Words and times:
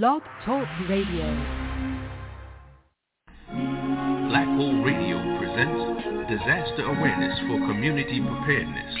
Blog 0.00 0.22
Talk 0.46 0.66
Radio. 0.88 1.26
Black 4.30 4.48
Hole 4.56 4.82
Radio 4.82 5.18
presents 5.36 6.30
Disaster 6.30 6.86
Awareness 6.86 7.38
for 7.40 7.58
Community 7.68 8.18
Preparedness. 8.22 8.94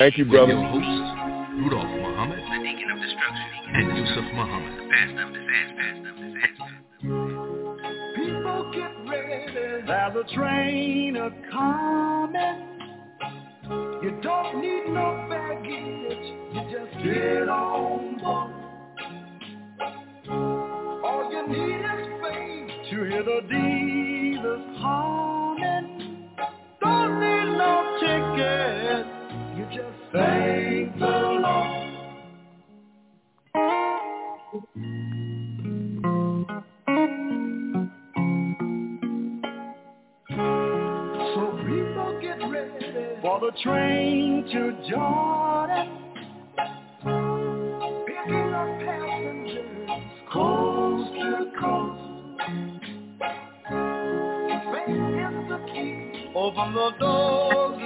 Thank 0.00 0.18
you, 0.18 0.24
brother. 0.24 0.56
With 0.56 0.64
your 0.64 0.82
hosts, 0.82 1.54
Rudolph 1.56 1.86
Muhammad 2.02 2.40
and 2.40 3.96
Yusef 3.96 4.26
Muhammad. 4.34 4.74
People 8.16 8.72
get 8.74 8.92
ready, 9.08 9.54
there's 9.86 10.16
a 10.16 10.34
train 10.34 11.14
a 11.14 11.30
coming. 11.52 12.58
You 14.02 14.18
don't 14.20 14.60
need 14.60 14.86
no 14.88 15.26
baggage, 15.30 16.26
you 16.54 16.60
just 16.72 17.04
get 17.04 17.48
on 17.48 18.01
to 22.92 23.04
hear 23.04 23.22
the 23.22 23.40
Jesus 23.48 24.60
humming. 24.82 26.28
Don't 26.78 27.20
need 27.20 27.56
no 27.56 27.72
ticket, 28.00 29.06
you 29.56 29.64
just 29.74 29.98
thank 30.12 30.98
the 30.98 31.06
Lord. 31.40 31.78
So 41.34 41.42
people 41.64 42.18
get 42.20 42.38
ready 42.50 43.20
for 43.22 43.40
the 43.40 43.52
train 43.62 44.44
to 44.52 44.90
Jordan. 44.90 45.51
Open 56.56 56.74
the 56.74 56.90
doors 57.00 57.80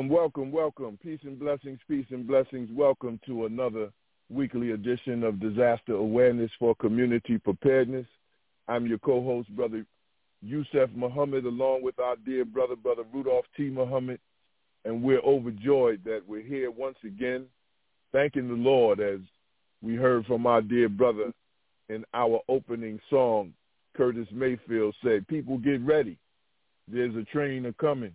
Welcome, 0.00 0.16
welcome, 0.16 0.50
welcome. 0.50 0.98
Peace 1.02 1.20
and 1.24 1.38
blessings, 1.38 1.78
peace 1.86 2.06
and 2.08 2.26
blessings. 2.26 2.70
Welcome 2.72 3.20
to 3.26 3.44
another 3.44 3.90
weekly 4.30 4.70
edition 4.70 5.22
of 5.22 5.38
Disaster 5.38 5.92
Awareness 5.92 6.50
for 6.58 6.74
Community 6.76 7.36
Preparedness. 7.36 8.06
I'm 8.66 8.86
your 8.86 8.96
co-host, 8.96 9.54
Brother 9.54 9.84
Yusef 10.40 10.88
Muhammad, 10.94 11.44
along 11.44 11.82
with 11.82 11.98
our 11.98 12.16
dear 12.16 12.46
brother, 12.46 12.76
Brother 12.76 13.02
Rudolph 13.12 13.44
T. 13.54 13.64
Muhammad. 13.64 14.18
And 14.86 15.02
we're 15.02 15.20
overjoyed 15.20 16.00
that 16.04 16.22
we're 16.26 16.46
here 16.46 16.70
once 16.70 16.96
again, 17.04 17.44
thanking 18.10 18.48
the 18.48 18.54
Lord 18.54 19.00
as 19.00 19.20
we 19.82 19.96
heard 19.96 20.24
from 20.24 20.46
our 20.46 20.62
dear 20.62 20.88
brother 20.88 21.30
in 21.90 22.06
our 22.14 22.40
opening 22.48 23.00
song, 23.10 23.52
Curtis 23.94 24.28
Mayfield 24.32 24.94
said, 25.04 25.28
people 25.28 25.58
get 25.58 25.82
ready. 25.82 26.16
There's 26.88 27.14
a 27.16 27.24
train 27.24 27.66
a-coming. 27.66 28.14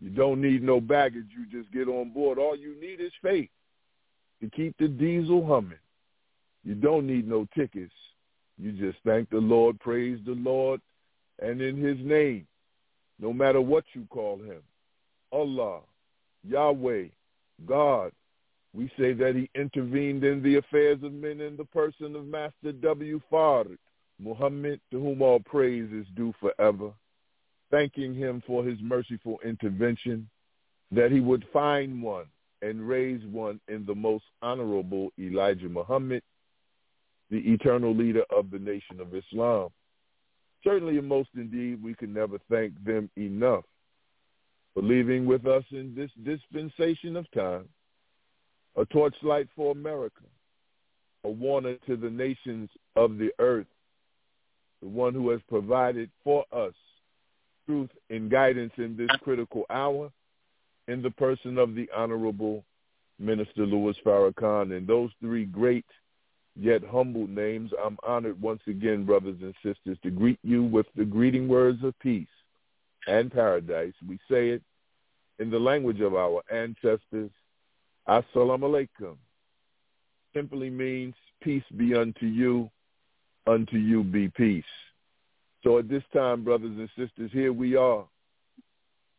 You 0.00 0.10
don't 0.10 0.40
need 0.40 0.62
no 0.62 0.80
baggage. 0.80 1.28
You 1.36 1.46
just 1.46 1.72
get 1.72 1.88
on 1.88 2.10
board. 2.10 2.38
All 2.38 2.56
you 2.56 2.78
need 2.80 3.00
is 3.00 3.12
faith 3.22 3.50
to 4.42 4.50
keep 4.50 4.76
the 4.78 4.88
diesel 4.88 5.46
humming. 5.46 5.78
You 6.64 6.74
don't 6.74 7.06
need 7.06 7.28
no 7.28 7.46
tickets. 7.56 7.92
You 8.58 8.72
just 8.72 8.98
thank 9.04 9.30
the 9.30 9.38
Lord, 9.38 9.80
praise 9.80 10.18
the 10.24 10.32
Lord, 10.32 10.80
and 11.40 11.60
in 11.60 11.76
his 11.76 11.98
name, 12.04 12.46
no 13.18 13.32
matter 13.32 13.60
what 13.60 13.84
you 13.94 14.06
call 14.10 14.38
him, 14.38 14.62
Allah, 15.32 15.80
Yahweh, 16.46 17.06
God, 17.66 18.12
we 18.72 18.90
say 18.98 19.12
that 19.12 19.34
he 19.34 19.50
intervened 19.58 20.24
in 20.24 20.42
the 20.42 20.56
affairs 20.56 20.98
of 21.02 21.12
men 21.12 21.40
in 21.40 21.56
the 21.56 21.64
person 21.64 22.14
of 22.14 22.26
Master 22.26 22.72
W. 22.72 23.20
Fard, 23.30 23.76
Muhammad, 24.20 24.80
to 24.90 25.00
whom 25.00 25.22
all 25.22 25.40
praise 25.40 25.90
is 25.92 26.06
due 26.16 26.34
forever 26.40 26.92
thanking 27.70 28.14
him 28.14 28.42
for 28.46 28.64
his 28.64 28.78
merciful 28.80 29.38
intervention, 29.44 30.28
that 30.90 31.10
he 31.10 31.20
would 31.20 31.44
find 31.52 32.02
one 32.02 32.26
and 32.62 32.88
raise 32.88 33.24
one 33.26 33.60
in 33.68 33.84
the 33.84 33.94
most 33.94 34.24
honorable 34.42 35.10
Elijah 35.18 35.68
Muhammad, 35.68 36.22
the 37.30 37.38
eternal 37.52 37.94
leader 37.94 38.24
of 38.34 38.50
the 38.50 38.58
nation 38.58 39.00
of 39.00 39.14
Islam. 39.14 39.70
Certainly 40.62 40.98
and 40.98 41.06
most 41.08 41.28
indeed, 41.34 41.82
we 41.82 41.94
can 41.94 42.12
never 42.12 42.38
thank 42.50 42.72
them 42.84 43.10
enough 43.16 43.64
for 44.72 44.82
leaving 44.82 45.26
with 45.26 45.46
us 45.46 45.64
in 45.70 45.94
this 45.94 46.10
dispensation 46.24 47.16
of 47.16 47.30
time, 47.32 47.68
a 48.76 48.84
torchlight 48.86 49.48
for 49.54 49.72
America, 49.72 50.24
a 51.24 51.30
warner 51.30 51.76
to 51.86 51.96
the 51.96 52.10
nations 52.10 52.68
of 52.96 53.18
the 53.18 53.30
earth, 53.38 53.66
the 54.82 54.88
one 54.88 55.12
who 55.14 55.30
has 55.30 55.40
provided 55.48 56.10
for 56.24 56.44
us 56.52 56.74
truth 57.66 57.90
and 58.10 58.30
guidance 58.30 58.72
in 58.76 58.96
this 58.96 59.10
critical 59.22 59.64
hour 59.70 60.10
in 60.88 61.02
the 61.02 61.10
person 61.10 61.58
of 61.58 61.74
the 61.74 61.88
Honorable 61.94 62.64
Minister 63.18 63.66
Louis 63.66 63.96
Farrakhan. 64.04 64.76
And 64.76 64.86
those 64.86 65.10
three 65.20 65.44
great 65.44 65.86
yet 66.56 66.82
humble 66.84 67.26
names, 67.26 67.70
I'm 67.84 67.98
honored 68.06 68.40
once 68.40 68.62
again, 68.66 69.04
brothers 69.04 69.38
and 69.40 69.54
sisters, 69.62 69.98
to 70.02 70.10
greet 70.10 70.38
you 70.42 70.62
with 70.62 70.86
the 70.96 71.04
greeting 71.04 71.48
words 71.48 71.82
of 71.82 71.98
peace 72.00 72.26
and 73.06 73.32
paradise. 73.32 73.94
We 74.06 74.18
say 74.30 74.50
it 74.50 74.62
in 75.38 75.50
the 75.50 75.58
language 75.58 76.00
of 76.00 76.14
our 76.14 76.42
ancestors, 76.52 77.30
Assalamu 78.08 78.86
alaikum. 79.00 79.16
Simply 80.34 80.70
means 80.70 81.14
peace 81.42 81.64
be 81.76 81.94
unto 81.94 82.26
you, 82.26 82.70
unto 83.46 83.76
you 83.76 84.04
be 84.04 84.28
peace. 84.28 84.64
So 85.64 85.78
at 85.78 85.88
this 85.88 86.02
time, 86.12 86.44
brothers 86.44 86.76
and 86.76 86.90
sisters, 86.90 87.30
here 87.32 87.52
we 87.52 87.74
are 87.74 88.04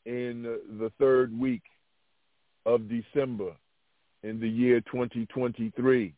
in 0.05 0.43
the 0.79 0.91
third 0.99 1.37
week 1.37 1.63
of 2.67 2.87
December 2.87 3.51
in 4.21 4.39
the 4.39 4.47
year 4.47 4.79
2023. 4.81 6.13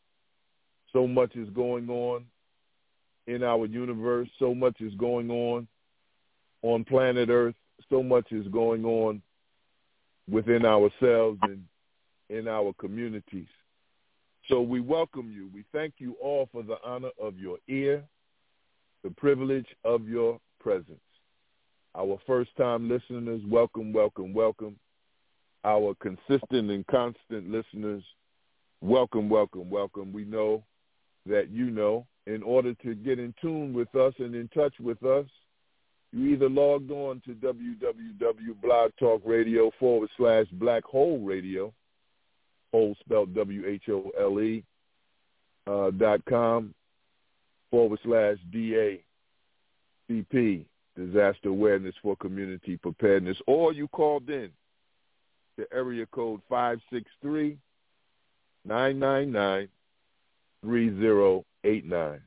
So 0.91 1.07
much 1.07 1.35
is 1.35 1.49
going 1.51 1.89
on 1.89 2.25
in 3.27 3.41
our 3.41 3.65
universe. 3.65 4.27
So 4.37 4.53
much 4.53 4.81
is 4.81 4.93
going 4.95 5.31
on 5.31 5.65
on 6.61 6.83
planet 6.83 7.29
Earth. 7.29 7.55
So 7.89 8.03
much 8.03 8.31
is 8.31 8.47
going 8.49 8.83
on 8.83 9.21
within 10.29 10.65
ourselves 10.65 11.39
and 11.43 11.63
in 12.29 12.49
our 12.49 12.73
communities. 12.73 13.47
So 14.49 14.61
we 14.61 14.81
welcome 14.81 15.31
you. 15.31 15.49
We 15.53 15.63
thank 15.71 15.95
you 15.99 16.15
all 16.21 16.49
for 16.51 16.63
the 16.63 16.77
honor 16.83 17.11
of 17.21 17.37
your 17.37 17.57
ear, 17.69 18.03
the 19.03 19.11
privilege 19.11 19.67
of 19.83 20.07
your 20.07 20.39
presence. 20.59 20.99
Our 21.95 22.17
first-time 22.27 22.89
listeners, 22.89 23.41
welcome, 23.49 23.93
welcome, 23.93 24.33
welcome. 24.33 24.77
Our 25.63 25.95
consistent 25.95 26.69
and 26.71 26.85
constant 26.87 27.49
listeners, 27.49 28.03
welcome, 28.81 29.29
welcome, 29.29 29.69
welcome. 29.69 30.13
We 30.13 30.23
know 30.23 30.63
that 31.25 31.49
you 31.49 31.71
know 31.71 32.05
in 32.27 32.43
order 32.43 32.73
to 32.75 32.95
get 32.95 33.19
in 33.19 33.33
tune 33.41 33.73
with 33.73 33.93
us 33.95 34.13
and 34.19 34.35
in 34.35 34.47
touch 34.49 34.73
with 34.79 35.03
us, 35.03 35.25
you 36.13 36.33
either 36.33 36.49
logged 36.49 36.91
on 36.91 37.21
to 37.25 37.33
www.blogtalkradio 37.33 39.71
forward 39.79 40.09
slash 40.17 40.45
black 40.53 40.83
hole 40.83 41.19
radio, 41.19 41.73
hole 42.71 42.95
spelled 42.99 43.33
W-H-O-L-E, 43.35 44.63
uh, 45.67 45.91
dot 45.91 46.21
com 46.29 46.73
forward 47.69 47.99
slash 48.03 48.37
D-A-C-P, 48.51 49.05
Disaster 50.95 51.49
Awareness 51.49 51.95
for 52.01 52.15
Community 52.15 52.77
Preparedness, 52.77 53.37
or 53.47 53.73
you 53.73 53.87
called 53.89 54.29
in 54.29 54.49
to 55.57 55.65
area 55.73 56.05
code 56.07 56.41
563 56.49 57.57
999 58.65 59.69
3089. 60.63 62.21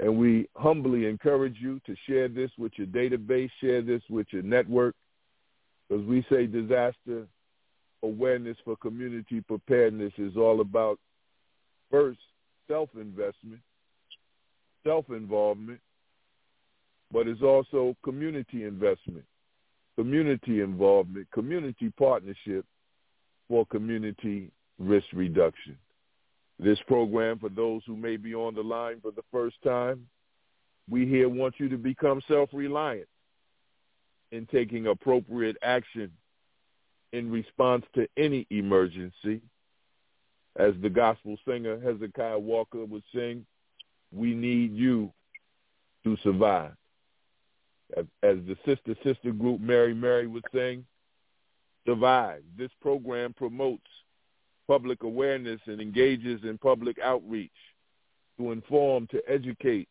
And 0.00 0.18
we 0.18 0.48
humbly 0.56 1.06
encourage 1.06 1.56
you 1.60 1.80
to 1.86 1.94
share 2.06 2.28
this 2.28 2.50
with 2.58 2.72
your 2.76 2.88
database, 2.88 3.50
share 3.60 3.80
this 3.80 4.02
with 4.10 4.26
your 4.30 4.42
network, 4.42 4.94
because 5.88 6.04
we 6.04 6.26
say 6.28 6.46
disaster 6.46 7.26
awareness 8.02 8.56
for 8.64 8.76
community 8.76 9.40
preparedness 9.40 10.12
is 10.18 10.36
all 10.36 10.60
about, 10.60 10.98
first, 11.90 12.18
self-investment, 12.68 13.60
self-involvement, 14.84 15.80
but 17.12 17.26
it's 17.26 17.42
also 17.42 17.96
community 18.02 18.64
investment, 18.64 19.24
community 19.96 20.60
involvement, 20.60 21.30
community 21.32 21.92
partnership 21.98 22.64
for 23.48 23.66
community 23.66 24.50
risk 24.78 25.06
reduction. 25.12 25.76
This 26.58 26.78
program, 26.86 27.38
for 27.38 27.48
those 27.48 27.82
who 27.86 27.96
may 27.96 28.16
be 28.16 28.34
on 28.34 28.54
the 28.54 28.62
line 28.62 29.00
for 29.00 29.10
the 29.10 29.24
first 29.32 29.56
time, 29.62 30.06
we 30.88 31.06
here 31.06 31.28
want 31.28 31.54
you 31.58 31.68
to 31.68 31.78
become 31.78 32.20
self-reliant 32.28 33.08
in 34.32 34.46
taking 34.46 34.86
appropriate 34.86 35.56
action 35.62 36.10
in 37.12 37.30
response 37.30 37.84
to 37.94 38.06
any 38.16 38.46
emergency. 38.50 39.40
As 40.56 40.74
the 40.82 40.90
gospel 40.90 41.36
singer 41.46 41.80
Hezekiah 41.80 42.38
Walker 42.38 42.84
would 42.84 43.02
sing, 43.14 43.44
we 44.14 44.34
need 44.34 44.72
you 44.74 45.12
to 46.04 46.16
survive. 46.22 46.72
As, 47.96 48.06
the 48.22 48.56
sister 48.64 48.96
sister 49.02 49.32
group 49.32 49.60
Mary 49.60 49.94
Mary 49.94 50.26
would 50.26 50.44
sing, 50.52 50.84
survive. 51.86 52.42
This 52.56 52.70
program 52.80 53.32
promotes 53.34 53.82
public 54.66 55.02
awareness 55.02 55.60
and 55.66 55.80
engages 55.80 56.40
in 56.44 56.58
public 56.58 56.98
outreach 56.98 57.50
to 58.38 58.52
inform, 58.52 59.06
to 59.08 59.22
educate, 59.28 59.88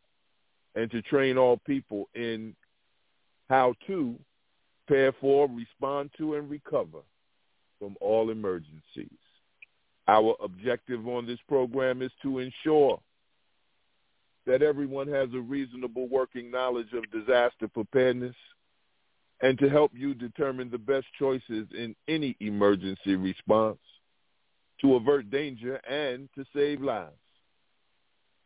and 0.75 0.89
to 0.91 1.01
train 1.03 1.37
all 1.37 1.57
people 1.65 2.09
in 2.15 2.55
how 3.49 3.73
to 3.87 4.15
prepare 4.87 5.13
for, 5.21 5.47
respond 5.47 6.09
to, 6.17 6.35
and 6.35 6.49
recover 6.49 6.99
from 7.79 7.95
all 8.01 8.31
emergencies. 8.31 9.09
Our 10.07 10.35
objective 10.41 11.07
on 11.07 11.25
this 11.25 11.39
program 11.47 12.01
is 12.01 12.11
to 12.23 12.39
ensure 12.39 12.99
that 14.45 14.61
everyone 14.61 15.07
has 15.07 15.29
a 15.33 15.39
reasonable 15.39 16.07
working 16.07 16.51
knowledge 16.51 16.91
of 16.93 17.09
disaster 17.11 17.67
preparedness 17.67 18.35
and 19.41 19.57
to 19.59 19.69
help 19.69 19.91
you 19.93 20.13
determine 20.13 20.69
the 20.69 20.77
best 20.77 21.05
choices 21.17 21.67
in 21.77 21.95
any 22.07 22.35
emergency 22.39 23.15
response 23.15 23.79
to 24.81 24.95
avert 24.95 25.29
danger 25.29 25.75
and 25.89 26.29
to 26.35 26.43
save 26.55 26.81
lives. 26.81 27.11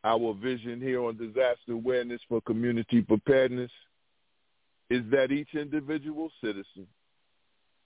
Our 0.03 0.33
vision 0.33 0.79
here 0.79 1.03
on 1.03 1.17
disaster 1.17 1.73
awareness 1.73 2.21
for 2.29 2.41
community 2.41 3.01
preparedness 3.01 3.71
is 4.89 5.03
that 5.11 5.31
each 5.31 5.49
individual 5.53 6.31
citizen, 6.41 6.87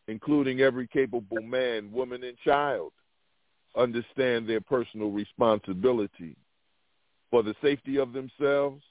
including 0.07 0.61
every 0.61 0.87
capable 0.87 1.41
man, 1.41 1.91
woman, 1.91 2.23
and 2.23 2.37
child, 2.45 2.91
understand 3.75 4.47
their 4.47 4.61
personal 4.61 5.09
responsibility 5.09 6.35
for 7.31 7.41
the 7.41 7.55
safety 7.61 7.97
of 7.97 8.13
themselves, 8.13 8.83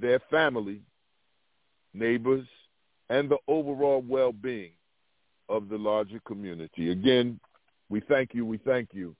their 0.00 0.20
family, 0.30 0.80
neighbors, 1.92 2.46
and 3.10 3.28
the 3.28 3.38
overall 3.48 4.02
well-being 4.06 4.72
of 5.48 5.68
the 5.68 5.76
larger 5.76 6.20
community. 6.26 6.90
Again, 6.90 7.40
we 7.90 8.00
thank 8.00 8.34
you. 8.34 8.46
We 8.46 8.58
thank 8.58 8.90
you 8.92 9.16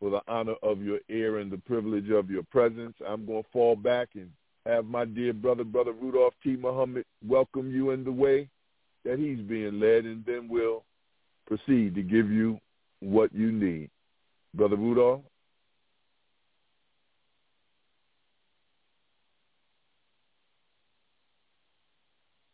for 0.00 0.10
the 0.10 0.20
honor 0.28 0.54
of 0.62 0.82
your 0.82 0.98
ear 1.08 1.38
and 1.38 1.50
the 1.50 1.58
privilege 1.58 2.10
of 2.10 2.30
your 2.30 2.42
presence. 2.44 2.94
I'm 3.06 3.24
going 3.26 3.42
to 3.42 3.48
fall 3.52 3.74
back 3.74 4.10
and 4.14 4.30
have 4.66 4.84
my 4.84 5.04
dear 5.04 5.32
brother, 5.32 5.64
Brother 5.64 5.92
Rudolph 5.92 6.34
T. 6.42 6.56
Muhammad, 6.56 7.04
welcome 7.26 7.72
you 7.72 7.90
in 7.90 8.04
the 8.04 8.12
way 8.12 8.48
that 9.04 9.18
he's 9.18 9.38
being 9.38 9.80
led, 9.80 10.04
and 10.04 10.24
then 10.26 10.48
we'll 10.48 10.84
proceed 11.46 11.94
to 11.94 12.02
give 12.02 12.30
you 12.30 12.58
what 13.00 13.32
you 13.34 13.50
need. 13.50 13.88
Brother 14.54 14.76
Rudolph? 14.76 15.22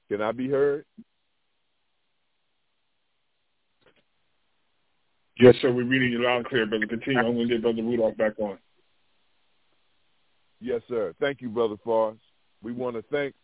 Can 0.09 0.23
I 0.23 0.33
be 0.33 0.49
heard? 0.49 0.85
Yes, 5.39 5.55
sir. 5.61 5.73
We're 5.73 5.85
reading 5.85 6.13
you 6.13 6.23
loud 6.23 6.39
and 6.39 6.47
clear, 6.47 6.67
brother. 6.67 6.87
Continue. 6.87 7.19
I'm 7.19 7.35
going 7.35 7.49
to 7.49 7.55
get 7.55 7.63
Brother 7.63 7.83
Rudolph 7.83 8.17
back 8.17 8.39
on. 8.39 8.59
Yes, 10.61 10.81
sir. 10.89 11.15
Thank 11.21 11.41
you, 11.41 11.49
Brother 11.49 11.77
Fars. 11.85 12.19
We 12.63 12.73
want 12.73 12.97
to 12.97 13.03
thank 13.11 13.35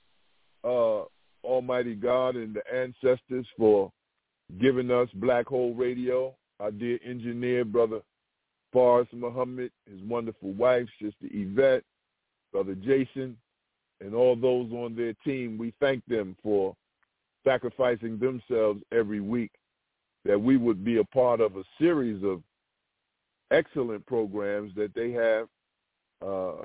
uh, 0.65 1.03
Almighty 1.45 1.95
God 1.95 2.37
and 2.37 2.55
the 2.55 2.63
ancestors 2.73 3.47
for 3.59 3.91
giving 4.61 4.91
us 4.91 5.09
Black 5.15 5.47
Hole 5.47 5.75
Radio. 5.75 6.35
Our 6.61 6.71
dear 6.71 6.99
engineer, 7.05 7.65
Brother 7.65 8.01
Fars 8.73 9.07
Muhammad, 9.13 9.73
his 9.91 10.01
wonderful 10.03 10.53
wife, 10.53 10.87
Sister 11.01 11.27
Yvette, 11.33 11.83
Brother 12.53 12.75
Jason, 12.75 13.37
and 14.01 14.15
all 14.15 14.37
those 14.37 14.71
on 14.73 14.95
their 14.97 15.15
team. 15.25 15.59
We 15.59 15.75
thank 15.81 16.05
them 16.07 16.37
for 16.43 16.75
sacrificing 17.45 18.19
themselves 18.19 18.81
every 18.93 19.21
week 19.21 19.53
that 20.25 20.41
we 20.41 20.57
would 20.57 20.85
be 20.85 20.99
a 20.99 21.05
part 21.05 21.41
of 21.41 21.57
a 21.57 21.65
series 21.79 22.23
of 22.25 22.43
excellent 23.51 24.05
programs 24.07 24.73
that 24.77 24.95
they 24.95 25.11
have 25.13 25.49
uh, 26.23 26.65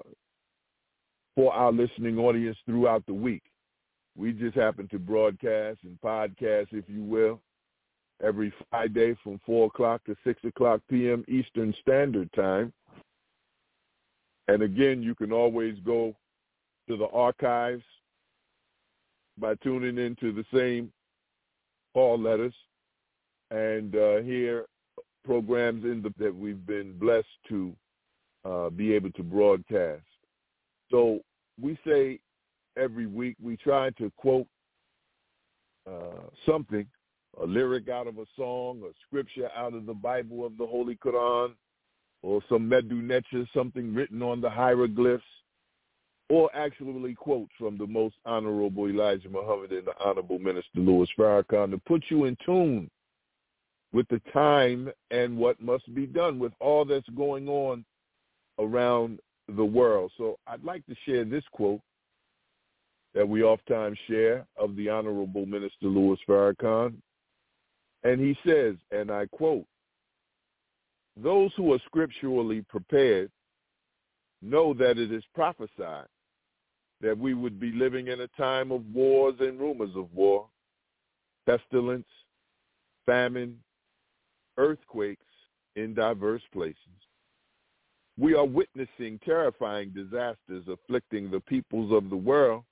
for 1.35 1.53
our 1.53 1.71
listening 1.71 2.17
audience 2.17 2.57
throughout 2.65 3.05
the 3.05 3.13
week. 3.13 3.43
We 4.17 4.31
just 4.31 4.55
happen 4.55 4.87
to 4.89 4.99
broadcast 4.99 5.79
and 5.83 5.99
podcast, 6.03 6.67
if 6.71 6.85
you 6.87 7.03
will, 7.03 7.41
every 8.23 8.53
Friday 8.69 9.15
from 9.23 9.39
4 9.45 9.67
o'clock 9.67 10.03
to 10.05 10.15
6 10.23 10.41
o'clock 10.45 10.81
p.m. 10.89 11.25
Eastern 11.27 11.73
Standard 11.81 12.31
Time. 12.33 12.71
And 14.47 14.61
again, 14.61 15.01
you 15.01 15.15
can 15.15 15.31
always 15.31 15.75
go 15.85 16.15
to 16.87 16.97
the 16.97 17.07
archives 17.07 17.83
by 19.37 19.55
tuning 19.55 19.97
into 19.97 20.31
the 20.31 20.45
same 20.53 20.91
call 21.93 22.19
letters 22.19 22.53
and 23.51 23.95
uh, 23.95 24.21
hear 24.21 24.65
programs 25.23 25.83
in 25.83 26.01
the, 26.01 26.13
that 26.17 26.35
we've 26.35 26.65
been 26.65 26.97
blessed 26.97 27.27
to 27.49 27.75
uh, 28.45 28.69
be 28.69 28.93
able 28.93 29.11
to 29.11 29.23
broadcast. 29.23 30.03
So 30.91 31.19
we 31.61 31.77
say 31.85 32.19
every 32.77 33.07
week 33.07 33.35
we 33.41 33.57
try 33.57 33.89
to 33.91 34.11
quote 34.17 34.47
uh, 35.89 36.29
something, 36.45 36.85
a 37.41 37.45
lyric 37.45 37.89
out 37.89 38.07
of 38.07 38.17
a 38.17 38.25
song, 38.35 38.81
a 38.83 38.93
scripture 39.05 39.49
out 39.55 39.73
of 39.73 39.85
the 39.85 39.93
Bible 39.93 40.45
of 40.45 40.57
the 40.57 40.65
Holy 40.65 40.95
Quran, 40.95 41.51
or 42.21 42.41
some 42.49 42.69
Medu 42.69 43.47
something 43.53 43.93
written 43.93 44.21
on 44.21 44.41
the 44.41 44.49
hieroglyphs, 44.49 45.23
or 46.29 46.49
actually 46.55 47.13
quotes 47.13 47.51
from 47.57 47.77
the 47.77 47.85
most 47.85 48.15
honorable 48.25 48.87
Elijah 48.87 49.29
Muhammad 49.29 49.71
and 49.71 49.85
the 49.85 49.93
honorable 50.03 50.39
Minister 50.39 50.79
Louis 50.79 51.07
Farrakhan 51.17 51.71
to 51.71 51.77
put 51.77 52.03
you 52.09 52.25
in 52.25 52.35
tune 52.45 52.89
with 53.93 54.07
the 54.09 54.19
time 54.33 54.89
and 55.11 55.37
what 55.37 55.61
must 55.61 55.93
be 55.93 56.05
done 56.05 56.39
with 56.39 56.51
all 56.59 56.83
that's 56.83 57.07
going 57.09 57.47
on 57.47 57.85
around 58.59 59.19
the 59.55 59.63
world. 59.63 60.11
So 60.17 60.39
I'd 60.47 60.63
like 60.63 60.85
to 60.87 60.95
share 61.05 61.25
this 61.25 61.43
quote 61.51 61.81
that 63.13 63.27
we 63.27 63.43
oftentimes 63.43 63.97
share 64.07 64.45
of 64.57 64.75
the 64.75 64.89
Honorable 64.89 65.45
Minister 65.45 65.85
Louis 65.85 66.17
Farrakhan. 66.27 66.95
And 68.03 68.19
he 68.19 68.35
says, 68.45 68.75
and 68.91 69.11
I 69.11 69.27
quote, 69.27 69.65
those 71.15 71.51
who 71.55 71.73
are 71.73 71.79
scripturally 71.85 72.61
prepared 72.63 73.31
know 74.41 74.73
that 74.73 74.97
it 74.97 75.11
is 75.11 75.23
prophesied 75.33 76.07
that 77.01 77.17
we 77.17 77.33
would 77.33 77.59
be 77.59 77.71
living 77.71 78.07
in 78.07 78.21
a 78.21 78.27
time 78.29 78.71
of 78.71 78.83
wars 78.93 79.35
and 79.39 79.59
rumors 79.59 79.95
of 79.95 80.13
war, 80.13 80.47
pestilence, 81.45 82.07
famine, 83.05 83.59
earthquakes 84.57 85.25
in 85.75 85.93
diverse 85.93 86.41
places. 86.53 86.77
We 88.17 88.33
are 88.33 88.45
witnessing 88.45 89.19
terrifying 89.25 89.89
disasters 89.89 90.63
afflicting 90.69 91.29
the 91.29 91.41
peoples 91.41 91.91
of 91.91 92.09
the 92.09 92.15
world, 92.15 92.63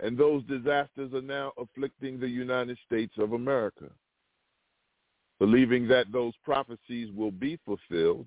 and 0.00 0.16
those 0.16 0.42
disasters 0.44 1.12
are 1.14 1.22
now 1.22 1.52
afflicting 1.58 2.20
the 2.20 2.28
United 2.28 2.78
States 2.86 3.14
of 3.18 3.32
America. 3.32 3.90
Believing 5.38 5.88
that 5.88 6.12
those 6.12 6.34
prophecies 6.44 7.10
will 7.14 7.30
be 7.30 7.58
fulfilled, 7.64 8.26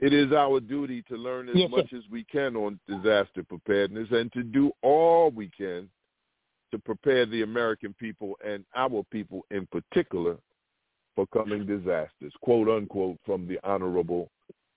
it 0.00 0.12
is 0.12 0.32
our 0.32 0.60
duty 0.60 1.02
to 1.08 1.16
learn 1.16 1.48
as 1.48 1.56
Yes, 1.56 1.70
much 1.70 1.92
as 1.92 2.02
we 2.10 2.24
can 2.24 2.56
on 2.56 2.80
disaster 2.88 3.42
preparedness 3.42 4.08
and 4.10 4.32
to 4.32 4.42
do 4.42 4.72
all 4.82 5.30
we 5.30 5.48
can 5.48 5.88
to 6.70 6.78
prepare 6.78 7.26
the 7.26 7.42
American 7.42 7.94
people 7.94 8.36
and 8.46 8.64
our 8.74 9.04
people 9.10 9.44
in 9.50 9.66
particular 9.66 10.36
for 11.14 11.26
coming 11.26 11.66
disasters, 11.66 12.32
quote 12.40 12.68
unquote, 12.68 13.18
from 13.26 13.46
the 13.46 13.58
Honorable 13.64 14.30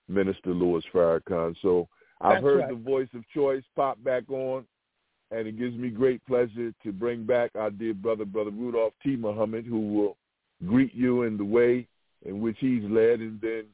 Minister 0.08 0.50
Louis 0.50 0.82
Farrakhan. 0.92 1.54
So 1.62 1.88
I've 2.20 2.34
That's 2.34 2.44
heard 2.44 2.60
right. 2.60 2.68
the 2.70 2.74
voice 2.74 3.08
of 3.14 3.22
choice 3.32 3.62
pop 3.76 4.02
back 4.02 4.28
on, 4.30 4.64
and 5.30 5.46
it 5.46 5.58
gives 5.58 5.76
me 5.76 5.88
great 5.88 6.24
pleasure 6.26 6.72
to 6.82 6.92
bring 6.92 7.24
back 7.24 7.52
our 7.54 7.70
dear 7.70 7.94
brother, 7.94 8.24
Brother 8.24 8.50
Rudolph 8.50 8.94
T. 9.02 9.16
Muhammad, 9.16 9.64
who 9.64 9.92
will 9.92 10.16
greet 10.66 10.94
you 10.94 11.22
in 11.22 11.36
the 11.36 11.44
way 11.44 11.86
in 12.26 12.40
which 12.40 12.56
he's 12.58 12.82
led, 12.84 13.20
and 13.20 13.40
then 13.40 13.64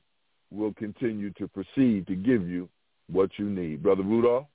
will 0.50 0.74
continue 0.74 1.30
to 1.34 1.48
proceed 1.48 2.06
to 2.06 2.16
give 2.16 2.48
you 2.48 2.68
what 3.10 3.30
you 3.38 3.46
need. 3.46 3.82
Brother 3.82 4.02
Rudolph? 4.02 4.46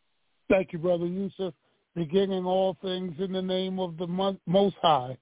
Thank 0.50 0.74
you, 0.74 0.80
Brother 0.80 1.06
Yusef. 1.06 1.54
Beginning 1.96 2.46
all 2.46 2.78
things 2.82 3.14
in 3.20 3.32
the 3.32 3.42
name 3.42 3.80
of 3.80 3.98
the 3.98 4.08
Most 4.46 4.76
High, 4.82 5.18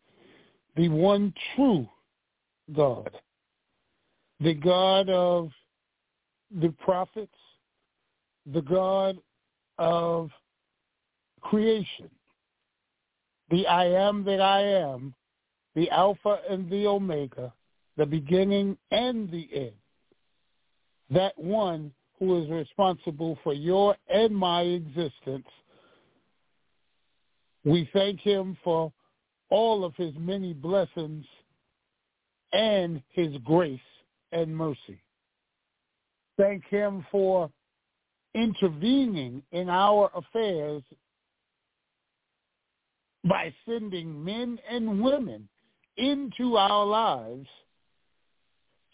the 0.76 0.90
one 0.90 1.34
true 1.56 1.88
God, 2.76 3.12
the 4.40 4.56
God 4.56 5.08
of 5.10 5.52
the 6.60 6.70
prophets, 6.84 7.32
the 8.52 8.62
God 8.62 9.20
of 9.78 10.32
creation, 11.42 12.10
the 13.52 13.68
I 13.68 13.86
am 13.86 14.24
that 14.24 14.42
I 14.42 14.62
am, 14.62 15.14
the 15.76 15.90
Alpha 15.92 16.40
and 16.50 16.70
the 16.72 16.88
Omega, 16.88 17.54
the 17.98 18.06
beginning 18.06 18.78
and 18.90 19.30
the 19.30 19.48
end, 19.54 19.72
that 21.14 21.38
one 21.38 21.92
who 22.20 22.42
is 22.42 22.50
responsible 22.50 23.38
for 23.44 23.54
your 23.54 23.96
and 24.08 24.36
my 24.36 24.62
existence. 24.62 25.48
We 27.66 27.90
thank 27.94 28.20
him 28.20 28.58
for 28.64 28.92
all 29.50 29.86
of 29.86 29.96
his 29.96 30.14
many 30.18 30.54
blessings 30.54 31.26
and 32.52 33.02
his 33.10 33.36
grace 33.44 33.80
and 34.32 34.56
mercy. 34.56 35.02
Thank 36.38 36.66
him 36.66 37.06
for 37.12 37.50
intervening 38.34 39.44
in 39.52 39.70
our 39.70 40.12
affairs 40.16 40.82
by 43.26 43.54
sending 43.66 44.24
men 44.24 44.60
and 44.70 45.02
women 45.02 45.48
into 45.98 46.58
our 46.58 46.86
lives 46.86 47.48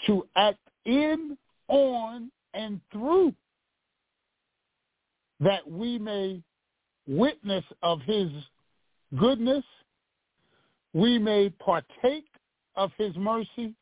to 0.05 0.27
act 0.35 0.59
in, 0.85 1.37
on, 1.69 2.29
and 2.53 2.81
through 2.91 3.33
that 5.39 5.69
we 5.69 5.97
may 5.97 6.41
witness 7.07 7.63
of 7.81 8.01
his 8.01 8.29
goodness, 9.17 9.63
we 10.93 11.17
may 11.17 11.49
partake 11.49 12.27
of 12.75 12.91
his 12.97 13.15
mercy, 13.15 13.73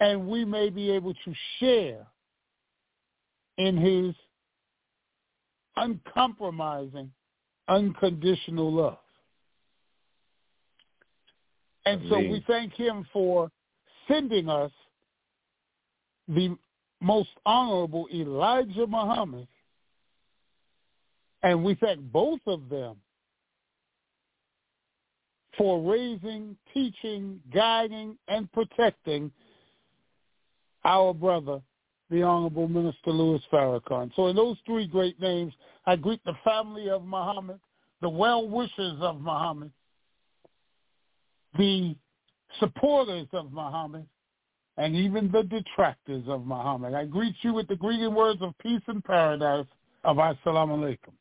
and 0.00 0.26
we 0.26 0.44
may 0.44 0.70
be 0.70 0.90
able 0.90 1.12
to 1.12 1.34
share 1.58 2.06
in 3.58 3.76
his 3.76 4.14
uncompromising, 5.76 7.10
unconditional 7.68 8.72
love. 8.72 8.98
And 11.84 12.02
so 12.08 12.18
we 12.18 12.42
thank 12.46 12.72
him 12.74 13.06
for 13.12 13.50
sending 14.08 14.48
us 14.48 14.72
the 16.28 16.56
most 17.00 17.30
honorable 17.44 18.06
Elijah 18.12 18.86
Muhammad. 18.86 19.46
And 21.42 21.62
we 21.62 21.74
thank 21.74 22.00
both 22.00 22.40
of 22.46 22.68
them 22.68 22.96
for 25.56 25.80
raising, 25.90 26.56
teaching, 26.74 27.40
guiding, 27.52 28.16
and 28.28 28.50
protecting 28.52 29.30
our 30.84 31.14
brother, 31.14 31.60
the 32.10 32.22
Honorable 32.22 32.68
Minister 32.68 33.10
Louis 33.10 33.40
Farrakhan. 33.52 34.14
So 34.14 34.28
in 34.28 34.36
those 34.36 34.56
three 34.66 34.86
great 34.86 35.20
names, 35.20 35.52
I 35.86 35.96
greet 35.96 36.22
the 36.24 36.34
family 36.44 36.90
of 36.90 37.04
Muhammad, 37.04 37.58
the 38.02 38.08
well-wishers 38.08 38.98
of 39.00 39.20
Muhammad, 39.20 39.70
the 41.56 41.96
supporters 42.60 43.26
of 43.32 43.52
Muhammad, 43.52 44.06
and 44.76 44.94
even 44.94 45.30
the 45.30 45.42
detractors 45.42 46.24
of 46.28 46.46
Muhammad. 46.46 46.94
I 46.94 47.04
greet 47.04 47.34
you 47.42 47.54
with 47.54 47.68
the 47.68 47.76
greeting 47.76 48.14
words 48.14 48.42
of 48.42 48.56
peace 48.58 48.82
and 48.86 49.02
paradise 49.02 49.66
of 50.04 50.16
Assalamu 50.16 50.78
alaikum. 50.78 51.12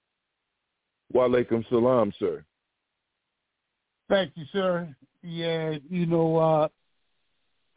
Wa 1.13 1.27
alaikum 1.27 1.67
salam, 1.69 2.11
sir. 2.19 2.43
Thank 4.09 4.31
you, 4.35 4.45
sir. 4.51 4.93
Yeah, 5.23 5.75
you 5.89 6.05
know, 6.05 6.37
uh, 6.37 6.67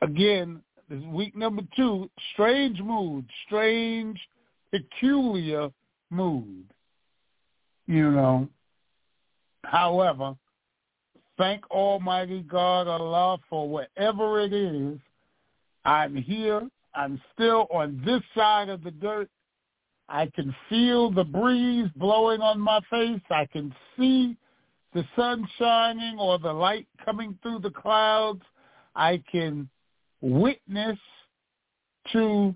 again, 0.02 0.60
this 0.90 1.02
week 1.04 1.36
number 1.36 1.62
two, 1.76 2.10
strange 2.32 2.80
mood, 2.80 3.24
strange, 3.46 4.18
peculiar 4.70 5.70
mood. 6.10 6.64
You 7.86 8.10
know. 8.10 8.48
However, 9.64 10.34
thank 11.36 11.70
Almighty 11.70 12.40
God 12.42 12.86
Allah 12.88 13.38
for 13.48 13.68
whatever 13.68 14.40
it 14.40 14.52
is. 14.52 14.98
I'm 15.88 16.14
here. 16.16 16.68
I'm 16.94 17.18
still 17.32 17.66
on 17.70 18.02
this 18.04 18.20
side 18.34 18.68
of 18.68 18.84
the 18.84 18.90
dirt. 18.90 19.30
I 20.10 20.26
can 20.26 20.54
feel 20.68 21.10
the 21.10 21.24
breeze 21.24 21.88
blowing 21.96 22.42
on 22.42 22.60
my 22.60 22.80
face. 22.90 23.22
I 23.30 23.46
can 23.46 23.74
see 23.96 24.36
the 24.92 25.02
sun 25.16 25.48
shining 25.58 26.18
or 26.18 26.38
the 26.38 26.52
light 26.52 26.86
coming 27.02 27.38
through 27.42 27.60
the 27.60 27.70
clouds. 27.70 28.42
I 28.94 29.22
can 29.32 29.66
witness 30.20 30.98
to 32.12 32.54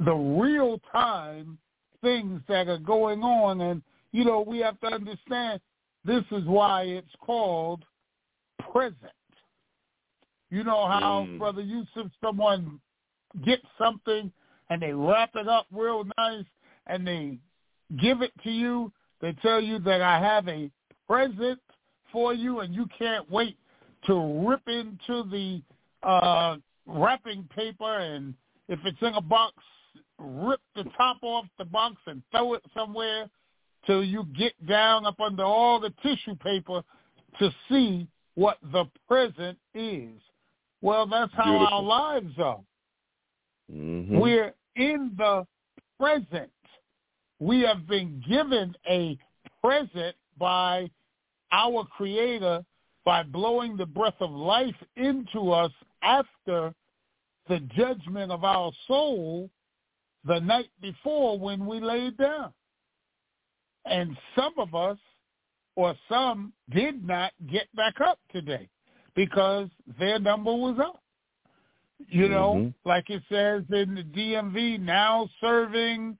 the 0.00 0.14
real 0.14 0.80
time 0.90 1.58
things 2.02 2.40
that 2.48 2.68
are 2.68 2.78
going 2.78 3.22
on. 3.22 3.60
And, 3.60 3.82
you 4.12 4.24
know, 4.24 4.40
we 4.40 4.60
have 4.60 4.80
to 4.80 4.86
understand 4.86 5.60
this 6.06 6.24
is 6.30 6.44
why 6.46 6.84
it's 6.84 7.14
called 7.20 7.84
present. 8.72 9.12
You 10.50 10.64
know 10.64 10.86
how, 10.86 11.26
Mm. 11.28 11.38
Brother 11.38 11.62
Yusef, 11.62 12.10
someone 12.20 12.80
gets 13.44 13.66
something 13.78 14.32
and 14.70 14.82
they 14.82 14.92
wrap 14.92 15.34
it 15.34 15.48
up 15.48 15.66
real 15.72 16.04
nice 16.18 16.44
and 16.86 17.06
they 17.06 17.38
give 17.96 18.22
it 18.22 18.32
to 18.42 18.50
you. 18.50 18.92
They 19.20 19.32
tell 19.34 19.60
you 19.60 19.78
that 19.80 20.00
I 20.02 20.18
have 20.20 20.48
a 20.48 20.70
present 21.06 21.60
for 22.12 22.32
you 22.34 22.60
and 22.60 22.74
you 22.74 22.86
can't 22.96 23.28
wait 23.30 23.56
to 24.06 24.46
rip 24.46 24.66
into 24.68 25.24
the 25.30 25.62
uh, 26.02 26.56
wrapping 26.86 27.48
paper 27.54 27.98
and 27.98 28.34
if 28.68 28.78
it's 28.84 29.00
in 29.02 29.14
a 29.14 29.20
box, 29.20 29.54
rip 30.18 30.60
the 30.76 30.84
top 30.96 31.18
off 31.22 31.46
the 31.58 31.64
box 31.64 31.96
and 32.06 32.22
throw 32.30 32.54
it 32.54 32.62
somewhere 32.74 33.28
till 33.86 34.04
you 34.04 34.24
get 34.36 34.52
down 34.66 35.04
up 35.04 35.20
under 35.20 35.42
all 35.44 35.80
the 35.80 35.92
tissue 36.02 36.34
paper 36.36 36.82
to 37.38 37.50
see 37.68 38.06
what 38.34 38.58
the 38.72 38.84
present 39.08 39.58
is. 39.74 40.10
Well, 40.84 41.06
that's 41.06 41.32
how 41.32 41.44
Beautiful. 41.44 41.66
our 41.72 41.82
lives 41.82 42.34
are. 42.38 42.60
Mm-hmm. 43.72 44.18
We're 44.18 44.52
in 44.76 45.12
the 45.16 45.46
present. 45.98 46.50
We 47.40 47.62
have 47.62 47.86
been 47.86 48.22
given 48.28 48.76
a 48.86 49.16
present 49.62 50.14
by 50.38 50.90
our 51.52 51.86
Creator 51.86 52.62
by 53.02 53.22
blowing 53.22 53.78
the 53.78 53.86
breath 53.86 54.20
of 54.20 54.30
life 54.30 54.74
into 54.96 55.52
us 55.52 55.72
after 56.02 56.74
the 57.48 57.60
judgment 57.74 58.30
of 58.30 58.44
our 58.44 58.70
soul 58.86 59.48
the 60.26 60.40
night 60.40 60.68
before 60.82 61.38
when 61.38 61.64
we 61.64 61.80
laid 61.80 62.18
down. 62.18 62.52
And 63.86 64.14
some 64.36 64.52
of 64.58 64.74
us, 64.74 64.98
or 65.76 65.94
some, 66.10 66.52
did 66.70 67.06
not 67.06 67.32
get 67.50 67.74
back 67.74 68.02
up 68.02 68.18
today 68.30 68.68
because 69.14 69.68
their 69.98 70.18
number 70.18 70.52
was 70.52 70.78
up. 70.78 71.00
You 72.08 72.28
know, 72.28 72.54
Mhm. 72.54 72.74
like 72.84 73.08
it 73.08 73.22
says 73.28 73.64
in 73.70 73.94
the 73.94 74.02
DMV, 74.02 74.78
now 74.78 75.28
serving 75.40 76.18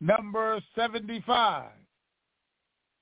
number 0.00 0.60
75. 0.74 1.72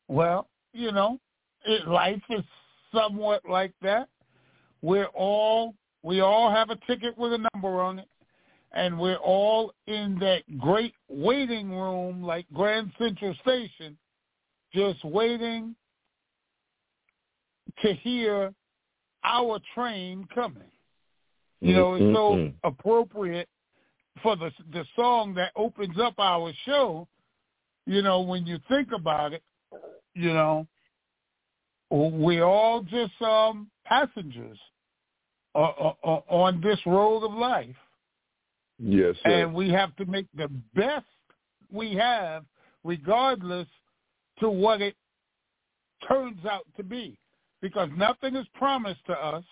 Well, 0.09 0.49
you 0.73 0.93
know, 0.93 1.19
it, 1.65 1.89
life 1.89 2.23
is 2.29 2.45
somewhat 2.93 3.45
like 3.49 3.73
that. 3.81 4.09
We're 4.83 5.07
all, 5.07 5.75
we 6.03 6.21
all 6.21 6.51
have 6.51 6.71
a 6.71 6.77
ticket 6.87 7.17
with 7.17 7.33
a 7.33 7.49
number 7.53 7.81
on 7.81 7.99
it, 7.99 8.09
and 8.73 8.99
we're 8.99 9.17
all 9.17 9.73
in 9.87 10.19
that 10.19 10.59
great 10.59 10.95
waiting 11.09 11.71
room 11.71 12.23
like 12.23 12.47
Grand 12.53 12.93
Central 12.99 13.35
Station, 13.37 13.99
just 14.73 15.03
waiting 15.05 15.75
to 17.81 17.95
hear 17.95 18.55
our 19.25 19.61
train 19.75 20.26
coming. 20.35 20.62
You 21.61 21.75
know, 21.75 21.95
it's 21.95 22.17
so 22.17 22.50
appropriate 22.64 23.49
for 24.23 24.37
the 24.37 24.50
the 24.73 24.85
song 24.97 25.33
that 25.35 25.52
opens 25.55 25.99
up 26.00 26.14
our 26.19 26.52
show. 26.67 27.07
You 27.87 28.02
know, 28.02 28.21
when 28.23 28.47
you 28.47 28.59
think 28.69 28.88
about 28.93 29.33
it, 29.33 29.43
you 30.14 30.33
know, 30.33 30.67
we're 31.91 32.45
all 32.45 32.83
just 32.83 33.21
um 33.23 33.71
passengers 33.85 34.59
uh, 35.55 35.59
uh, 35.59 36.21
on 36.29 36.61
this 36.61 36.79
road 36.87 37.25
of 37.25 37.33
life, 37.33 37.76
Yes, 38.79 39.14
sir. 39.23 39.31
and 39.45 39.55
we 39.55 39.71
have 39.71 39.95
to 39.97 40.07
make 40.07 40.26
the 40.35 40.49
best 40.75 41.05
we 41.71 41.95
have, 41.95 42.45
regardless 42.85 43.69
to 44.41 44.49
what 44.49 44.81
it 44.81 44.97
turns 46.09 46.45
out 46.47 46.67
to 46.76 46.83
be, 46.83 47.19
because 47.62 47.88
nothing 47.97 48.37
is 48.37 48.47
promised 48.54 49.07
to 49.07 49.12
us. 49.12 49.45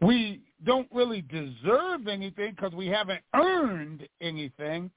We 0.00 0.42
don't 0.64 0.88
really 0.92 1.22
deserve 1.22 2.08
anything 2.08 2.54
because 2.54 2.72
we 2.72 2.88
haven't 2.88 3.22
earned 3.34 4.06
anything. 4.20 4.90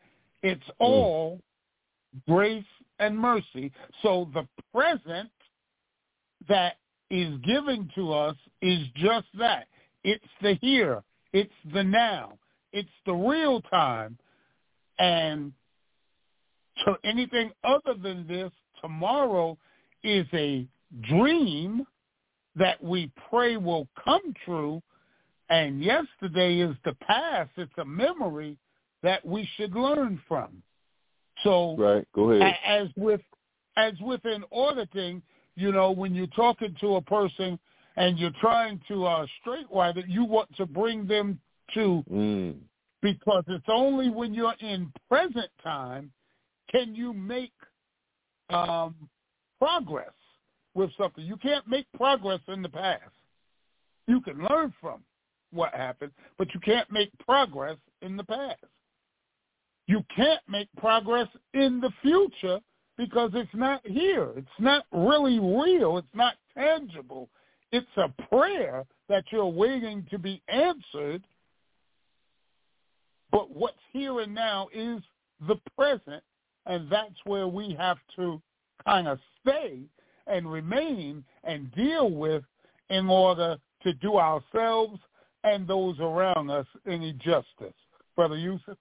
It's 0.44 0.62
hmm. 0.66 0.84
all 0.84 1.40
grace 2.28 2.66
and 3.00 3.18
mercy. 3.18 3.72
So 4.02 4.30
the 4.34 4.48
present 4.74 5.30
that 6.50 6.78
is 7.10 7.38
given 7.40 7.90
to 7.96 8.14
us 8.14 8.36
is 8.62 8.80
just 8.96 9.28
that. 9.38 9.68
It's 10.04 10.26
the 10.42 10.56
here. 10.62 11.04
It's 11.34 11.54
the 11.74 11.84
now. 11.84 12.38
It's 12.74 12.90
the 13.06 13.14
real 13.14 13.62
time. 13.62 14.18
And 14.98 15.54
to 16.86 16.96
anything 17.04 17.52
other 17.64 17.94
than 18.02 18.28
this, 18.28 18.52
tomorrow 18.82 19.58
is 20.04 20.26
a 20.34 20.68
dream 21.02 21.86
that 22.56 22.84
we 22.84 23.12
pray 23.30 23.58
will 23.58 23.88
come 24.04 24.34
true. 24.46 24.82
And 25.50 25.84
yesterday 25.84 26.60
is 26.60 26.76
the 26.86 26.94
past. 27.02 27.52
It's 27.58 27.72
a 27.78 27.86
memory 27.86 28.58
that 29.04 29.26
we 29.26 29.48
should 29.56 29.76
learn 29.76 30.22
from. 30.28 30.64
So 31.44 31.76
right. 31.78 32.08
Go 32.14 32.32
ahead. 32.32 32.56
as 32.66 32.88
with 32.96 33.22
as 33.78 33.94
with 34.02 34.22
an 34.26 34.44
auditing, 34.52 35.22
you 35.56 35.72
know, 35.72 35.92
when 35.92 36.14
you're 36.14 36.28
talking 36.28 36.76
to 36.82 36.96
a 36.96 37.02
person 37.02 37.58
and 37.98 38.18
you're 38.20 38.32
trying 38.40 38.80
to 38.88 39.06
uh 39.06 39.26
straightwire 39.46 39.96
it, 39.98 40.06
you 40.08 40.24
want 40.24 40.56
to 40.58 40.66
bring 40.66 41.08
them 41.08 41.40
to 41.74 42.04
Mm. 42.12 42.60
because 43.02 43.44
it's 43.48 43.66
only 43.70 44.10
when 44.10 44.34
you're 44.34 44.56
in 44.60 44.92
present 45.10 45.50
time 45.64 46.12
can 46.70 46.94
you 46.96 47.14
make 47.14 47.54
um 48.50 48.96
progress 49.62 50.12
with 50.74 50.90
something. 50.98 51.24
You 51.24 51.38
can't 51.38 51.68
make 51.68 51.86
progress 51.94 52.40
in 52.48 52.62
the 52.62 52.70
past. 52.70 53.12
You 54.08 54.22
can 54.22 54.46
learn 54.50 54.74
from 54.82 55.04
what 55.52 55.74
happened, 55.74 56.12
but 56.38 56.54
you 56.54 56.60
can't 56.62 56.92
make 56.92 57.12
progress 57.20 57.78
in 58.02 58.18
the 58.18 58.24
past. 58.24 58.64
You 59.88 60.04
can't 60.16 60.42
make 60.48 60.70
progress 60.78 61.28
in 61.54 61.82
the 61.82 61.92
future 62.02 62.60
because 62.98 63.32
it's 63.34 63.54
not 63.54 63.86
here. 63.86 64.32
It's 64.36 64.48
not 64.60 64.86
really 64.92 65.40
real. 65.40 65.98
It's 65.98 66.16
not 66.16 66.36
tangible. 66.58 67.30
It's 67.72 67.86
a 67.98 68.10
prayer 68.30 68.86
that 69.10 69.26
you're 69.32 69.46
waiting 69.46 70.06
to 70.12 70.18
be 70.18 70.42
answered. 70.48 71.24
But 73.32 73.52
what's 73.56 73.78
here 73.92 74.22
and 74.22 74.34
now 74.34 74.68
is 74.74 75.02
the 75.48 75.56
present, 75.78 76.24
and 76.66 76.92
that's 76.92 77.16
where 77.26 77.48
we 77.48 77.76
have 77.78 77.98
to 78.18 78.42
kind 78.86 79.08
of 79.08 79.20
stay 79.42 79.80
and 80.28 80.52
remain 80.52 81.24
and 81.44 81.72
deal 81.74 82.10
with 82.12 82.44
in 82.90 83.10
order 83.10 83.58
to 83.84 83.94
do 83.94 84.18
ourselves 84.18 85.00
and 85.44 85.68
those 85.68 86.00
around 86.00 86.50
us 86.50 86.68
any 86.88 87.14
justice. 87.14 87.74
Brother 88.16 88.38
Yusef? 88.38 88.78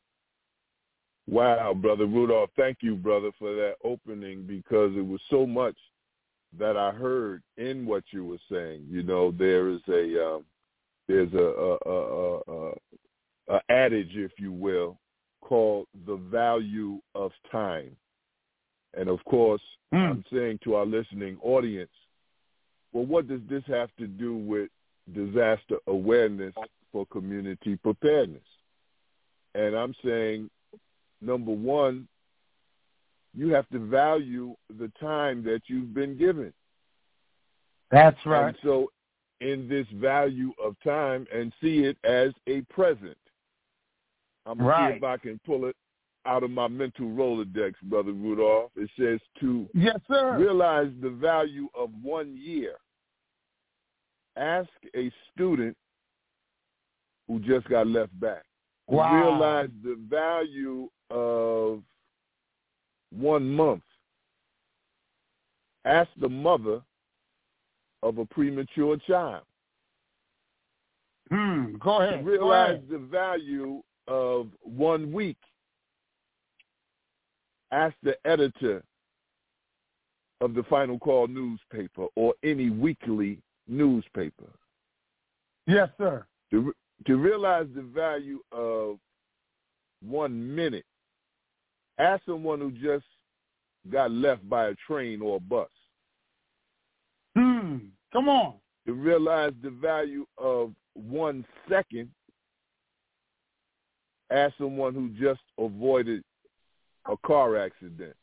Wow, 1.27 1.75
brother 1.75 2.07
Rudolph, 2.07 2.51
thank 2.57 2.79
you, 2.81 2.97
brother, 2.97 3.31
for 3.39 3.55
that 3.55 3.75
opening 3.85 4.47
because 4.47 4.93
it 4.97 5.07
was 5.07 5.21
so 5.31 5.47
much 5.47 5.77
that 6.59 6.77
I 6.77 6.91
heard 6.91 7.43
in 7.57 7.87
what 7.87 8.03
you 8.11 8.25
were 8.25 8.41
saying. 8.51 8.87
You 8.91 9.05
know, 9.05 9.31
there 9.31 9.69
is 9.69 9.81
a 9.89 10.27
um, 10.27 10.45
there's 11.07 11.33
a, 11.33 11.39
a, 11.39 11.79
a, 11.87 12.41
a, 12.49 12.73
a 13.49 13.61
adage, 13.69 14.13
if 14.15 14.33
you 14.39 14.53
will, 14.53 14.99
called 15.41 15.87
the 16.07 16.17
value 16.17 17.01
of 17.15 17.33
time, 17.51 17.97
and 18.95 19.09
of 19.09 19.25
course, 19.25 19.63
hmm. 19.93 19.97
I'm 19.97 20.25
saying 20.33 20.61
to 20.65 20.75
our 20.77 20.87
listening 20.87 21.39
audience, 21.43 21.91
well, 22.93 23.07
what 23.07 23.29
does 23.29 23.41
this 23.49 23.63
have 23.67 23.91
to 23.99 24.07
do 24.07 24.37
with 24.37 24.69
disaster 25.15 25.77
awareness 25.87 26.55
for 26.93 27.07
community 27.07 27.77
preparedness? 27.77 28.43
And 29.55 29.75
I'm 29.75 29.95
saying 30.05 30.51
number 31.21 31.53
one, 31.53 32.09
you 33.35 33.53
have 33.53 33.69
to 33.71 33.79
value 33.79 34.55
the 34.79 34.91
time 35.01 35.43
that 35.45 35.63
you've 35.67 35.95
been 35.95 36.19
given. 36.19 36.53
That's 37.91 38.19
And 38.49 38.57
so 38.63 38.91
in 39.41 39.69
this 39.69 39.87
value 39.95 40.53
of 40.63 40.77
time 40.85 41.27
and 41.33 41.53
see 41.61 41.85
it 41.85 41.97
as 42.05 42.33
a 42.47 42.61
present. 42.63 43.17
I'm 44.47 44.59
to 44.59 44.65
see 44.65 44.69
Right. 44.69 44.97
if 44.97 45.05
I 45.05 45.17
can 45.17 45.39
pull 45.41 45.67
it 45.67 45.77
out 46.27 46.43
of 46.43 46.51
my 46.51 46.69
mental 46.69 47.07
Rolodex, 47.07 47.75
Brother 47.85 48.13
Rudolph. 48.13 48.71
It 48.77 48.91
says 48.99 49.21
to 49.41 49.69
Yes, 49.75 49.99
sir. 50.09 50.37
realize 50.39 50.91
the 51.03 51.11
value 51.11 51.69
of 51.75 51.91
one 52.03 52.37
year. 52.37 52.77
Ask 54.37 54.69
a 54.95 55.11
student 55.33 55.77
who 57.27 57.41
just 57.41 57.69
got 57.69 57.87
left 57.87 58.19
back 58.21 58.45
Wow. 58.87 59.15
realize 59.23 59.71
the 59.83 59.95
value 60.09 60.89
of 61.11 61.83
one 63.11 63.49
month. 63.51 63.83
Ask 65.85 66.11
the 66.21 66.29
mother 66.29 66.83
of 68.03 68.19
a 68.19 68.27
premature 68.27 68.97
child 69.07 69.45
Hmm. 71.31 71.77
Go 71.77 72.01
ahead. 72.03 72.25
Go 72.25 72.31
realize 72.31 72.71
ahead. 72.75 72.89
the 72.89 72.99
value 72.99 73.83
of 74.09 74.49
one 74.63 75.13
week. 75.13 75.37
Ask 77.73 77.95
the 78.03 78.17
editor 78.27 78.83
of 80.41 80.55
the 80.55 80.63
Final 80.65 80.99
Call 80.99 81.27
newspaper 81.29 82.07
or 82.17 82.35
any 82.43 82.71
weekly 82.71 83.39
newspaper 83.69 84.51
Yes, 85.67 85.89
sir. 85.99 86.27
to 86.51 86.75
to 87.07 87.17
realize 87.17 87.67
the 87.75 87.83
value 87.83 88.41
of 88.53 88.99
one 90.03 90.55
minute. 90.55 90.85
Ask 91.99 92.25
someone 92.27 92.59
who 92.61 92.71
just 92.73 93.05
got 93.91 94.11
left 94.11 94.47
by 94.49 94.67
a 94.69 94.75
train 94.87 95.21
or 95.23 95.37
a 95.37 95.41
bus 95.41 95.69
Hmm. 97.37 97.77
Come 98.13 98.29
on. 98.29 98.55
to 98.87 98.93
realize 98.95 99.53
the 99.63 99.71
value 99.71 100.27
of 100.39 100.75
one 100.95 101.45
second. 101.69 102.11
Ask 104.31 104.57
someone 104.59 104.95
who 104.95 105.11
just 105.11 105.41
avoided 105.59 106.23
a 107.11 107.17
car 107.27 107.57
accident 107.57 108.15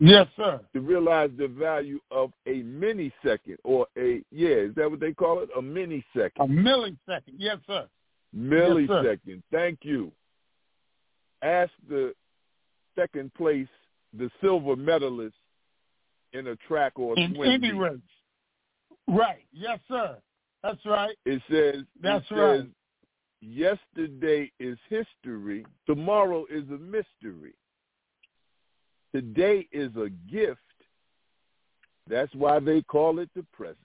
Yes, 0.00 0.26
sir. 0.36 0.60
to 0.74 0.80
realize 0.80 1.30
the 1.38 1.46
value 1.48 2.00
of 2.10 2.32
a 2.46 2.62
millisecond 2.62 3.56
or 3.62 3.86
a 3.96 4.22
yeah, 4.32 4.48
is 4.56 4.74
that 4.74 4.90
what 4.90 4.98
they 5.00 5.12
call 5.12 5.40
it? 5.40 5.48
A 5.56 5.62
millisecond. 5.62 6.30
A 6.40 6.46
millisecond. 6.46 7.34
Yes, 7.38 7.58
sir. 7.66 7.86
millisecond. 8.36 9.42
Thank 9.52 9.80
you. 9.82 10.10
Ask 11.42 11.70
the 11.88 12.12
second 12.98 13.32
place, 13.34 13.68
the 14.18 14.30
silver 14.40 14.74
medalist 14.76 15.36
in 16.32 16.48
a 16.48 16.56
track 16.56 16.98
or 16.98 17.16
In 17.18 17.34
swim. 17.34 17.50
any 17.50 17.72
race. 17.72 17.98
Right. 19.06 19.44
Yes, 19.52 19.78
sir. 19.88 20.16
That's 20.62 20.84
right. 20.86 21.14
It 21.24 21.40
says 21.50 21.84
That's 22.00 22.24
it 22.30 22.34
right. 22.34 22.66
Yesterday 23.46 24.50
is 24.58 24.78
history. 24.88 25.66
Tomorrow 25.86 26.46
is 26.50 26.64
a 26.70 26.78
mystery. 26.78 27.54
Today 29.14 29.68
is 29.70 29.90
a 29.96 30.08
gift. 30.30 30.60
That's 32.08 32.34
why 32.34 32.58
they 32.60 32.82
call 32.82 33.18
it 33.18 33.28
the 33.36 33.44
present. 33.52 33.78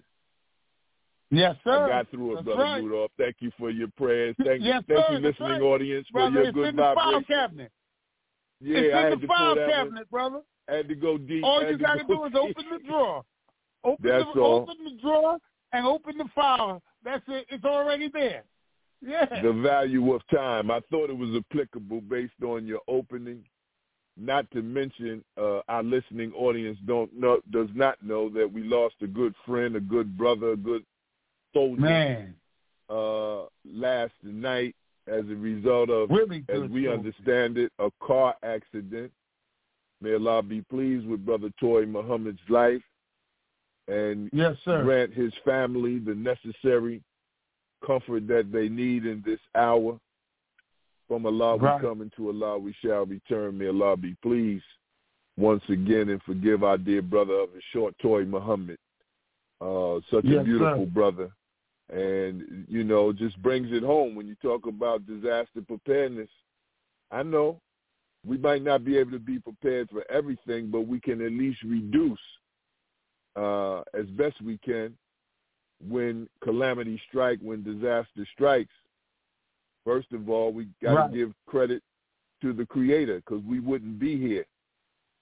Yes, 1.31 1.55
sir. 1.63 1.85
I 1.85 1.89
got 1.89 2.09
through 2.09 2.31
it, 2.31 2.35
That's 2.37 2.45
Brother 2.45 2.63
right. 2.63 2.83
Rudolph. 2.83 3.11
Thank 3.17 3.35
you 3.39 3.51
for 3.59 3.69
your 3.69 3.89
prayers. 3.97 4.35
Thank, 4.43 4.63
Yes, 4.63 4.83
thank 4.87 5.05
sir, 5.07 5.13
you, 5.15 5.21
that's 5.21 5.39
listening 5.39 5.61
right. 5.61 5.67
audience, 5.67 6.07
for 6.11 6.29
your 6.29 6.51
good 6.51 6.69
in 6.69 6.75
the 6.75 6.81
file 6.81 6.95
vibration. 6.95 7.23
cabinet. 7.27 7.71
Yeah, 8.61 8.77
it's 8.79 8.95
I 8.95 8.97
in 8.97 9.03
had 9.03 9.13
the 9.13 9.21
to 9.21 9.27
file 9.27 9.55
cabinet, 9.55 9.93
one. 10.09 10.31
brother. 10.31 10.41
I 10.69 10.73
had 10.75 10.87
to 10.87 10.95
go 10.95 11.17
deep. 11.17 11.43
All 11.43 11.63
you 11.69 11.77
got 11.77 11.95
to 11.95 12.03
go 12.05 12.15
do 12.15 12.25
is 12.25 12.33
open 12.35 12.65
the 12.71 12.79
drawer. 12.87 13.23
Open 13.83 14.09
That's 14.09 14.25
the 14.33 14.41
all. 14.41 14.61
open 14.61 14.75
the 14.83 15.01
drawer 15.01 15.37
and 15.73 15.85
open 15.85 16.17
the 16.17 16.25
file. 16.33 16.81
That's 17.03 17.23
it. 17.27 17.45
It's 17.49 17.63
already 17.65 18.09
there. 18.11 18.43
Yeah. 19.01 19.41
the 19.41 19.53
value 19.53 20.13
of 20.13 20.21
time. 20.27 20.69
I 20.71 20.81
thought 20.91 21.09
it 21.09 21.17
was 21.17 21.29
applicable 21.51 22.01
based 22.01 22.41
on 22.43 22.65
your 22.65 22.81
opening. 22.87 23.43
Not 24.17 24.51
to 24.51 24.61
mention, 24.61 25.23
uh, 25.37 25.61
our 25.69 25.83
listening 25.83 26.33
audience 26.33 26.77
don't 26.85 27.13
know 27.17 27.39
does 27.51 27.69
not 27.73 28.03
know 28.03 28.27
that 28.31 28.51
we 28.51 28.63
lost 28.63 28.95
a 29.01 29.07
good 29.07 29.33
friend, 29.45 29.77
a 29.77 29.79
good 29.79 30.17
brother, 30.17 30.51
a 30.51 30.57
good 30.57 30.83
soldier 31.53 31.79
Man, 31.81 32.35
uh, 32.89 33.43
last 33.65 34.11
night 34.23 34.75
as 35.07 35.23
a 35.29 35.35
result 35.35 35.89
of, 35.89 36.09
really 36.09 36.43
as 36.49 36.69
we 36.69 36.83
show. 36.83 36.91
understand 36.93 37.57
it, 37.57 37.71
a 37.79 37.89
car 38.05 38.35
accident. 38.43 39.11
May 40.01 40.13
Allah 40.15 40.43
be 40.43 40.61
pleased 40.63 41.07
with 41.07 41.25
Brother 41.25 41.49
Toy 41.59 41.85
Muhammad's 41.85 42.39
life 42.49 42.81
and 43.87 44.29
Yes, 44.33 44.55
sir. 44.65 44.83
grant 44.83 45.13
his 45.13 45.33
family 45.45 45.99
the 45.99 46.13
necessary 46.15 47.01
comfort 47.85 48.27
that 48.27 48.51
they 48.51 48.69
need 48.69 49.05
in 49.05 49.21
this 49.25 49.39
hour. 49.55 49.99
From 51.07 51.25
Allah 51.25 51.57
Right. 51.57 51.81
we 51.81 51.87
come, 51.87 52.01
and 52.01 52.13
to 52.17 52.29
Allah 52.29 52.59
we 52.59 52.73
shall 52.83 53.05
return. 53.05 53.57
May 53.57 53.67
Allah 53.67 53.97
be 53.97 54.15
pleased 54.21 54.63
once 55.37 55.63
again 55.69 56.09
and 56.09 56.21
forgive 56.23 56.63
our 56.63 56.77
dear 56.77 57.01
brother 57.01 57.33
of 57.33 57.49
the 57.53 57.61
short 57.73 57.95
toy, 57.99 58.25
Muhammad. 58.25 58.77
Uh, 59.59 59.99
such 60.11 60.25
a 60.25 60.43
beautiful 60.43 60.85
sir. 60.85 60.91
brother. 60.91 61.31
And, 61.91 62.65
you 62.69 62.83
know, 62.83 63.11
just 63.11 63.41
brings 63.41 63.71
it 63.71 63.81
home 63.81 64.13
when 64.13 64.27
you 64.27 64.35
talk 64.35 64.67
about 64.67 65.07
disaster 65.07 65.61
preparedness. 65.67 66.29
I 67.09 67.23
know 67.23 67.59
we 68.23 68.37
might 68.37 68.61
not 68.63 68.85
be 68.85 68.97
able 68.97 69.11
to 69.11 69.19
be 69.19 69.39
prepared 69.39 69.89
for 69.89 70.03
everything, 70.11 70.69
but 70.69 70.81
we 70.81 70.99
can 70.99 71.19
at 71.25 71.31
least 71.31 71.63
reduce 71.63 72.19
uh, 73.35 73.79
as 73.97 74.05
best 74.11 74.39
we 74.43 74.59
can 74.59 74.95
when 75.87 76.27
calamity 76.41 77.01
strike, 77.07 77.39
when 77.41 77.63
disaster 77.63 78.25
strikes. 78.33 78.73
First 79.85 80.11
of 80.11 80.29
all, 80.29 80.51
we 80.51 80.67
got 80.81 80.93
to 80.93 80.99
Right. 80.99 81.13
give 81.13 81.33
credit 81.45 81.81
to 82.41 82.53
the 82.53 82.65
Creator 82.65 83.17
because 83.17 83.43
we 83.43 83.59
wouldn't 83.59 83.99
be 83.99 84.17
here 84.17 84.45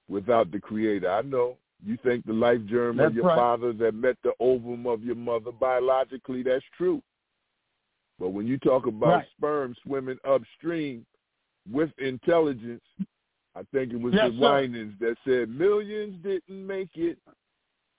without 0.09 0.51
the 0.51 0.59
Creator. 0.59 1.09
I 1.09 1.21
know 1.21 1.57
you 1.85 1.97
think 1.97 2.25
the 2.25 2.33
life 2.33 2.63
germ 2.65 2.97
That's 2.97 3.09
of 3.09 3.15
your 3.15 3.25
right. 3.25 3.35
father 3.35 3.71
that 3.73 3.93
met 3.93 4.17
the 4.23 4.33
ovum 4.39 4.87
of 4.87 5.03
your 5.03 5.15
mother 5.15 5.51
biologically, 5.51 6.41
that's 6.43 6.65
true. 6.75 7.01
But 8.19 8.29
when 8.29 8.47
you 8.47 8.57
talk 8.57 8.87
about 8.87 9.09
Right. 9.19 9.27
sperm 9.37 9.75
swimming 9.83 10.17
upstream 10.23 11.05
with 11.69 11.91
intelligence, 11.99 12.83
I 13.55 13.63
think 13.71 13.93
it 13.93 14.01
was 14.01 14.13
Yes, 14.13 14.31
the. 14.33 14.39
Winans 14.39 14.97
that 14.99 15.17
said 15.23 15.49
millions 15.49 16.15
didn't 16.23 16.65
make 16.65 16.95
it, 16.97 17.19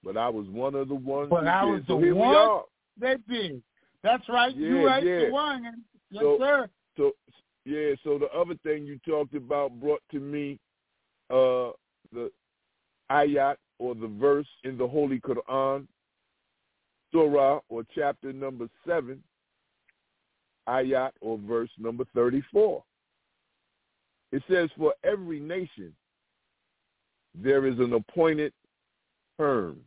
but 0.04 0.16
I 0.16 0.28
was 0.28 0.46
one 0.48 0.74
of 0.74 0.88
the 0.88 0.94
ones 0.94 1.30
But 1.30 1.46
I 1.46 1.64
did. 1.64 1.70
was 1.72 1.82
so 1.86 1.96
the 1.98 2.06
here 2.06 2.14
one-. 2.14 2.62
They 2.98 3.16
did. 3.28 3.62
That's 4.02 4.28
right. 4.28 4.54
you 4.54 4.78
Yeah, 4.80 4.84
right. 4.84 5.04
yeah. 5.04 5.18
The 5.26 5.30
one. 5.30 5.84
Yes, 6.10 6.22
So- 6.22 6.38
sir. 6.38 6.68
So 6.96 7.12
yeah, 7.64 7.94
so 8.02 8.18
the 8.18 8.26
other 8.36 8.54
thing 8.64 8.84
you 8.86 8.98
talked 9.06 9.34
about 9.34 9.78
brought 9.80 10.02
to 10.12 10.18
me 10.20 10.58
uh 11.30 11.70
the 12.12 12.30
ayat 13.10 13.56
or 13.78 13.94
the 13.94 14.08
verse 14.08 14.46
in 14.64 14.76
the 14.78 14.86
Holy 14.88 15.20
Quran, 15.20 15.86
Surah 17.12 17.60
or 17.68 17.84
chapter 17.94 18.32
number 18.32 18.68
seven, 18.86 19.22
ayat 20.68 21.12
or 21.20 21.38
verse 21.38 21.70
number 21.78 22.04
thirty-four. 22.14 22.82
It 24.32 24.42
says, 24.50 24.70
"For 24.76 24.94
every 25.04 25.40
nation 25.40 25.94
there 27.34 27.66
is 27.66 27.78
an 27.78 27.92
appointed 27.92 28.52
term, 29.38 29.78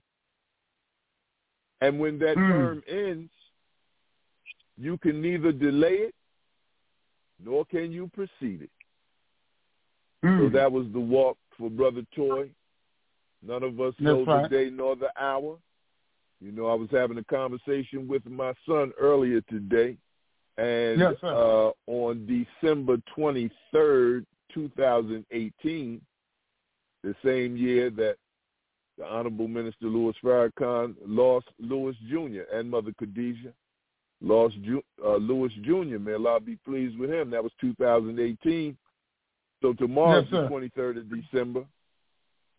and 1.82 2.00
when 2.00 2.18
that 2.20 2.36
Hmm. 2.36 2.48
term 2.52 2.84
ends, 2.88 3.32
you 4.78 4.98
can 4.98 5.22
neither 5.22 5.52
delay 5.52 5.96
it 6.08 6.16
nor 7.44 7.66
can 7.66 7.92
you 7.92 8.08
proceed 8.08 8.62
it." 8.64 8.72
So 10.22 10.28
Mm. 10.28 10.52
that 10.54 10.72
was 10.72 10.88
the 10.94 11.00
walk 11.00 11.38
for 11.58 11.70
Brother 11.70 12.04
Toy. 12.16 12.50
None 13.44 13.64
of 13.64 13.80
us 13.82 13.94
That's 14.00 14.02
know 14.06 14.26
right. 14.26 14.44
the 14.44 14.50
day 14.50 14.70
nor 14.70 14.96
the 14.96 15.12
hour. 15.22 15.60
You 16.40 16.52
know, 16.52 16.68
I 16.68 16.74
was 16.74 16.90
having 16.92 17.18
a 17.18 17.24
conversation 17.26 18.08
with 18.08 18.26
my 18.26 18.54
son 18.66 18.94
earlier 19.00 19.42
today, 19.42 19.98
and 20.58 21.00
Yes, 21.00 21.16
uh, 21.24 21.72
on 21.88 22.26
December 22.26 22.98
23rd, 23.16 24.26
2018, 24.54 26.02
the 27.04 27.16
same 27.24 27.56
year 27.58 27.90
that 27.92 28.18
the 28.97 29.06
Honorable 29.06 29.47
Minister 29.47 29.86
Louis 29.86 30.13
Farrakhan 30.23 30.95
lost 31.06 31.47
Louis 31.60 31.95
Jr. 32.10 32.41
and 32.54 32.69
Mother 32.69 32.91
Khadijah, 32.99 33.54
lost 34.21 34.56
Ju- 34.62 34.84
uh, 35.04 35.15
Louis 35.15 35.51
Jr. 35.63 35.97
May 35.99 36.13
Allah 36.13 36.39
be 36.39 36.58
pleased 36.58 36.97
with 36.97 37.10
him. 37.10 37.30
That 37.32 37.43
was 37.43 37.51
2018. 37.62 38.77
So 39.62 39.73
tomorrow's 39.73 40.25
Yes, 40.32 40.41
the 40.43 40.47
23rd 40.47 40.97
of 40.97 41.10
December. 41.10 41.65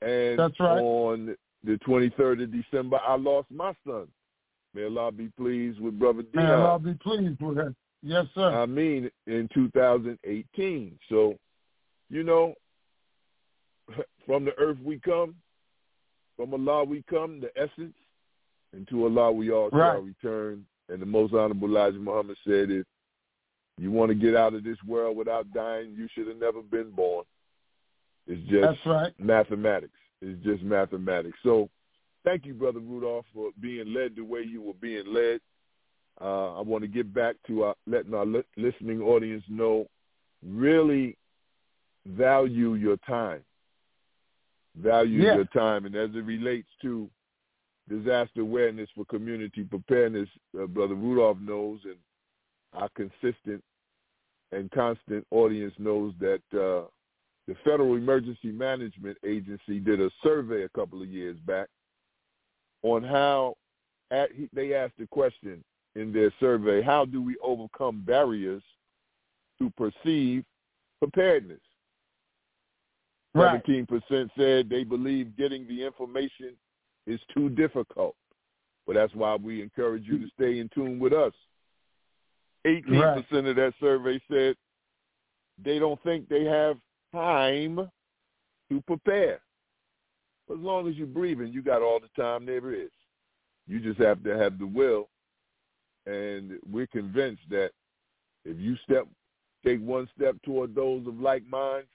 And 0.00 0.38
That's 0.38 0.58
right. 0.58 0.80
on 0.80 1.36
the 1.64 1.78
23rd 1.86 2.44
of 2.44 2.52
December, 2.52 2.98
I 3.06 3.16
lost 3.16 3.48
my 3.50 3.74
son. 3.86 4.08
May 4.74 4.84
Allah 4.84 5.12
be 5.12 5.28
pleased 5.36 5.80
with 5.80 5.98
Brother 5.98 6.22
Dion. 6.22 6.46
I'll 6.46 6.78
be 6.78 6.94
pleased 6.94 7.40
with 7.40 7.56
that. 7.56 7.74
Yes, 8.02 8.26
sir. 8.34 8.50
I 8.50 8.66
mean, 8.66 9.10
in 9.26 9.48
2018. 9.54 10.98
So, 11.08 11.36
you 12.10 12.24
know, 12.24 12.54
from 14.26 14.44
the 14.44 14.56
earth 14.58 14.78
we 14.82 14.98
come, 14.98 15.36
from 16.42 16.68
Allah 16.68 16.84
we 16.84 17.04
come, 17.08 17.40
the 17.40 17.50
essence, 17.56 17.94
and 18.72 18.88
to 18.88 19.04
Allah 19.04 19.30
we 19.30 19.52
all 19.52 19.70
shall 19.70 20.02
return. 20.02 20.64
And 20.88 21.00
the 21.00 21.06
most 21.06 21.32
honorable 21.32 21.68
Elijah 21.68 21.98
Muhammad 21.98 22.36
said, 22.44 22.70
if 22.70 22.84
you 23.78 23.92
want 23.92 24.10
to 24.10 24.14
get 24.14 24.34
out 24.34 24.52
of 24.52 24.64
this 24.64 24.76
world 24.86 25.16
without 25.16 25.52
dying, 25.52 25.94
you 25.96 26.08
should 26.12 26.26
have 26.26 26.38
never 26.38 26.60
been 26.60 26.90
born. 26.90 27.24
It's 28.26 28.42
just 28.50 28.62
That's 28.62 28.86
right. 28.86 29.12
mathematics. 29.20 29.94
It's 30.20 30.42
just 30.44 30.62
mathematics. 30.62 31.38
So 31.44 31.68
thank 32.24 32.44
you, 32.44 32.54
Brother 32.54 32.80
Rudolph, 32.80 33.26
for 33.32 33.50
being 33.60 33.94
led 33.94 34.16
the 34.16 34.24
way 34.24 34.40
you 34.40 34.62
were 34.62 34.74
being 34.74 35.06
led. 35.06 35.40
Uh, 36.20 36.58
I 36.58 36.60
want 36.60 36.82
to 36.82 36.88
get 36.88 37.14
back 37.14 37.36
to 37.46 37.64
our, 37.64 37.74
letting 37.86 38.14
our 38.14 38.26
li- 38.26 38.42
listening 38.56 39.00
audience 39.00 39.44
know 39.48 39.86
really 40.44 41.16
value 42.06 42.74
your 42.74 42.96
time. 43.08 43.42
Value 44.74 45.22
Yeah. 45.22 45.34
your 45.34 45.44
time. 45.46 45.84
And 45.86 45.94
as 45.94 46.14
it 46.14 46.24
relates 46.24 46.68
to 46.82 47.10
disaster 47.88 48.40
awareness 48.40 48.88
for 48.90 49.04
community 49.04 49.64
preparedness, 49.64 50.28
uh, 50.58 50.66
Brother 50.66 50.94
Rudolph 50.94 51.38
knows 51.40 51.84
and 51.84 51.98
our 52.72 52.88
consistent 52.90 53.62
and 54.52 54.70
constant 54.70 55.26
audience 55.30 55.74
knows 55.78 56.14
that 56.20 56.42
uh, 56.52 56.86
the 57.46 57.54
Federal 57.64 57.96
Emergency 57.96 58.52
Management 58.52 59.18
Agency 59.24 59.80
did 59.80 60.00
a 60.00 60.10
survey 60.22 60.62
a 60.62 60.68
couple 60.70 61.02
of 61.02 61.08
years 61.08 61.36
back 61.40 61.68
on 62.82 63.02
how 63.02 63.56
at, 64.10 64.30
they 64.52 64.74
asked 64.74 64.96
the 64.98 65.06
question 65.08 65.64
in 65.96 66.12
their 66.12 66.32
survey, 66.40 66.82
how 66.82 67.04
do 67.04 67.22
we 67.22 67.36
overcome 67.42 68.02
barriers 68.06 68.62
to 69.58 69.70
perceive 69.70 70.44
preparedness? 70.98 71.60
Right. 73.34 73.64
17% 73.64 74.30
said 74.36 74.68
they 74.68 74.84
believe 74.84 75.36
getting 75.36 75.66
the 75.66 75.84
information 75.84 76.54
is 77.06 77.20
too 77.34 77.48
difficult. 77.48 78.14
But 78.86 78.94
that's 78.94 79.14
why 79.14 79.36
we 79.36 79.62
encourage 79.62 80.04
you 80.06 80.18
to 80.18 80.28
stay 80.34 80.58
in 80.58 80.68
tune 80.74 80.98
with 80.98 81.12
us. 81.12 81.32
18% 82.66 83.48
of 83.48 83.56
that 83.56 83.72
survey 83.80 84.20
said 84.30 84.54
they 85.62 85.78
don't 85.78 86.02
think 86.02 86.28
they 86.28 86.44
have 86.44 86.76
time 87.12 87.90
to 88.70 88.80
prepare. 88.86 89.40
But 90.48 90.54
As 90.54 90.60
long 90.60 90.88
as 90.88 90.96
you're 90.96 91.06
breathing, 91.06 91.52
you 91.52 91.62
got 91.62 91.82
all 91.82 92.00
the 92.00 92.22
time 92.22 92.46
there 92.46 92.72
is. 92.72 92.90
You 93.66 93.80
just 93.80 94.00
have 94.00 94.22
to 94.24 94.36
have 94.36 94.58
the 94.58 94.66
will. 94.66 95.08
And 96.06 96.58
we're 96.70 96.88
convinced 96.88 97.42
that 97.50 97.70
if 98.44 98.58
you 98.58 98.76
step, 98.84 99.06
take 99.64 99.80
one 99.80 100.08
step 100.16 100.36
toward 100.44 100.74
those 100.74 101.06
of 101.06 101.20
like 101.20 101.46
minds, 101.46 101.88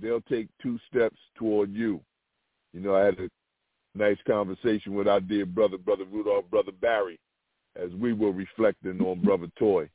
they'll 0.00 0.20
take 0.22 0.48
two 0.62 0.78
steps 0.90 1.16
toward 1.36 1.72
you. 1.72 2.00
You 2.72 2.80
know, 2.80 2.94
I 2.94 3.04
had 3.04 3.18
a 3.20 3.28
nice 3.94 4.18
conversation 4.26 4.94
with 4.94 5.06
our 5.08 5.20
dear 5.20 5.46
brother, 5.46 5.78
Brother 5.78 6.04
Rudolph, 6.04 6.50
Brother 6.50 6.72
Barry, 6.80 7.18
as 7.76 7.90
we 7.92 8.12
were 8.12 8.32
reflecting 8.32 9.00
on 9.00 9.20
Brother 9.20 9.46
Toy. 9.58 9.88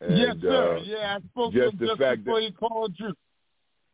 And, 0.00 0.18
yes, 0.18 0.36
sir. 0.42 0.76
uh, 0.76 0.82
yeah, 0.82 1.16
I 1.18 1.28
spoke 1.28 1.52
just 1.52 1.72
to 1.72 1.76
the 1.78 1.84
him 1.84 1.88
just 1.88 2.00
fact 2.00 2.24
before 2.24 2.40
that- 2.40 2.46
he 2.46 2.52
called 2.52 2.94
you. 2.98 3.14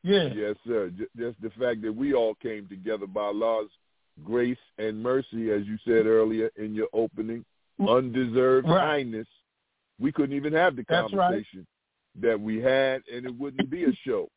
Yeah. 0.03 0.29
Yes, 0.35 0.57
sir. 0.67 0.91
J- 0.91 1.07
Just 1.17 1.41
the 1.41 1.51
fact 1.51 1.83
that 1.83 1.93
we 1.93 2.13
all 2.15 2.35
came 2.37 2.69
together 2.69 3.07
by 3.07 3.23
Allah's 3.23 3.71
grace 4.25 4.59
and 4.79 5.03
mercy, 5.03 5.51
as 5.51 5.67
you 5.67 5.79
said 5.85 6.07
earlier 6.07 6.51
in 6.57 6.75
your 6.75 6.89
opening, 6.93 7.45
undeserved 7.81 8.69
Right. 8.69 8.79
kindness, 8.81 9.27
we 9.99 10.13
couldn't 10.13 10.37
even 10.37 10.53
have 10.53 10.77
the 10.77 10.85
That's 10.89 11.13
right. 11.13 11.29
conversation 11.29 11.67
that 12.17 12.41
we 12.41 12.61
had, 12.61 13.03
and 13.13 13.27
it 13.27 13.35
wouldn't 13.35 13.69
be 13.71 13.85
a 13.85 13.93
show 14.05 14.29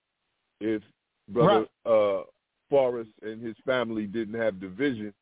if 0.60 0.82
Brother 1.30 1.66
uh, 1.86 2.24
Forrest 2.70 3.10
and 3.22 3.42
his 3.42 3.56
family 3.66 4.06
didn't 4.06 4.40
have 4.40 4.60
the 4.60 4.68
vision 4.68 5.14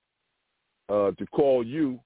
uh, 0.90 1.12
to 1.12 1.26
call 1.28 1.66
you. 1.66 2.00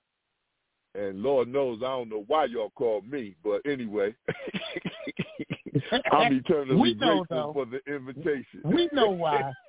And 0.93 1.23
Lord 1.23 1.47
knows 1.47 1.79
I 1.81 1.87
don't 1.87 2.09
know 2.09 2.25
why 2.27 2.45
y'all 2.45 2.71
called 2.75 3.09
me, 3.09 3.35
but 3.43 3.61
anyway, 3.65 4.13
I'm 6.11 6.33
eternally 6.45 6.75
We 6.75 6.93
know, 6.95 7.23
grateful 7.23 7.53
for 7.53 7.65
the 7.65 7.79
invitation. 7.93 8.61
We 8.65 8.89
know 8.91 9.09
why. 9.09 9.51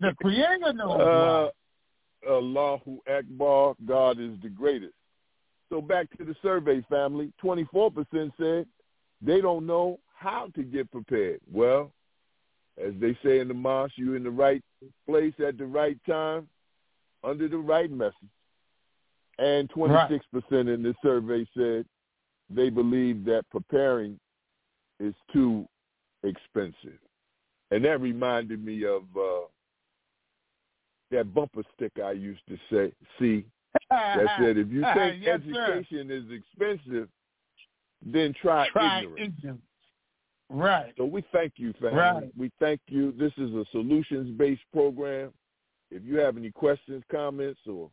The 0.00 0.14
Creator 0.20 0.72
knows 0.74 1.00
Uh, 1.00 1.50
why. 2.24 2.32
Allahu 2.32 2.98
Akbar, 3.08 3.74
God 3.86 4.18
is 4.18 4.32
the 4.42 4.48
greatest. 4.48 4.94
So 5.68 5.80
back 5.80 6.06
to 6.18 6.24
the 6.24 6.34
survey, 6.42 6.84
family. 6.88 7.32
24% 7.42 8.32
said 8.38 8.66
they 9.20 9.40
don't 9.40 9.66
know 9.66 9.98
how 10.14 10.48
to 10.54 10.62
get 10.62 10.90
prepared. 10.90 11.40
Well, 11.52 11.92
as 12.84 12.92
they 13.00 13.16
say 13.24 13.40
in 13.40 13.48
the 13.48 13.54
mosque, 13.54 13.94
you're 13.96 14.16
in 14.16 14.22
the 14.24 14.30
right 14.30 14.62
place 15.06 15.34
at 15.46 15.58
the 15.58 15.66
right 15.66 15.98
time, 16.06 16.48
under 17.24 17.48
the 17.48 17.58
right 17.58 17.90
message. 17.90 18.14
And 19.38 19.70
26% 19.70 20.20
in 20.52 20.82
the 20.82 20.94
survey 21.02 21.46
said 21.56 21.84
they 22.50 22.70
believe 22.70 23.24
that 23.24 23.44
preparing 23.50 24.18
is 25.00 25.14
too 25.32 25.66
expensive. 26.24 26.98
And 27.70 27.84
that 27.84 28.00
reminded 28.00 28.64
me 28.64 28.84
of 28.84 29.02
uh, 29.16 29.46
that 31.10 31.32
bumper 31.34 31.62
sticker 31.76 32.04
I 32.04 32.12
used 32.12 32.40
to 32.48 32.56
say, 32.70 32.92
see, 33.18 33.44
that 33.90 34.26
said, 34.40 34.56
if 34.58 34.68
you 34.68 34.80
think 34.94 35.22
yes, 35.22 35.40
sir. 35.52 35.74
education 35.74 36.10
is 36.10 36.24
expensive, 36.32 37.08
then 38.04 38.34
try, 38.40 38.68
Try 38.70 39.00
ignorance. 39.02 39.34
ignorance. 39.38 39.62
Right. 40.50 40.94
So 40.96 41.04
we 41.04 41.22
thank 41.32 41.54
you, 41.56 41.72
family. 41.74 41.98
Right. 41.98 42.32
We 42.36 42.50
thank 42.58 42.80
you. 42.88 43.12
This 43.12 43.32
is 43.36 43.52
a 43.54 43.64
solutions-based 43.70 44.62
program. 44.72 45.32
If 45.90 46.02
you 46.04 46.18
have 46.18 46.36
any 46.36 46.50
questions, 46.50 47.02
comments, 47.10 47.60
or 47.66 47.90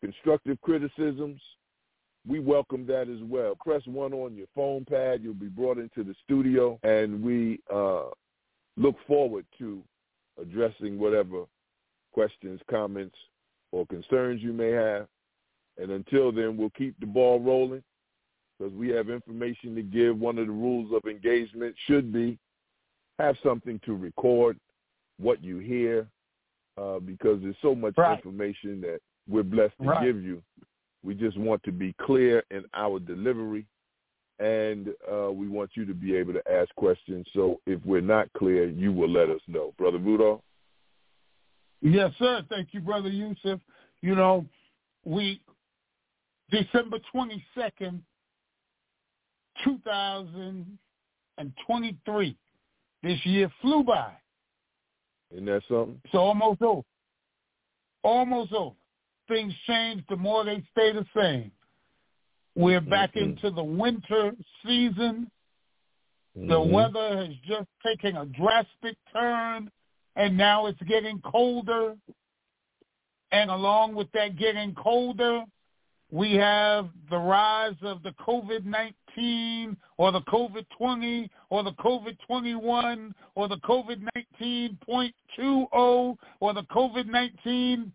constructive 0.00 0.60
criticisms, 0.62 1.40
we 2.26 2.40
welcome 2.40 2.86
that 2.86 3.08
as 3.08 3.22
well. 3.22 3.54
Press 3.64 3.82
one 3.86 4.12
on 4.12 4.34
your 4.34 4.46
phone 4.54 4.84
pad. 4.84 5.22
You'll 5.22 5.34
be 5.34 5.46
brought 5.46 5.78
into 5.78 6.02
the 6.02 6.14
studio, 6.24 6.78
and 6.82 7.22
we 7.22 7.60
uh, 7.72 8.06
look 8.76 8.96
forward 9.06 9.46
to 9.58 9.82
addressing 10.40 10.98
whatever 10.98 11.44
questions, 12.12 12.60
comments, 12.70 13.16
or 13.70 13.86
concerns 13.86 14.42
you 14.42 14.52
may 14.52 14.70
have. 14.70 15.06
And 15.78 15.90
until 15.90 16.32
then, 16.32 16.56
we'll 16.56 16.70
keep 16.70 16.98
the 17.00 17.06
ball 17.06 17.38
rolling 17.38 17.82
because 18.58 18.72
we 18.74 18.88
have 18.88 19.10
information 19.10 19.74
to 19.74 19.82
give. 19.82 20.18
One 20.18 20.38
of 20.38 20.46
the 20.46 20.52
rules 20.52 20.92
of 20.94 21.08
engagement 21.08 21.74
should 21.86 22.12
be 22.12 22.38
have 23.18 23.36
something 23.42 23.80
to 23.86 23.94
record 23.94 24.58
what 25.18 25.42
you 25.42 25.58
hear 25.58 26.06
uh, 26.76 26.98
because 26.98 27.40
there's 27.42 27.56
so 27.62 27.74
much 27.74 27.94
Right. 27.96 28.16
information 28.18 28.80
that 28.82 29.00
we're 29.28 29.42
blessed 29.42 29.76
to 29.80 29.88
Right. 29.88 30.04
give 30.04 30.22
you. 30.22 30.42
We 31.02 31.14
just 31.14 31.38
want 31.38 31.62
to 31.64 31.72
be 31.72 31.94
clear 31.94 32.44
in 32.50 32.64
our 32.74 32.98
delivery, 32.98 33.66
and 34.38 34.94
uh, 35.10 35.30
we 35.32 35.48
want 35.48 35.70
you 35.74 35.84
to 35.86 35.94
be 35.94 36.14
able 36.16 36.32
to 36.34 36.52
ask 36.52 36.74
questions. 36.74 37.26
So 37.32 37.60
if 37.66 37.84
we're 37.86 38.00
not 38.00 38.30
clear, 38.34 38.68
you 38.68 38.92
will 38.92 39.08
let 39.08 39.30
us 39.30 39.40
know. 39.46 39.72
Brother 39.78 39.98
Rudolph? 39.98 40.42
Yes, 41.80 42.12
sir. 42.18 42.42
Thank 42.48 42.74
you, 42.74 42.80
Brother 42.80 43.08
Yusef. 43.08 43.60
You 44.02 44.14
know, 44.14 44.44
we 45.04 45.40
December 46.50 46.98
twenty 47.12 47.44
second, 49.58 49.64
two 49.64 49.80
thousand 49.88 50.78
and 51.38 51.52
twenty 51.66 51.96
three. 52.04 52.36
This 53.02 53.24
year 53.24 53.50
flew 53.60 53.84
by. 53.84 54.12
Isn't 55.30 55.46
that 55.46 55.62
something? 55.68 56.00
It's 56.04 56.14
almost 56.14 56.62
over. 56.62 56.82
Almost 58.02 58.52
over. 58.52 58.76
Things 59.28 59.52
change 59.66 60.02
the 60.08 60.16
more 60.16 60.44
they 60.44 60.62
stay 60.72 60.92
the 60.92 61.06
same. 61.14 61.50
We're 62.54 62.80
back 62.80 63.14
Mhm. 63.14 63.22
into 63.22 63.50
the 63.50 63.62
winter 63.62 64.32
season. 64.64 65.30
The 66.34 66.54
Mhm. 66.54 66.70
weather 66.70 67.16
has 67.16 67.36
just 67.38 67.68
taken 67.84 68.16
a 68.16 68.26
drastic 68.26 68.96
turn, 69.12 69.70
and 70.14 70.36
now 70.36 70.66
it's 70.66 70.80
getting 70.82 71.20
colder. 71.20 71.96
And 73.32 73.50
along 73.50 73.94
with 73.94 74.10
that 74.12 74.36
getting 74.36 74.74
colder, 74.74 75.44
we 76.10 76.34
have 76.34 76.88
the 77.10 77.18
rise 77.18 77.76
of 77.82 78.02
the 78.02 78.12
COVID-19 78.26 79.76
or 79.98 80.12
the 80.12 80.22
COVID-20 80.22 81.28
or 81.50 81.62
the 81.64 81.72
COVID-21 81.72 83.12
or 83.34 83.48
the 83.48 83.56
COVID-19.20 83.56 86.16
or 86.40 86.54
the 86.54 86.62
COVID-19 86.62 87.90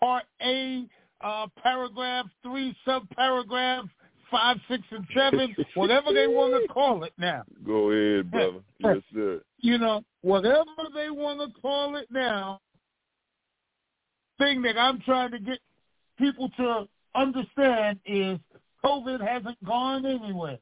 Part 0.00 0.24
A, 0.42 0.86
uh, 1.22 1.46
paragraph 1.62 2.26
3, 2.42 2.76
subparagraph 2.86 3.88
5, 4.30 4.56
6, 4.68 4.82
and 4.90 5.06
7, 5.16 5.56
whatever 5.74 6.12
they 6.12 6.26
want 6.26 6.60
to 6.60 6.68
call 6.68 7.04
it 7.04 7.12
now 7.16 7.42
Go 7.66 7.90
ahead, 7.90 8.30
brother. 8.30 8.60
yes, 8.80 8.98
sir. 9.14 9.40
you 9.60 9.78
know, 9.78 10.02
whatever 10.20 10.64
they 10.94 11.08
want 11.08 11.40
to 11.40 11.48
call 11.60 11.96
it 11.96 12.06
now, 12.10 12.60
thing 14.38 14.60
that 14.62 14.76
I'm 14.76 15.00
trying 15.00 15.30
to 15.30 15.38
get 15.38 15.60
people 16.18 16.50
to 16.58 16.86
understand 17.14 17.98
is 18.06 18.38
COVID 18.84 19.26
hasn't 19.26 19.62
gone 19.64 20.04
anywhere. 20.06 20.58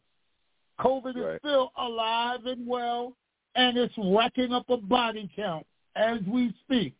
COVID 0.81 1.17
is 1.17 1.39
still 1.41 1.73
alive 1.77 2.47
and 2.47 2.67
well, 2.67 3.17
and 3.55 3.77
it's 3.77 3.95
racking 3.99 4.53
up 4.53 4.69
a 4.71 4.77
body 4.77 5.31
count 5.37 5.67
as 5.97 6.21
we 6.27 6.53
speak. 6.65 6.95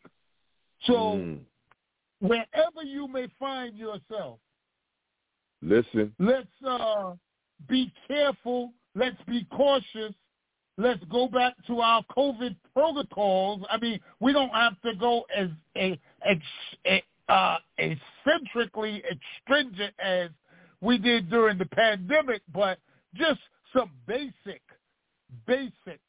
So 0.85 0.93
Mm. 1.17 1.39
wherever 2.19 2.83
you 2.83 3.07
may 3.07 3.27
find 3.39 3.75
yourself, 3.77 4.39
Listen. 5.61 6.13
let's 6.19 6.47
uh, 6.65 7.13
be 7.67 7.91
careful. 8.07 8.73
Let's 8.95 9.21
be 9.23 9.45
cautious. 9.45 10.13
Let's 10.77 11.03
go 11.05 11.27
back 11.27 11.53
to 11.67 11.81
our 11.81 12.03
COVID 12.15 12.55
protocols. 12.73 13.63
I 13.69 13.77
mean, 13.77 13.99
we 14.19 14.33
don't 14.33 14.49
have 14.49 14.79
to 14.81 14.95
go 14.95 15.25
as 15.35 15.49
a, 15.77 15.99
ex, 16.23 16.41
a 16.85 17.03
uh, 17.33 17.57
eccentrically 17.79 19.03
stringent 19.41 19.93
as 19.97 20.29
we 20.81 20.99
did 20.99 21.31
during 21.31 21.57
the 21.57 21.65
pandemic, 21.65 22.43
but 22.53 22.77
just 23.15 23.39
some 23.75 23.89
basic, 24.05 24.61
basic 25.47 25.99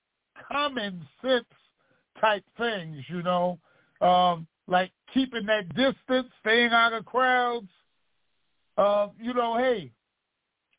common 0.53 1.07
sense 1.23 1.47
type 2.21 2.45
things, 2.59 2.99
you 3.09 3.23
know, 3.23 3.59
um, 4.03 4.47
like 4.67 4.91
keeping 5.15 5.47
that 5.47 5.67
distance, 5.75 6.29
staying 6.41 6.73
out 6.73 6.93
of 6.93 7.07
crowds. 7.07 7.69
Uh, 8.77 9.09
you 9.19 9.33
know, 9.33 9.57
hey, 9.57 9.91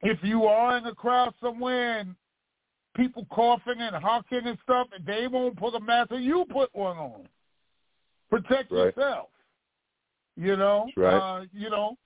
if 0.04 0.20
you 0.22 0.46
are 0.46 0.78
in 0.78 0.86
a 0.86 0.94
crowd 0.94 1.34
somewhere 1.42 2.00
and 2.00 2.14
people 2.96 3.26
coughing 3.32 3.80
and 3.80 3.96
honking 3.96 4.46
and 4.46 4.60
stuff, 4.64 4.88
and 4.96 5.04
they 5.08 5.28
won't 5.28 5.58
put 5.58 5.74
a 5.74 5.80
mask 5.80 6.12
on, 6.12 6.22
you 6.22 6.46
put 6.52 6.70
one 6.76 6.98
on. 6.98 7.28
Protect 8.30 8.72
Right. 8.72 8.96
yourself. 8.96 9.30
You 10.36 10.58
know, 10.58 10.86
That's 10.88 10.98
right. 10.98 11.40
uh, 11.40 11.46
you 11.54 11.70
know, 11.70 11.98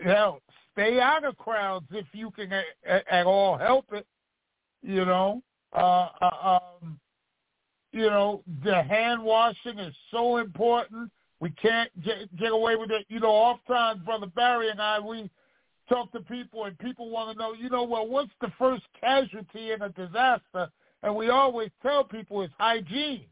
hell, 0.00 0.40
stay 0.72 1.00
out 1.00 1.24
of 1.24 1.36
crowds 1.36 1.86
if 1.90 2.06
you 2.12 2.30
can 2.30 2.52
a, 2.52 2.62
a, 2.86 3.12
at 3.12 3.26
all 3.26 3.58
help 3.58 3.86
it. 3.92 4.06
You 4.82 5.04
know, 5.04 5.42
uh, 5.72 6.08
uh, 6.20 6.58
um, 6.82 7.00
you 7.92 8.10
know, 8.10 8.42
the 8.64 8.82
hand 8.82 9.22
washing 9.22 9.78
is 9.78 9.94
so 10.10 10.36
important. 10.36 11.10
We 11.40 11.50
can't 11.50 11.90
get, 12.02 12.34
get 12.36 12.52
away 12.52 12.76
with 12.76 12.90
it. 12.90 13.06
You 13.08 13.20
know, 13.20 13.30
oftentimes, 13.30 14.02
Brother 14.04 14.26
Barry 14.26 14.70
and 14.70 14.80
I, 14.80 15.00
we 15.00 15.30
talk 15.88 16.12
to 16.12 16.20
people 16.20 16.64
and 16.64 16.78
people 16.78 17.10
want 17.10 17.32
to 17.32 17.38
know, 17.38 17.52
you 17.52 17.70
know, 17.70 17.84
well, 17.84 18.06
what's 18.06 18.32
the 18.40 18.52
first 18.58 18.82
casualty 19.00 19.72
in 19.72 19.82
a 19.82 19.90
disaster? 19.90 20.68
And 21.02 21.14
we 21.14 21.28
always 21.28 21.70
tell 21.82 22.04
people 22.04 22.42
it's 22.42 22.52
hygiene. 22.58 23.26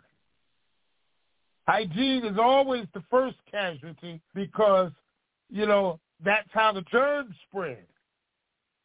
Hygiene 1.68 2.24
is 2.24 2.38
always 2.38 2.86
the 2.92 3.02
first 3.10 3.36
casualty 3.50 4.20
because, 4.34 4.90
you 5.48 5.66
know, 5.66 6.00
that's 6.24 6.48
how 6.52 6.72
the 6.72 6.82
germs 6.82 7.34
spread. 7.48 7.86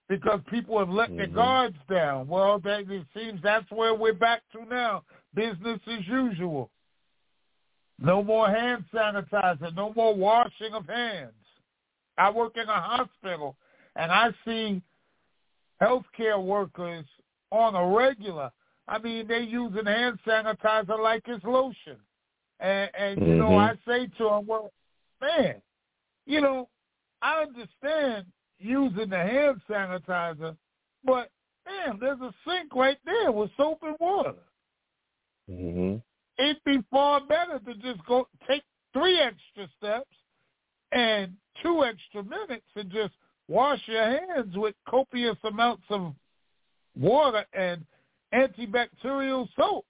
Because 0.09 0.39
people 0.49 0.79
have 0.79 0.89
let 0.89 1.15
their 1.17 1.27
Mhm. 1.27 1.33
guards 1.33 1.77
down. 1.89 2.27
Well, 2.27 2.59
that, 2.59 2.89
it 2.89 3.07
seems 3.13 3.41
that's 3.41 3.69
where 3.71 3.93
we're 3.93 4.13
back 4.13 4.41
to 4.51 4.63
now. 4.65 5.03
Business 5.33 5.81
as 5.87 6.07
usual. 6.07 6.71
No 7.99 8.23
more 8.23 8.47
hand 8.49 8.85
sanitizer. 8.93 9.73
No 9.73 9.91
more 9.93 10.15
washing 10.15 10.73
of 10.73 10.85
hands. 10.87 11.33
I 12.17 12.29
work 12.29 12.55
in 12.57 12.69
a 12.69 12.81
hospital, 12.81 13.57
and 13.95 14.11
I 14.11 14.33
see 14.45 14.81
healthcare 15.81 16.41
workers 16.41 17.05
on 17.51 17.75
a 17.75 17.85
regular. 17.85 18.51
I 18.87 18.99
mean, 18.99 19.27
they're 19.27 19.39
using 19.39 19.85
hand 19.85 20.19
sanitizer 20.25 20.97
like 20.97 21.27
it's 21.27 21.43
lotion. 21.43 21.97
And, 22.59 22.89
and 22.95 23.21
you 23.27 23.35
know, 23.35 23.51
Mhm. 23.51 23.69
I 23.69 23.75
say 23.85 24.07
to 24.07 24.23
them, 24.23 24.47
well, 24.47 24.71
man, 25.21 25.61
you 26.25 26.41
know, 26.41 26.69
I 27.21 27.41
understand 27.43 28.25
using 28.59 29.09
the 29.09 29.17
hand 29.17 29.61
sanitizer, 29.69 30.57
but 31.03 31.31
damn, 31.65 31.99
there's 31.99 32.21
a 32.21 32.33
sink 32.45 32.73
right 32.73 32.97
there 33.05 33.31
with 33.31 33.51
soap 33.57 33.83
and 33.83 33.97
water. 33.99 34.35
hmm 35.47 35.97
It'd 36.39 36.63
be 36.63 36.81
far 36.91 37.21
better 37.21 37.59
to 37.59 37.73
just 37.75 38.03
go 38.05 38.27
take 38.47 38.63
three 38.93 39.19
extra 39.19 39.67
steps 39.77 40.15
and 40.91 41.35
two 41.63 41.83
extra 41.83 42.23
minutes 42.23 42.67
and 42.75 42.91
just 42.91 43.13
wash 43.47 43.87
your 43.87 44.03
hands 44.03 44.55
with 44.55 44.75
copious 44.87 45.37
amounts 45.43 45.85
of 45.89 46.13
water 46.95 47.45
and 47.53 47.85
antibacterial 48.33 49.47
soap 49.55 49.85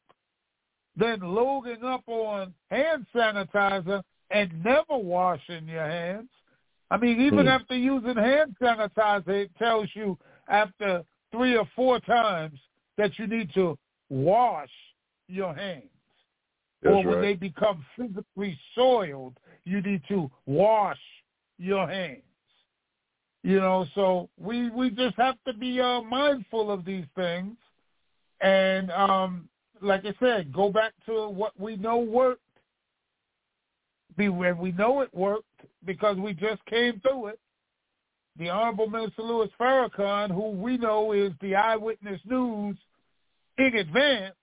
than 0.98 1.20
loading 1.22 1.84
up 1.84 2.04
on 2.08 2.54
hand 2.70 3.06
sanitizer 3.16 4.02
and 4.32 4.64
never 4.64 4.98
washing 4.98 5.68
your 5.68 5.86
hands. 5.86 6.30
I 6.90 6.98
mean, 6.98 7.22
even 7.22 7.42
Hmm. 7.42 7.50
after 7.50 7.76
using 7.76 8.16
hand 8.16 8.56
sanitizer, 8.62 9.30
it 9.30 9.56
tells 9.58 9.90
you 9.94 10.18
after 10.48 11.04
three 11.32 11.56
or 11.56 11.66
four 11.76 12.00
times 12.00 12.60
that 12.98 13.20
you 13.20 13.28
need 13.28 13.54
to 13.54 13.78
wash 14.10 14.72
your 15.28 15.54
hands. 15.54 15.90
That's 16.82 16.94
or 16.94 17.04
when 17.04 17.16
right. 17.16 17.22
they 17.22 17.34
become 17.34 17.86
physically 17.96 18.58
soiled, 18.74 19.38
you 19.66 19.82
need 19.82 20.02
to 20.08 20.32
wash 20.46 21.00
your 21.58 21.88
hands. 21.88 22.22
You 23.44 23.60
know, 23.60 23.86
so 23.96 24.30
we 24.38 24.70
we 24.70 24.90
just 24.90 25.16
have 25.18 25.36
to 25.46 25.54
be 25.54 25.80
uh, 25.80 26.02
mindful 26.02 26.72
of 26.72 26.86
these 26.86 27.06
things, 27.16 27.56
and 28.42 28.92
um, 28.92 29.48
like 29.82 30.06
I 30.06 30.14
said, 30.20 30.54
go 30.54 30.70
back 30.70 30.94
to 31.06 31.30
what 31.30 31.60
we 31.60 31.76
know 31.76 31.98
worked. 31.98 32.42
Be 34.18 34.30
where 34.30 34.56
we 34.56 34.72
know 34.72 35.02
it 35.02 35.14
worked 35.14 35.46
because 35.86 36.18
we 36.18 36.34
just 36.34 36.64
came 36.66 37.00
through 37.02 37.28
it. 37.28 37.40
The 38.38 38.50
Honorable 38.50 38.90
Minister 38.90 39.24
Louis 39.24 39.50
Farrakhan, 39.60 40.30
who 40.30 40.52
we 40.52 40.78
know 40.78 41.12
is 41.12 41.32
the 41.42 41.56
eyewitness 41.56 42.22
news 42.26 42.78
in 43.58 43.76
advance, 43.76 44.36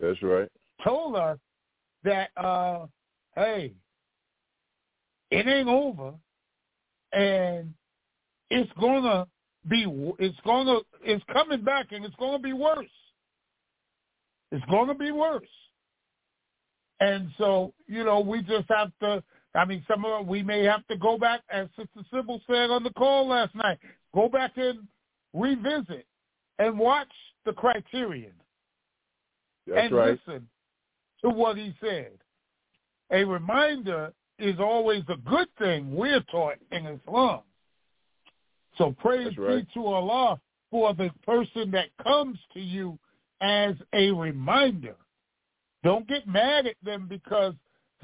That's 0.00 0.22
right. 0.22 0.48
told 0.84 1.16
us 1.16 1.38
that 2.04 2.30
uh 2.36 2.86
hey 3.34 3.74
it 5.30 5.46
ain't 5.46 5.68
over 5.68 6.12
and 7.12 7.72
it's 8.50 8.70
gonna 8.80 9.26
be 9.68 9.84
it's 10.18 10.38
gonna 10.44 10.78
it's 11.02 11.24
coming 11.32 11.62
back 11.62 11.92
and 11.92 12.04
it's 12.04 12.14
gonna 12.16 12.38
be 12.38 12.52
worse 12.52 12.86
it's 14.52 14.64
gonna 14.66 14.94
be 14.94 15.10
worse 15.10 15.42
and 17.00 17.28
so 17.38 17.72
you 17.86 18.04
know 18.04 18.20
we 18.20 18.42
just 18.42 18.66
have 18.68 18.90
to 19.00 19.22
i 19.54 19.64
mean 19.64 19.84
some 19.88 20.04
of 20.04 20.22
us, 20.22 20.26
we 20.26 20.42
may 20.42 20.64
have 20.64 20.86
to 20.86 20.96
go 20.96 21.18
back 21.18 21.40
as 21.50 21.68
sister 21.76 22.00
sybil 22.12 22.40
said 22.46 22.70
on 22.70 22.82
the 22.82 22.90
call 22.90 23.28
last 23.28 23.54
night 23.54 23.78
go 24.14 24.28
back 24.28 24.52
and 24.56 24.86
revisit 25.32 26.06
and 26.58 26.78
watch 26.78 27.08
the 27.44 27.52
criterion 27.52 28.32
That's 29.66 29.86
and 29.86 29.94
right. 29.94 30.18
listen 30.26 30.46
to 31.22 31.30
what 31.30 31.56
he 31.56 31.74
said. 31.80 32.12
A 33.12 33.24
reminder 33.24 34.12
is 34.38 34.58
always 34.58 35.02
a 35.08 35.16
good 35.28 35.48
thing 35.58 35.94
we're 35.94 36.22
taught 36.30 36.56
in 36.72 36.86
Islam. 36.86 37.40
So 38.78 38.94
praise 38.98 39.36
right. 39.36 39.66
be 39.66 39.74
to 39.74 39.86
Allah 39.86 40.40
for 40.70 40.94
the 40.94 41.10
person 41.26 41.70
that 41.72 41.88
comes 42.02 42.38
to 42.54 42.60
you 42.60 42.98
as 43.40 43.74
a 43.92 44.10
reminder. 44.10 44.96
Don't 45.82 46.06
get 46.08 46.26
mad 46.26 46.66
at 46.66 46.76
them 46.82 47.06
because 47.08 47.54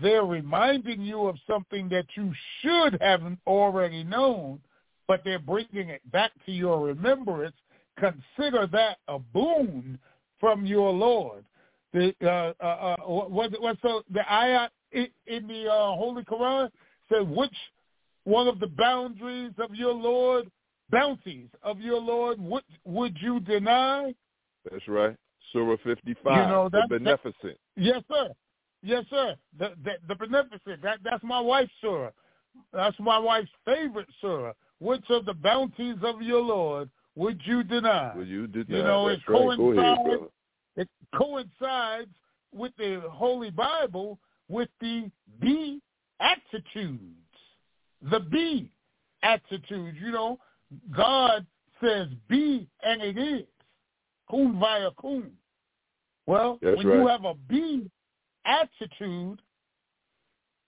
they're 0.00 0.24
reminding 0.24 1.00
you 1.00 1.26
of 1.26 1.36
something 1.46 1.88
that 1.88 2.06
you 2.14 2.32
should 2.60 3.00
have 3.00 3.22
already 3.46 4.04
known, 4.04 4.60
but 5.08 5.22
they're 5.24 5.38
bringing 5.38 5.88
it 5.88 6.02
back 6.10 6.32
to 6.46 6.52
your 6.52 6.80
remembrance. 6.80 7.56
Consider 7.98 8.66
that 8.72 8.98
a 9.08 9.18
boon 9.18 9.98
from 10.38 10.66
your 10.66 10.92
Lord. 10.92 11.44
The 11.92 12.14
uh, 12.22 12.52
uh, 12.62 12.66
uh, 12.66 12.96
what, 13.06 13.52
the, 13.52 14.02
the 14.10 14.32
ayah 14.32 14.68
in, 14.92 15.46
the 15.46 15.70
uh, 15.70 15.94
Holy 15.96 16.22
Quran 16.24 16.70
said, 17.08 17.28
which 17.28 17.54
one 18.24 18.48
of 18.48 18.60
the 18.60 18.66
boundaries 18.66 19.52
of 19.58 19.74
your 19.74 19.94
Lord, 19.94 20.50
bounties 20.90 21.48
of 21.62 21.80
your 21.80 22.00
Lord, 22.00 22.38
would 22.38 22.64
would 22.84 23.16
you 23.20 23.40
deny? 23.40 24.14
That's 24.70 24.86
right. 24.88 25.16
Surah 25.52 25.76
55, 25.84 26.36
You 26.36 26.50
know, 26.52 26.68
the 26.68 26.78
that- 26.80 26.88
that- 26.88 26.98
beneficent. 26.98 27.58
Yes, 27.76 28.02
sir. 28.10 28.28
Yes, 28.82 29.04
sir. 29.10 29.36
The 29.58 29.74
the, 29.84 29.92
the 30.08 30.14
beneficent. 30.14 30.82
That 30.82 30.98
that's 31.02 31.22
my 31.24 31.40
wife's 31.40 31.72
surah. 31.80 32.10
That's 32.72 32.98
my 33.00 33.18
wife's 33.18 33.50
favorite 33.64 34.08
surah. 34.20 34.52
Which 34.78 35.04
of 35.10 35.24
the 35.24 35.34
bounties 35.34 35.96
of 36.02 36.20
your 36.22 36.42
Lord 36.42 36.90
would 37.14 37.40
you 37.46 37.62
deny? 37.62 38.12
Well, 38.14 38.26
you 38.26 38.46
deny? 38.46 38.76
You 38.76 38.82
know, 38.82 39.08
That's 39.08 39.22
it 39.26 39.30
right. 39.32 39.56
Go 39.56 39.72
ahead, 39.72 39.96
coincides- 39.96 40.32
it 40.76 40.88
coincides 41.14 42.10
with 42.52 42.72
the 42.76 43.00
Holy 43.10 43.50
Bible 43.50 44.18
with 44.48 44.68
the 44.80 45.10
B 45.40 45.80
attitudes. 46.20 47.12
The 48.02 48.20
B 48.20 48.70
attitudes. 49.22 49.98
You 50.00 50.12
know, 50.12 50.38
God 50.94 51.46
says 51.82 52.08
be 52.28 52.68
and 52.82 53.02
it 53.02 53.16
is. 53.18 53.46
Kun 54.30 54.58
faya 54.60 54.90
kun. 55.00 55.30
Well, 56.26 56.58
That's 56.60 56.76
when 56.76 56.86
you 56.86 57.06
right. 57.06 57.10
have 57.12 57.24
a 57.24 57.34
B 57.34 57.90
attitude, 58.44 59.40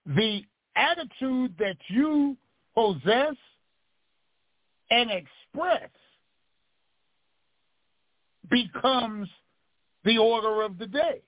the 0.07 0.42
attitude 0.77 1.55
that 1.59 1.77
you 1.88 2.37
possess 2.75 3.35
and 4.90 5.11
express 5.11 5.90
becomes 8.49 9.29
the 10.05 10.18
order 10.18 10.62
of 10.62 10.79
the 10.79 10.87
day. 10.87 11.21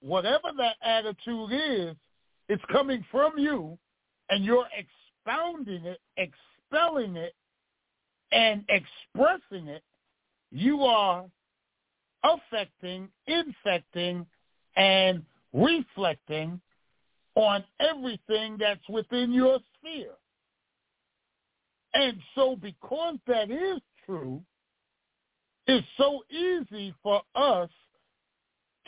Whatever 0.00 0.50
that 0.58 0.76
attitude 0.82 1.50
is, 1.52 1.96
it's 2.48 2.62
coming 2.70 3.04
from 3.10 3.38
you, 3.38 3.78
and 4.28 4.44
you're 4.44 4.66
expounding 4.76 5.84
it, 5.86 6.00
expelling 6.16 7.16
it, 7.16 7.34
and 8.30 8.64
expressing 8.68 9.68
it. 9.68 9.82
You 10.52 10.82
are 10.82 11.24
affecting, 12.22 13.08
infecting, 13.26 14.26
and 14.76 15.24
reflecting 15.52 16.60
on 17.34 17.64
everything 17.80 18.58
that's 18.58 18.86
within 18.88 19.32
your 19.32 19.58
sphere. 19.78 20.12
And 21.94 22.18
so 22.34 22.56
because 22.56 23.16
that 23.26 23.50
is 23.50 23.80
true, 24.04 24.42
it's 25.66 25.86
so 25.96 26.22
easy 26.30 26.94
for 27.02 27.22
us 27.34 27.70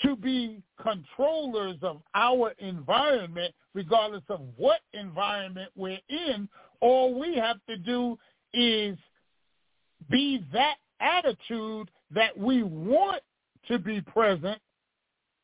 to 0.03 0.16
be 0.16 0.61
controllers 0.83 1.77
of 1.83 2.03
our 2.14 2.53
environment, 2.59 3.55
regardless 3.74 4.24
of 4.29 4.40
what 4.57 4.81
environment 4.92 5.70
we're 5.77 6.00
in. 6.09 6.48
All 6.81 7.18
we 7.18 7.37
have 7.37 7.57
to 7.68 7.77
do 7.77 8.18
is 8.53 8.98
be 10.11 10.44
that 10.53 10.77
attitude 11.05 11.90
that 12.11 12.37
we 12.37 12.62
want 12.62 13.23
to 13.69 13.79
be 13.79 14.01
present. 14.01 14.59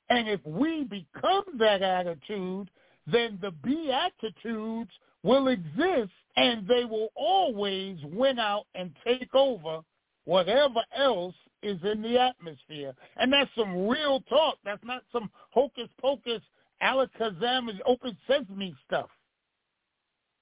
And 0.09 0.29
if 0.29 0.40
we 0.44 0.85
become 0.85 1.44
that 1.59 1.83
attitude, 1.83 2.70
then 3.07 3.38
the 3.40 3.53
beatitudes 3.62 4.90
will 5.23 5.49
exist 5.49 6.11
and 6.37 6.66
they 6.66 6.85
will 6.85 7.09
always 7.14 7.99
win 8.05 8.38
out 8.38 8.64
and 8.75 8.92
take 9.05 9.35
over 9.35 9.81
whatever 10.25 10.81
else 10.96 11.35
is 11.62 11.79
in 11.85 12.03
the 12.03 12.18
atmosphere. 12.18 12.94
And 13.16 13.33
that's 13.33 13.51
some 13.57 13.87
real 13.88 14.20
talk. 14.29 14.57
That's 14.64 14.85
not 14.85 15.03
some 15.12 15.31
hocus 15.51 15.88
pocus, 16.01 16.40
alakazam, 16.83 17.68
open 17.87 18.16
sesame 18.27 18.75
stuff. 18.87 19.09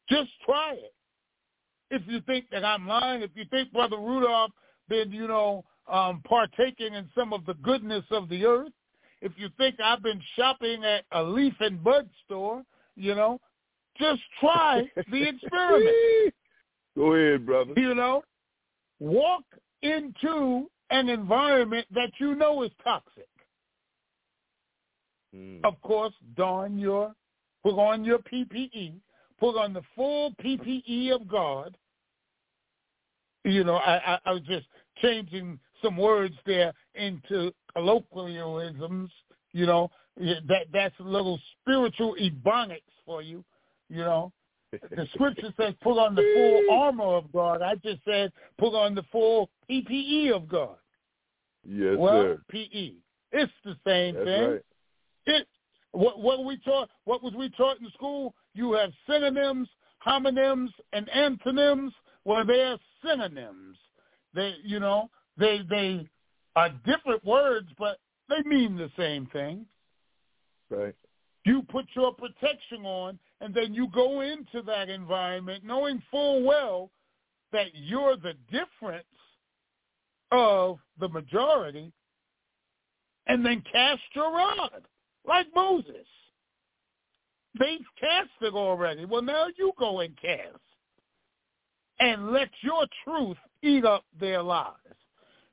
Just 0.09 0.31
try 0.45 0.75
it. 0.75 0.95
If 1.91 2.03
you 2.07 2.21
think 2.23 2.47
that 2.51 2.65
I'm 2.65 2.87
lying, 2.87 3.23
if 3.23 3.31
you 3.35 3.45
think 3.51 3.73
Brother 3.73 3.97
Rudolph 3.97 4.53
been, 4.89 5.13
you 5.13 5.29
know, 5.29 5.65
um, 5.91 6.23
partaking 6.27 6.95
in 6.95 7.09
some 7.17 7.33
of 7.33 7.45
the 7.47 7.55
goodness 7.55 8.05
of 8.11 8.29
the 8.29 8.45
earth, 8.45 8.73
if 9.21 9.33
you 9.37 9.49
think 9.57 9.77
I've 9.83 10.03
been 10.03 10.21
shopping 10.37 10.85
at 10.85 11.05
a 11.13 11.23
leaf 11.23 11.55
and 11.61 11.83
bud 11.83 12.09
store, 12.25 12.63
you 12.97 13.15
know, 13.15 13.41
just 13.99 14.21
try 14.41 14.83
the 15.11 15.29
experiment. 15.29 16.35
Go 16.97 17.15
ahead, 17.15 17.47
brother. 17.47 17.73
You 17.77 17.95
know, 17.95 18.23
walk 19.01 19.45
into 19.83 20.69
an 20.91 21.09
environment 21.09 21.87
that 21.93 22.11
you 22.19 22.35
know 22.35 22.63
is 22.63 22.71
toxic. 22.83 23.29
Mm. 25.35 25.61
Of 25.65 25.81
course, 25.83 26.15
don 26.37 26.79
your, 26.79 27.13
put 27.63 27.75
on 27.75 28.05
your 28.05 28.19
PPE, 28.19 28.95
put 29.39 29.57
on 29.57 29.73
the 29.73 29.83
full 29.95 30.33
PPE 30.43 31.15
of 31.15 31.29
God. 31.29 31.77
You 33.45 33.65
know, 33.65 33.77
I, 33.77 34.15
I, 34.15 34.19
I 34.27 34.33
was 34.33 34.43
just 34.43 34.67
changing 35.03 35.59
some 35.83 35.97
words 35.97 36.35
there 36.47 36.73
into 36.95 37.53
colloquialisms. 37.75 39.11
You 39.53 39.67
know, 39.67 39.91
that 40.17 40.67
that's 40.73 40.99
a 41.01 41.05
little 41.05 41.39
spiritual 41.61 42.17
ebonics 42.21 42.83
for 43.07 43.23
you. 43.23 43.45
You 43.89 43.99
know, 43.99 44.33
the 44.73 45.07
scripture 45.15 45.53
says 45.59 45.75
put 45.83 45.99
on 45.99 46.15
the 46.15 46.23
full 46.35 46.77
armor 46.79 47.17
of 47.17 47.33
God. 47.33 47.63
I 47.63 47.77
just 47.77 48.05
said 48.05 48.33
put 48.59 48.75
on 48.75 48.95
the 48.95 49.05
full 49.11 49.49
PPE 49.71 50.33
of 50.35 50.49
God. 50.49 50.77
Yes, 51.67 51.97
well, 51.99 52.23
sir. 52.23 52.43
PE. 52.51 52.93
It's 53.33 53.53
the 53.65 53.77
same 53.87 54.15
That's 54.15 54.27
thing. 54.27 54.51
right. 54.51 54.65
It 55.27 55.49
what 55.93 56.21
what 56.21 56.45
we 56.45 56.59
taught 56.59 56.91
what 57.05 57.23
was 57.23 57.35
we 57.35 57.49
taught 57.51 57.81
in 57.81 57.91
school? 57.95 58.35
You 58.55 58.73
have 58.73 58.91
synonyms, 59.07 59.69
homonyms, 60.07 60.71
and 60.93 61.09
antonyms. 61.11 61.93
Well, 62.25 62.45
they're 62.45 62.79
synonyms. 63.03 63.77
They 64.35 64.55
you 64.65 64.81
know 64.81 65.11
they 65.37 65.61
they 65.69 66.09
are 66.57 66.71
different 66.85 67.25
words, 67.25 67.69
but 67.79 67.99
they 68.29 68.43
mean 68.49 68.77
the 68.77 68.91
same 68.97 69.27
thing. 69.27 69.67
Right. 70.71 70.95
You 71.45 71.63
put 71.63 71.87
your 71.95 72.13
protection 72.13 72.85
on, 72.85 73.19
and 73.41 73.55
then 73.55 73.73
you 73.73 73.89
go 73.89 74.21
into 74.21 74.61
that 74.67 74.91
environment 74.91 75.65
knowing 75.65 76.03
full 76.11 76.43
well 76.43 76.91
that 77.53 77.69
you're 77.75 78.17
the 78.17 78.35
difference 78.51 79.05
of 80.31 80.79
the 81.01 81.09
majority, 81.09 81.91
and 83.27 83.45
then 83.45 83.63
cast 83.73 84.03
your 84.15 84.31
rod 84.31 84.83
like 85.27 85.47
Moses. 85.55 86.07
They've 87.59 87.79
cast 87.99 88.31
it 88.43 88.55
already. 88.55 89.05
Well, 89.05 89.23
now 89.23 89.47
you 89.57 89.73
go 89.79 90.01
and 90.01 90.17
cast. 90.21 90.61
And 92.01 92.31
let 92.31 92.51
your 92.61 92.87
truth 93.05 93.39
eat 93.63 93.85
up 93.85 94.05
their 94.19 94.43
lies. 94.43 94.75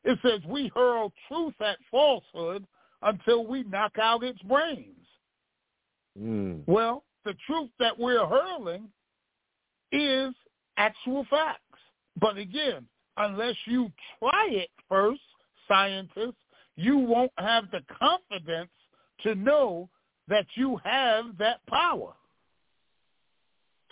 It 0.03 0.19
says 0.21 0.41
we 0.47 0.71
hurl 0.75 1.11
truth 1.27 1.55
at 1.61 1.77
falsehood 1.89 2.65
until 3.01 3.45
we 3.45 3.63
knock 3.63 3.93
out 4.01 4.23
its 4.23 4.41
brains. 4.43 5.07
Mm. 6.19 6.61
Well, 6.67 7.03
the 7.23 7.33
truth 7.47 7.69
that 7.79 7.97
we're 7.97 8.25
hurling 8.25 8.87
is 9.91 10.33
actual 10.77 11.25
facts. 11.29 11.61
But 12.19 12.37
again, 12.37 12.85
unless 13.17 13.55
you 13.65 13.91
try 14.19 14.47
it 14.51 14.69
first, 14.87 15.21
scientists, 15.67 16.35
you 16.75 16.97
won't 16.97 17.31
have 17.37 17.65
the 17.71 17.81
confidence 17.99 18.71
to 19.23 19.35
know 19.35 19.89
that 20.27 20.45
you 20.55 20.79
have 20.83 21.37
that 21.39 21.65
power. 21.67 22.13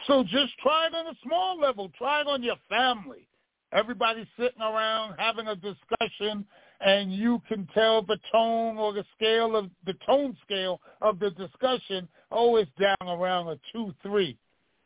So 0.08 0.24
just 0.24 0.58
try 0.62 0.88
it 0.88 0.96
on 0.96 1.08
a 1.08 1.18
small 1.26 1.60
level. 1.60 1.90
Try 1.98 2.22
it 2.22 2.28
on 2.28 2.44
your 2.44 2.58
family. 2.70 3.28
Everybody's 3.74 4.28
sitting 4.38 4.62
around 4.62 5.16
having 5.18 5.48
a 5.48 5.56
discussion 5.56 6.46
and 6.82 7.14
you 7.14 7.42
can 7.48 7.68
tell 7.74 8.02
the 8.02 8.18
tone 8.32 8.78
or 8.78 8.94
the 8.94 9.06
scale 9.16 9.56
of 9.56 9.70
the 9.86 9.94
tone 10.06 10.36
scale 10.46 10.82
of 11.02 11.20
the 11.20 11.32
discussion, 11.32 12.08
oh, 12.32 12.58
it's 12.58 12.70
down 12.80 13.08
around 13.08 13.48
a 13.48 13.60
two, 13.72 13.94
three. 14.04 14.38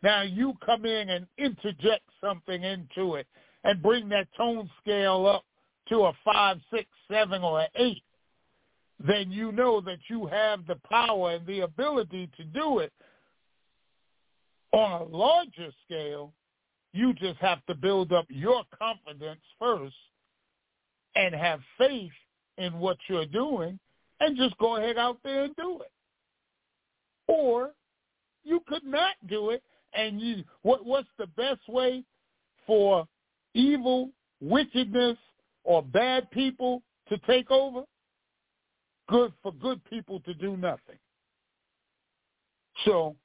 Now 0.03 0.21
you 0.21 0.53
come 0.65 0.85
in 0.85 1.09
and 1.09 1.25
interject 1.37 2.03
something 2.21 2.63
into 2.63 3.15
it 3.15 3.27
and 3.63 3.81
bring 3.81 4.07
that 4.09 4.27
tone 4.37 4.69
scale 4.81 5.25
up 5.27 5.43
to 5.89 6.05
a 6.05 6.13
five, 6.23 6.57
six, 6.71 6.85
seven, 7.09 7.41
or 7.41 7.61
an 7.61 7.67
eight. 7.75 8.03
Then 9.05 9.31
you 9.31 9.51
know 9.51 9.81
that 9.81 9.99
you 10.09 10.27
have 10.27 10.65
the 10.67 10.79
power 10.89 11.31
and 11.31 11.45
the 11.45 11.61
ability 11.61 12.29
to 12.37 12.43
do 12.43 12.79
it. 12.79 12.91
On 14.73 15.01
a 15.01 15.03
larger 15.03 15.71
scale, 15.85 16.33
you 16.97 17.13
just 17.13 17.37
have 17.39 17.63
to 17.67 17.75
build 17.75 18.11
up 18.11 18.25
your 18.27 18.63
confidence 18.77 19.41
first 19.59 19.95
and 21.15 21.35
have 21.35 21.59
faith 21.77 22.11
in 22.57 22.79
what 22.79 22.97
you're 23.07 23.27
doing 23.27 23.79
and 24.19 24.35
just 24.35 24.57
go 24.57 24.77
ahead 24.77 24.97
out 24.97 25.17
there 25.23 25.43
and 25.43 25.55
do 25.55 25.79
it. 25.81 25.91
Or 27.27 27.71
you 28.43 28.61
could 28.67 28.83
not 28.83 29.15
do 29.27 29.51
it 29.51 29.61
and 29.93 30.19
you 30.19 30.43
what 30.63 30.85
what's 30.85 31.07
the 31.19 31.27
best 31.27 31.67
way 31.67 32.03
for 32.65 33.07
evil, 33.53 34.09
wickedness 34.41 35.17
or 35.63 35.83
bad 35.83 36.31
people 36.31 36.81
to 37.09 37.17
take 37.19 37.51
over? 37.51 37.83
Good 39.07 39.33
for 39.43 39.53
good 39.53 39.83
people 39.85 40.19
to 40.21 40.33
do 40.33 40.57
nothing. 40.57 40.97
So 42.85 43.15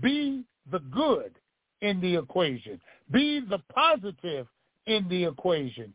be 0.00 0.44
the 0.70 0.78
good 0.78 1.34
in 1.82 2.00
the 2.00 2.16
equation. 2.16 2.80
Be 3.10 3.40
the 3.40 3.58
positive 3.74 4.46
in 4.86 5.06
the 5.08 5.24
equation. 5.24 5.92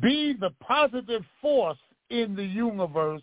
Be 0.00 0.34
the 0.38 0.50
positive 0.60 1.22
force 1.40 1.78
in 2.10 2.34
the 2.34 2.44
universe. 2.44 3.22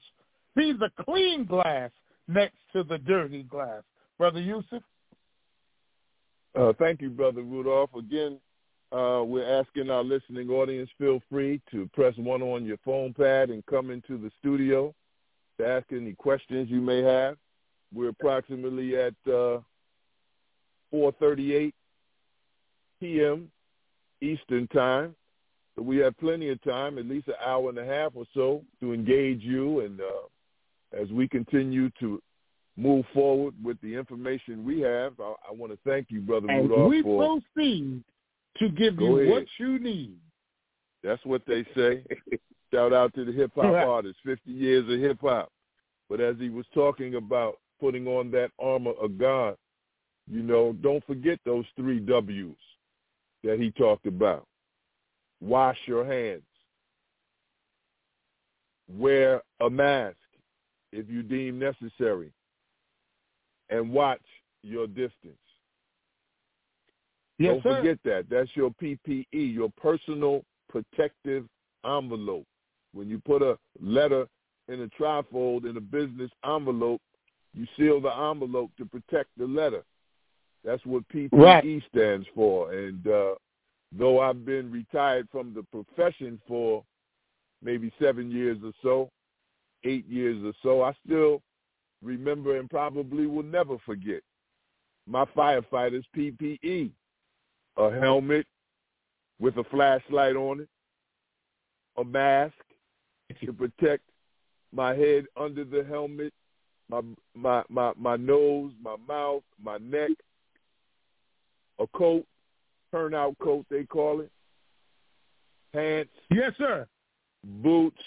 Be 0.56 0.72
the 0.72 0.90
clean 1.04 1.46
glass 1.46 1.92
next 2.28 2.58
to 2.72 2.84
the 2.84 3.00
dirty 3.00 3.44
glass. 3.44 3.82
Brother 4.18 4.40
Yusef? 4.40 4.82
Uh, 6.58 6.72
thank 6.80 7.02
you, 7.02 7.10
Brother 7.10 7.42
Rudolph. 7.42 7.94
Again, 7.96 8.40
uh, 8.92 9.24
we're 9.26 9.60
asking 9.60 9.90
our 9.90 10.04
listening 10.04 10.50
audience, 10.50 10.90
feel 11.00 11.20
free 11.30 11.60
to 11.72 11.90
press 11.94 12.14
one 12.18 12.44
on 12.44 12.64
your 12.64 12.78
phone 12.86 13.12
pad 13.14 13.50
and 13.50 13.66
come 13.66 13.90
into 13.90 14.18
the 14.18 14.32
studio 14.40 14.94
to 15.60 15.68
ask 15.68 15.88
any 15.92 16.14
questions 16.14 16.70
you 16.70 16.80
may 16.80 17.02
have. 17.02 17.38
We're 17.92 18.10
approximately 18.10 18.96
at 18.96 19.16
uh, 19.28 19.62
4.38 20.94 21.74
p.m. 23.04 23.52
Eastern 24.22 24.68
Time. 24.70 25.14
So 25.76 25.82
we 25.82 25.98
have 25.98 26.18
plenty 26.20 26.50
of 26.50 26.62
time, 26.64 26.98
at 26.98 27.06
least 27.06 27.28
an 27.28 27.34
hour 27.46 27.68
and 27.70 27.78
a 27.78 27.86
half 27.86 28.14
or 28.16 28.26
so, 28.34 28.64
to 28.80 28.94
engage 28.94 29.42
you. 29.42 29.82
And 29.82 30.00
uh, 30.00 31.02
as 31.02 31.10
we 31.10 31.28
continue 31.28 31.90
to 32.00 32.22
move 32.78 33.06
forward 33.14 33.56
with 33.64 33.78
the 33.82 33.94
information 33.96 34.64
we 34.64 34.80
have, 34.82 35.14
I, 35.20 35.34
I 35.50 35.52
want 35.52 35.74
to 35.74 35.80
thank 35.86 36.08
you, 36.10 36.22
Brother 36.22 36.48
and 36.50 36.70
Rudolph, 36.70 36.90
we 36.90 37.02
for 37.02 37.40
proceed 37.56 38.04
to 38.58 38.70
give 38.70 39.00
you 39.02 39.18
ahead. 39.20 39.30
what 39.32 39.46
you 39.58 39.80
need. 39.80 40.16
That's 41.04 41.24
what 41.26 41.42
they 41.46 41.66
say. 41.76 42.04
Shout 42.74 42.94
out 42.94 43.14
to 43.16 43.26
the 43.26 43.32
hip 43.34 43.52
hop 43.56 43.66
Right. 43.66 43.86
artists, 43.86 44.20
50 44.24 44.50
years 44.52 44.84
of 44.90 45.00
hip 45.00 45.18
hop. 45.22 45.50
But 46.10 46.22
as 46.22 46.36
he 46.40 46.50
was 46.50 46.66
talking 46.74 47.16
about 47.16 47.56
putting 47.82 48.08
on 48.08 48.32
that 48.32 48.52
armor 48.60 48.94
of 49.02 49.18
God, 49.18 49.58
you 50.32 50.42
know, 50.44 50.72
don't 50.82 51.06
forget 51.06 51.40
those 51.46 51.66
three 51.76 52.00
W's 52.00 52.56
that 53.44 53.60
he 53.60 53.72
talked 53.72 54.06
about. 54.06 54.46
Wash 55.42 55.78
your 55.86 56.06
hands. 56.06 56.44
Wear 58.90 59.42
a 59.60 59.70
mask 59.70 60.18
if 60.92 61.10
you 61.10 61.24
deem 61.24 61.60
necessary. 61.60 62.32
And 63.70 63.92
watch 63.92 64.22
your 64.62 64.88
distance. 64.88 65.38
Yes, 67.40 67.54
Don't 67.54 67.64
sir. 67.64 67.78
forget 67.78 67.98
that. 68.06 68.26
That's 68.30 68.50
your 68.56 68.72
PPE, 68.82 69.26
your 69.32 69.72
personal 69.82 70.44
protective 70.70 71.46
envelope. 71.86 72.46
When 72.94 73.10
you 73.10 73.20
put 73.20 73.42
a 73.42 73.58
letter 73.82 74.28
in 74.68 74.82
a 74.82 74.88
trifold 75.02 75.70
in 75.70 75.76
a 75.78 75.82
business 75.82 76.30
envelope, 76.46 77.02
you 77.54 77.66
seal 77.78 78.00
the 78.00 78.16
envelope 78.16 78.72
to 78.78 78.86
protect 78.86 79.30
the 79.38 79.46
letter. 79.46 79.84
That's 80.64 80.86
what 80.86 81.08
PPE 81.10 81.30
Right. 81.32 81.84
stands 81.90 82.28
for. 82.34 82.72
And 82.72 83.06
uh, 83.08 83.36
though 83.92 84.20
I've 84.20 84.46
been 84.46 84.72
retired 84.72 85.28
from 85.32 85.54
the 85.54 85.64
profession 85.64 86.40
for 86.48 86.84
maybe 87.62 87.92
seven 88.02 88.32
years 88.32 88.58
or 88.64 88.72
so, 88.82 89.10
eight 89.84 90.08
years 90.08 90.44
or 90.44 90.54
so, 90.64 90.82
I 90.82 90.94
still 91.06 91.42
remember 92.02 92.58
and 92.58 92.70
probably 92.70 93.28
will 93.28 93.44
never 93.44 93.78
forget 93.86 94.22
my 95.08 95.26
firefighters' 95.26 96.06
PPE 96.16 96.92
a 97.78 97.92
helmet 98.00 98.46
with 99.40 99.58
a 99.58 99.64
flashlight 99.66 100.36
on 100.36 100.62
it, 100.62 100.70
a 101.98 102.04
mask 102.04 102.54
to 103.44 103.52
protect 103.52 104.04
my 104.72 104.96
head 104.96 105.26
under 105.36 105.64
the 105.64 105.84
helmet, 105.84 106.34
my 106.90 107.02
my 107.36 107.64
my 107.70 107.94
my 107.98 108.16
nose, 108.16 108.72
my 108.82 108.96
mouth, 109.08 109.44
my 109.62 109.78
neck, 109.80 110.12
a 111.80 111.88
coat, 111.88 112.26
turnout 112.92 113.38
coat 113.40 113.66
they 113.70 113.84
call 113.84 114.22
it, 114.22 114.32
pants, 115.74 116.12
Yes, 116.30 116.54
sir. 116.58 116.88
boots. 117.44 118.02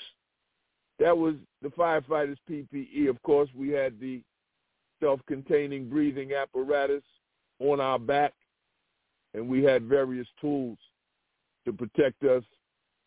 That 0.98 1.16
was 1.16 1.34
the 1.60 1.68
firefighters' 1.68 2.38
PPE. 2.48 3.08
Of 3.08 3.20
course, 3.22 3.50
we 3.54 3.68
had 3.68 4.00
the 4.00 4.22
self-containing 5.00 5.90
breathing 5.90 6.32
apparatus 6.32 7.02
on 7.58 7.80
our 7.80 7.98
back, 7.98 8.32
and 9.34 9.46
we 9.48 9.62
had 9.62 9.84
various 9.84 10.26
tools 10.40 10.78
to 11.66 11.72
protect 11.72 12.22
us 12.24 12.44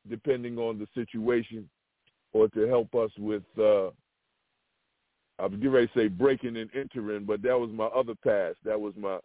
depending 0.07 0.57
on 0.57 0.77
the 0.77 0.87
situation 0.93 1.67
or 2.33 2.47
to 2.49 2.67
help 2.67 2.93
us 2.93 3.09
with, 3.17 3.43
uh, 3.57 3.87
I 5.39 5.43
was 5.47 5.53
getting 5.53 5.71
ready 5.71 5.87
to 5.87 5.93
say 5.95 6.07
breaking 6.07 6.57
and 6.57 6.69
entering, 6.75 7.25
but 7.25 7.41
that 7.41 7.59
was 7.59 7.71
my 7.71 7.85
other 7.85 8.13
past. 8.23 8.57
That 8.65 8.79
was 8.79 8.93
my, 8.97 9.17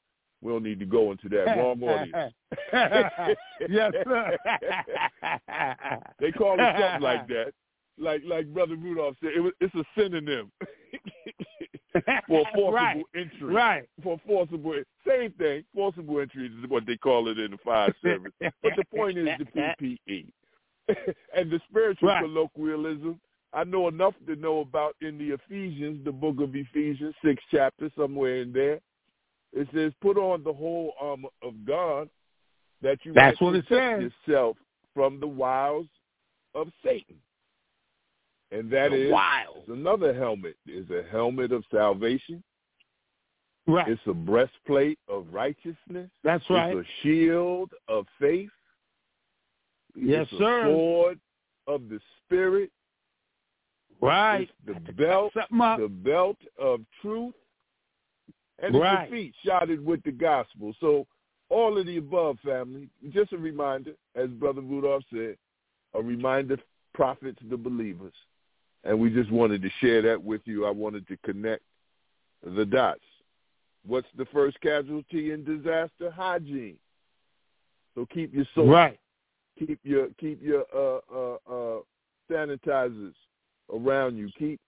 we 0.44 0.52
don't 0.52 0.62
need 0.62 0.78
to 0.78 0.86
go 0.86 1.10
into 1.10 1.28
that. 1.30 1.56
Wrong 1.56 1.82
audience. 1.82 2.34
yes, 3.68 3.92
sir. 4.06 4.36
They 6.20 6.30
call 6.30 6.54
it 6.60 6.76
something 6.78 7.00
like 7.02 7.26
that. 7.28 7.52
Like 7.98 8.22
like 8.26 8.52
Brother 8.52 8.76
Rudolph 8.76 9.16
said, 9.22 9.30
it 9.36 9.40
was, 9.40 9.52
it's 9.60 9.74
a 9.74 9.84
synonym 9.98 10.52
for 12.28 12.44
forcible 12.54 12.72
right. 12.72 13.02
entry. 13.16 13.54
Right. 13.54 13.84
For 14.02 14.20
forcible. 14.26 14.82
Same 15.06 15.32
thing. 15.32 15.64
Forcible 15.74 16.20
entry 16.20 16.46
is 16.46 16.68
what 16.70 16.84
they 16.86 16.96
call 16.96 17.28
it 17.28 17.38
in 17.38 17.52
the 17.52 17.58
fire 17.64 17.94
service. 18.02 18.32
but 18.40 18.72
the 18.76 18.84
point 18.94 19.16
is 19.16 19.28
the 19.38 19.74
PPE. 19.80 20.26
and 21.34 21.50
the 21.50 21.60
spiritual 21.70 22.08
Right. 22.08 22.22
colloquialism, 22.22 23.18
I 23.54 23.64
know 23.64 23.88
enough 23.88 24.14
to 24.26 24.36
know 24.36 24.60
about 24.60 24.96
in 25.00 25.16
the 25.16 25.30
Ephesians, 25.30 26.04
the 26.04 26.12
book 26.12 26.40
of 26.40 26.54
Ephesians, 26.54 27.14
six 27.24 27.42
chapter, 27.50 27.90
somewhere 27.96 28.42
in 28.42 28.52
there. 28.52 28.80
It 29.54 29.68
says, 29.72 29.92
put 30.00 30.18
on 30.18 30.42
the 30.42 30.52
whole 30.52 30.94
armor 31.00 31.28
of 31.42 31.54
God 31.64 32.08
that 32.82 32.98
you 33.04 33.12
That's 33.12 33.40
what 33.40 33.54
it 33.54 33.64
says. 33.68 34.10
yourself 34.26 34.56
from 34.92 35.20
the 35.20 35.26
wiles 35.26 35.86
of 36.54 36.68
Satan. 36.84 37.16
And 38.50 38.70
that 38.70 38.90
The 38.90 39.06
is 39.06 39.12
wiles. 39.12 39.64
another 39.68 40.12
helmet. 40.14 40.56
Is 40.66 40.88
a 40.90 41.02
helmet 41.10 41.52
of 41.52 41.64
salvation. 41.70 42.42
Right. 43.66 43.88
It's 43.88 44.00
a 44.06 44.12
breastplate 44.12 44.98
of 45.08 45.26
righteousness. 45.32 46.10
That's 46.22 46.44
right. 46.50 46.76
It's 46.76 46.86
a 46.86 47.02
shield 47.02 47.72
of 47.88 48.06
faith. 48.20 48.50
Yes, 49.96 50.26
it's 50.30 50.38
sir. 50.38 50.66
A 50.66 50.72
sword 50.72 51.20
of 51.66 51.88
the 51.88 52.00
spirit. 52.24 52.70
Right. 54.00 54.50
It's 54.66 54.78
the 54.86 54.92
belt, 54.92 55.32
the 55.34 55.88
belt 55.88 56.36
of 56.58 56.80
truth, 57.00 57.34
and 58.60 58.74
Right. 58.74 59.10
the 59.10 59.16
feet 59.16 59.34
shotted 59.44 59.84
with 59.84 60.02
the 60.02 60.12
gospel. 60.12 60.74
So 60.80 61.06
all 61.50 61.78
of 61.78 61.86
the 61.86 61.98
above, 61.98 62.38
family. 62.40 62.88
Just 63.10 63.32
a 63.32 63.38
reminder, 63.38 63.94
as 64.14 64.28
Brother 64.30 64.60
Rudolph 64.60 65.04
said, 65.12 65.36
a 65.92 66.02
reminder 66.02 66.58
profits 66.94 67.38
the 67.48 67.56
believers. 67.56 68.14
And 68.84 68.98
we 68.98 69.10
just 69.10 69.30
wanted 69.30 69.62
to 69.62 69.70
share 69.80 70.02
that 70.02 70.22
with 70.22 70.42
you. 70.46 70.66
I 70.66 70.70
wanted 70.70 71.06
to 71.08 71.16
connect 71.18 71.62
the 72.42 72.64
dots. 72.64 73.00
What's 73.86 74.08
the 74.16 74.26
first 74.26 74.60
casualty 74.60 75.32
in 75.32 75.44
disaster? 75.44 76.10
Hygiene. 76.10 76.78
So 77.94 78.06
keep 78.06 78.34
your 78.34 78.46
soap, 78.54 78.68
Right. 78.68 78.98
keep 79.58 79.78
your 79.84 80.08
keep 80.18 80.42
your 80.42 80.64
uh, 80.74 81.00
uh, 81.14 81.38
uh, 81.48 81.80
sanitizers 82.30 83.14
around 83.72 84.16
you. 84.16 84.30
Keep 84.38 84.60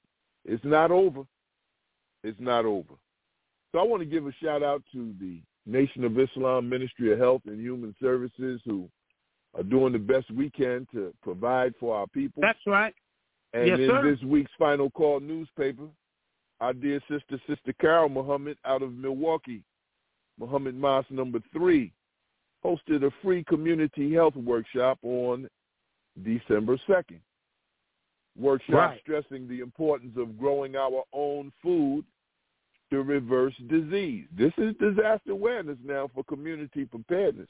it's 0.44 0.64
not 0.64 0.90
over. 0.90 1.26
It's 2.22 2.38
not 2.38 2.64
over. 2.64 2.94
So 3.76 3.80
I 3.80 3.84
want 3.84 4.00
to 4.00 4.06
give 4.06 4.26
a 4.26 4.32
shout 4.42 4.62
out 4.62 4.82
to 4.94 5.14
the 5.20 5.42
Nation 5.66 6.02
of 6.04 6.18
Islam 6.18 6.66
Ministry 6.66 7.12
of 7.12 7.18
Health 7.18 7.42
and 7.44 7.60
Human 7.60 7.94
Services 8.00 8.58
who 8.64 8.88
are 9.54 9.62
doing 9.62 9.92
the 9.92 9.98
best 9.98 10.30
we 10.30 10.48
can 10.48 10.88
to 10.94 11.12
provide 11.22 11.74
for 11.78 11.94
our 11.94 12.06
people. 12.06 12.40
That's 12.40 12.58
right. 12.66 12.94
And 13.52 13.66
Yes, 13.68 13.80
in 13.80 13.90
sir. 13.90 14.02
this 14.14 14.22
week's 14.22 14.50
Final 14.58 14.88
Call 14.92 15.20
newspaper, 15.20 15.88
our 16.58 16.72
dear 16.72 17.02
sister, 17.06 17.38
Sister 17.46 17.74
Carol 17.78 18.08
Muhammad 18.08 18.56
out 18.64 18.80
of 18.80 18.94
Milwaukee, 18.94 19.62
Muhammad 20.38 20.74
Mosque 20.74 21.10
number 21.10 21.40
three, 21.52 21.92
hosted 22.64 23.04
a 23.04 23.10
free 23.22 23.44
community 23.44 24.14
health 24.14 24.36
workshop 24.36 24.98
on 25.02 25.50
December 26.24 26.78
2nd. 26.88 27.20
Workshop 28.38 28.74
Right. 28.74 29.00
stressing 29.02 29.46
the 29.48 29.60
importance 29.60 30.16
of 30.16 30.38
growing 30.38 30.76
our 30.76 31.04
own 31.12 31.52
food 31.62 32.06
to 32.90 33.02
reverse 33.02 33.54
disease. 33.68 34.26
This 34.36 34.52
is 34.58 34.74
disaster 34.80 35.32
awareness 35.32 35.78
now 35.84 36.08
for 36.14 36.22
community 36.24 36.84
preparedness. 36.84 37.48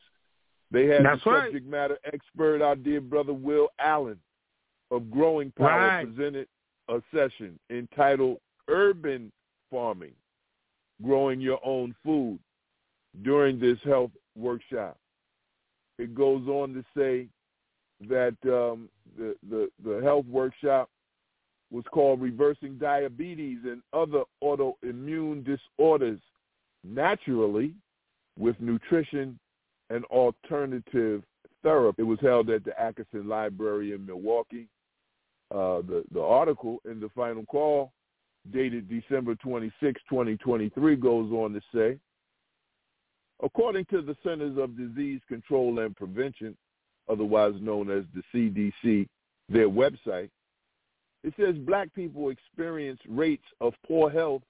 They 0.71 0.87
had 0.87 1.05
That's 1.05 1.23
the 1.25 1.31
right. 1.31 1.45
subject 1.47 1.67
matter 1.67 1.99
expert, 2.13 2.63
our 2.63 2.75
dear 2.77 3.01
brother 3.01 3.33
Will 3.33 3.69
Allen 3.79 4.19
of 4.91 5.11
Growing 5.11 5.53
Power, 5.53 5.69
Right. 5.69 6.05
presented 6.07 6.49
a 6.89 7.03
session 7.15 7.59
entitled 7.71 8.39
Urban 8.69 9.31
Farming, 9.71 10.15
Growing 11.03 11.41
Your 11.41 11.61
Own 11.65 11.95
Food 12.05 12.39
during 13.23 13.59
this 13.59 13.79
health 13.85 14.11
workshop. 14.37 14.97
It 15.99 16.15
goes 16.15 16.47
on 16.49 16.75
to 16.75 16.85
say 16.97 17.29
that 18.09 18.37
um, 18.45 18.89
the, 19.17 19.35
the, 19.49 19.71
the 19.85 20.01
health 20.03 20.27
workshop 20.27 20.91
was 21.71 21.85
called 21.91 22.21
Reversing 22.21 22.79
Diabetes 22.79 23.59
and 23.65 23.83
Other 23.93 24.23
Autoimmune 24.43 25.45
Disorders 25.45 26.21
Naturally 26.85 27.75
with 28.39 28.57
Nutrition 28.61 29.39
and 29.91 30.05
Alternative 30.07 31.23
Therapy. 31.63 32.03
It 32.03 32.07
was 32.07 32.21
held 32.21 32.51
at 32.51 32.65
the 32.65 32.79
Atkinson 32.81 33.29
Library 33.29 33.93
in 33.93 34.07
Milwaukee. 34.07 34.69
Uh, 35.51 35.83
the, 35.83 36.05
the 36.13 36.21
article 36.21 36.79
in 36.85 37.01
the 37.01 37.09
final 37.15 37.45
call 37.45 37.93
dated 38.53 38.89
December 38.89 39.35
26, 39.37 40.01
2023 40.09 40.97
goes 40.97 41.33
on 41.33 41.53
to 41.53 41.61
say, 41.75 41.99
according 43.43 43.85
to 43.87 44.03
the 44.03 44.17
Centers 44.25 44.57
of 44.59 44.77
Disease 44.77 45.21
Control 45.29 45.81
and 45.81 45.97
Prevention, 45.97 46.57
otherwise 47.09 47.55
known 47.61 47.91
as 47.91 48.05
the 48.15 48.23
CDC, 48.33 49.09
their 49.49 49.69
website, 49.69 50.31
it 51.27 51.35
says 51.37 51.57
black 51.57 51.93
people 51.93 52.31
experience 52.31 53.01
rates 53.09 53.45
of 53.61 53.75
poor 53.85 54.09
health 54.09 54.43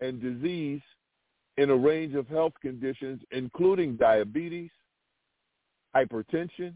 and 0.00 0.20
disease 0.20 0.80
in 1.56 1.70
a 1.70 1.76
range 1.76 2.16
of 2.16 2.26
health 2.26 2.52
conditions, 2.60 3.22
including 3.30 3.94
diabetes, 3.94 4.70
hypertension, 5.94 6.74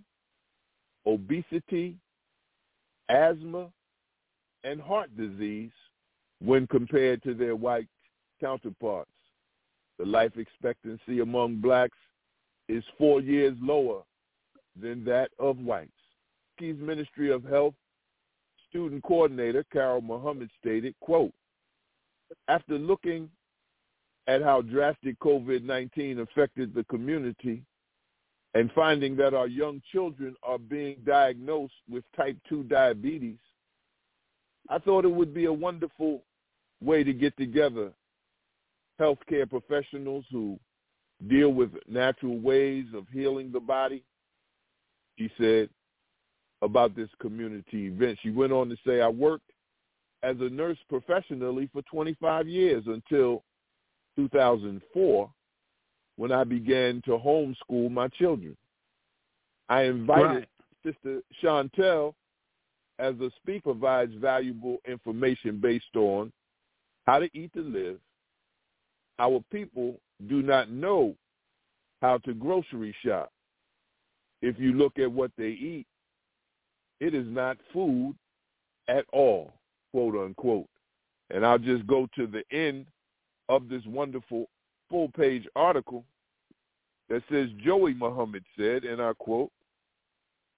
obesity, 1.04 1.96
asthma, 3.08 3.66
and 4.62 4.80
heart 4.80 5.10
disease 5.16 5.72
when 6.40 6.68
compared 6.68 7.20
to 7.24 7.34
their 7.34 7.56
white 7.56 7.88
counterparts. 8.40 9.10
The 9.98 10.06
life 10.06 10.36
expectancy 10.36 11.18
among 11.18 11.56
blacks 11.56 11.98
is 12.68 12.84
four 12.96 13.20
years 13.20 13.56
lower 13.60 14.02
than 14.80 15.04
that 15.06 15.32
of 15.40 15.58
whites. 15.58 15.90
Keys 16.56 16.76
Ministry 16.78 17.32
of 17.32 17.42
Health 17.42 17.74
student 18.68 19.02
coordinator 19.02 19.64
Carol 19.72 20.00
Muhammad 20.00 20.50
stated, 20.60 20.94
quote, 21.00 21.32
after 22.48 22.78
looking 22.78 23.30
at 24.26 24.42
how 24.42 24.60
drastic 24.60 25.18
COVID-19 25.20 26.20
affected 26.20 26.74
the 26.74 26.84
community 26.84 27.62
and 28.54 28.70
finding 28.72 29.16
that 29.16 29.34
our 29.34 29.46
young 29.46 29.80
children 29.90 30.34
are 30.42 30.58
being 30.58 30.96
diagnosed 31.06 31.74
with 31.90 32.04
type 32.16 32.36
2 32.48 32.64
diabetes, 32.64 33.38
I 34.68 34.78
thought 34.78 35.04
it 35.04 35.12
would 35.12 35.32
be 35.32 35.46
a 35.46 35.52
wonderful 35.52 36.22
way 36.82 37.02
to 37.04 37.12
get 37.12 37.36
together 37.36 37.92
healthcare 39.00 39.48
professionals 39.48 40.24
who 40.30 40.58
deal 41.26 41.50
with 41.50 41.70
natural 41.88 42.38
ways 42.38 42.86
of 42.94 43.06
healing 43.12 43.50
the 43.52 43.60
body. 43.60 44.04
She 45.18 45.30
said 45.38 45.68
about 46.62 46.96
this 46.96 47.08
community 47.20 47.86
event. 47.86 48.18
She 48.22 48.30
went 48.30 48.52
on 48.52 48.68
to 48.68 48.76
say, 48.86 49.00
I 49.00 49.08
worked 49.08 49.50
as 50.22 50.36
a 50.40 50.48
nurse 50.48 50.78
professionally 50.88 51.68
for 51.72 51.82
25 51.82 52.48
years 52.48 52.84
until 52.86 53.44
2004 54.16 55.30
when 56.16 56.32
I 56.32 56.42
began 56.44 57.00
to 57.04 57.12
homeschool 57.12 57.90
my 57.90 58.08
children. 58.08 58.56
I 59.68 59.82
invited 59.82 60.24
Right. 60.24 60.48
Sister 60.84 61.22
Chantel 61.42 62.14
as 62.98 63.14
a 63.20 63.30
speaker 63.36 63.62
provides 63.62 64.12
valuable 64.14 64.78
information 64.86 65.60
based 65.60 65.94
on 65.94 66.32
how 67.06 67.18
to 67.18 67.28
eat 67.34 67.52
to 67.54 67.62
live. 67.62 67.98
Our 69.18 69.42
people 69.52 70.00
do 70.28 70.42
not 70.42 70.70
know 70.70 71.14
how 72.00 72.18
to 72.18 72.34
grocery 72.34 72.94
shop. 73.04 73.30
If 74.40 74.58
you 74.58 74.72
look 74.72 74.98
at 74.98 75.10
what 75.10 75.30
they 75.36 75.48
eat, 75.48 75.86
it 77.00 77.14
is 77.14 77.26
not 77.26 77.56
food 77.72 78.14
at 78.88 79.04
all, 79.12 79.52
quote 79.92 80.16
unquote. 80.16 80.66
And 81.30 81.44
I'll 81.44 81.58
just 81.58 81.86
go 81.86 82.08
to 82.16 82.26
the 82.26 82.42
end 82.56 82.86
of 83.48 83.68
this 83.68 83.82
wonderful 83.86 84.46
full 84.90 85.08
page 85.08 85.46
article 85.54 86.04
that 87.08 87.22
says 87.30 87.48
Joey 87.64 87.94
Muhammad 87.94 88.44
said, 88.58 88.84
and 88.84 89.00
I 89.00 89.12
quote, 89.18 89.50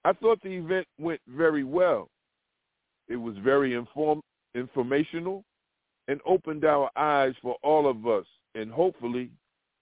I 0.03 0.13
thought 0.13 0.41
the 0.41 0.49
event 0.49 0.87
went 0.99 1.21
very 1.27 1.63
well. 1.63 2.09
It 3.07 3.15
was 3.15 3.35
very 3.43 3.73
inform- 3.73 4.23
informational 4.55 5.43
and 6.07 6.19
opened 6.25 6.65
our 6.65 6.89
eyes 6.95 7.33
for 7.41 7.55
all 7.61 7.89
of 7.89 8.07
us, 8.07 8.25
and 8.55 8.71
hopefully 8.71 9.29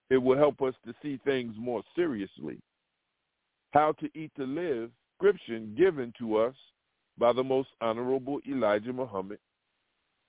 it 0.09 0.17
will 0.17 0.37
help 0.37 0.61
us 0.61 0.73
to 0.85 0.93
see 1.01 1.19
things 1.23 1.55
more 1.57 1.83
seriously. 1.95 2.59
How 3.71 3.93
to 3.93 4.09
Eat 4.15 4.31
to 4.37 4.45
Live, 4.45 4.89
description 5.19 5.75
given 5.77 6.13
to 6.19 6.37
us 6.37 6.55
by 7.17 7.33
the 7.33 7.43
most 7.43 7.69
honorable 7.81 8.39
Elijah 8.47 8.93
Muhammad, 8.93 9.39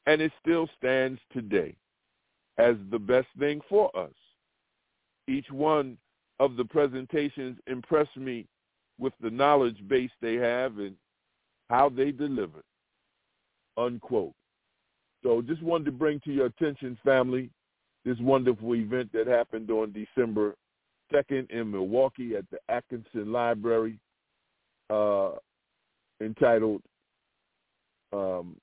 and 0.06 0.20
it 0.20 0.32
still 0.40 0.68
stands 0.78 1.20
today 1.32 1.74
as 2.58 2.74
the 2.90 2.98
best 2.98 3.28
thing 3.38 3.60
for 3.68 3.96
us. 3.96 4.12
Each 5.28 5.50
one 5.50 5.96
of 6.40 6.56
the 6.56 6.64
presentations 6.64 7.58
impressed 7.66 8.16
me 8.16 8.46
with 8.98 9.12
the 9.20 9.30
knowledge 9.30 9.76
base 9.88 10.10
they 10.20 10.34
have 10.34 10.78
and 10.78 10.96
how 11.68 11.88
they 11.88 12.10
delivered. 12.10 12.64
Unquote. 13.76 14.34
So 15.22 15.42
just 15.42 15.62
wanted 15.62 15.84
to 15.84 15.92
bring 15.92 16.20
to 16.20 16.32
your 16.32 16.46
attention, 16.46 16.98
family, 17.04 17.50
this 18.04 18.18
wonderful 18.18 18.74
event 18.74 19.10
that 19.12 19.26
happened 19.26 19.70
on 19.70 19.92
December 19.92 20.54
2nd 21.12 21.50
in 21.50 21.70
Milwaukee 21.70 22.34
at 22.34 22.44
the 22.50 22.58
Atkinson 22.68 23.30
Library 23.30 23.98
uh, 24.90 25.32
entitled 26.20 26.82
um, 28.12 28.56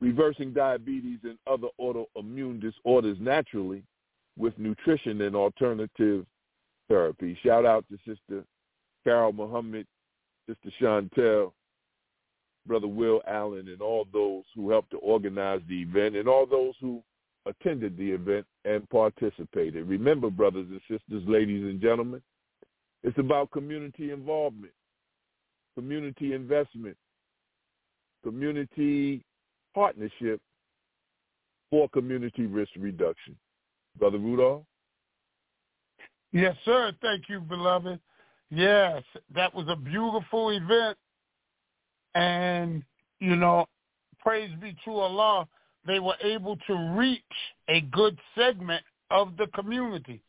Reversing 0.00 0.52
Diabetes 0.52 1.18
and 1.24 1.38
Other 1.46 1.68
Autoimmune 1.80 2.60
Disorders 2.60 3.16
Naturally 3.20 3.82
with 4.38 4.58
Nutrition 4.58 5.20
and 5.22 5.34
Alternative 5.34 6.24
Therapy. 6.88 7.38
Shout 7.44 7.64
out 7.64 7.84
to 7.90 7.98
Sister 7.98 8.44
Carol 9.04 9.32
Muhammad, 9.32 9.86
Sister 10.48 10.70
Chantel, 10.80 11.52
Brother 12.66 12.88
Will 12.88 13.22
Allen, 13.26 13.68
and 13.68 13.80
all 13.80 14.06
those 14.12 14.44
who 14.54 14.70
helped 14.70 14.90
to 14.90 14.98
organize 14.98 15.60
the 15.68 15.82
event 15.82 16.16
and 16.16 16.28
all 16.28 16.46
those 16.46 16.74
who 16.80 17.02
attended 17.46 17.96
the 17.96 18.10
event 18.10 18.46
and 18.64 18.88
participated. 18.88 19.86
Remember, 19.86 20.30
brothers 20.30 20.66
and 20.70 20.80
sisters, 20.82 21.22
ladies 21.28 21.62
and 21.64 21.80
gentlemen, 21.80 22.22
it's 23.02 23.18
about 23.18 23.50
community 23.50 24.12
involvement, 24.12 24.72
community 25.74 26.32
investment, 26.32 26.96
community 28.22 29.24
partnership 29.74 30.40
for 31.70 31.88
community 31.88 32.46
risk 32.46 32.70
reduction. 32.78 33.36
Brother 33.98 34.18
Rudolph? 34.18 34.62
Yes, 36.32 36.56
sir. 36.64 36.92
Thank 37.00 37.28
you, 37.28 37.40
beloved. 37.40 38.00
Yes, 38.50 39.02
that 39.34 39.54
was 39.54 39.66
a 39.68 39.76
beautiful 39.76 40.50
event. 40.50 40.96
And, 42.14 42.82
you 43.20 43.36
know, 43.36 43.66
praise 44.20 44.50
be 44.60 44.76
to 44.84 44.90
Allah, 44.92 45.48
they 45.86 46.00
were 46.00 46.16
able 46.22 46.56
to 46.66 46.94
reach 46.96 47.22
a 47.68 47.82
good 47.82 48.18
segment 48.36 48.82
of 49.10 49.36
the 49.36 49.46
community. 49.48 50.20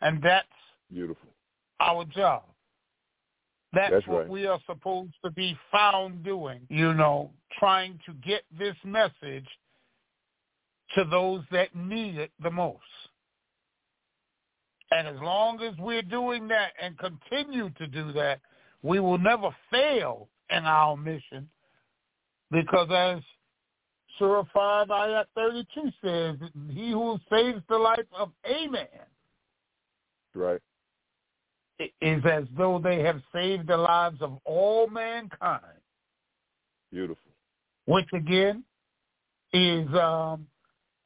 And 0.00 0.22
that's 0.22 0.46
beautiful. 0.90 1.28
Our 1.80 2.04
job. 2.04 2.42
That's, 3.74 3.92
That's 3.92 4.06
what 4.06 4.20
right. 4.20 4.28
we 4.28 4.46
are 4.46 4.60
supposed 4.66 5.12
to 5.24 5.30
be 5.30 5.56
found 5.72 6.24
doing, 6.24 6.60
you 6.68 6.94
know, 6.94 7.30
trying 7.58 7.98
to 8.06 8.12
get 8.26 8.42
this 8.58 8.76
message 8.84 9.46
to 10.94 11.04
those 11.10 11.42
that 11.50 11.74
need 11.74 12.16
it 12.16 12.30
the 12.42 12.50
most. 12.50 12.82
And 14.90 15.08
as 15.08 15.16
long 15.20 15.60
as 15.60 15.74
we're 15.78 16.02
doing 16.02 16.46
that 16.48 16.72
and 16.80 16.96
continue 16.98 17.70
to 17.70 17.86
do 17.86 18.12
that, 18.12 18.40
we 18.82 19.00
will 19.00 19.18
never 19.18 19.48
fail 19.70 20.28
in 20.50 20.64
our 20.64 20.96
mission 20.96 21.48
because 22.50 22.88
as 22.92 23.22
Surah 24.18 24.44
5 24.54 24.88
Ayat 24.88 25.24
32 25.34 25.90
says, 26.04 26.36
he 26.70 26.90
who 26.92 27.18
saves 27.30 27.60
the 27.68 27.76
life 27.78 28.06
of 28.16 28.30
a 28.44 28.68
man 28.68 28.86
Right. 30.34 30.60
Is 31.78 32.22
as 32.24 32.44
though 32.56 32.78
they 32.78 33.00
have 33.00 33.20
saved 33.32 33.68
the 33.68 33.76
lives 33.76 34.20
of 34.20 34.38
all 34.44 34.86
mankind, 34.88 35.62
Beautiful. 36.92 37.32
which 37.86 38.08
again 38.12 38.64
is 39.52 39.88
um, 39.94 40.46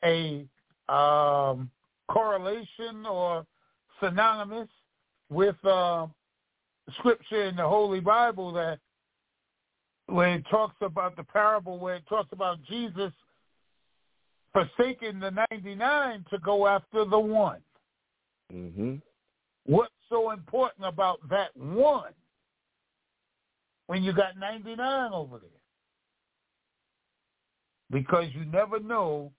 a 0.04 0.46
um, 0.88 1.70
correlation 2.08 3.06
or 3.08 3.46
synonymous 4.00 4.68
with 5.30 5.56
uh, 5.64 6.06
scripture 6.98 7.44
in 7.44 7.56
the 7.56 7.66
Holy 7.66 8.00
Bible 8.00 8.52
that 8.52 8.78
when 10.06 10.30
it 10.30 10.44
talks 10.50 10.76
about 10.80 11.16
the 11.16 11.24
parable 11.24 11.78
where 11.78 11.96
it 11.96 12.04
talks 12.08 12.28
about 12.32 12.58
Jesus 12.64 13.12
forsaking 14.52 15.20
the 15.20 15.30
99 15.50 16.24
to 16.30 16.38
go 16.38 16.66
after 16.66 17.04
the 17.04 17.18
one. 17.18 17.60
Mm-hmm. 18.52 18.94
What's 19.66 19.92
so 20.08 20.30
important 20.30 20.86
about 20.86 21.20
that 21.28 21.56
one 21.56 22.12
when 23.86 24.02
you 24.02 24.12
got 24.12 24.38
99 24.38 25.12
over 25.12 25.38
there? 25.38 25.50
Because 27.90 28.26
you 28.34 28.44
never 28.44 28.78
know 28.80 29.32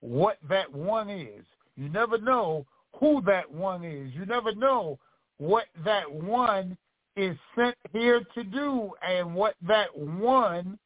what 0.00 0.38
that 0.48 0.72
one 0.72 1.10
is. 1.10 1.44
You 1.76 1.88
never 1.88 2.18
know 2.18 2.64
who 2.98 3.20
that 3.22 3.50
one 3.50 3.84
is. 3.84 4.12
You 4.14 4.24
never 4.24 4.54
know 4.54 4.98
what 5.38 5.66
that 5.84 6.10
one 6.10 6.76
is 7.16 7.36
sent 7.56 7.76
here 7.92 8.22
to 8.34 8.44
do 8.44 8.92
and 9.06 9.34
what 9.34 9.54
that 9.66 9.96
one 9.96 10.78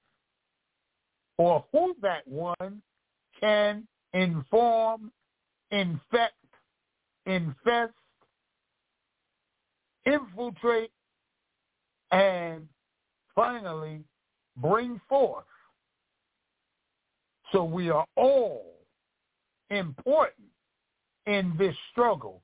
or 1.38 1.64
who 1.72 1.94
that 2.03 2.26
one 2.26 2.82
can 3.40 3.86
inform, 4.12 5.11
infect, 5.70 6.34
infest, 7.26 7.94
infiltrate, 10.11 10.90
and 12.11 12.68
finally 13.34 14.02
bring 14.56 15.00
forth. 15.08 15.44
So 17.52 17.64
we 17.64 17.90
are 17.90 18.06
all 18.16 18.74
important 19.70 20.46
in 21.26 21.54
this 21.58 21.74
struggle 21.90 22.42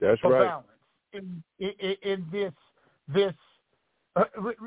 That's 0.00 0.20
for 0.20 0.32
right. 0.32 0.46
balance. 0.46 0.66
In, 1.12 1.42
in, 1.58 1.96
in 2.02 2.26
this, 2.30 2.52
this, 3.12 3.34
uh, 4.16 4.24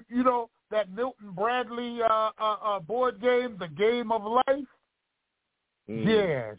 you 0.07 0.23
know, 0.23 0.49
that 0.71 0.91
Milton 0.91 1.31
Bradley 1.35 1.99
uh, 2.01 2.29
uh, 2.39 2.55
uh, 2.63 2.79
board 2.79 3.21
game, 3.21 3.57
the 3.59 3.67
game 3.67 4.11
of 4.11 4.23
life. 4.23 4.65
Mm. 5.89 6.05
Yes, 6.05 6.57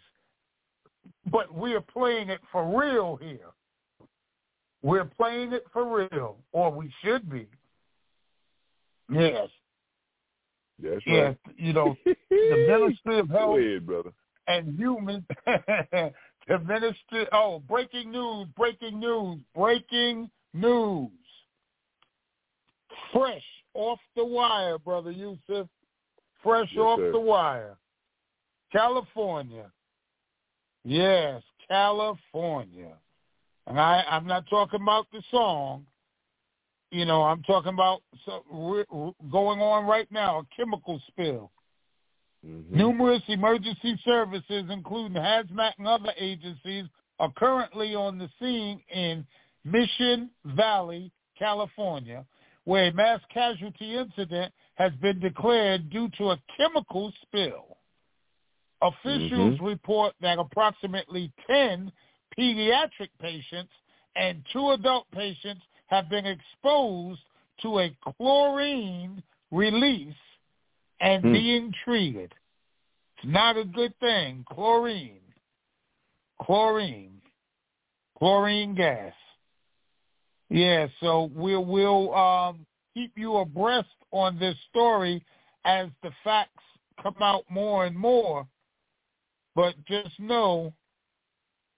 but 1.30 1.53
we're 1.55 1.80
playing 1.80 2.30
it 2.30 2.40
for 2.51 2.80
real 2.80 3.16
here. 3.16 3.51
We're 4.83 5.05
playing 5.05 5.53
it 5.53 5.64
for 5.72 6.07
real, 6.11 6.39
or 6.53 6.70
we 6.70 6.93
should 7.05 7.28
be. 7.31 7.47
Yes, 9.12 9.49
That's 10.83 11.03
yes. 11.07 11.37
right. 11.47 11.55
You 11.57 11.72
know, 11.72 11.97
the 12.05 12.66
Ministry 12.68 13.18
of 13.18 13.28
Go 13.28 13.37
Health 13.39 13.59
ahead, 13.59 13.87
brother. 13.87 14.11
and 14.47 14.78
Human, 14.78 15.26
the 15.47 16.59
Ministry. 16.66 17.26
Oh, 17.33 17.61
breaking 17.68 18.11
news! 18.11 18.47
Breaking 18.57 18.99
news! 19.01 19.39
Breaking 19.55 20.31
news! 20.55 21.11
Fresh 23.12 23.43
off 23.74 23.99
the 24.16 24.24
wire, 24.24 24.78
brother 24.78 25.11
Yusef. 25.11 25.66
Fresh 26.43 26.70
Yes, 26.72 26.81
off 26.81 26.99
sir. 27.01 27.12
the 27.12 27.20
wire. 27.20 27.76
California. 28.72 29.70
Yes, 30.85 31.43
California. 31.68 32.95
And 33.71 33.79
I, 33.79 34.05
I'm 34.11 34.27
not 34.27 34.51
talking 34.51 34.83
about 34.83 35.07
the 35.12 35.23
song. 35.31 35.87
You 36.91 37.05
know, 37.05 37.23
I'm 37.23 37.41
talking 37.45 37.73
about 37.73 38.03
so, 38.27 38.45
we're, 38.51 38.85
we're 38.91 39.12
going 39.31 39.61
on 39.61 39.87
right 39.87 40.11
now, 40.11 40.41
a 40.41 40.43
chemical 40.57 41.01
spill. 41.07 41.53
Mhm. 42.45 42.68
Numerous 42.71 43.23
emergency 43.29 43.97
services, 44.05 44.64
including 44.71 45.12
hazmat 45.12 45.73
and 45.79 45.87
other 45.87 46.12
agencies, 46.18 46.87
are 47.21 47.31
currently 47.37 47.95
on 47.95 48.18
the 48.18 48.29
scene 48.41 48.81
in 48.93 49.25
Mission 49.64 50.31
Valley, 50.45 51.12
California, 51.39 52.25
where 52.64 52.87
a 52.87 52.93
mass 52.93 53.21
casualty 53.33 53.95
incident 53.95 54.53
has 54.75 54.91
been 55.01 55.21
declared 55.21 55.91
due 55.91 56.09
to 56.18 56.31
a 56.31 56.39
chemical 56.57 57.12
spill. 57.23 57.77
Officials 58.83 59.61
Mhm. 59.61 59.64
report 59.64 60.14
that 60.21 60.41
approximately 60.41 61.31
10 61.47 61.93
pediatric 62.39 63.11
patients 63.20 63.72
and 64.16 64.45
two 64.53 64.70
adult 64.70 65.11
patients 65.12 65.62
have 65.87 66.09
been 66.09 66.26
exposed 66.26 67.20
to 67.62 67.81
a 67.81 67.97
chlorine 68.16 69.22
release 69.51 70.14
and 71.01 71.22
Hmm. 71.22 71.33
being 71.33 71.74
treated. 71.85 72.35
It's 73.16 73.26
not 73.26 73.57
a 73.57 73.64
good 73.64 73.99
thing. 73.99 74.45
Chlorine. 74.49 75.20
Chlorine. 76.41 77.20
Chlorine 78.18 78.74
gas. 78.74 79.14
Yeah, 80.49 80.89
so 81.01 81.31
we'll 81.35 81.64
we'll 81.64 82.14
um, 82.14 82.66
keep 82.95 83.12
you 83.16 83.37
abreast 83.37 83.89
on 84.11 84.39
this 84.39 84.57
story 84.68 85.24
as 85.64 85.89
the 86.03 86.11
facts 86.24 86.62
come 87.03 87.16
out 87.20 87.45
more 87.49 87.87
and 87.87 87.97
more. 87.97 88.47
But 89.55 89.74
just 89.87 90.18
know 90.18 90.72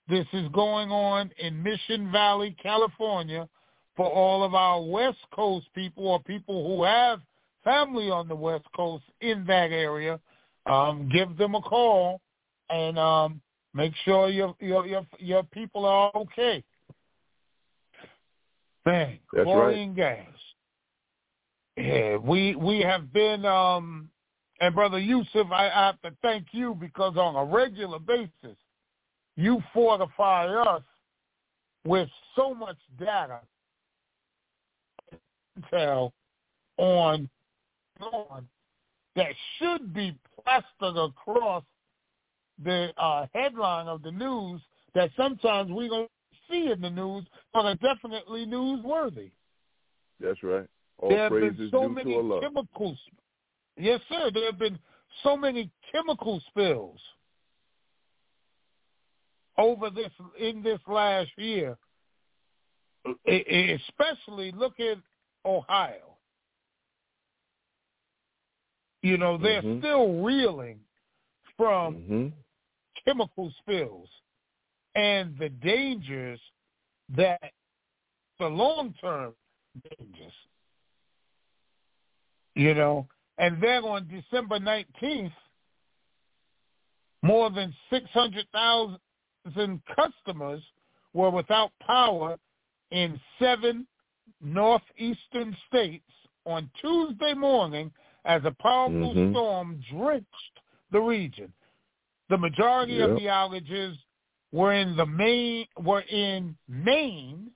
this 0.09 0.27
is 0.33 0.49
going 0.49 0.91
on 0.91 1.31
in 1.39 1.63
Mission 1.63 2.11
Valley, 2.11 2.57
California, 2.63 3.49
for 3.97 4.07
all 4.07 4.43
of 4.43 4.55
our 4.55 4.83
West 4.83 5.19
Coast 5.35 5.67
people 5.75 6.07
or 6.09 6.23
people 6.23 6.67
who 6.67 6.83
have 6.83 7.21
family 7.63 8.11
on 8.11 8.29
the 8.29 8.35
West 8.35 8.65
Coast 8.75 9.05
in 9.21 9.45
that 9.47 9.71
area. 9.71 10.19
Um, 10.67 11.09
give 11.13 11.37
them 11.37 11.55
a 11.55 11.61
call 11.61 12.21
and 12.71 12.99
um, 12.99 13.41
make 13.75 13.93
sure 14.05 14.29
your 14.29 14.55
your 14.61 14.87
your 14.87 15.07
your 15.19 15.43
people 15.45 15.85
are 15.85 16.11
okay. 16.15 16.63
Man, 18.87 19.19
That's 19.33 19.45
chlorine 19.45 19.95
gas. 19.95 20.27
Yeah, 21.77 22.17
we 22.17 22.55
we 22.55 22.81
have 22.81 23.13
been 23.13 23.45
um, 23.45 24.09
And 24.61 24.75
Brother 24.75 24.99
Yusef, 24.99 25.51
I, 25.51 25.69
I 25.69 25.87
have 25.87 26.01
to 26.03 26.13
thank 26.23 26.47
you 26.53 26.77
because 26.79 27.17
on 27.17 27.35
a 27.35 27.45
regular 27.45 27.99
basis, 27.99 28.57
you 29.37 29.63
fortify 29.73 30.47
us 30.47 30.83
with 31.85 32.09
so 32.37 32.55
much 32.55 32.77
data 32.99 33.41
intel 35.59 36.13
on 36.79 37.29
on 38.01 38.47
that 39.15 39.33
should 39.59 39.93
be 39.93 40.17
plastered 40.43 40.97
across 40.97 41.63
the 42.65 42.93
uh, 42.97 43.27
headline 43.35 43.87
of 43.87 44.03
the 44.03 44.11
news 44.11 44.61
that 44.95 45.11
sometimes 45.17 45.71
we 45.71 45.89
don't 45.89 46.11
see 46.51 46.71
in 46.71 46.81
the 46.81 46.91
news, 46.91 47.25
but 47.53 47.65
are 47.65 47.75
definitely 47.77 48.47
newsworthy. 48.47 49.31
That's 50.21 50.43
right. 50.43 50.67
All 50.99 51.11
there 51.11 51.31
have 51.31 51.33
been 51.33 51.69
so 51.71 51.89
many 51.89 52.15
chemicals. 52.41 52.99
Yes, 53.77 54.01
sir. 54.09 54.31
There 54.33 54.47
have 54.47 54.59
been 54.59 54.79
so 55.23 55.37
many 55.37 55.71
chemical 55.91 56.41
spills 56.49 57.01
over 59.63 59.91
this 59.91 60.11
in 60.39 60.63
this 60.63 60.81
last 60.87 61.31
year. 61.37 61.79
Especially 63.27 64.53
look 64.53 64.79
at 64.81 64.99
Ohio. 65.45 66.17
You 69.03 69.17
know, 69.17 69.39
they're 69.39 69.63
Mhm. 69.63 69.79
still 69.79 70.23
reeling 70.23 70.85
from 71.57 71.95
hmm 72.03 72.29
chemical 73.05 73.51
spills 73.59 74.09
and 74.95 75.37
the 75.39 75.49
dangers 75.49 76.41
that 77.09 77.53
the 78.39 78.49
long-term 78.49 79.35
dangers. 79.99 80.35
You 82.55 82.75
know, 82.75 83.09
and 83.39 83.61
then 83.63 83.85
on 83.85 84.07
December 84.09 84.59
19th, 84.59 85.35
more 87.23 87.51
than 87.51 87.75
600,000 87.89 89.01
customers 89.97 90.63
were 91.13 91.31
without 91.31 91.71
power 91.81 92.39
in 92.91 93.21
seven 93.39 93.87
northeastern 94.41 95.57
states 95.69 96.11
on 96.45 96.69
Tuesday 96.81 97.35
morning 97.35 97.93
as 98.25 98.45
a 98.45 98.53
powerful 98.53 99.15
Mhm. 99.15 99.33
storm 99.33 99.81
drenched 99.91 100.61
the 100.91 101.01
region. 101.01 101.53
The 102.29 102.39
majority 102.39 103.01
of 103.01 103.17
the 103.17 103.29
outages 103.29 103.97
were 104.53 104.73
in 104.73 104.97
the 104.97 105.07
main 105.07 105.67
were 105.79 106.03
in 106.03 106.57
Maine, 106.69 107.51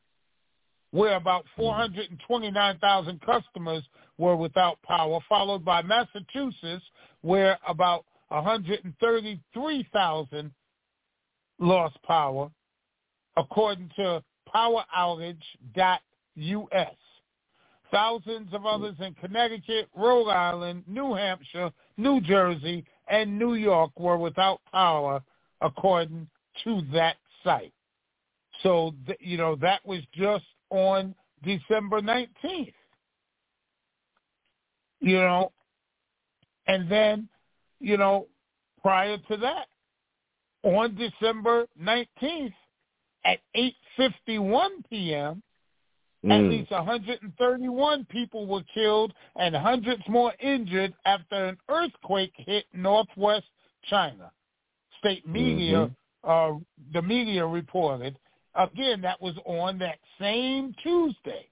where 0.91 1.15
about 1.17 1.47
429,000 1.57 3.21
customers 3.21 3.87
were 4.19 4.37
without 4.37 4.81
power, 4.83 5.21
followed 5.29 5.65
by 5.65 5.83
Massachusetts, 5.83 6.85
where 7.23 7.59
about 7.67 8.05
133,000 8.31 10.53
lost 11.59 12.01
power, 12.03 12.51
according 13.37 13.91
to 13.97 14.23
PowerOutage.us. 14.55 15.37
Thousands 17.91 18.53
of 18.53 18.67
others 18.67 18.97
in 19.01 19.15
Connecticut, 19.15 19.89
Rhode 19.95 20.29
Island, 20.29 20.83
New 20.89 21.15
Hampshire, 21.15 21.71
New 21.97 22.21
Jersey, 22.21 22.85
and 23.09 23.39
New 23.39 23.55
York 23.55 23.93
were 23.99 24.19
without 24.19 24.61
power, 24.73 25.23
according 25.61 26.27
to 26.65 26.83
that 26.93 27.17
site. 27.45 27.73
So, 28.63 28.95
th- 29.07 29.19
you 29.21 29.37
know, 29.37 29.55
that 29.57 29.87
was 29.87 30.01
just 30.13 30.45
on 30.71 31.15
December 31.45 32.01
19th. 32.01 32.73
You 35.01 35.19
know, 35.19 35.53
and 36.67 36.91
then, 36.91 37.29
you 37.79 37.97
know, 37.97 38.27
prior 38.83 39.19
to 39.29 39.37
that, 39.37 39.67
on 40.67 40.97
December 40.97 41.67
19th 41.81 42.53
at 43.25 43.39
8.51 43.55 44.71
p.m., 44.91 45.43
at 46.25 46.41
Mm. 46.41 46.51
least 46.51 46.71
131 46.73 48.05
people 48.07 48.47
were 48.47 48.65
killed 48.75 49.15
and 49.37 49.55
hundreds 49.55 50.03
more 50.09 50.35
injured 50.41 50.93
after 51.05 51.47
an 51.47 51.57
earthquake 51.69 52.33
hit 52.37 52.67
northwest 52.73 53.47
China. 53.85 54.33
State 54.99 55.25
media, 55.29 55.89
uh, 56.25 56.55
the 56.93 57.03
media 57.03 57.47
reported. 57.47 58.19
Again, 58.57 59.01
that 59.03 59.21
was 59.23 59.39
on 59.45 59.79
that 59.79 60.01
same 60.19 60.75
Tuesday 60.83 61.49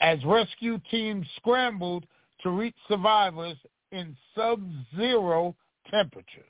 as 0.00 0.22
rescue 0.26 0.78
teams 0.90 1.26
scrambled 1.36 2.04
to 2.42 2.50
reach 2.50 2.76
survivors 2.88 3.56
in 3.90 4.14
sub-zero 4.34 5.56
temperatures. 5.90 6.44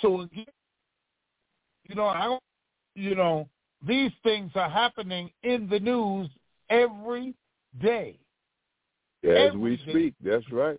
So 0.00 0.22
again, 0.22 0.46
you 1.88 1.94
know, 1.94 2.06
I 2.06 2.24
don't, 2.24 2.42
you 2.94 3.14
know, 3.14 3.48
these 3.86 4.12
things 4.22 4.50
are 4.54 4.70
happening 4.70 5.30
in 5.42 5.68
the 5.68 5.80
news 5.80 6.28
every 6.70 7.34
day. 7.80 8.18
As 9.24 9.52
we 9.54 9.74
every 9.74 9.76
day. 9.76 9.90
speak, 9.90 10.14
that's 10.22 10.50
right. 10.50 10.78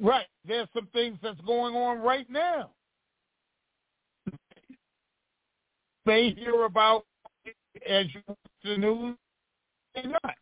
Right. 0.00 0.26
There's 0.46 0.68
some 0.74 0.88
things 0.92 1.18
that's 1.22 1.40
going 1.42 1.74
on 1.74 1.98
right 2.00 2.28
now. 2.28 2.70
They 6.06 6.30
hear 6.30 6.64
about 6.64 7.04
it 7.44 7.54
as 7.88 8.06
you 8.12 8.20
watch 8.26 8.38
the 8.62 8.76
news 8.76 9.16
may 9.94 10.02
not. 10.02 10.34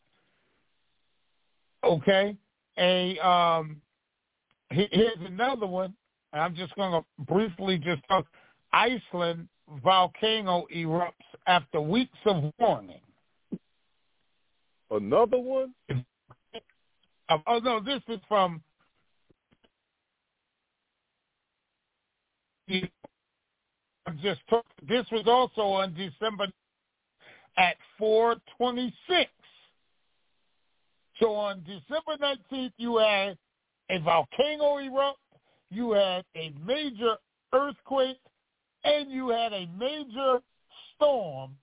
Okay. 1.85 2.37
A 2.79 3.19
um 3.19 3.81
here's 4.71 5.19
another 5.27 5.67
one. 5.67 5.95
And 6.33 6.43
I'm 6.43 6.55
just 6.55 6.75
gonna 6.77 7.05
briefly 7.21 7.79
just 7.79 8.03
talk 8.09 8.27
Iceland 8.73 9.49
volcano 9.83 10.67
erupts 10.75 11.13
after 11.47 11.81
weeks 11.81 12.19
of 12.27 12.53
warning. 12.59 13.01
Another 14.91 15.39
one? 15.39 15.75
Uh, 17.29 17.39
oh 17.47 17.59
no, 17.61 17.81
this 17.81 18.03
is 18.09 18.21
from. 18.29 18.63
I'm 22.71 24.19
just 24.23 24.41
talk- 24.49 24.67
this 24.83 25.07
was 25.13 25.25
also 25.27 25.63
on 25.63 25.95
December 25.95 26.49
at 27.57 27.77
4:26. 27.99 29.29
So 31.21 31.35
on 31.35 31.63
December 31.65 32.17
19th, 32.19 32.73
you 32.79 32.99
had 32.99 33.39
a 33.91 33.99
volcano 34.01 34.79
erupt, 34.79 35.19
you 35.73 35.93
had 35.93 36.25
a 36.37 36.53
major 36.65 37.17
earthquake, 37.53 38.19
and 38.85 39.11
you 39.11 39.29
had 39.31 39.53
a 39.53 39.67
major 39.79 40.41
storm 40.95 41.57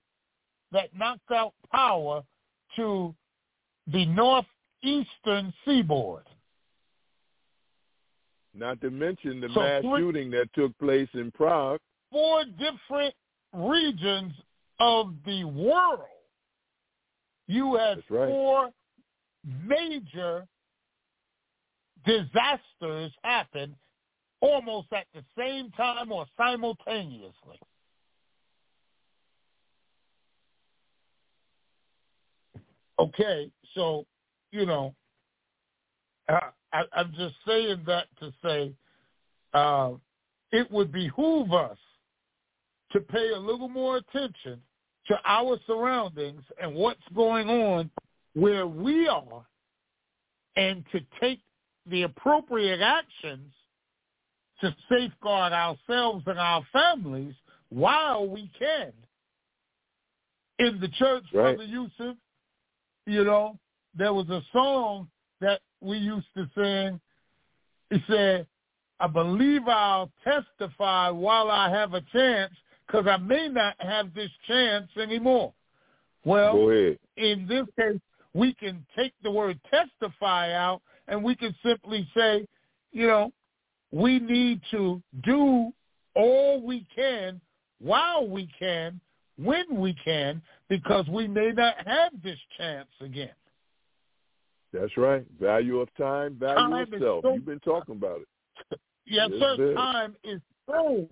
that 0.72 0.94
knocked 0.96 1.30
out 1.30 1.52
power 1.72 2.22
to 2.76 3.14
the 3.86 4.06
northeastern 4.06 5.52
seaboard. 5.64 6.24
Not 8.54 8.80
to 8.80 8.90
mention 8.90 9.40
the 9.40 9.48
So 9.54 9.60
mass 9.60 9.82
three- 9.82 10.00
shooting 10.00 10.30
that 10.30 10.52
took 10.54 10.76
place 10.78 11.08
in 11.14 11.30
Prague. 11.30 11.80
Four 12.10 12.44
different 12.44 13.14
regions 13.52 14.32
of 14.80 15.14
the 15.24 15.44
world. 15.44 16.06
You 17.46 17.74
had 17.76 18.02
right. 18.08 18.28
four 18.28 18.70
major 19.44 20.46
disasters 22.04 23.12
happen 23.22 23.76
almost 24.40 24.88
at 24.92 25.06
the 25.14 25.22
same 25.36 25.70
time 25.72 26.10
or 26.12 26.26
simultaneously. 26.36 27.60
Okay, 32.98 33.50
so 33.74 34.04
you 34.52 34.66
know, 34.66 34.94
I, 36.28 36.82
I'm 36.92 37.12
just 37.16 37.34
saying 37.46 37.82
that 37.86 38.06
to 38.20 38.32
say 38.44 38.72
uh, 39.54 39.92
it 40.52 40.70
would 40.70 40.92
behoove 40.92 41.52
us 41.52 41.78
to 42.92 43.00
pay 43.00 43.30
a 43.30 43.38
little 43.38 43.68
more 43.68 43.98
attention 43.98 44.60
to 45.06 45.18
our 45.24 45.58
surroundings 45.66 46.42
and 46.60 46.74
what's 46.74 47.00
going 47.14 47.48
on 47.48 47.90
where 48.34 48.66
we 48.66 49.08
are, 49.08 49.44
and 50.56 50.84
to 50.92 51.00
take 51.20 51.40
the 51.86 52.02
appropriate 52.02 52.80
actions 52.80 53.52
to 54.60 54.74
safeguard 54.88 55.52
ourselves 55.52 56.24
and 56.26 56.38
our 56.38 56.62
families 56.72 57.34
while 57.70 58.26
we 58.26 58.50
can. 58.58 58.92
In 60.58 60.78
the 60.80 60.88
church, 60.88 61.24
Right. 61.32 61.56
Brother 61.56 61.64
Yusef, 61.64 62.16
you 63.06 63.24
know, 63.24 63.58
there 63.94 64.12
was 64.12 64.28
a 64.28 64.42
song 64.52 65.08
that 65.40 65.60
we 65.80 65.96
used 65.96 66.26
to 66.36 66.48
sing. 66.54 67.00
It 67.90 68.02
said, 68.06 68.46
I 69.00 69.06
believe 69.06 69.66
I'll 69.66 70.10
testify 70.22 71.08
while 71.08 71.50
I 71.50 71.70
have 71.70 71.94
a 71.94 72.02
chance 72.12 72.52
because 72.86 73.06
I 73.06 73.16
may 73.16 73.48
not 73.48 73.74
have 73.78 74.12
this 74.14 74.30
chance 74.46 74.88
anymore. 75.00 75.54
Well, 76.24 76.68
in 77.16 77.46
this 77.48 77.64
case, 77.78 78.00
we 78.34 78.52
can 78.54 78.84
take 78.94 79.14
the 79.22 79.30
word 79.30 79.58
testify 79.70 80.52
out 80.52 80.82
and 81.08 81.24
we 81.24 81.34
can 81.34 81.54
simply 81.64 82.06
say, 82.14 82.46
you 82.92 83.06
know, 83.06 83.32
we 83.92 84.18
need 84.18 84.60
to 84.70 85.02
do 85.22 85.72
all 86.14 86.62
we 86.62 86.86
can 86.94 87.40
while 87.80 88.26
we 88.26 88.48
can, 88.58 89.00
when 89.36 89.64
we 89.76 89.94
can, 90.04 90.42
because 90.68 91.08
we 91.08 91.26
may 91.26 91.50
not 91.52 91.74
have 91.86 92.12
this 92.22 92.38
chance 92.58 92.88
again. 93.00 93.30
That's 94.72 94.96
right. 94.96 95.24
Value 95.40 95.80
of 95.80 95.88
time, 95.96 96.36
value 96.38 96.56
Time 96.70 96.92
of 96.94 97.00
self. 97.00 97.22
so- 97.24 97.34
You've 97.34 97.46
been 97.46 97.60
talking 97.60 97.96
about 97.96 98.20
it. 98.20 98.78
Yes, 99.06 99.28
Yes, 99.32 99.56
sir. 99.56 99.74
Time 99.74 100.14
is 100.22 100.40
so, 100.68 101.08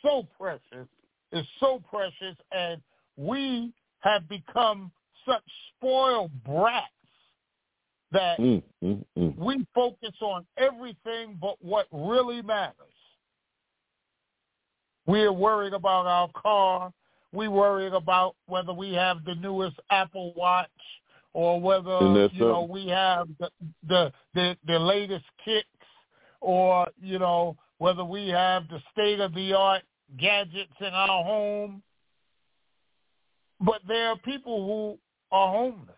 so 0.00 0.26
precious. 0.38 0.88
It's 1.32 1.46
so 1.60 1.82
precious, 1.90 2.34
and 2.50 2.80
we 3.18 3.74
have 4.00 4.26
become 4.26 4.90
such 5.26 5.42
spoiled 5.76 6.30
brats 6.44 6.86
that 8.12 8.38
Mm, 8.38 8.62
mm, 8.82 9.04
mm. 9.18 9.36
we 9.36 9.66
focus 9.74 10.14
on 10.20 10.46
everything 10.56 11.36
but 11.40 11.56
what 11.60 11.86
really 11.92 12.42
matters. 12.42 12.74
We're 15.06 15.32
worried 15.32 15.72
about 15.72 16.06
our 16.06 16.28
car. 16.40 16.92
We're 17.32 17.50
worried 17.50 17.92
about 17.92 18.34
whether 18.46 18.72
we 18.72 18.92
have 18.94 19.24
the 19.24 19.34
newest 19.34 19.76
Apple 19.90 20.32
Watch 20.34 20.68
or 21.32 21.60
whether 21.60 21.98
you 22.32 22.40
know 22.40 22.62
we 22.68 22.88
have 22.88 23.28
the, 23.38 23.50
the 23.86 24.12
the 24.34 24.56
the 24.66 24.78
latest 24.78 25.24
kicks 25.44 25.66
or 26.40 26.86
you 27.00 27.18
know 27.18 27.56
whether 27.78 28.04
we 28.04 28.28
have 28.28 28.68
the 28.68 28.80
state 28.92 29.20
of 29.20 29.34
the 29.34 29.52
art 29.52 29.82
gadgets 30.18 30.72
in 30.80 30.86
our 30.94 31.22
home. 31.24 31.82
But 33.60 33.82
there 33.86 34.08
are 34.08 34.16
people 34.18 34.66
who 34.66 34.98
are 35.36 35.52
homeless. 35.52 35.96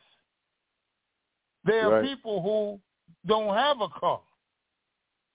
There 1.65 1.87
are 1.87 2.01
Right. 2.01 2.05
people 2.05 2.43
who 2.43 2.81
don't 3.27 3.55
have 3.55 3.81
a 3.81 3.89
car. 3.89 4.21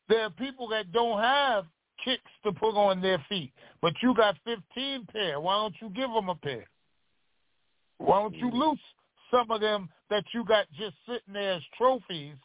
There 0.08 0.24
are 0.24 0.30
people 0.30 0.68
that 0.70 0.92
don't 0.92 1.20
have 1.20 1.66
kicks 2.04 2.32
to 2.44 2.52
put 2.52 2.76
on 2.76 3.02
their 3.02 3.20
feet, 3.30 3.54
but 3.82 3.94
you 4.02 4.14
got 4.14 4.38
15 4.40 5.06
pair. 5.06 5.40
Why 5.40 5.56
don't 5.56 5.80
you 5.82 5.90
give 5.90 6.12
them 6.12 6.30
a 6.30 6.36
pair? 6.36 6.68
Why 7.98 8.22
don't 8.22 8.36
you 8.36 8.50
loose 8.52 8.80
some 9.32 9.50
of 9.52 9.62
them 9.62 9.90
that 10.10 10.26
you 10.34 10.44
got 10.44 10.70
just 10.74 10.96
sitting 11.06 11.34
there 11.34 11.54
as 11.54 11.64
trophies 11.78 12.36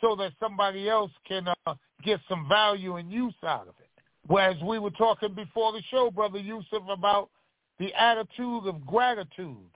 so 0.00 0.16
that 0.16 0.32
somebody 0.40 0.88
else 0.88 1.12
can 1.24 1.48
uh, 1.48 1.74
get 2.02 2.20
some 2.28 2.48
value 2.48 2.96
and 2.96 3.10
use 3.12 3.34
out 3.44 3.68
of 3.68 3.74
it? 3.78 3.90
Whereas 4.26 4.60
we 4.62 4.78
were 4.78 4.90
talking 4.90 5.34
before 5.34 5.72
the 5.72 5.82
show, 5.90 6.10
Brother 6.10 6.38
Yusef, 6.38 6.82
about 6.88 7.30
the 7.78 7.92
attitude 7.94 8.66
of 8.66 8.84
gratitude. 8.86 9.70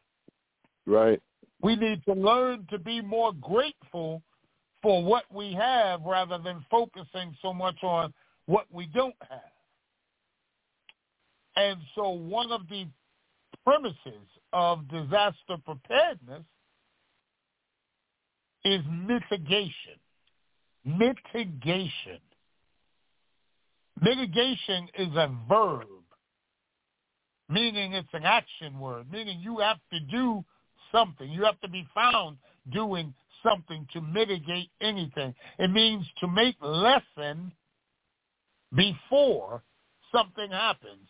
Right. 0.86 1.20
We 1.61 1.76
need 1.76 2.04
to 2.04 2.12
learn 2.12 2.66
to 2.70 2.78
be 2.78 3.00
more 3.00 3.32
grateful 3.32 4.22
for 4.82 5.02
what 5.02 5.24
we 5.32 5.52
have 5.54 6.02
rather 6.02 6.38
than 6.38 6.64
focusing 6.70 7.36
so 7.42 7.52
much 7.52 7.82
on 7.82 8.14
what 8.46 8.66
we 8.70 8.86
don't 8.86 9.16
have. 9.28 9.40
And 11.56 11.78
so 11.96 12.11
one 12.11 12.52
of 12.52 12.62
the 12.68 12.86
premises 13.64 14.26
of 14.52 14.88
disaster 14.88 15.56
preparedness 15.64 16.44
is 18.64 18.80
mitigation. 18.90 19.98
Mitigation. 20.84 22.20
Mitigation 24.00 24.88
is 24.96 25.09
a 25.16 25.28
verb, 25.48 25.86
meaning 27.48 27.94
it's 27.94 28.09
an 28.12 28.24
action 28.24 28.78
word, 28.78 29.11
meaning 29.11 29.40
you 29.40 29.59
have 29.59 29.78
to 29.92 29.98
do 29.98 30.44
something. 30.93 31.30
You 31.30 31.45
have 31.45 31.61
to 31.61 31.68
be 31.68 31.86
found 31.95 32.36
doing 32.72 33.14
something 33.43 33.86
to 33.93 34.01
mitigate 34.01 34.70
anything. 34.80 35.34
It 35.59 35.70
means 35.70 36.07
to 36.20 36.28
make 36.28 36.57
lessen 36.61 37.53
before 38.74 39.62
something 40.12 40.51
happens, 40.51 41.09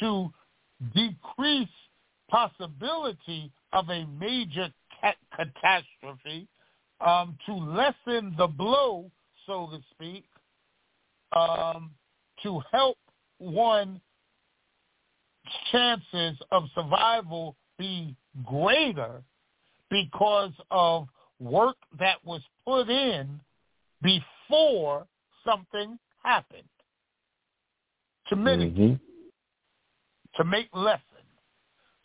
to 0.00 0.30
decrease 0.94 1.68
possibility 2.28 3.50
of 3.72 3.88
a 3.88 4.06
major 4.06 4.68
ca- 5.00 5.14
catastrophe, 5.34 6.46
um, 7.00 7.36
to 7.46 7.54
lessen 7.54 8.34
the 8.36 8.46
blow, 8.46 9.10
so 9.46 9.68
to 9.72 9.78
speak, 9.90 10.24
um, 11.32 11.90
to 12.42 12.60
help 12.72 12.98
one 13.38 14.00
chances 15.72 16.36
of 16.52 16.64
survival 16.74 17.56
be 17.78 18.14
greater 18.44 19.22
because 19.90 20.52
of 20.70 21.08
work 21.38 21.76
that 21.98 22.24
was 22.24 22.42
put 22.64 22.88
in 22.88 23.40
before 24.02 25.06
something 25.44 25.98
happened 26.22 26.68
to 28.28 28.36
mitigate, 28.36 28.98
Mhm. 28.98 29.00
to 30.34 30.44
make 30.44 30.74
lesson. 30.74 31.04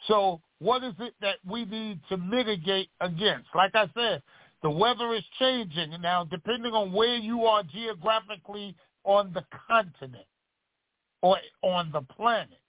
So 0.08 0.42
what 0.60 0.84
is 0.84 1.00
it 1.00 1.16
that 1.20 1.38
we 1.46 1.66
need 1.66 2.04
to 2.10 2.18
mitigate 2.18 2.90
against? 3.00 3.54
Like 3.54 3.76
I 3.76 3.88
said, 3.94 4.24
the 4.62 4.70
weather 4.70 5.14
is 5.14 5.26
changing 5.40 6.02
now 6.02 6.24
depending 6.24 6.74
on 6.74 6.92
where 6.92 7.18
you 7.18 7.46
are 7.46 7.64
geographically 7.64 8.76
on 9.04 9.32
the 9.34 9.44
continent 9.68 10.28
or 11.22 11.38
on 11.62 11.92
the 11.92 12.02
planet. 12.02 12.60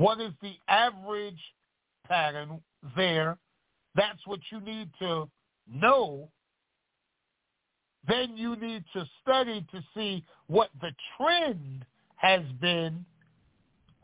What 0.00 0.18
is 0.18 0.32
the 0.40 0.54
average 0.66 1.42
pattern 2.08 2.62
there? 2.96 3.36
That's 3.94 4.26
what 4.26 4.40
you 4.50 4.58
need 4.62 4.88
to 4.98 5.28
know. 5.70 6.30
Then 8.08 8.34
you 8.34 8.56
need 8.56 8.82
to 8.94 9.04
study 9.20 9.66
to 9.70 9.84
see 9.94 10.24
what 10.46 10.70
the 10.80 10.92
trend 11.18 11.84
has 12.16 12.40
been 12.62 13.04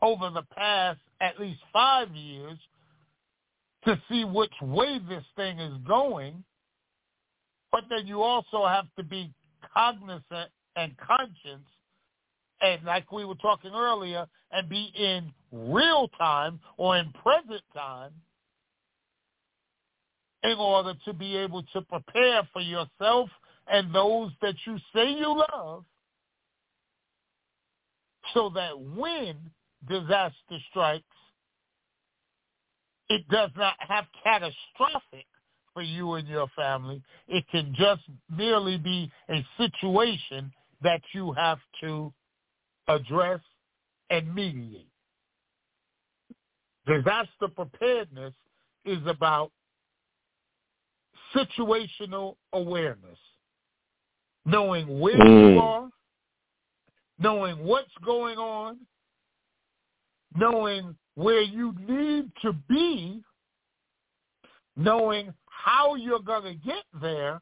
over 0.03 0.29
the 0.29 0.43
past 0.55 0.99
at 1.19 1.39
least 1.39 1.61
five 1.73 2.11
years 2.11 2.59
to 3.85 3.99
see 4.07 4.23
which 4.23 4.53
way 4.61 4.99
this 5.09 5.25
thing 5.35 5.57
is 5.57 5.73
going. 5.87 6.43
But 7.71 7.85
then 7.89 8.05
you 8.05 8.21
also 8.21 8.67
have 8.67 8.85
to 8.97 9.03
be 9.03 9.33
cognizant 9.73 10.51
and 10.75 10.95
conscious 10.99 11.63
and 12.61 12.83
like 12.83 13.11
we 13.11 13.25
were 13.25 13.35
talking 13.35 13.71
earlier, 13.73 14.25
and 14.51 14.69
be 14.69 14.91
in 14.97 15.31
real 15.51 16.07
time 16.17 16.59
or 16.77 16.97
in 16.97 17.11
present 17.23 17.61
time 17.73 18.11
in 20.43 20.57
order 20.57 20.93
to 21.05 21.13
be 21.13 21.35
able 21.35 21.63
to 21.73 21.81
prepare 21.81 22.47
for 22.53 22.61
yourself 22.61 23.29
and 23.67 23.93
those 23.93 24.31
that 24.41 24.55
you 24.65 24.77
say 24.95 25.11
you 25.11 25.43
love 25.53 25.83
so 28.33 28.49
that 28.53 28.79
when 28.79 29.35
disaster 29.87 30.57
strikes, 30.69 31.03
it 33.09 33.27
does 33.29 33.49
not 33.55 33.75
have 33.79 34.05
catastrophic 34.23 35.25
for 35.73 35.81
you 35.81 36.13
and 36.15 36.27
your 36.27 36.47
family. 36.55 37.01
It 37.27 37.45
can 37.51 37.73
just 37.77 38.01
merely 38.29 38.77
be 38.77 39.11
a 39.29 39.45
situation 39.57 40.51
that 40.81 41.01
you 41.13 41.31
have 41.33 41.59
to 41.81 42.13
address 42.87 43.41
and 44.09 44.33
mediate. 44.33 44.89
Disaster 46.85 47.47
preparedness 47.53 48.33
is 48.85 49.05
about 49.05 49.51
situational 51.33 52.37
awareness, 52.53 53.19
knowing 54.45 54.99
where 54.99 55.17
you 55.17 55.23
Mm. 55.23 55.61
are, 55.61 55.91
knowing 57.19 57.65
what's 57.65 57.93
going 57.97 58.37
on, 58.37 58.87
knowing 60.35 60.97
where 61.15 61.41
you 61.41 61.73
need 61.73 62.33
to 62.37 62.53
be, 62.53 63.23
knowing 64.75 65.33
how 65.49 65.95
you're 65.95 66.19
going 66.19 66.43
to 66.43 66.55
get 66.55 66.85
there, 66.93 67.41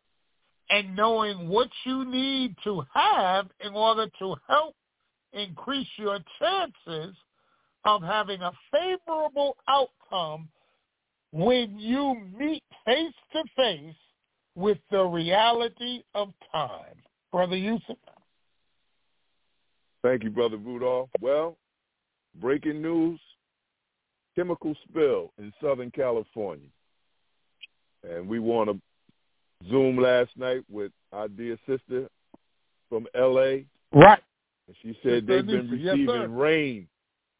and 0.70 0.96
knowing 0.96 1.48
what 1.48 1.70
you 1.84 2.06
need 2.06 2.58
to 2.64 2.82
have 2.92 3.52
in 3.60 3.76
order 3.76 4.10
to 4.18 4.36
help 4.48 4.76
increase 5.36 5.88
your 5.98 6.20
chances 6.40 7.16
of 7.86 8.02
having 8.02 8.42
a 8.42 8.52
favorable 8.72 9.58
outcome 9.68 10.50
when 11.32 11.78
you 11.78 12.16
meet 12.38 12.64
face 12.86 13.14
to 13.34 13.44
face 13.56 13.96
with 14.56 14.78
the 14.90 15.04
reality 15.04 16.02
of 16.16 16.30
time. 16.52 16.96
Brother 17.32 17.58
Yusef? 17.58 17.98
Thank 20.02 20.24
you, 20.24 20.30
Brother 20.30 20.58
Rudolph. 20.58 21.10
Well, 21.20 21.58
breaking 22.40 22.82
news, 22.82 23.20
chemical 24.36 24.76
spill 24.88 25.34
in 25.38 25.52
Southern 25.62 25.92
California. 25.92 26.70
And 28.04 28.28
we 28.28 28.40
want 28.40 28.70
to 28.70 28.80
Zoom 29.70 29.98
last 29.98 30.30
night 30.38 30.62
with 30.70 30.92
our 31.12 31.28
dear 31.28 31.58
sister 31.68 32.08
from 32.88 33.08
L.A. 33.16 33.66
Right. 33.92 34.22
And 34.68 34.76
she 34.82 34.98
said 35.04 35.28
they've 35.28 35.46
been 35.46 35.70
yes, 35.78 35.94
receiving 35.96 36.08
sir. 36.08 36.28
rain. 36.28 36.88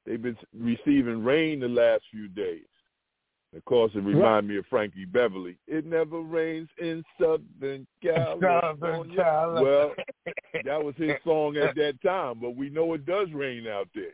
They've 0.06 0.22
been 0.22 0.38
receiving 0.58 1.24
rain 1.24 1.60
the 1.60 1.68
last 1.68 2.04
few 2.12 2.28
days. 2.28 2.66
Of 3.56 3.64
course, 3.66 3.92
it 3.96 4.00
reminds 4.00 4.50
me 4.50 4.58
of 4.58 4.66
Frankie 4.70 5.06
Beverly. 5.06 5.58
It 5.66 5.86
never 5.86 6.20
rains 6.20 6.68
in 6.78 7.04
Southern 7.20 7.88
California. 8.04 8.60
Southern 8.82 9.16
California. 9.16 9.64
Well, 9.64 9.94
that 10.66 10.84
was 10.84 10.94
his 10.98 11.12
song 11.24 11.56
at 11.58 11.74
that 11.76 12.02
time, 12.04 12.40
but 12.42 12.56
we 12.56 12.70
know 12.70 12.94
it 12.94 13.06
does 13.06 13.30
rain 13.34 13.66
out 13.66 13.88
there. 13.96 14.14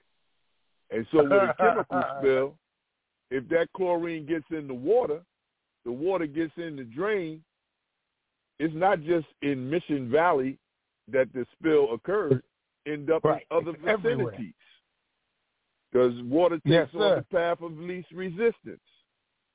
And 0.92 1.08
so 1.12 1.24
with 1.24 1.32
a 1.32 1.56
chemical 1.58 2.04
spill, 2.20 2.56
if 3.32 3.48
that 3.50 3.68
chlorine 3.76 4.28
gets 4.28 4.46
in 4.52 4.68
the 4.68 4.74
water, 4.74 5.22
the 5.86 5.92
water 5.92 6.28
gets 6.28 6.54
in 6.58 6.76
the 6.76 6.84
drain. 6.84 7.44
It's 8.60 8.76
not 8.76 9.02
just 9.02 9.26
in 9.42 9.68
Mission 9.68 10.12
Valley 10.12 10.60
that 11.12 11.34
the 11.34 11.48
spill 11.58 11.94
occurred. 11.94 12.44
End 12.88 13.12
up 13.12 13.24
Right. 13.24 13.46
in 13.52 13.58
other 13.58 13.72
It's 13.72 13.82
vicinities 14.02 14.54
because 15.92 16.22
water 16.24 16.56
takes 16.58 16.66
Yes, 16.66 16.90
on 16.96 17.16
the 17.18 17.26
path 17.32 17.62
of 17.62 17.78
least 17.78 18.12
resistance, 18.12 18.82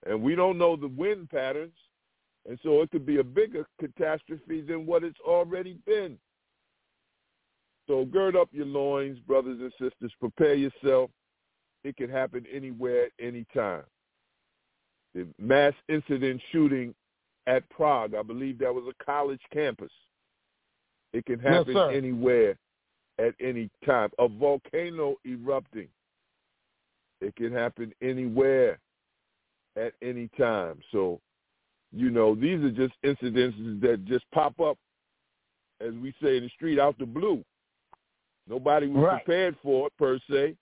and 0.05 0.23
we 0.23 0.35
don't 0.35 0.59
know 0.59 0.77
the 0.77 0.89
wind 0.89 1.31
patterns, 1.31 1.77
and 2.49 2.59
so 2.63 2.83
it 2.83 2.91
could 2.91 3.07
be 3.07 3.19
a 3.19 3.25
bigger 3.25 3.67
catastrophe 3.81 4.61
than 4.61 4.87
what 4.87 5.03
it's 5.03 5.21
already 5.21 5.75
been. 5.87 6.19
So 7.89 8.05
gird 8.05 8.37
up 8.37 8.49
your 8.53 8.67
loins, 8.67 9.19
brothers 9.21 9.61
and 9.61 9.73
sisters. 9.73 10.13
Prepare 10.21 10.55
yourself. 10.55 11.11
It 11.85 11.97
can 11.97 12.11
happen 12.11 12.45
anywhere, 12.53 13.07
at 13.07 13.13
any 13.21 13.45
time. 13.55 13.85
The 15.15 15.27
mass 15.39 15.73
incident 15.89 16.43
shooting 16.51 16.95
at 17.47 17.69
Prague, 17.71 18.15
I 18.15 18.23
believe 18.23 18.59
that 18.59 18.75
was 18.75 18.85
a 18.89 19.05
college 19.05 19.41
campus. 19.53 19.93
It 21.13 21.25
can 21.25 21.39
happen 21.39 21.75
sir. 21.75 21.91
anywhere 21.93 22.59
at 23.19 23.35
any 23.41 23.71
time. 23.85 24.11
A 24.19 24.29
volcano 24.29 25.17
erupting. 25.27 25.89
It 27.21 27.35
can 27.37 27.53
happen 27.53 27.93
anywhere 28.03 28.79
at 29.77 29.93
any 30.03 30.29
time. 30.39 30.81
So, 30.93 31.21
you 31.93 32.11
know, 32.11 32.35
these 32.35 32.63
are 32.63 32.71
just 32.71 32.95
incidences 33.05 33.81
that 33.81 34.05
just 34.05 34.25
pop 34.33 34.61
up, 34.61 34.77
as 35.81 35.95
we 35.95 36.15
say 36.23 36.37
in 36.37 36.45
the 36.45 36.51
street, 36.51 36.79
out 36.79 36.99
the 36.99 37.07
blue. 37.07 37.45
Nobody 38.49 38.87
was 38.87 39.03
Right. 39.05 39.25
prepared 39.25 39.57
for 39.63 39.87
it 39.89 39.97
per 39.97 40.19
se. 40.31 40.57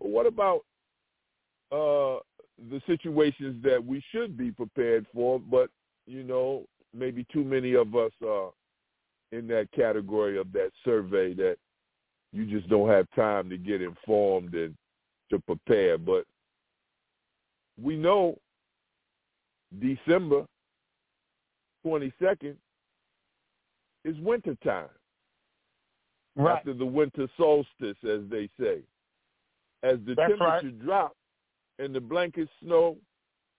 But 0.00 0.08
what 0.08 0.26
about 0.26 0.64
uh, 1.70 2.20
the 2.70 2.80
situations 2.86 3.62
that 3.62 3.84
we 3.84 4.02
should 4.10 4.36
be 4.36 4.50
prepared 4.50 5.06
for? 5.12 5.38
But 5.38 5.70
you 6.06 6.22
know, 6.22 6.66
maybe 6.92 7.24
too 7.32 7.44
many 7.44 7.74
of 7.74 7.94
us 7.94 8.12
are 8.26 8.52
in 9.32 9.46
that 9.48 9.70
category 9.72 10.38
of 10.38 10.52
that 10.52 10.70
survey 10.84 11.34
that 11.34 11.56
you 12.34 12.46
just 12.46 12.68
don't 12.68 12.88
have 12.88 13.06
time 13.14 13.48
to 13.48 13.56
get 13.56 13.80
informed 13.80 14.54
and 14.54 14.74
to 15.30 15.38
prepare. 15.38 15.96
But 15.96 16.24
we 17.80 17.96
know 17.96 18.36
December 19.80 20.44
22nd 21.86 22.56
is 24.04 24.18
winter 24.18 24.56
time 24.64 24.88
Right. 26.36 26.58
after 26.58 26.74
the 26.74 26.84
winter 26.84 27.28
solstice, 27.36 27.96
as 28.02 28.28
they 28.28 28.48
say. 28.58 28.82
As 29.84 29.98
the 30.04 30.16
That's 30.16 30.30
temperature 30.30 30.72
drops 30.72 31.16
and 31.78 31.94
the 31.94 32.00
blanket 32.00 32.48
snow 32.60 32.98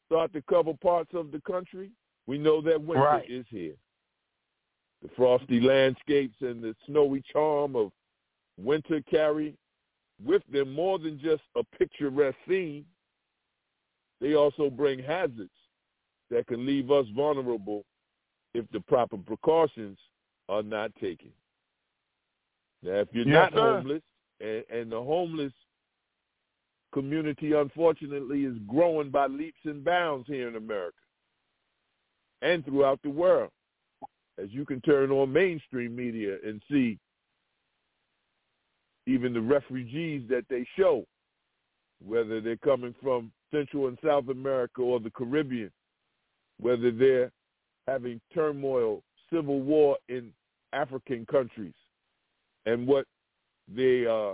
start 0.07 0.33
to 0.33 0.41
cover 0.41 0.73
parts 0.73 1.13
of 1.13 1.31
the 1.31 1.39
country, 1.41 1.91
we 2.27 2.37
know 2.37 2.59
that 2.61 2.81
winter 2.81 3.01
Right. 3.03 3.29
is 3.29 3.45
here. 3.47 3.75
The 5.01 5.07
frosty 5.09 5.61
landscapes 5.61 6.41
and 6.41 6.61
the 6.61 6.75
snowy 6.85 7.21
charm 7.21 7.77
of 7.77 7.93
winter 8.57 9.01
carry 9.09 9.55
with 10.23 10.41
them 10.51 10.73
more 10.73 10.97
than 10.97 11.19
just 11.19 11.43
a 11.55 11.63
picturesque 11.77 12.37
scene. 12.47 12.85
They 14.21 14.33
also 14.35 14.69
bring 14.69 14.99
hazards 14.99 15.49
that 16.31 16.47
can 16.47 16.65
leave 16.65 16.89
us 16.89 17.05
vulnerable 17.15 17.83
if 18.53 18.65
the 18.71 18.79
proper 18.81 19.17
precautions 19.17 19.97
are 20.47 20.63
not 20.63 20.95
taken. 20.95 21.31
Now, 22.81 22.99
if 22.99 23.09
you're 23.11 23.25
Yes, 23.25 23.51
not 23.51 23.53
sir. 23.53 23.77
homeless, 23.77 24.01
and, 24.39 24.63
and 24.69 24.91
the 24.91 25.01
homeless 25.01 25.53
community, 26.93 27.51
unfortunately, 27.51 28.45
is 28.45 28.55
growing 28.67 29.09
by 29.09 29.27
leaps 29.27 29.59
and 29.65 29.83
bounds 29.83 30.27
here 30.27 30.47
in 30.47 30.55
America 30.55 30.97
and 32.41 32.63
throughout 32.63 33.01
the 33.03 33.09
world, 33.09 33.51
as 34.41 34.47
you 34.51 34.65
can 34.65 34.79
turn 34.81 35.11
on 35.11 35.31
mainstream 35.31 35.95
media 35.95 36.37
and 36.45 36.61
see 36.71 36.97
even 39.07 39.33
the 39.33 39.41
refugees 39.41 40.23
that 40.29 40.45
they 40.49 40.65
show, 40.77 41.05
whether 42.05 42.41
they're 42.41 42.57
coming 42.57 42.93
from 43.01 43.31
Central 43.51 43.87
and 43.87 43.97
South 44.03 44.29
America 44.29 44.81
or 44.81 44.99
the 44.99 45.11
Caribbean, 45.11 45.71
whether 46.59 46.91
they're 46.91 47.31
having 47.87 48.19
turmoil, 48.33 49.03
civil 49.31 49.61
war 49.61 49.97
in 50.09 50.31
African 50.73 51.25
countries, 51.25 51.73
and 52.65 52.87
what 52.87 53.05
they 53.73 54.05
uh, 54.05 54.33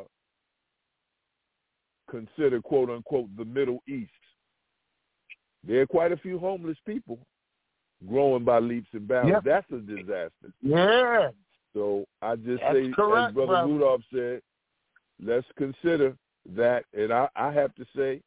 consider, 2.09 2.61
quote 2.61 2.89
unquote, 2.89 3.27
the 3.37 3.45
Middle 3.45 3.79
East. 3.87 4.11
There 5.67 5.81
are 5.81 5.87
quite 5.87 6.11
a 6.11 6.17
few 6.17 6.39
homeless 6.39 6.77
people 6.85 7.19
growing 8.07 8.43
by 8.43 8.59
leaps 8.59 8.89
and 8.93 9.07
bounds. 9.07 9.29
Yep. 9.29 9.43
That's 9.43 9.71
a 9.71 9.77
disaster. 9.77 10.51
Yeah. 10.61 11.29
So 11.73 12.05
I 12.21 12.35
just 12.35 12.61
That's 12.61 12.75
say, 12.75 12.91
correct, 12.91 13.29
as 13.29 13.33
Brother 13.33 13.47
brother. 13.47 13.67
Rudolph 13.67 14.01
said, 14.13 14.41
let's 15.21 15.47
consider 15.57 16.15
that. 16.55 16.85
And 16.93 17.13
I, 17.13 17.27
I 17.35 17.51
have 17.51 17.73
to 17.75 17.85
say, 17.95 18.21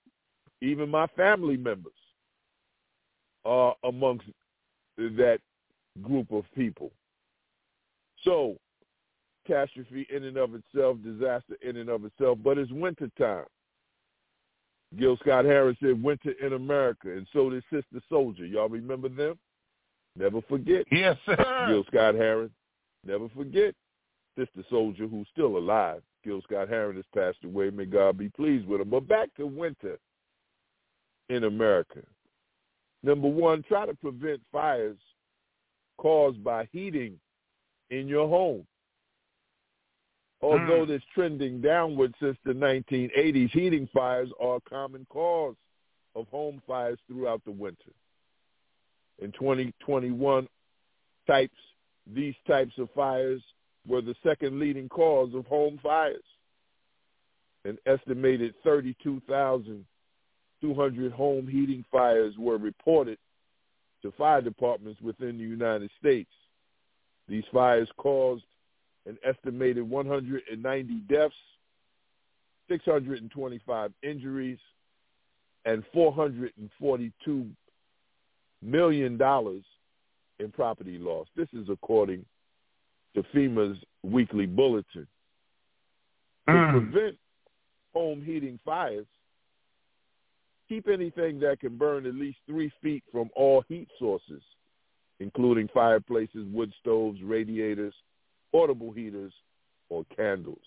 even 0.60 0.88
my 0.88 1.06
family 1.08 1.56
members 1.56 1.92
are 3.44 3.74
amongst 3.84 4.26
that 4.96 5.38
group 6.02 6.32
of 6.32 6.44
people. 6.56 6.90
So, 8.22 8.56
catastrophe 9.46 10.06
in 10.14 10.24
and 10.24 10.36
of 10.36 10.54
itself, 10.54 10.96
disaster 11.04 11.56
in 11.62 11.76
and 11.76 11.90
of 11.90 12.04
itself, 12.04 12.38
but 12.42 12.56
it's 12.58 12.72
winter 12.72 13.10
time. 13.18 13.44
Gil 14.98 15.16
Scott 15.18 15.44
Harris 15.44 15.76
said 15.82 16.02
winter 16.02 16.32
in 16.40 16.52
America, 16.52 17.10
and 17.10 17.26
so 17.32 17.50
did 17.50 17.64
Sister 17.70 18.00
Souljah. 18.10 18.50
Y'all 18.50 18.68
remember 18.68 19.08
them? 19.08 19.36
Never 20.16 20.40
forget. 20.42 20.86
Yes, 20.90 21.16
sir. 21.26 21.66
Gil 21.68 21.84
Scott 21.88 22.14
Heron. 22.14 22.50
Never 23.04 23.28
forget 23.30 23.74
Sister 24.38 24.64
Souljah, 24.70 25.10
who's 25.10 25.26
still 25.32 25.58
alive. 25.58 26.02
Gil 26.24 26.40
Scott 26.42 26.68
Heron 26.68 26.96
has 26.96 27.04
passed 27.14 27.44
away. 27.44 27.70
May 27.70 27.84
God 27.84 28.18
be 28.18 28.28
pleased 28.30 28.66
with 28.66 28.80
him. 28.80 28.90
But 28.90 29.06
back 29.06 29.28
to 29.36 29.46
winter 29.46 29.98
in 31.28 31.44
America. 31.44 32.00
Number 33.02 33.28
one, 33.28 33.62
try 33.62 33.86
to 33.86 33.94
prevent 33.94 34.40
fires 34.50 34.96
caused 35.98 36.42
by 36.42 36.68
heating 36.72 37.18
in 37.90 38.08
your 38.08 38.28
home. 38.28 38.66
Although 40.40 40.84
Mm. 40.84 40.88
this 40.88 41.04
trending 41.14 41.60
downward 41.60 42.14
since 42.18 42.38
the 42.44 42.52
1980s, 42.54 43.50
heating 43.52 43.86
fires 43.88 44.30
are 44.40 44.56
a 44.56 44.60
common 44.62 45.06
cause 45.06 45.56
of 46.14 46.28
home 46.28 46.60
fires 46.66 46.98
throughout 47.06 47.42
the 47.44 47.50
winter. 47.50 47.92
In 49.18 49.32
2021, 49.32 50.48
types 51.26 51.56
these 52.06 52.34
types 52.46 52.76
of 52.78 52.90
fires 52.90 53.42
were 53.86 54.00
the 54.00 54.14
second 54.22 54.58
leading 54.58 54.88
cause 54.88 55.34
of 55.34 55.46
home 55.46 55.78
fires. 55.82 56.24
An 57.64 57.78
estimated 57.86 58.54
32,200 58.62 61.12
home 61.12 61.46
heating 61.46 61.84
fires 61.90 62.34
were 62.38 62.58
reported 62.58 63.18
to 64.02 64.12
fire 64.12 64.42
departments 64.42 65.00
within 65.00 65.38
the 65.38 65.44
United 65.44 65.90
States. 65.98 66.30
These 67.28 67.44
fires 67.52 67.88
caused 67.96 68.44
an 69.06 69.18
estimated 69.24 69.88
190 69.88 70.94
deaths, 71.08 71.34
625 72.68 73.92
injuries, 74.02 74.58
and 75.64 75.82
442 75.92 77.46
million 78.62 79.16
dollars 79.16 79.62
in 80.38 80.50
property 80.50 80.98
loss. 80.98 81.26
This 81.36 81.48
is 81.52 81.68
according 81.70 82.24
to 83.14 83.22
FEMA's 83.22 83.78
weekly 84.02 84.46
bulletin. 84.46 85.06
To 86.46 86.52
Mm. 86.52 86.70
prevent 86.72 87.18
home 87.94 88.22
heating 88.22 88.58
fires, 88.64 89.06
keep 90.68 90.88
anything 90.88 91.38
that 91.40 91.60
can 91.60 91.76
burn 91.78 92.06
at 92.06 92.14
least 92.14 92.38
three 92.46 92.70
feet 92.82 93.04
from 93.10 93.30
all 93.34 93.62
heat 93.62 93.88
sources, 93.98 94.42
including 95.20 95.68
fireplaces, 95.68 96.46
wood 96.48 96.72
stoves, 96.80 97.22
radiators, 97.22 97.94
portable 98.52 98.92
heaters, 98.92 99.32
or 99.88 100.04
candles. 100.16 100.64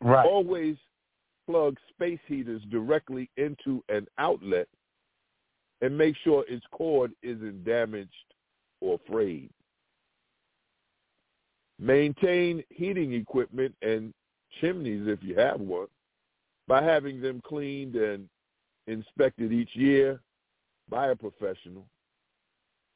Right. 0.00 0.26
Always 0.26 0.76
plug 1.46 1.78
space 1.90 2.20
heaters 2.26 2.62
directly 2.70 3.30
into 3.36 3.84
an 3.88 4.08
outlet 4.18 4.68
and 5.80 5.96
make 5.96 6.16
sure 6.16 6.44
its 6.48 6.64
cord 6.70 7.12
isn't 7.22 7.64
damaged 7.64 8.34
or 8.80 8.98
frayed. 9.06 9.50
Maintain 11.82 12.62
heating 12.70 13.12
equipment 13.12 13.74
and 13.82 14.14
chimneys 14.60 15.08
if 15.08 15.18
you 15.20 15.34
have 15.36 15.60
one 15.60 15.88
by 16.68 16.80
having 16.80 17.20
them 17.20 17.42
cleaned 17.44 17.96
and 17.96 18.28
inspected 18.86 19.52
each 19.52 19.74
year 19.74 20.20
by 20.88 21.08
a 21.08 21.16
professional. 21.16 21.84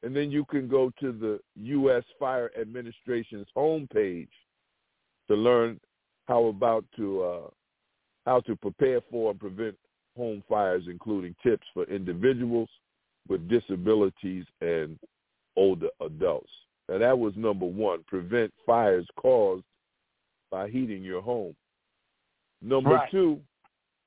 And 0.03 0.15
then 0.15 0.31
you 0.31 0.45
can 0.45 0.69
go 0.69 0.89
to 1.01 1.11
the 1.11 1.41
U.S. 1.63 2.03
Fire 2.17 2.49
Administration's 2.57 3.47
homepage 3.57 4.29
to 5.27 5.35
learn 5.35 5.81
how 6.25 6.45
about 6.45 6.85
to 6.95 7.23
uh, 7.23 7.49
how 8.25 8.39
to 8.41 8.55
prepare 8.55 9.01
for 9.11 9.31
and 9.31 9.39
prevent 9.39 9.75
home 10.15 10.41
fires, 10.47 10.83
including 10.89 11.35
tips 11.43 11.67
for 11.73 11.83
individuals 11.85 12.69
with 13.27 13.49
disabilities 13.49 14.45
and 14.61 14.97
older 15.57 15.89
adults. 15.99 16.51
Now 16.89 16.97
that 16.99 17.17
was 17.17 17.35
number 17.35 17.65
one, 17.65 18.03
prevent 18.07 18.53
fires 18.65 19.05
caused 19.17 19.63
by 20.49 20.69
heating 20.69 21.03
your 21.03 21.21
home. 21.21 21.55
Number 22.61 22.91
Right. 22.91 23.11
two, 23.11 23.41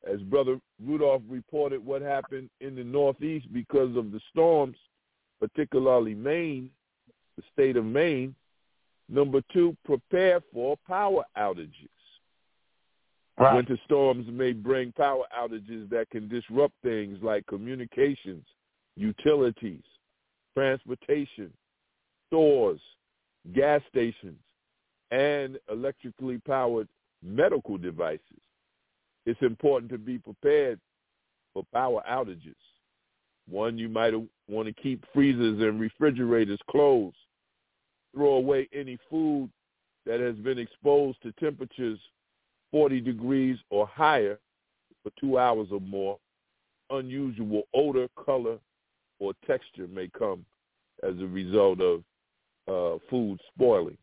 as 0.05 0.20
Brother 0.22 0.59
Rudolph 0.83 1.22
reported 1.28 1.85
what 1.85 2.01
happened 2.01 2.49
in 2.61 2.74
the 2.74 2.85
Northeast 2.85 3.53
because 3.53 3.95
of 3.97 4.12
the 4.12 4.20
storms, 4.31 4.76
particularly 5.41 6.14
Maine, 6.14 6.70
the 7.37 7.43
state 7.53 7.76
of 7.76 7.85
Maine. 7.85 8.35
Number 9.09 9.43
two, 9.53 9.76
prepare 9.85 10.41
for 10.53 10.76
power 10.87 11.24
outages. 11.37 11.89
Right. 13.37 13.57
Winter 13.57 13.78
storms 13.85 14.26
may 14.28 14.53
bring 14.53 14.93
power 14.93 15.24
outages 15.37 15.89
that 15.91 16.11
can 16.11 16.28
disrupt 16.28 16.74
things 16.83 17.22
like 17.22 17.47
communications, 17.47 18.47
utilities, 18.97 19.83
transportation, 20.55 21.53
stores, 22.31 22.81
gas 23.55 23.83
stations, 23.89 24.39
and 25.11 25.59
electrically 25.70 26.39
powered 26.39 26.89
medical 27.22 27.76
devices. 27.76 28.20
It's 29.26 29.43
important 29.43 29.91
to 29.91 29.99
be 29.99 30.18
prepared 30.18 30.78
for 31.53 31.64
power 31.74 32.03
outages. 32.09 32.55
One, 33.49 33.76
you 33.76 33.89
might 33.89 34.14
want 34.49 34.68
to 34.68 34.83
keep 34.83 35.05
freezers 35.12 35.61
and 35.61 35.81
refrigerators 35.81 36.61
closed. 36.70 37.16
Throw 38.14 38.35
away 38.35 38.68
any 38.72 38.97
food 39.11 39.51
that 40.07 40.20
has 40.20 40.37
been 40.37 40.59
exposed 40.59 41.20
to 41.22 41.33
temperatures 41.33 41.99
40 42.70 43.01
degrees 43.01 43.59
or 43.70 43.87
higher 43.87 44.39
for 45.03 45.11
two 45.20 45.39
hours 45.39 45.68
or 45.72 45.81
more. 45.81 46.18
Unusual 46.91 47.62
odor, 47.74 48.09
color, 48.24 48.59
or 49.18 49.33
texture 49.47 49.89
may 49.89 50.09
come 50.16 50.45
as 51.03 51.18
a 51.20 51.26
result 51.26 51.81
of 51.81 52.03
uh, 52.71 52.99
food 53.09 53.39
spoiling. 53.55 53.99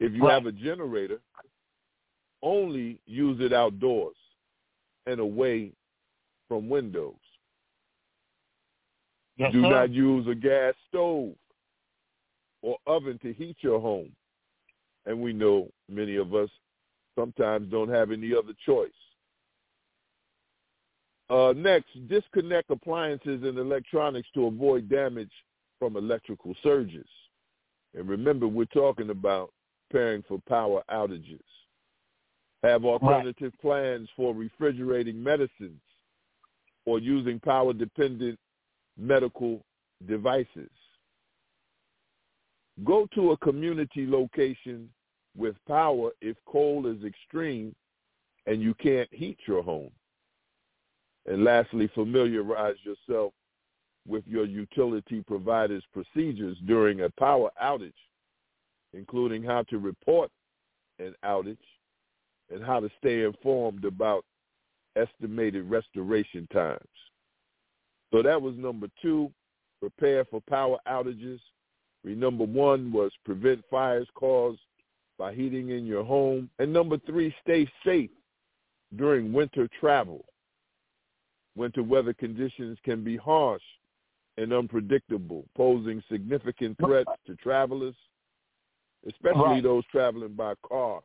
If 0.00 0.12
you 0.12 0.24
Right. 0.24 0.34
have 0.34 0.46
a 0.46 0.52
generator, 0.52 1.20
only 2.42 3.00
use 3.06 3.40
it 3.40 3.52
outdoors 3.52 4.16
and 5.06 5.20
away 5.20 5.72
from 6.46 6.68
windows. 6.68 7.16
Yes, 9.36 9.52
Do 9.52 9.62
sir. 9.62 9.68
not 9.68 9.90
use 9.90 10.26
a 10.26 10.34
gas 10.34 10.74
stove 10.88 11.34
or 12.62 12.78
oven 12.86 13.18
to 13.18 13.32
heat 13.32 13.56
your 13.60 13.80
home. 13.80 14.14
And 15.06 15.20
we 15.20 15.32
know 15.32 15.70
many 15.88 16.16
of 16.16 16.34
us 16.34 16.50
sometimes 17.14 17.70
don't 17.70 17.88
have 17.88 18.10
any 18.10 18.34
other 18.34 18.52
choice. 18.64 18.90
Uh, 21.30 21.52
next, 21.56 22.08
disconnect 22.08 22.70
appliances 22.70 23.42
and 23.42 23.58
electronics 23.58 24.28
to 24.34 24.46
avoid 24.46 24.88
damage 24.88 25.32
from 25.78 25.96
electrical 25.96 26.54
surges. 26.62 27.06
And 27.94 28.08
remember, 28.08 28.46
we're 28.46 28.64
talking 28.66 29.10
about 29.10 29.52
preparing 29.90 30.22
for 30.28 30.40
power 30.48 30.82
outages. 30.90 31.40
Have 32.62 32.84
alternative 32.84 33.52
plans 33.60 34.08
for 34.16 34.34
refrigerating 34.34 35.22
medicines 35.22 35.80
or 36.84 36.98
using 36.98 37.38
power-dependent 37.38 38.38
medical 38.96 39.62
devices. 40.06 40.70
Go 42.84 43.06
to 43.14 43.32
a 43.32 43.36
community 43.38 44.06
location 44.06 44.88
with 45.36 45.54
power 45.66 46.10
if 46.20 46.36
cold 46.46 46.86
is 46.86 47.04
extreme 47.04 47.74
and 48.46 48.60
you 48.62 48.74
can't 48.74 49.12
heat 49.12 49.38
your 49.46 49.62
home. 49.62 49.90
And 51.26 51.44
lastly, 51.44 51.90
familiarize 51.94 52.76
yourself 52.82 53.32
with 54.08 54.24
your 54.26 54.46
utility 54.46 55.22
provider's 55.26 55.84
procedures 55.92 56.56
during 56.66 57.02
a 57.02 57.10
power 57.10 57.50
outage, 57.62 57.92
including 58.94 59.42
how 59.42 59.62
to 59.64 59.78
report 59.78 60.30
an 60.98 61.14
outage 61.24 61.58
and 62.50 62.64
how 62.64 62.80
to 62.80 62.88
stay 62.98 63.22
informed 63.24 63.84
about 63.84 64.24
estimated 64.96 65.68
restoration 65.68 66.48
times. 66.52 66.80
So 68.12 68.22
that 68.22 68.40
was 68.40 68.54
number 68.56 68.88
two, 69.02 69.30
prepare 69.80 70.24
for 70.24 70.40
power 70.48 70.78
outages. 70.88 71.40
Number 72.04 72.44
one 72.44 72.90
was 72.90 73.12
prevent 73.26 73.62
fires 73.70 74.08
caused 74.14 74.60
by 75.18 75.34
heating 75.34 75.70
in 75.70 75.84
your 75.84 76.04
home. 76.04 76.48
And 76.58 76.72
number 76.72 76.96
three, 77.06 77.34
stay 77.42 77.70
safe 77.84 78.10
during 78.96 79.32
winter 79.32 79.68
travel. 79.78 80.24
Winter 81.54 81.82
weather 81.82 82.14
conditions 82.14 82.78
can 82.84 83.04
be 83.04 83.16
harsh 83.16 83.62
and 84.38 84.52
unpredictable, 84.52 85.44
posing 85.56 86.02
significant 86.10 86.78
threats 86.78 87.10
to 87.26 87.34
travelers, 87.36 87.96
especially 89.06 89.42
Right. 89.42 89.62
those 89.62 89.84
traveling 89.86 90.34
by 90.34 90.54
car. 90.62 91.02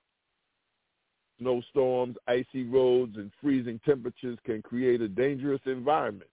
Snowstorms, 1.40 2.16
icy 2.28 2.64
roads, 2.64 3.18
and 3.18 3.34
freezing 3.42 3.80
temperatures 3.80 4.38
can 4.44 4.62
create 4.62 5.02
a 5.02 5.08
dangerous 5.08 5.62
environment 5.66 6.30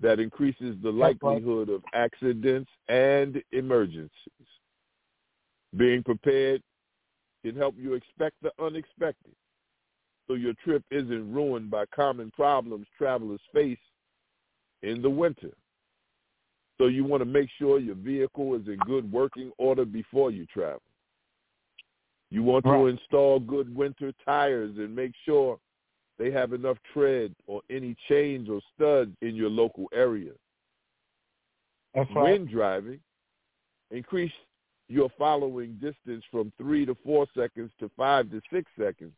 that 0.00 0.18
increases 0.18 0.80
the 0.80 0.90
likelihood 0.90 1.68
of 1.68 1.84
accidents 1.92 2.70
and 2.88 3.42
emergencies. 3.52 4.48
Being 5.76 6.02
prepared 6.02 6.62
can 7.44 7.54
help 7.54 7.76
you 7.76 7.92
expect 7.92 8.36
the 8.40 8.52
unexpected 8.58 9.34
so 10.26 10.34
your 10.34 10.54
trip 10.64 10.82
isn't 10.90 11.32
ruined 11.32 11.70
by 11.70 11.84
common 11.86 12.30
problems 12.30 12.86
travelers 12.96 13.40
face 13.52 13.78
in 14.82 15.02
the 15.02 15.10
winter. 15.10 15.54
So 16.78 16.86
you 16.86 17.04
want 17.04 17.20
to 17.22 17.24
make 17.24 17.48
sure 17.58 17.80
your 17.80 17.96
vehicle 17.96 18.54
is 18.54 18.66
in 18.68 18.78
good 18.86 19.10
working 19.10 19.50
order 19.58 19.84
before 19.84 20.30
you 20.30 20.46
travel. 20.46 20.82
You 22.30 22.42
want 22.42 22.64
to 22.66 22.86
install 22.86 23.40
good 23.40 23.74
winter 23.74 24.12
tires 24.24 24.76
and 24.76 24.94
make 24.94 25.12
sure 25.24 25.58
they 26.18 26.30
have 26.30 26.52
enough 26.52 26.76
tread 26.92 27.34
or 27.46 27.62
any 27.70 27.96
chains 28.08 28.48
or 28.48 28.60
studs 28.74 29.10
in 29.22 29.34
your 29.34 29.48
local 29.48 29.86
area. 29.94 30.32
That's 31.94 32.10
right. 32.14 32.32
When 32.32 32.46
driving, 32.46 33.00
increase 33.90 34.32
your 34.88 35.08
following 35.18 35.74
distance 35.74 36.24
from 36.30 36.52
three 36.58 36.84
to 36.86 36.96
four 37.04 37.26
seconds 37.36 37.70
to 37.80 37.90
five 37.96 38.30
to 38.30 38.40
six 38.52 38.70
seconds. 38.78 39.12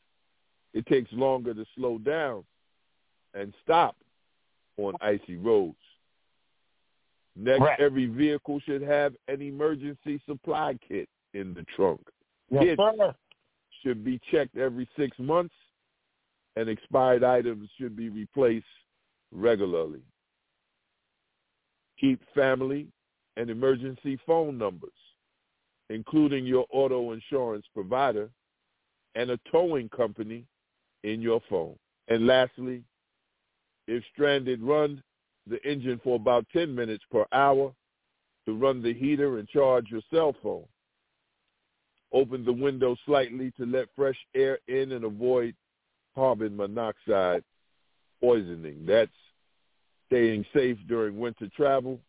It 0.72 0.86
takes 0.86 1.12
longer 1.12 1.52
to 1.52 1.64
slow 1.76 1.98
down 1.98 2.44
and 3.34 3.52
stop 3.62 3.96
on 4.76 4.94
icy 5.00 5.36
roads. 5.36 5.76
Next, 7.36 7.60
Right. 7.60 7.80
every 7.80 8.06
vehicle 8.06 8.60
should 8.60 8.82
have 8.82 9.16
an 9.28 9.40
emergency 9.40 10.18
supply 10.26 10.74
kit 10.86 11.08
in 11.32 11.54
the 11.54 11.64
trunk. 11.64 12.00
Yes, 12.50 12.76
sir. 12.76 13.14
should 13.82 14.04
be 14.04 14.18
checked 14.30 14.56
every 14.56 14.86
six 14.96 15.18
months, 15.18 15.54
and 16.56 16.68
expired 16.68 17.24
items 17.24 17.70
should 17.78 17.96
be 17.96 18.08
replaced 18.08 18.66
regularly. 19.30 20.02
Keep 21.98 22.20
family 22.34 22.88
and 23.36 23.48
emergency 23.48 24.16
phone 24.26 24.58
numbers, 24.58 24.90
including 25.88 26.44
your 26.44 26.66
auto 26.70 27.12
insurance 27.12 27.66
provider 27.72 28.30
and 29.14 29.30
a 29.30 29.38
towing 29.50 29.88
company 29.88 30.46
in 31.04 31.22
your 31.22 31.40
phone. 31.48 31.78
And 32.08 32.26
lastly, 32.26 32.84
if 33.86 34.04
stranded, 34.12 34.60
run 34.62 35.02
the 35.46 35.62
engine 35.68 36.00
for 36.02 36.16
about 36.16 36.46
10 36.52 36.74
minutes 36.74 37.04
per 37.10 37.24
hour 37.32 37.72
to 38.46 38.56
run 38.56 38.82
the 38.82 38.94
heater 38.94 39.38
and 39.38 39.48
charge 39.48 39.86
your 39.90 40.02
cell 40.12 40.34
phone. 40.42 40.64
Open 42.12 42.44
the 42.44 42.52
window 42.52 42.96
slightly 43.06 43.52
to 43.52 43.66
let 43.66 43.86
fresh 43.94 44.18
air 44.34 44.58
in 44.68 44.92
and 44.92 45.04
avoid 45.04 45.54
carbon 46.14 46.56
monoxide 46.56 47.44
poisoning. 48.20 48.84
That's 48.86 49.10
staying 50.08 50.44
safe 50.54 50.76
during 50.88 51.18
winter 51.18 51.48
travel. 51.56 52.00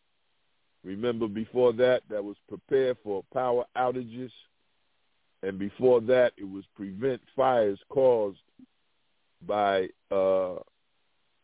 Remember 0.83 1.27
before 1.27 1.73
that, 1.73 2.01
that 2.09 2.23
was 2.23 2.35
prepare 2.49 2.95
for 3.03 3.23
power 3.31 3.65
outages. 3.77 4.31
And 5.43 5.59
before 5.59 6.01
that, 6.01 6.33
it 6.37 6.49
was 6.49 6.63
prevent 6.75 7.21
fires 7.35 7.79
caused 7.89 8.39
by 9.45 9.87
uh, 10.11 10.55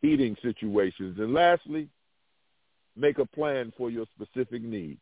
heating 0.01 0.35
situations. 0.41 1.17
And 1.19 1.33
lastly, 1.33 1.89
make 2.95 3.19
a 3.19 3.25
plan 3.25 3.73
for 3.77 3.89
your 3.89 4.05
specific 4.15 4.61
needs. 4.61 4.99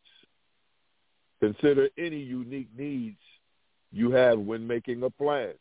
Consider 1.39 1.89
any 1.97 2.19
unique 2.19 2.69
needs 2.77 3.17
you 3.91 4.11
have 4.11 4.39
when 4.39 4.65
making 4.65 5.03
a 5.03 5.09
plan. 5.09 5.53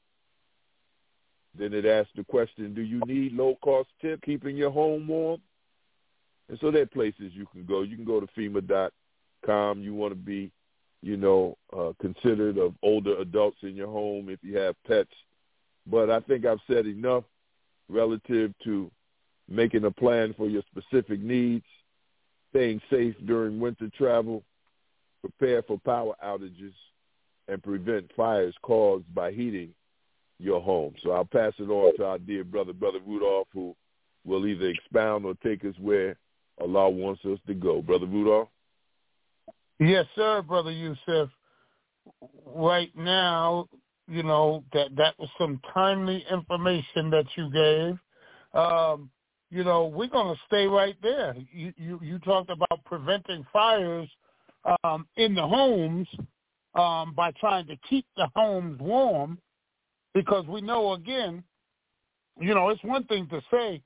Then 1.56 1.72
it 1.72 1.86
asks 1.86 2.10
the 2.16 2.24
question, 2.24 2.74
do 2.74 2.82
you 2.82 3.00
need 3.06 3.32
low-cost 3.32 3.88
tip 4.00 4.22
keeping 4.22 4.56
your 4.56 4.70
home 4.70 5.06
warm? 5.06 5.40
And 6.48 6.58
so 6.60 6.70
there 6.70 6.82
are 6.82 6.86
places 6.86 7.32
you 7.32 7.46
can 7.52 7.64
go. 7.64 7.82
You 7.82 7.96
can 7.96 8.04
go 8.04 8.20
to 8.20 8.26
FEMA.com. 8.36 9.80
You 9.80 9.94
want 9.94 10.12
to 10.12 10.16
be, 10.16 10.50
you 11.00 11.16
know, 11.16 11.56
uh, 11.76 11.92
considered 12.00 12.58
of 12.58 12.74
older 12.82 13.16
adults 13.18 13.58
in 13.62 13.76
your 13.76 13.88
home 13.88 14.28
if 14.28 14.40
you 14.42 14.56
have 14.58 14.74
pets. 14.86 15.12
But 15.86 16.10
I 16.10 16.20
think 16.20 16.44
I've 16.44 16.58
said 16.66 16.86
enough 16.86 17.24
relative 17.88 18.52
to 18.64 18.90
making 19.48 19.84
a 19.84 19.90
plan 19.90 20.34
for 20.36 20.48
your 20.48 20.62
specific 20.70 21.20
needs, 21.20 21.64
staying 22.50 22.80
safe 22.90 23.14
during 23.26 23.60
winter 23.60 23.90
travel, 23.96 24.42
prepare 25.20 25.62
for 25.62 25.78
power 25.80 26.14
outages, 26.24 26.72
and 27.48 27.62
prevent 27.62 28.10
fires 28.16 28.54
caused 28.62 29.12
by 29.14 29.30
heating 29.30 29.74
your 30.38 30.60
home. 30.60 30.94
So 31.02 31.12
I'll 31.12 31.24
pass 31.24 31.52
it 31.58 31.68
on 31.68 31.96
to 31.96 32.04
our 32.04 32.18
dear 32.18 32.44
brother, 32.44 32.72
Brother 32.72 33.00
Rudolph, 33.06 33.48
who 33.52 33.74
will 34.24 34.46
either 34.46 34.68
expound 34.68 35.24
or 35.24 35.34
take 35.42 35.64
us 35.64 35.74
where 35.78 36.16
Allah 36.60 36.88
wants 36.88 37.24
us 37.24 37.38
to 37.46 37.54
go. 37.54 37.82
Brother 37.82 38.06
Rudolph? 38.06 38.48
Yes, 39.78 40.06
sir, 40.14 40.42
Brother 40.42 40.70
Yusef. 40.70 41.28
Right 42.46 42.94
now, 42.96 43.68
you 44.08 44.22
know, 44.22 44.64
that 44.72 44.94
that 44.96 45.18
was 45.18 45.28
some 45.38 45.60
timely 45.72 46.24
information 46.30 47.10
that 47.10 47.26
you 47.36 47.50
gave. 47.50 47.98
Um, 48.60 49.10
you 49.54 49.62
know, 49.62 49.86
we're 49.86 50.08
going 50.08 50.34
to 50.34 50.40
stay 50.48 50.66
right 50.66 50.96
there. 51.00 51.36
You, 51.52 51.72
you, 51.76 52.00
you 52.02 52.18
talked 52.18 52.50
about 52.50 52.84
preventing 52.84 53.46
fires 53.52 54.08
um, 54.82 55.06
in 55.16 55.32
the 55.36 55.46
homes 55.46 56.08
um, 56.74 57.14
by 57.14 57.30
trying 57.38 57.68
to 57.68 57.76
keep 57.88 58.04
the 58.16 58.26
homes 58.34 58.80
warm 58.80 59.38
because 60.12 60.44
we 60.48 60.60
know, 60.60 60.94
again, 60.94 61.44
you 62.40 62.52
know, 62.52 62.70
it's 62.70 62.82
one 62.82 63.04
thing 63.04 63.28
to 63.28 63.40
say, 63.48 63.80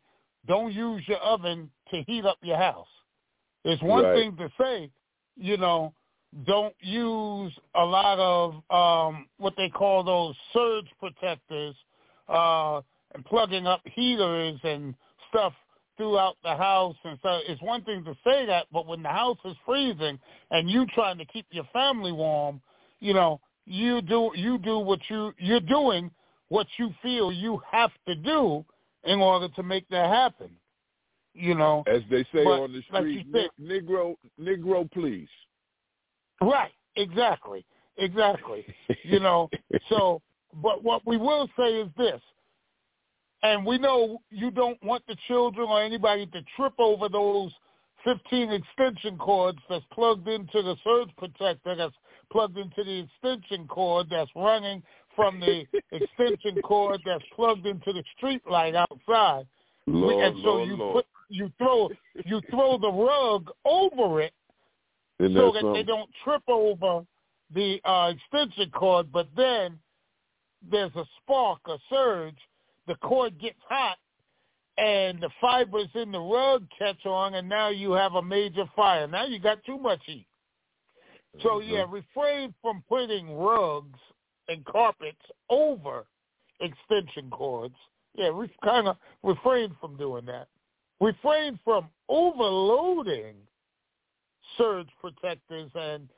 don't 0.47 0.73
use 0.73 1.03
your 1.07 1.19
oven 1.19 1.71
to 1.91 2.03
heat 2.07 2.25
up 2.25 2.39
your 2.41 2.57
house. 2.57 2.89
It's 3.65 3.83
one 3.83 4.05
Right. 4.05 4.15
thing 4.15 4.37
to 4.39 4.51
say, 4.59 4.91
you 5.37 5.59
know, 5.59 5.93
don't 6.47 6.75
use 6.81 7.53
a 7.75 7.85
lot 7.85 8.19
of 8.19 8.55
um, 8.71 9.27
what 9.37 9.53
they 9.59 9.69
call 9.69 10.03
those 10.03 10.35
surge 10.55 10.87
protectors 10.99 11.75
uh, 12.27 12.81
and 13.15 13.23
plugging 13.27 13.67
up 13.67 13.83
heaters 13.85 14.59
and 14.65 14.95
stuff 15.29 15.53
throughout 15.97 16.37
the 16.43 16.57
house. 16.57 16.97
And 17.05 17.19
so 17.23 17.41
it's 17.47 17.61
one 17.63 17.83
thing 17.85 18.05
to 18.05 18.15
say 18.25 18.47
that, 18.47 18.67
but 18.73 18.87
when 18.87 19.03
the 19.03 19.09
house 19.09 19.39
is 19.45 19.57
freezing 19.67 20.19
and 20.51 20.71
you 20.71 20.87
trying 20.95 21.19
to 21.19 21.25
keep 21.25 21.47
your 21.51 21.69
family 21.73 22.13
warm, 22.13 22.61
you 23.01 23.15
know, 23.15 23.41
you 23.67 24.01
do 24.01 24.31
you 24.35 24.59
do 24.59 24.79
what 24.79 25.01
you 25.11 25.33
you're 25.39 25.61
doing 25.61 26.11
what 26.49 26.67
you 26.79 26.91
feel 27.03 27.31
you 27.31 27.61
have 27.71 27.91
to 28.07 28.15
do 28.15 28.65
in 29.05 29.21
order 29.21 29.49
to 29.49 29.63
make 29.63 29.87
that 29.91 30.09
happen. 30.09 30.51
You 31.35 31.55
know, 31.55 31.85
As 31.87 32.03
they 32.11 32.23
say 32.33 32.43
But, 32.45 32.61
on 32.63 32.73
the 32.73 32.83
street, 32.83 33.27
you 33.27 33.33
said- 33.33 33.51
Negro, 33.61 34.17
Negro, 34.41 34.91
please. 34.91 35.29
right? 36.41 36.73
Exactly, 36.97 37.65
exactly. 37.97 38.67
you 39.05 39.21
know, 39.21 39.49
so 39.89 40.21
but 40.63 40.83
what 40.83 41.07
we 41.07 41.17
will 41.17 41.49
say 41.57 41.75
is 41.75 41.89
this, 41.97 42.21
and 43.43 43.65
we 43.65 43.79
know 43.79 44.21
you 44.31 44.51
don't 44.51 44.83
want 44.83 45.03
the 45.07 45.17
children 45.27 45.69
or 45.69 45.83
anybody 45.83 46.27
to 46.27 46.43
trip 46.57 46.75
over 46.79 47.09
those 47.09 47.53
15 48.05 48.51
extension 48.51 49.17
cords 49.19 49.59
that's 49.69 49.85
plugged 49.93 50.29
into 50.29 50.63
the 50.63 50.77
surge 50.85 51.11
protector 51.17 51.75
that's 51.75 51.95
plugged 52.31 52.59
into 52.59 52.85
the 52.85 53.01
extension 53.01 53.67
cord 53.67 54.09
that's 54.11 54.31
running 54.35 54.83
from 55.17 55.41
the 55.41 55.65
extension 55.93 56.61
cord 56.63 57.01
that's 57.05 57.25
plugged 57.35 57.67
into 57.67 57.93
the 57.93 58.03
street 58.17 58.43
light 58.49 58.75
outside. 58.75 59.47
Lord, 59.87 60.25
and 60.25 60.37
so 60.43 60.49
Lord, 60.49 60.69
you 60.69 60.77
Lord. 60.77 60.95
put 60.95 61.07
you 61.31 61.53
throw 61.59 61.89
you 62.25 62.41
throw 62.51 62.79
the 62.79 62.91
rug 62.91 63.51
over 63.65 64.21
it 64.21 64.33
Isn't 65.19 65.35
so 65.37 65.53
that 65.53 65.63
that 65.63 65.73
they 65.73 65.83
don't 65.83 66.11
trip 66.25 66.43
over 66.49 67.05
the 67.55 67.81
uh, 67.85 68.13
extension 68.15 68.71
cord. 68.71 69.11
But 69.13 69.29
then 69.37 69.79
there's 70.71 70.95
a 70.95 71.05
spark, 71.23 71.61
a 71.67 71.79
surge. 71.91 72.37
The 72.89 72.97
cord 72.97 73.39
gets 73.39 73.61
hot, 73.69 73.99
and 74.79 75.21
the 75.21 75.31
fibers 75.41 75.89
in 75.95 76.11
the 76.11 76.21
rug 76.21 76.67
catch 76.79 77.05
on, 77.07 77.35
and 77.35 77.49
now 77.49 77.69
you 77.69 77.93
have 77.93 78.15
a 78.15 78.23
major 78.23 78.65
fire. 78.75 79.07
Now 79.07 79.27
you 79.27 79.39
got 79.39 79.63
too 79.65 79.79
much 79.79 80.01
heat. 80.05 80.27
So 81.43 81.61
Mm-hmm. 81.61 81.71
yeah, 81.71 81.85
refrain 81.89 82.55
from 82.63 82.83
putting 82.89 83.31
rugs 83.37 83.99
and 84.49 84.65
carpets 84.65 85.19
over 85.51 86.07
extension 86.61 87.31
cords. 87.31 87.77
Yeah, 88.15 88.31
we 88.31 88.51
kind 88.65 88.89
of 88.89 88.97
refrain 89.23 89.77
from 89.81 89.97
doing 89.97 90.25
that. 90.27 90.49
Refrain 91.01 91.59
from 91.65 91.89
overloading 92.09 93.37
surge 94.57 94.89
protectors 95.01 95.71
and 95.75 96.09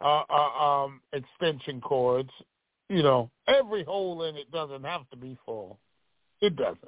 uh, 0.00 0.22
uh, 0.30 0.64
um, 0.64 1.00
extension 1.12 1.80
cords. 1.80 2.30
You 2.88 3.02
know, 3.02 3.30
every 3.48 3.84
hole 3.84 4.22
in 4.24 4.36
it 4.36 4.50
doesn't 4.50 4.84
have 4.84 5.08
to 5.10 5.16
be 5.16 5.36
full. 5.44 5.78
It 6.40 6.56
doesn't. 6.56 6.78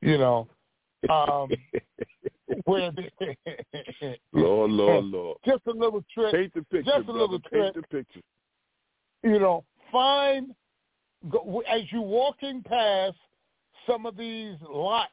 You 0.00 0.18
know, 0.18 0.48
um, 1.08 1.48
where 2.64 2.90
the, 2.92 3.08
Lord, 4.32 4.70
Lord, 4.70 5.04
Lord. 5.06 5.38
just 5.46 5.62
a 5.66 5.70
little 5.70 6.04
trick. 6.12 6.32
Paint 6.34 6.54
the 6.54 6.62
picture, 6.62 6.82
Just 6.82 7.00
a 7.00 7.04
brother. 7.04 7.18
little 7.20 7.40
Paint 7.40 7.74
trick. 7.74 7.74
the 7.74 7.82
picture. 7.98 8.20
you 9.22 9.38
know, 9.38 9.64
find 9.90 10.54
go, 11.30 11.62
as 11.70 11.82
you're 11.90 12.02
walking 12.02 12.62
past 12.62 13.16
some 13.86 14.04
of 14.04 14.16
these 14.16 14.56
lots, 14.68 15.10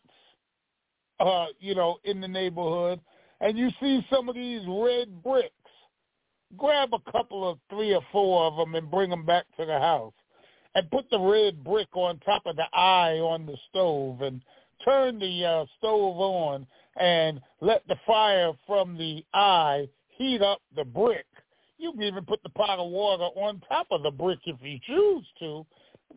uh, 1.22 1.46
you 1.60 1.74
know, 1.76 1.98
in 2.04 2.20
the 2.20 2.28
neighborhood, 2.28 3.00
and 3.40 3.58
you 3.58 3.70
see 3.80 4.06
some 4.12 4.28
of 4.28 4.36
these 4.36 4.62
red 4.68 5.24
bricks. 5.24 5.54
Grab 6.58 6.90
a 6.94 7.12
couple 7.12 7.50
of 7.50 7.60
three 7.70 7.94
or 7.96 8.02
four 8.12 8.44
of 8.44 8.58
them 8.58 8.76
and 8.76 8.92
bring 8.92 9.10
them 9.10 9.26
back 9.26 9.46
to 9.58 9.66
the 9.66 9.80
house, 9.80 10.12
and 10.76 10.90
put 10.92 11.10
the 11.10 11.20
red 11.20 11.64
brick 11.64 11.90
on 11.94 12.20
top 12.20 12.44
of 12.46 12.56
the 12.56 12.68
eye 12.74 13.20
on 13.20 13.46
the 13.46 13.58
stove, 13.70 14.22
and 14.22 14.42
turn 14.86 15.20
the 15.20 15.46
uh, 15.46 15.66
stove 15.78 16.18
on, 16.18 16.66
and 17.00 17.42
let 17.60 17.88
the 17.88 17.98
fire 18.06 18.52
from 18.68 18.98
the 18.98 19.24
eye 19.34 19.88
heat 20.10 20.42
up 20.42 20.62
the 20.76 20.84
brick. 20.84 21.26
You 21.78 21.92
can 21.94 22.04
even 22.04 22.26
put 22.26 22.44
the 22.44 22.50
pot 22.50 22.80
of 22.80 22.92
water 22.92 23.24
on 23.24 23.62
top 23.68 23.88
of 23.92 24.04
the 24.04 24.12
brick 24.12 24.40
if 24.46 24.58
you 24.62 24.80
choose 24.86 25.26
to. 25.40 25.66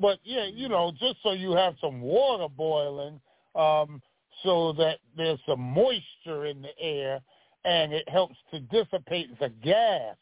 But 0.01 0.18
yeah, 0.24 0.44
you 0.44 0.68
know, 0.68 0.93
just 0.98 1.16
so 1.22 1.32
you 1.32 1.52
have 1.52 1.74
some 1.81 2.01
water 2.01 2.48
boiling, 2.55 3.20
um, 3.55 4.02
so 4.43 4.72
that 4.74 4.98
there's 5.16 5.39
some 5.47 5.60
moisture 5.60 6.47
in 6.47 6.62
the 6.62 6.78
air 6.78 7.20
and 7.64 7.93
it 7.93 8.09
helps 8.09 8.36
to 8.51 8.60
dissipate 8.60 9.39
the 9.40 9.48
gas 9.62 10.16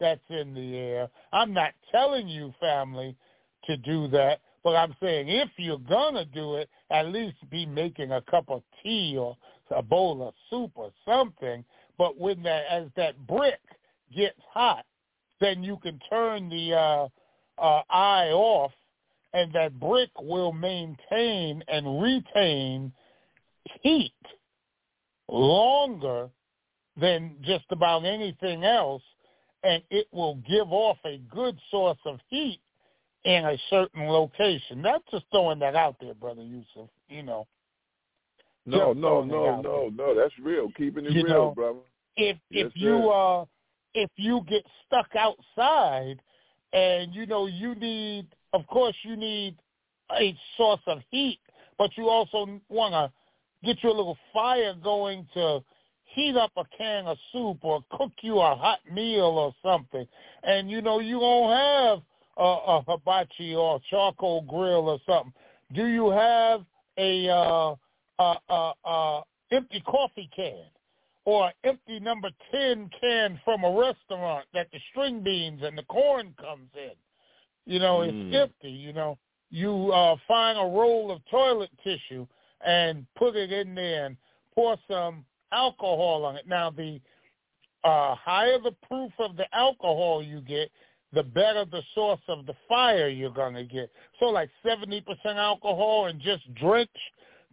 that's 0.00 0.20
in 0.30 0.54
the 0.54 0.76
air. 0.76 1.08
I'm 1.32 1.52
not 1.52 1.72
telling 1.90 2.28
you, 2.28 2.52
family, 2.58 3.14
to 3.66 3.76
do 3.76 4.08
that, 4.08 4.40
but 4.64 4.76
I'm 4.76 4.94
saying 5.02 5.28
if 5.28 5.50
you're 5.56 5.78
gonna 5.78 6.24
do 6.24 6.54
it, 6.56 6.68
at 6.90 7.08
least 7.08 7.36
be 7.50 7.66
making 7.66 8.12
a 8.12 8.22
cup 8.22 8.48
of 8.48 8.62
tea 8.82 9.16
or 9.18 9.36
a 9.70 9.82
bowl 9.82 10.26
of 10.26 10.34
soup 10.50 10.72
or 10.74 10.90
something. 11.04 11.64
But 11.98 12.18
when 12.18 12.42
that 12.42 12.64
as 12.70 12.86
that 12.96 13.26
brick 13.26 13.60
gets 14.14 14.40
hot, 14.52 14.84
then 15.40 15.62
you 15.62 15.78
can 15.82 15.98
turn 16.08 16.48
the 16.48 16.74
uh, 16.74 17.08
uh, 17.58 17.82
eye 17.90 18.30
off, 18.30 18.72
and 19.32 19.52
that 19.52 19.78
brick 19.78 20.10
will 20.20 20.52
maintain 20.52 21.62
and 21.68 22.02
retain 22.02 22.92
heat 23.82 24.12
longer 25.28 26.28
than 27.00 27.36
just 27.42 27.64
about 27.70 28.04
anything 28.04 28.64
else, 28.64 29.02
and 29.64 29.82
it 29.90 30.06
will 30.12 30.36
give 30.48 30.70
off 30.70 30.98
a 31.04 31.18
good 31.34 31.58
source 31.70 31.98
of 32.04 32.20
heat 32.28 32.60
in 33.24 33.44
a 33.44 33.56
certain 33.70 34.06
location. 34.06 34.82
Not 34.82 35.02
just 35.10 35.24
throwing 35.30 35.58
that 35.60 35.76
out 35.76 35.96
there, 36.00 36.14
brother 36.14 36.42
Yusef. 36.42 36.88
You 37.08 37.22
know, 37.22 37.46
No, 38.66 38.92
no, 38.92 39.22
no, 39.22 39.60
no, 39.60 39.90
no. 39.94 40.14
That's 40.14 40.34
real. 40.42 40.70
Keeping 40.76 41.06
it 41.06 41.12
You 41.12 41.24
real, 41.24 41.34
know, 41.34 41.52
brother. 41.54 41.78
if 42.16 42.36
Yes, 42.50 42.66
if 42.66 42.72
you 42.76 43.10
uh 43.10 43.44
if 43.94 44.10
you 44.16 44.42
get 44.48 44.64
stuck 44.86 45.08
outside 45.16 46.20
and 46.72 47.14
you 47.14 47.26
know 47.26 47.46
you 47.46 47.74
need 47.74 48.26
of 48.52 48.66
course 48.66 48.96
you 49.02 49.16
need 49.16 49.56
a 50.18 50.36
source 50.56 50.80
of 50.86 50.98
heat 51.10 51.38
but 51.78 51.90
you 51.96 52.08
also 52.08 52.60
want 52.68 52.92
to 52.92 53.12
get 53.66 53.82
your 53.82 53.92
little 53.94 54.18
fire 54.32 54.74
going 54.82 55.26
to 55.34 55.60
heat 56.04 56.36
up 56.36 56.50
a 56.56 56.64
can 56.76 57.06
of 57.06 57.16
soup 57.32 57.58
or 57.62 57.82
cook 57.92 58.12
you 58.22 58.38
a 58.38 58.54
hot 58.54 58.80
meal 58.90 59.24
or 59.24 59.54
something 59.62 60.06
and 60.42 60.70
you 60.70 60.82
know 60.82 60.98
you 61.00 61.18
don't 61.20 61.50
have 61.50 62.02
a, 62.36 62.42
a 62.42 62.84
hibachi 62.86 63.54
or 63.54 63.80
charcoal 63.90 64.42
grill 64.42 64.88
or 64.88 64.98
something 65.06 65.32
do 65.74 65.86
you 65.86 66.10
have 66.10 66.64
a 66.98 67.28
uh 67.28 67.74
uh 68.18 68.34
uh, 68.48 68.72
uh 68.84 69.20
empty 69.50 69.80
coffee 69.86 70.30
can 70.34 70.64
or 71.24 71.46
an 71.46 71.52
empty 71.64 72.00
number 72.00 72.30
10 72.50 72.90
can 73.00 73.40
from 73.44 73.64
a 73.64 73.70
restaurant 73.70 74.46
that 74.52 74.68
the 74.72 74.78
string 74.90 75.22
beans 75.22 75.60
and 75.62 75.78
the 75.78 75.84
corn 75.84 76.34
comes 76.40 76.68
in. 76.74 76.92
You 77.64 77.78
know, 77.78 77.98
Mm. 77.98 78.08
it's 78.08 78.34
empty, 78.34 78.70
you 78.70 78.92
know. 78.92 79.18
You 79.50 79.92
uh, 79.92 80.16
find 80.26 80.58
a 80.58 80.62
roll 80.62 81.10
of 81.10 81.24
toilet 81.26 81.70
tissue 81.84 82.26
and 82.60 83.06
put 83.14 83.36
it 83.36 83.52
in 83.52 83.74
there 83.74 84.06
and 84.06 84.16
pour 84.54 84.78
some 84.88 85.24
alcohol 85.52 86.24
on 86.24 86.36
it. 86.36 86.46
Now, 86.46 86.70
the 86.70 87.00
uh, 87.84 88.14
higher 88.14 88.58
the 88.58 88.72
proof 88.86 89.12
of 89.18 89.36
the 89.36 89.52
alcohol 89.54 90.22
you 90.22 90.40
get, 90.40 90.70
the 91.12 91.22
better 91.22 91.64
the 91.64 91.82
source 91.94 92.20
of 92.28 92.46
the 92.46 92.54
fire 92.68 93.08
you're 93.08 93.30
going 93.30 93.54
to 93.54 93.64
get. 93.64 93.90
So 94.18 94.26
like 94.26 94.50
70% 94.64 95.02
alcohol 95.24 96.06
and 96.06 96.20
just 96.20 96.52
drench 96.54 96.90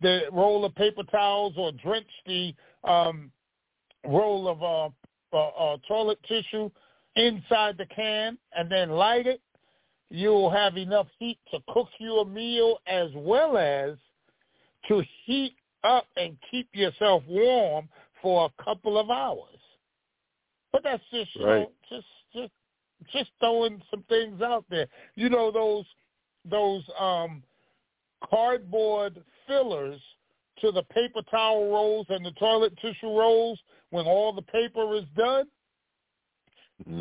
the 0.02 0.22
roll 0.32 0.64
of 0.64 0.74
paper 0.76 1.04
towels 1.12 1.54
or 1.58 1.72
drench 1.74 2.08
the 2.26 2.54
um, 2.86 3.32
roll 4.06 4.48
of 4.48 4.64
uh, 4.64 5.38
uh, 5.38 5.48
uh, 5.50 5.78
toilet 5.88 6.20
tissue 6.28 6.70
inside 7.16 7.78
the 7.78 7.86
can 7.88 8.38
and 8.56 8.72
then 8.72 8.92
light 8.92 9.28
it, 9.28 9.42
you'll 10.10 10.50
have 10.50 10.78
enough 10.78 11.08
heat 11.20 11.38
to 11.52 11.60
cook 11.70 11.90
you 12.00 12.20
a 12.20 12.26
meal 12.26 12.80
as 12.88 13.10
well 13.14 13.58
as 13.58 13.96
to 14.88 15.04
heat 15.26 15.56
up 15.84 16.06
and 16.18 16.38
keep 16.50 16.68
yourself 16.74 17.24
warm 17.28 17.88
for 18.22 18.46
a 18.46 18.64
couple 18.64 18.98
of 18.98 19.10
hours. 19.10 19.60
But 20.72 20.84
that's 20.84 21.04
just 21.12 21.36
you 21.36 21.46
know, 21.46 21.72
just 21.90 22.08
just 22.34 22.52
just 23.12 23.32
throwing 23.40 23.82
some 23.90 24.04
things 24.04 24.42
out 24.42 24.66
there. 24.70 24.88
You 25.16 25.30
know 25.30 25.52
those 25.52 25.86
those 26.50 26.84
um 27.00 27.44
cardboard 28.30 29.24
fillers 29.48 30.00
to 30.62 30.72
the 30.72 30.84
paper 30.84 31.22
towel 31.32 31.72
rolls 31.72 32.06
and 32.10 32.26
the 32.26 32.32
toilet 32.32 32.76
tissue 32.82 33.18
rolls 33.18 33.60
when 33.92 34.06
all 34.06 34.34
the 34.34 34.42
paper 34.42 34.94
is 34.96 35.06
done. 35.16 35.48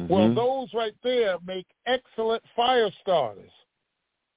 Well, 0.09 0.29
Mhm. 0.29 0.35
those 0.35 0.75
right 0.75 0.95
there 1.03 1.39
make 1.45 1.67
excellent 1.87 2.43
fire 2.55 2.91
starters. 3.03 3.53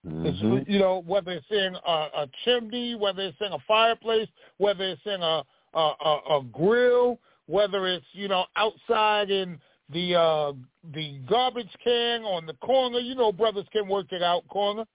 Mhm. 0.03 0.67
you 0.67 0.79
know, 0.79 0.99
whether 0.99 1.31
it's 1.31 1.49
in 1.51 1.75
a, 1.75 2.09
a 2.13 2.29
chimney, 2.43 2.95
whether 2.95 3.23
it's 3.23 3.39
in 3.41 3.53
a 3.53 3.59
fireplace, 3.59 4.29
whether 4.57 4.83
it's 4.85 5.05
in 5.05 5.21
a 5.21 5.45
a, 5.73 5.79
a, 5.79 6.21
a 6.37 6.43
grill, 6.51 7.17
whether 7.45 7.87
it's 7.87 8.05
you 8.13 8.27
know 8.27 8.45
outside 8.55 9.29
in 9.31 9.59
the 9.91 10.15
uh 10.15 10.53
the 10.93 11.19
garbage 11.29 11.69
can 11.83 12.23
on 12.23 12.45
the 12.45 12.53
corner. 12.55 12.99
You 12.99 13.15
know, 13.15 13.31
brothers 13.31 13.65
can 13.71 13.87
work 13.87 14.11
it 14.11 14.23
out 14.23 14.47
corner. 14.47 14.85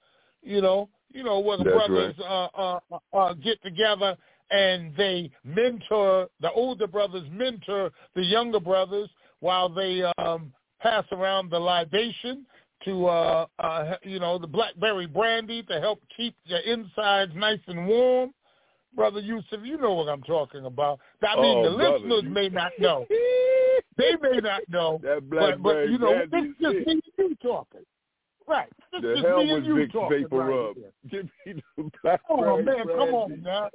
You 0.43 0.61
know, 0.61 0.89
you 1.13 1.23
know 1.25 1.41
where 1.41 1.57
the 1.59 1.65
That's 1.65 1.77
brothers 1.77 2.15
uh, 2.21 2.49
uh, 2.55 2.81
uh, 3.13 3.35
get 3.35 3.63
together 3.63 4.17
and 4.51 4.95
they 4.97 5.31
mentor 5.45 6.29
the 6.41 6.51
older 6.53 6.87
brothers 6.87 7.27
mentor 7.33 7.91
the 8.15 8.23
younger 8.23 8.61
brothers 8.61 9.11
while 9.41 9.69
they 9.69 10.03
um 10.19 10.53
pass 10.81 11.05
around 11.11 11.51
the 11.51 11.59
libation 11.59 12.47
to 12.85 13.07
uh 13.07 13.47
uh 13.59 13.97
you 14.05 14.21
know 14.21 14.39
the 14.39 14.47
blackberry 14.47 15.07
brandy 15.07 15.63
to 15.65 15.81
help 15.81 16.01
keep 16.17 16.37
your 16.45 16.61
insides 16.61 17.33
nice 17.35 17.59
and 17.67 17.89
warm 17.89 18.33
brother 18.95 19.19
yusef 19.19 19.59
you 19.65 19.79
know 19.79 19.95
what 19.95 20.09
i'm 20.09 20.23
talking 20.23 20.65
about 20.67 21.01
i 21.27 21.35
mean 21.41 21.57
Oh, 21.59 21.71
the 21.71 21.77
brother, 21.77 21.99
listeners 21.99 22.23
you- 22.23 22.31
may 22.31 22.49
not 22.49 22.71
know 22.79 23.05
they 23.97 24.13
may 24.23 24.39
not 24.39 24.63
know 24.69 24.99
that 25.03 25.29
but, 25.29 25.63
but 25.63 25.89
you 25.89 25.99
know 25.99 26.19
this 26.21 26.29
brandy 26.31 26.49
is 26.51 26.55
just 26.61 26.87
me 26.87 26.93
and 26.93 27.03
you 27.31 27.37
talking. 27.43 27.81
Right. 28.49 28.69
This 28.93 29.03
The 29.03 29.29
hell 29.29 29.43
me 29.45 29.53
with 29.53 29.57
and 29.65 29.67
you 29.67 29.75
Vicks 29.75 29.93
talking 29.93 30.23
Vapor 30.23 30.37
right 30.37 30.75
here. 30.77 30.93
Give 31.11 31.55
me 31.57 31.63
the 31.77 32.19
come 32.29 32.41
on 32.41 32.65
man 32.65 32.87
come 32.87 33.15
on 33.15 33.29
brandy. 33.29 33.43
now 33.45 33.69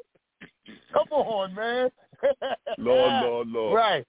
come 0.94 1.12
on 1.12 1.54
man. 1.56 1.90
Lord, 2.78 3.24
Lord, 3.24 3.48
Lord. 3.48 3.76
right. 3.76 4.06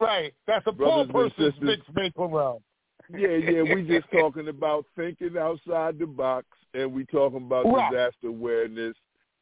Right. 0.00 0.32
That's 0.46 0.66
a 0.66 0.72
poor 0.72 1.04
Brothers 1.06 1.34
and 1.36 1.56
person's 1.58 1.68
Vicks 1.68 1.94
vapor 1.94 2.26
rub. 2.26 2.62
Yeah, 3.10 3.28
yeah, 3.28 3.62
we 3.74 3.82
just 3.86 4.06
talking 4.12 4.48
about 4.48 4.84
thinking 4.96 5.36
outside 5.38 5.98
the 5.98 6.06
box, 6.06 6.46
and 6.74 6.92
we 6.92 7.04
talking 7.06 7.38
about 7.38 7.64
Right. 7.64 7.90
disaster 7.90 8.28
awareness 8.28 8.94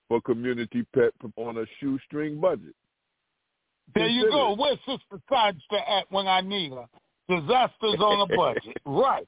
for 0.09 0.21
community 0.21 0.85
pet 0.95 1.13
on 1.37 1.59
a 1.59 1.65
shoestring 1.81 2.41
budget. 2.41 2.75
There 3.95 4.09
you 4.09 4.31
go. 4.31 4.55
Where's 4.55 4.79
Sister 4.87 5.21
Sidester 5.31 5.79
at 5.89 6.11
when 6.11 6.27
I 6.27 6.41
need 6.41 6.73
her? 6.73 6.87
Disasters 7.29 7.99
on 8.01 8.31
a 8.31 8.37
budget. 8.37 8.77
right. 8.85 9.27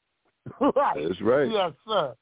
Right. 0.61 1.07
That's 1.09 1.21
right. 1.21 1.51
Yes, 1.51 1.73
sir. 1.87 2.15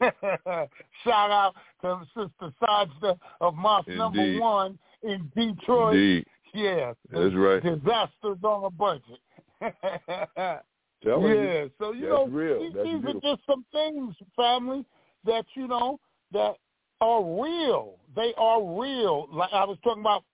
Shout 1.04 1.30
out 1.30 1.54
to 1.82 2.00
Sister 2.16 2.52
Sajda 2.62 3.18
of 3.40 3.54
Mosque 3.54 3.88
Number 3.88 4.38
One 4.38 4.78
in 5.02 5.30
Detroit. 5.36 5.94
Indeed, 5.94 6.26
Yeah. 6.54 6.92
that's 7.10 7.34
right. 7.34 7.62
Disasters 7.62 8.38
on 8.42 8.64
a 8.64 8.70
budget. 8.70 9.20
Telling 11.02 11.30
you, 11.30 11.42
yeah, 11.42 11.64
so 11.78 11.92
you 11.92 12.00
that's 12.02 12.12
know, 12.12 12.26
real. 12.26 12.60
these, 12.60 12.72
these 12.74 13.04
are 13.14 13.20
just 13.20 13.46
some 13.46 13.64
things, 13.72 14.14
family, 14.36 14.84
that 15.24 15.46
you 15.54 15.66
know 15.66 15.98
that 16.32 16.56
are 17.00 17.22
real. 17.22 17.94
They 18.14 18.34
are 18.36 18.60
real. 18.62 19.26
Like 19.32 19.50
I 19.52 19.64
was 19.64 19.78
talking 19.82 20.02
about 20.02 20.24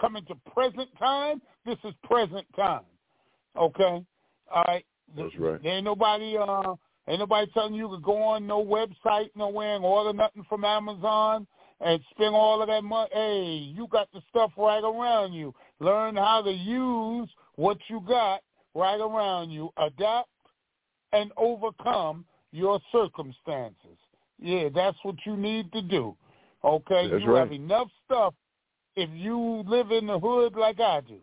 coming 0.00 0.24
to 0.26 0.34
present 0.52 0.88
time. 0.98 1.40
This 1.64 1.78
is 1.84 1.94
present 2.04 2.46
time. 2.56 2.82
Okay, 3.56 4.04
all 4.54 4.64
right. 4.66 4.84
That's 5.16 5.34
right. 5.38 5.62
There 5.62 5.72
ain't 5.72 5.84
nobody. 5.84 6.36
Uh, 6.36 6.74
ain't 7.08 7.20
nobody 7.20 7.50
telling 7.52 7.74
you 7.74 7.88
to 7.88 7.98
go 8.02 8.22
on 8.22 8.46
no 8.46 8.64
website 8.64 9.30
nowhere 9.34 9.76
and 9.76 9.84
order 9.84 10.12
nothing 10.12 10.44
from 10.48 10.64
Amazon 10.64 11.46
and 11.80 12.00
spend 12.10 12.34
all 12.34 12.60
of 12.60 12.68
that 12.68 12.84
money. 12.84 13.08
Hey, 13.12 13.72
you 13.74 13.86
got 13.90 14.08
the 14.12 14.20
stuff 14.30 14.52
right 14.56 14.82
around 14.82 15.32
you. 15.32 15.54
Learn 15.80 16.16
how 16.16 16.42
to 16.42 16.52
use 16.52 17.28
what 17.56 17.78
you 17.88 18.02
got 18.06 18.40
right 18.74 19.00
around 19.00 19.50
you. 19.50 19.70
Adapt 19.76 20.28
and 21.12 21.32
overcome 21.36 22.24
your 22.52 22.80
circumstances. 22.92 23.98
Yeah, 24.40 24.68
that's 24.74 24.98
what 25.02 25.16
you 25.24 25.36
need 25.36 25.72
to 25.72 25.82
do. 25.82 26.16
Okay, 26.64 27.08
That's 27.08 27.22
you 27.22 27.34
have 27.34 27.52
enough 27.52 27.88
stuff. 28.04 28.34
If 28.98 29.10
you 29.12 29.62
live 29.64 29.92
in 29.92 30.08
the 30.08 30.18
hood 30.18 30.56
like 30.56 30.80
I 30.80 31.00
do, 31.02 31.20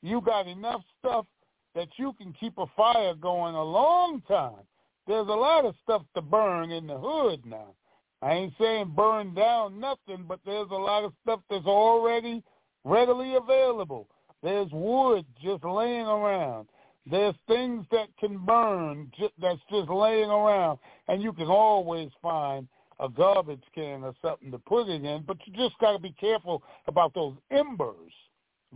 you 0.00 0.20
got 0.20 0.46
enough 0.46 0.82
stuff 1.00 1.26
that 1.74 1.88
you 1.96 2.12
can 2.12 2.32
keep 2.38 2.56
a 2.56 2.66
fire 2.76 3.14
going 3.16 3.56
a 3.56 3.64
long 3.64 4.22
time. 4.28 4.62
There's 5.08 5.26
a 5.26 5.32
lot 5.32 5.64
of 5.64 5.74
stuff 5.82 6.02
to 6.14 6.22
burn 6.22 6.70
in 6.70 6.86
the 6.86 6.96
hood 6.96 7.44
now. 7.44 7.74
I 8.22 8.34
ain't 8.34 8.52
saying 8.60 8.92
burn 8.94 9.34
down 9.34 9.80
nothing, 9.80 10.24
but 10.28 10.38
there's 10.46 10.70
a 10.70 10.74
lot 10.76 11.02
of 11.02 11.12
stuff 11.24 11.40
that's 11.50 11.66
already 11.66 12.44
readily 12.84 13.34
available. 13.34 14.06
There's 14.40 14.70
wood 14.70 15.24
just 15.42 15.64
laying 15.64 16.06
around. 16.06 16.68
There's 17.10 17.34
things 17.48 17.86
that 17.90 18.06
can 18.20 18.38
burn 18.38 19.10
ju- 19.18 19.30
that's 19.42 19.58
just 19.68 19.90
laying 19.90 20.30
around, 20.30 20.78
and 21.08 21.20
you 21.20 21.32
can 21.32 21.48
always 21.48 22.10
find 22.22 22.68
a 23.00 23.08
garbage 23.08 23.62
can 23.74 24.04
or 24.04 24.14
something 24.22 24.50
to 24.50 24.58
put 24.58 24.88
it 24.88 25.04
in. 25.04 25.24
But 25.26 25.38
you 25.44 25.52
just 25.54 25.78
got 25.80 25.92
to 25.92 25.98
be 25.98 26.14
careful 26.20 26.62
about 26.86 27.14
those 27.14 27.34
embers 27.50 28.12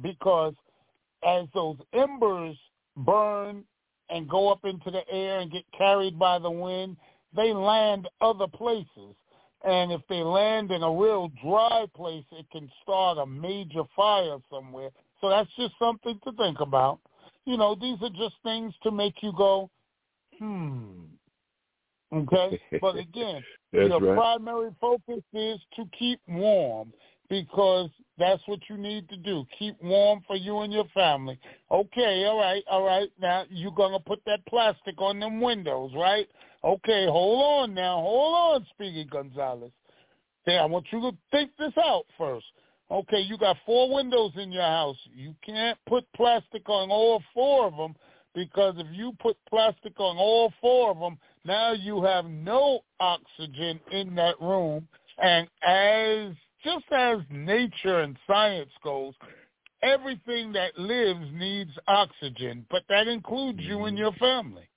because 0.03 0.55
as 1.27 1.47
those 1.55 1.77
embers 1.93 2.57
burn 2.97 3.65
and 4.11 4.29
go 4.29 4.51
up 4.51 4.65
into 4.65 4.91
the 4.91 5.09
air 5.11 5.41
and 5.41 5.51
get 5.51 5.65
carried 5.77 6.19
by 6.19 6.39
the 6.39 6.51
wind, 6.51 6.97
they 7.35 7.53
land 7.53 8.09
other 8.21 8.47
places. 8.47 9.15
And 9.65 9.93
if 9.93 10.03
they 10.09 10.23
land 10.23 10.71
in 10.71 10.83
a 10.83 10.91
real 10.91 11.31
dry 11.43 11.87
place, 11.97 12.25
it 12.33 12.47
can 12.53 12.71
start 12.83 13.19
a 13.19 13.27
major 13.27 13.83
fire 13.97 14.37
somewhere. 14.51 14.91
So 15.21 15.31
that's 15.31 15.49
just 15.57 15.73
something 15.79 16.21
to 16.25 16.33
think 16.33 16.61
about. 16.61 17.01
You 17.47 17.57
know, 17.57 17.75
these 17.75 17.97
are 18.03 18.11
just 18.11 18.35
things 18.43 18.75
to 18.83 18.91
make 18.91 19.15
you 19.23 19.33
go, 19.37 19.71
hmm. 20.39 21.05
Okay? 22.15 22.61
But 22.81 22.97
again, 22.97 23.43
your 23.73 24.01
right. 24.01 24.17
primary 24.17 24.71
focus 24.81 25.23
is 25.33 25.59
to 25.77 25.85
keep 25.99 26.21
warm 26.29 26.93
because 27.29 27.91
that's 28.19 28.43
what 28.47 28.61
you 28.69 28.77
need 28.77 29.09
to 29.09 29.17
do. 29.17 29.45
Keep 29.59 29.83
warm 29.83 30.21
for 30.27 30.37
you 30.37 30.61
and 30.61 30.73
your 30.73 30.85
family. 30.95 31.39
Okay, 31.71 32.25
all 32.27 32.39
right, 32.39 32.63
all 32.71 32.85
right. 32.85 33.11
Now 33.21 33.45
you're 33.51 33.73
gonna 33.73 34.01
put 34.01 34.21
that 34.27 34.45
plastic 34.47 35.01
on 35.01 35.19
them 35.21 35.41
windows, 35.41 35.93
right? 35.97 36.29
Okay, 36.63 37.07
hold 37.07 37.63
on 37.63 37.75
now, 37.75 38.01
hold 38.01 38.35
on, 38.35 38.67
Speedy 38.71 39.05
Gonzalez. 39.05 39.73
Hey, 40.47 40.59
I 40.59 40.67
want 40.67 40.87
you 40.93 41.01
to 41.01 41.13
think 41.31 41.51
this 41.59 41.73
out 41.83 42.05
first. 42.19 42.47
Okay, 42.91 43.21
you 43.21 43.39
got 43.39 43.57
four 43.65 43.93
windows 43.93 44.33
in 44.37 44.53
your 44.53 44.63
house. 44.63 44.97
You 45.15 45.35
can't 45.45 45.79
put 45.89 46.05
plastic 46.15 46.69
on 46.69 46.91
all 46.91 47.23
four 47.33 47.67
of 47.67 47.77
them 47.77 47.95
because 48.35 48.75
if 48.77 48.87
you 48.93 49.13
put 49.21 49.37
plastic 49.49 49.99
on 49.99 50.17
all 50.17 50.53
four 50.61 50.91
of 50.91 50.99
them, 50.99 51.19
now 51.45 51.73
you 51.73 52.03
have 52.03 52.25
no 52.27 52.81
oxygen 53.01 53.81
in 53.93 54.15
that 54.17 54.41
room. 54.41 54.89
And 55.23 55.49
as 55.63 56.35
just 56.65 56.87
as 56.93 57.19
nature 57.31 58.01
and 58.01 58.17
science 58.27 58.71
goes, 58.83 59.15
everything 59.83 60.53
that 60.53 60.79
lives 60.79 61.27
needs 61.33 61.71
oxygen, 61.87 62.67
but 62.71 62.83
that 62.89 63.07
includes 63.07 63.61
you 63.61 63.85
and 63.85 63.99
your 63.99 64.13
family. 64.13 64.69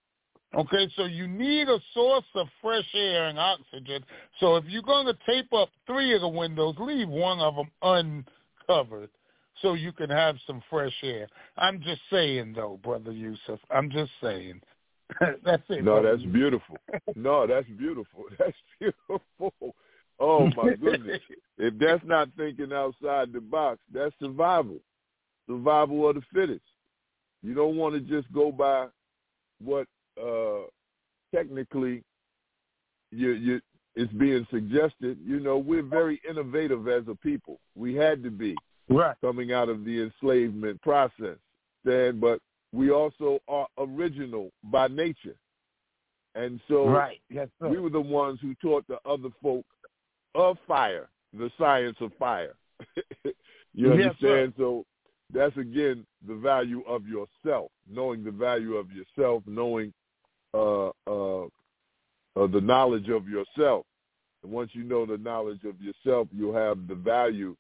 Okay, 0.58 0.90
so 0.96 1.06
you 1.06 1.28
need 1.28 1.68
a 1.68 1.80
source 1.94 2.26
of 2.36 2.48
fresh 2.62 2.88
air 2.94 3.28
and 3.28 3.38
oxygen. 3.38 4.04
So 4.40 4.56
if 4.56 4.66
you're 4.68 4.82
going 4.82 5.06
to 5.06 5.18
tape 5.26 5.52
up 5.54 5.70
three 5.86 6.14
of 6.16 6.22
the 6.22 6.28
windows, 6.28 6.76
leave 6.80 7.10
one 7.10 7.40
of 7.40 7.56
them 7.56 8.24
uncovered 8.68 9.10
so 9.62 9.74
you 9.74 9.92
can 9.92 10.10
have 10.10 10.36
some 10.46 10.62
fresh 10.70 10.96
air. 11.04 11.28
I'm 11.58 11.82
just 11.82 12.02
saying, 12.12 12.54
though, 12.56 12.80
Brother 12.82 13.12
Yusef. 13.12 13.60
I'm 13.72 13.90
just 13.92 14.12
saying. 14.22 14.62
that's 15.44 15.64
it. 15.70 15.84
No, 15.84 16.04
that's 16.04 16.24
beautiful. 16.24 16.78
No, 17.16 17.48
that's 17.48 17.68
beautiful. 17.78 18.26
That's 18.38 18.58
beautiful. 18.80 19.76
Oh 20.20 20.50
my 20.56 20.74
goodness. 20.82 21.22
if 21.58 21.78
that's 21.80 22.04
not 22.04 22.30
thinking 22.36 22.74
outside 22.74 23.32
the 23.32 23.40
box, 23.40 23.80
that's 23.94 24.14
survival. 24.20 24.80
survival 25.48 26.10
of 26.10 26.16
the 26.16 26.22
fittest. 26.34 26.66
You 27.44 27.54
don't 27.54 27.78
want 27.78 27.94
to 27.96 28.02
just 28.02 28.32
go 28.34 28.52
by 28.52 28.88
what 29.64 29.88
uh, 30.22 30.66
technically 31.34 32.04
you, 33.12 33.32
you, 33.32 33.62
it's 33.96 34.12
being 34.14 34.46
suggested. 34.52 35.18
You 35.24 35.40
know, 35.40 35.58
we're 35.58 35.84
very 35.84 36.20
innovative 36.28 36.88
as 36.88 37.04
a 37.08 37.16
people. 37.16 37.60
We 37.76 37.96
had 37.96 38.24
to 38.24 38.32
be 38.32 38.56
right. 38.90 39.16
coming 39.22 39.54
out 39.54 39.70
of 39.70 39.86
the 39.86 40.04
enslavement 40.04 40.82
process. 40.82 41.38
Then, 41.84 42.20
but 42.20 42.40
we 42.78 42.92
also 42.92 43.40
are 43.48 43.68
original 43.80 44.52
by 44.66 44.88
nature. 44.88 45.36
And 46.36 46.62
so 46.68 46.88
right. 46.88 47.20
yes, 47.28 47.48
we 47.60 47.80
were 47.80 47.90
the 47.90 48.00
ones 48.00 48.38
who 48.40 48.54
taught 48.62 48.86
the 48.88 49.00
other 49.04 49.30
folk 49.42 49.66
of 50.36 50.58
fire, 50.68 51.10
the 51.34 51.50
science 51.58 51.98
of 52.00 52.12
fire. 52.20 52.54
you 53.74 53.96
Yes, 53.96 54.14
understand? 54.22 54.54
so 54.58 54.86
that's 55.34 55.58
again 55.58 56.06
the 56.28 56.36
value 56.36 56.84
of 56.88 57.02
yourself, 57.08 57.72
knowing 57.90 58.24
the 58.24 58.32
value 58.32 58.76
of 58.76 58.88
yourself, 58.92 59.42
knowing 59.48 59.92
uh, 60.54 60.90
uh, 61.08 61.46
uh, 61.46 61.48
the 62.36 62.62
knowledge 62.62 63.10
of 63.10 63.28
yourself. 63.28 63.88
And 64.44 64.52
once 64.52 64.70
you 64.74 64.84
know 64.84 65.08
the 65.08 65.18
knowledge 65.18 65.64
of 65.64 65.82
yourself, 65.82 66.28
you'll 66.32 66.54
have 66.54 66.88
the 66.88 66.96
value 66.96 67.56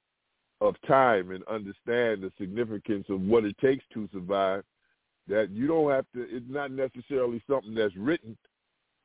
of 0.61 0.75
time 0.87 1.31
and 1.31 1.43
understand 1.47 2.21
the 2.21 2.31
significance 2.39 3.07
of 3.09 3.21
what 3.21 3.45
it 3.45 3.57
takes 3.57 3.83
to 3.95 4.07
survive. 4.13 4.63
That 5.27 5.49
you 5.51 5.67
don't 5.67 5.91
have 5.91 6.05
to, 6.15 6.21
it's 6.29 6.45
not 6.49 6.71
necessarily 6.71 7.43
something 7.49 7.75
that's 7.75 7.95
written. 7.95 8.37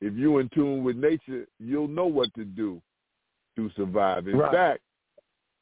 If 0.00 0.14
you're 0.14 0.40
in 0.40 0.48
tune 0.50 0.84
with 0.84 0.96
nature, 0.96 1.46
you'll 1.58 1.88
know 1.88 2.06
what 2.06 2.32
to 2.34 2.44
do 2.44 2.80
to 3.56 3.70
survive. 3.70 4.28
In 4.28 4.36
Right. 4.36 4.52
fact, 4.52 4.82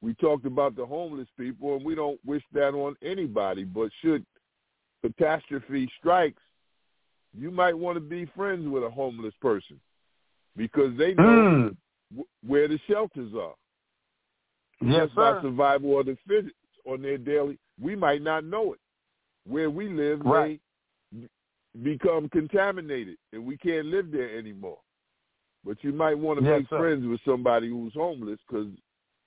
we 0.03 0.15
talked 0.15 0.47
about 0.47 0.77
the 0.77 0.87
homeless 0.87 1.29
people, 1.39 1.77
and 1.77 1.85
we 1.85 1.95
don't 1.95 2.23
wish 2.25 2.43
that 2.53 2.75
on 2.75 2.97
anybody. 3.03 3.65
But 3.65 3.91
should 4.01 4.25
catastrophe 5.03 5.91
strikes, 5.99 6.43
you 7.35 7.51
might 7.51 7.77
want 7.77 7.97
to 7.97 8.01
be 8.01 8.25
friends 8.27 8.67
with 8.69 8.83
a 8.83 8.91
homeless 8.91 9.35
person 9.41 9.81
because 10.57 10.97
they 10.97 11.15
know 11.15 11.73
Mm. 11.73 11.77
where 12.47 12.67
the 12.69 12.79
shelters 12.87 13.35
are. 13.35 13.55
Yes, 14.81 15.09
Just 15.09 15.15
by 15.15 15.41
survival 15.43 15.99
of 16.01 16.07
the 16.07 16.17
fittest 16.27 16.57
on 16.87 17.03
their 17.03 17.19
daily. 17.19 17.59
We 17.79 17.95
might 17.95 18.23
not 18.23 18.45
know 18.45 18.73
it. 18.73 18.81
Where 19.51 19.71
we 19.71 19.89
live, 19.89 20.21
Right. 20.25 20.61
they 21.13 21.29
become 21.83 22.29
contaminated, 22.29 23.17
and 23.33 23.45
we 23.45 23.57
can't 23.57 23.87
live 23.87 24.11
there 24.11 24.37
anymore. 24.39 24.79
But 25.65 25.83
you 25.85 25.93
might 25.93 26.17
want 26.19 26.39
to 26.39 26.45
Yes, 26.45 26.61
make 26.61 26.69
sir. 26.69 26.79
friends 26.79 27.07
with 27.07 27.21
somebody 27.23 27.69
who's 27.69 27.93
homeless 27.95 28.39
because 28.47 28.69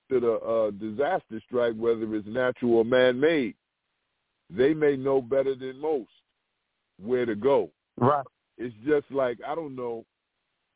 should 0.10 0.24
a, 0.24 0.38
a 0.66 0.72
disaster 0.72 1.40
strike, 1.46 1.76
whether 1.76 2.16
it's 2.16 2.28
natural 2.28 2.76
or 2.76 2.86
man-made, 2.86 3.56
they 4.50 4.74
may 4.74 4.96
know 4.96 5.22
better 5.22 5.56
than 5.56 5.80
most 5.80 6.12
where 7.00 7.26
to 7.26 7.36
go. 7.36 7.70
Right. 7.98 8.26
It's 8.58 8.76
just 8.86 9.10
like 9.12 9.40
I 9.48 9.56
don't 9.56 9.76
know 9.76 10.06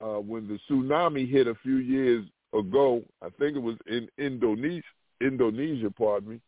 uh, 0.01 0.19
when 0.19 0.47
the 0.47 0.59
tsunami 0.69 1.29
hit 1.29 1.47
a 1.47 1.55
few 1.55 1.77
years 1.77 2.25
ago. 2.53 3.03
I 3.21 3.29
think 3.37 3.55
it 3.55 3.61
was 3.61 3.77
in 3.87 4.09
Indonesia. 4.17 4.83
Indonesia, 5.21 5.89
pardon 5.91 6.29
me. 6.29 6.41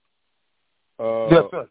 Uh, 1.00 1.28
yes, 1.30 1.44
sir. 1.52 1.68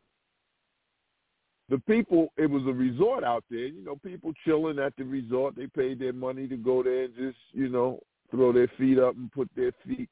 The 1.69 1.79
people, 1.81 2.29
it 2.37 2.49
was 2.49 2.63
a 2.67 2.73
resort 2.73 3.25
out 3.25 3.45
there. 3.51 3.67
You 3.67 3.85
know, 3.85 3.97
people 3.97 4.33
chilling 4.45 4.79
at 4.79 4.95
the 4.97 5.05
resort. 5.05 5.55
They 5.55 5.67
paid 5.67 5.99
their 5.99 6.15
money 6.15 6.49
to 6.49 6.57
go 6.57 6.83
there 6.83 7.05
and 7.05 7.15
just, 7.15 7.39
you 7.53 7.69
know, 7.69 8.01
throw 8.31 8.53
their 8.53 8.71
feet 8.79 8.99
up 8.99 9.17
and 9.17 9.31
put 9.33 9.51
their 9.55 9.73
feet 9.87 10.09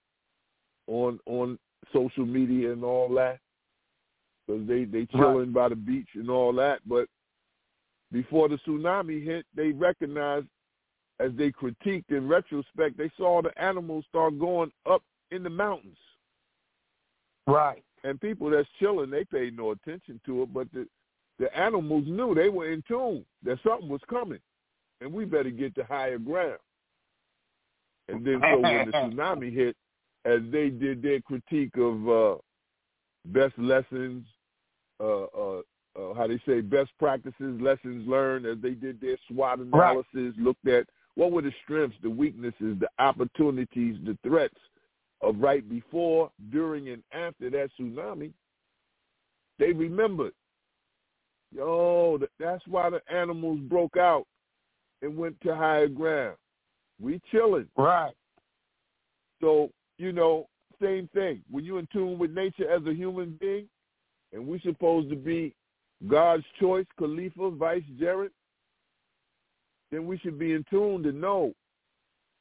on 0.87 1.19
on 1.27 1.59
social 1.93 2.27
media 2.27 2.73
and 2.73 2.85
all 2.85 3.09
that. 3.15 3.39
Because 4.47 4.67
they 4.69 4.85
they 4.85 5.07
chilling 5.07 5.53
by 5.53 5.71
the 5.71 5.77
beach 5.77 6.09
and 6.15 6.31
all 6.31 6.53
that. 6.55 6.81
But 6.87 7.09
before 8.13 8.49
the 8.49 8.59
tsunami 8.67 9.25
hit, 9.25 9.47
they 9.55 9.71
recognized 9.71 10.47
as 11.19 11.31
they 11.37 11.51
critiqued 11.51 12.11
in 12.11 12.29
retrospect, 12.29 12.99
they 12.99 13.11
saw 13.17 13.41
the 13.41 13.57
animals 13.61 14.05
start 14.09 14.39
going 14.39 14.71
up 14.89 15.03
in 15.31 15.43
the 15.43 15.51
mountains. 15.51 15.97
Right. 17.47 17.83
And 18.05 18.21
people 18.21 18.51
that's 18.51 18.69
chilling, 18.79 19.11
they 19.11 19.25
paid 19.25 19.57
no 19.57 19.71
attention 19.71 20.21
to 20.27 20.43
it, 20.43 20.53
but 20.53 20.69
the 20.73 20.87
the 21.39 21.55
animals 21.57 22.05
knew 22.07 22.35
they 22.35 22.49
were 22.49 22.73
in 22.73 22.83
tune 22.89 23.25
that 23.45 23.59
something 23.67 23.89
was 23.89 24.01
coming, 24.09 24.41
and 25.01 25.13
we 25.13 25.25
better 25.25 25.51
get 25.51 25.75
to 25.75 25.85
higher 25.85 26.19
ground. 26.19 26.59
And 28.09 28.25
then 28.25 28.41
so 28.41 28.61
when 28.61 28.87
the 28.87 28.93
tsunami 28.93 29.53
hit, 29.53 29.77
as 30.25 30.41
they 30.51 30.71
did 30.71 31.03
their 31.03 31.21
critique 31.21 31.77
of 31.77 32.09
uh, 32.09 32.37
best 33.27 33.59
lessons, 33.59 34.25
uh, 35.01 35.25
uh, 35.25 35.61
uh, 35.99 36.15
how 36.15 36.27
they 36.27 36.41
say 36.47 36.61
best 36.61 36.91
practices, 36.99 37.61
lessons 37.61 38.07
learned, 38.09 38.47
as 38.47 38.59
they 38.63 38.73
did 38.73 39.01
their 39.01 39.17
SWOT 39.31 39.61
analysis, 39.61 40.35
looked 40.39 40.67
at 40.67 40.87
what 41.15 41.33
were 41.33 41.43
the 41.43 41.53
strengths, 41.65 41.97
the 42.03 42.11
weaknesses, 42.11 42.77
the 42.81 42.89
opportunities, 42.99 43.97
the 44.05 44.17
threats 44.23 44.55
of 45.23 45.37
right 45.39 45.67
before, 45.69 46.31
during, 46.51 46.91
and 46.91 47.03
after 47.13 47.51
that 47.51 47.71
tsunami. 47.79 48.33
They 49.59 49.73
remembered 49.73 50.33
Yo, 51.57 52.19
that's 52.39 52.63
why 52.67 52.91
the 52.91 53.01
animals 53.11 53.59
broke 53.61 53.97
out 53.97 54.27
and 55.01 55.17
went 55.17 55.41
to 55.41 55.55
higher 55.55 55.89
ground. 55.89 56.37
We 57.01 57.21
chilling. 57.31 57.69
Right. 57.77 58.13
So, 59.41 59.71
you 59.97 60.13
know, 60.13 60.49
same 60.83 61.09
thing. 61.15 61.43
When 61.51 61.65
you're 61.65 61.79
in 61.79 61.89
tune 61.91 62.19
with 62.19 62.31
nature 62.33 62.71
as 62.71 62.87
a 62.87 62.93
human 62.93 63.39
being, 63.41 63.69
and 64.33 64.47
we're 64.47 64.61
supposed 64.61 65.09
to 65.11 65.17
be 65.17 65.55
God's 66.07 66.45
choice, 66.61 66.87
Khalifa, 66.99 67.51
Vice 67.53 67.83
Jared, 67.99 68.33
then 69.91 70.07
we 70.07 70.19
should 70.19 70.39
be 70.39 70.53
in 70.53 70.65
tune 70.69 71.03
to 71.05 71.13
know. 71.13 71.55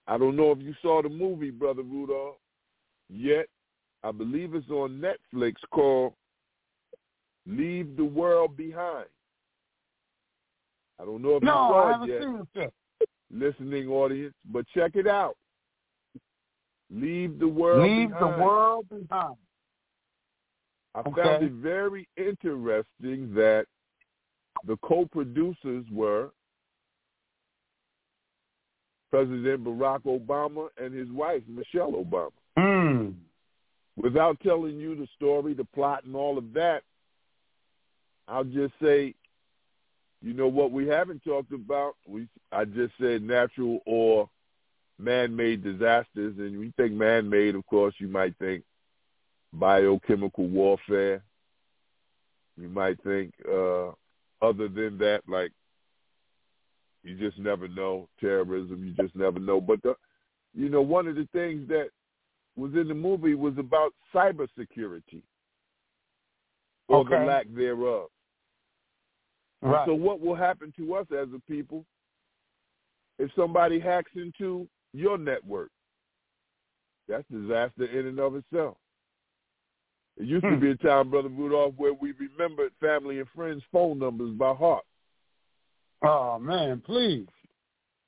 I 0.08 0.18
don't 0.18 0.36
know 0.36 0.52
if 0.52 0.60
you 0.60 0.74
saw 0.82 1.02
the 1.02 1.10
movie, 1.10 1.52
Brother 1.52 1.84
Rudolph, 1.84 2.36
yet. 3.10 3.46
I 4.04 4.12
believe 4.12 4.54
it's 4.54 4.70
on 4.70 5.02
Netflix 5.02 5.54
called 5.72 6.14
Leave 7.48 7.96
the 7.96 8.06
World 8.06 8.58
Behind. 8.58 9.08
I 11.00 11.06
don't 11.06 11.22
know 11.22 11.36
if 11.36 11.44
you 11.44 11.48
No, 11.48 11.54
I 11.54 11.68
saw 11.98 12.04
it 12.04 12.10
yet, 12.10 12.64
it 12.64 12.74
listening 13.32 13.88
audience, 13.90 14.34
but 14.46 14.66
check 14.74 14.96
it 14.96 15.08
out. 15.08 15.36
Leave 16.90 17.40
the 17.40 17.48
world 17.48 17.90
Leave 17.90 18.10
behind. 18.10 18.40
the 18.40 18.44
world 18.44 18.90
behind. 18.90 19.36
I 20.94 21.00
Okay. 21.00 21.24
found 21.24 21.44
it 21.44 21.52
very 21.52 22.08
interesting 22.16 23.34
that 23.34 23.66
the 24.64 24.78
co-producers 24.78 25.86
were 25.92 26.32
President 29.12 29.64
Barack 29.64 30.04
Obama 30.04 30.70
and 30.78 30.94
his 30.94 31.10
wife, 31.12 31.44
Michelle 31.48 31.94
Obama. 31.94 32.32
Hmm. 32.58 33.12
Without 33.98 34.40
telling 34.42 34.78
you 34.78 34.96
the 34.96 35.08
story, 35.16 35.54
the 35.54 35.66
plot, 35.66 36.04
and 36.06 36.16
all 36.16 36.38
of 36.38 36.54
that, 36.54 36.84
I'll 38.28 38.44
just 38.44 38.74
say, 38.82 39.14
you 40.22 40.34
know 40.34 40.48
what 40.48 40.72
we 40.72 40.88
haven't 40.88 41.24
talked 41.24 41.52
about? 41.52 41.96
We 42.08 42.28
I 42.52 42.66
just 42.66 42.94
said 43.00 43.22
natural 43.22 43.80
or 43.86 44.30
man-made 44.98 45.64
disasters, 45.64 46.36
and 46.38 46.60
we 46.60 46.74
think 46.78 46.94
man-made, 46.94 47.56
of 47.56 47.66
course, 47.68 47.94
you 48.00 48.08
might 48.08 48.36
think 48.38 48.64
biochemical 49.54 50.48
warfare. 50.48 51.22
You 52.58 52.70
might 52.70 53.02
think 53.04 53.34
uh, 53.48 53.90
other 54.42 54.68
than 54.70 54.98
that, 55.00 55.22
like 55.28 55.52
you 57.04 57.16
just 57.16 57.38
never 57.38 57.68
know 57.68 58.08
terrorism. 58.20 58.84
You 58.84 58.94
just 59.04 59.16
never 59.16 59.40
know. 59.40 59.62
But 59.62 59.84
the, 59.84 59.96
you 60.54 60.70
know, 60.70 60.82
one 60.82 61.08
of 61.08 61.16
the 61.16 61.28
things 61.34 61.68
that 61.68 61.90
was 62.56 62.74
in 62.74 62.88
the 62.88 62.94
movie 62.94 63.36
was 63.36 63.58
about 63.58 63.94
cybersecurity 64.14 65.22
or 66.88 67.04
the 67.04 67.18
lack 67.28 67.46
thereof. 67.54 68.08
And 69.66 69.74
Right. 69.74 69.88
So 69.88 69.96
what 69.96 70.22
will 70.22 70.36
happen 70.36 70.72
to 70.78 70.94
us 70.94 71.08
as 71.12 71.28
a 71.36 71.40
people 71.50 71.86
if 73.18 73.32
somebody 73.36 73.80
hacks 73.80 74.12
into 74.16 74.68
your 74.94 75.18
network? 75.18 75.72
That's 77.08 77.24
disaster 77.32 77.86
in 77.86 78.06
and 78.08 78.20
of 78.20 78.36
itself. 78.36 78.78
It 80.18 80.26
used 80.28 80.44
to 80.44 80.52
Hmm. 80.52 80.60
be 80.60 80.70
a 80.72 80.76
time, 80.78 81.10
Brother 81.10 81.30
Rudolph, 81.30 81.74
where 81.78 81.94
we 81.94 82.12
remembered 82.14 82.74
family 82.80 83.20
and 83.20 83.28
friends' 83.32 83.64
phone 83.72 83.98
numbers 84.00 84.32
by 84.36 84.54
heart. 84.54 84.86
Oh 86.04 86.38
man, 86.40 86.82
please, 86.82 87.28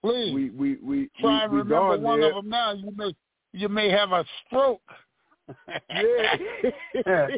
please 0.01 0.33
We 0.33 0.49
we 0.51 0.75
we 0.77 1.09
try 1.19 1.43
and 1.45 1.51
we, 1.51 1.57
we 1.57 1.63
remember 1.63 1.97
one 1.97 2.19
there. 2.21 2.29
of 2.29 2.35
them 2.43 2.49
now. 2.49 2.73
You 2.73 2.91
may 2.95 3.15
you 3.53 3.67
may 3.69 3.89
have 3.89 4.11
a 4.11 4.23
stroke. 4.45 4.81
Yeah. 5.89 7.27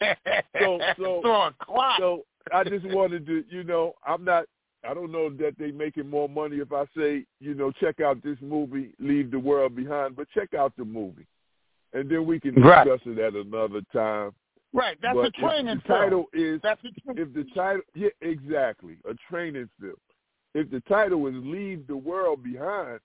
So- 0.60 0.78
so- 0.98 1.20
Throw 1.22 1.42
a 1.46 1.54
clock. 1.60 1.98
so 1.98 2.24
I 2.52 2.64
just 2.64 2.86
wanted 2.86 3.26
to, 3.26 3.44
you 3.50 3.64
know, 3.64 3.94
I'm 4.06 4.24
not. 4.24 4.46
I 4.88 4.94
don't 4.94 5.12
know 5.12 5.28
that 5.28 5.56
they 5.58 5.72
making 5.72 6.08
more 6.08 6.28
money 6.28 6.56
if 6.56 6.72
I 6.72 6.86
say, 6.96 7.26
you 7.38 7.52
know, 7.54 7.70
check 7.70 8.00
out 8.00 8.22
this 8.22 8.38
movie, 8.40 8.94
Leave 8.98 9.30
the 9.30 9.38
World 9.38 9.76
Behind, 9.76 10.16
but 10.16 10.26
check 10.30 10.54
out 10.54 10.72
the 10.78 10.86
movie, 10.86 11.26
and 11.92 12.08
then 12.10 12.24
we 12.24 12.40
can 12.40 12.54
Right. 12.54 12.84
discuss 12.84 13.06
it 13.06 13.18
at 13.18 13.34
another 13.34 13.82
time. 13.92 14.32
Right, 14.72 14.96
that's 15.02 15.16
but 15.16 15.26
a 15.26 15.30
training 15.32 15.68
if 15.68 15.82
the 15.82 15.88
title 15.88 16.26
is 16.32 16.60
That's 16.62 16.82
a 16.84 16.92
tra- 17.02 17.14
if 17.20 17.34
the 17.34 17.44
title 17.54 17.82
yeah 17.94 18.08
exactly 18.22 18.96
a 19.04 19.14
training 19.28 19.68
film. 19.80 19.96
If 20.54 20.70
the 20.70 20.80
title 20.82 21.26
is 21.26 21.34
"Leave 21.34 21.86
the 21.86 21.96
World 21.96 22.42
Behind," 22.42 23.00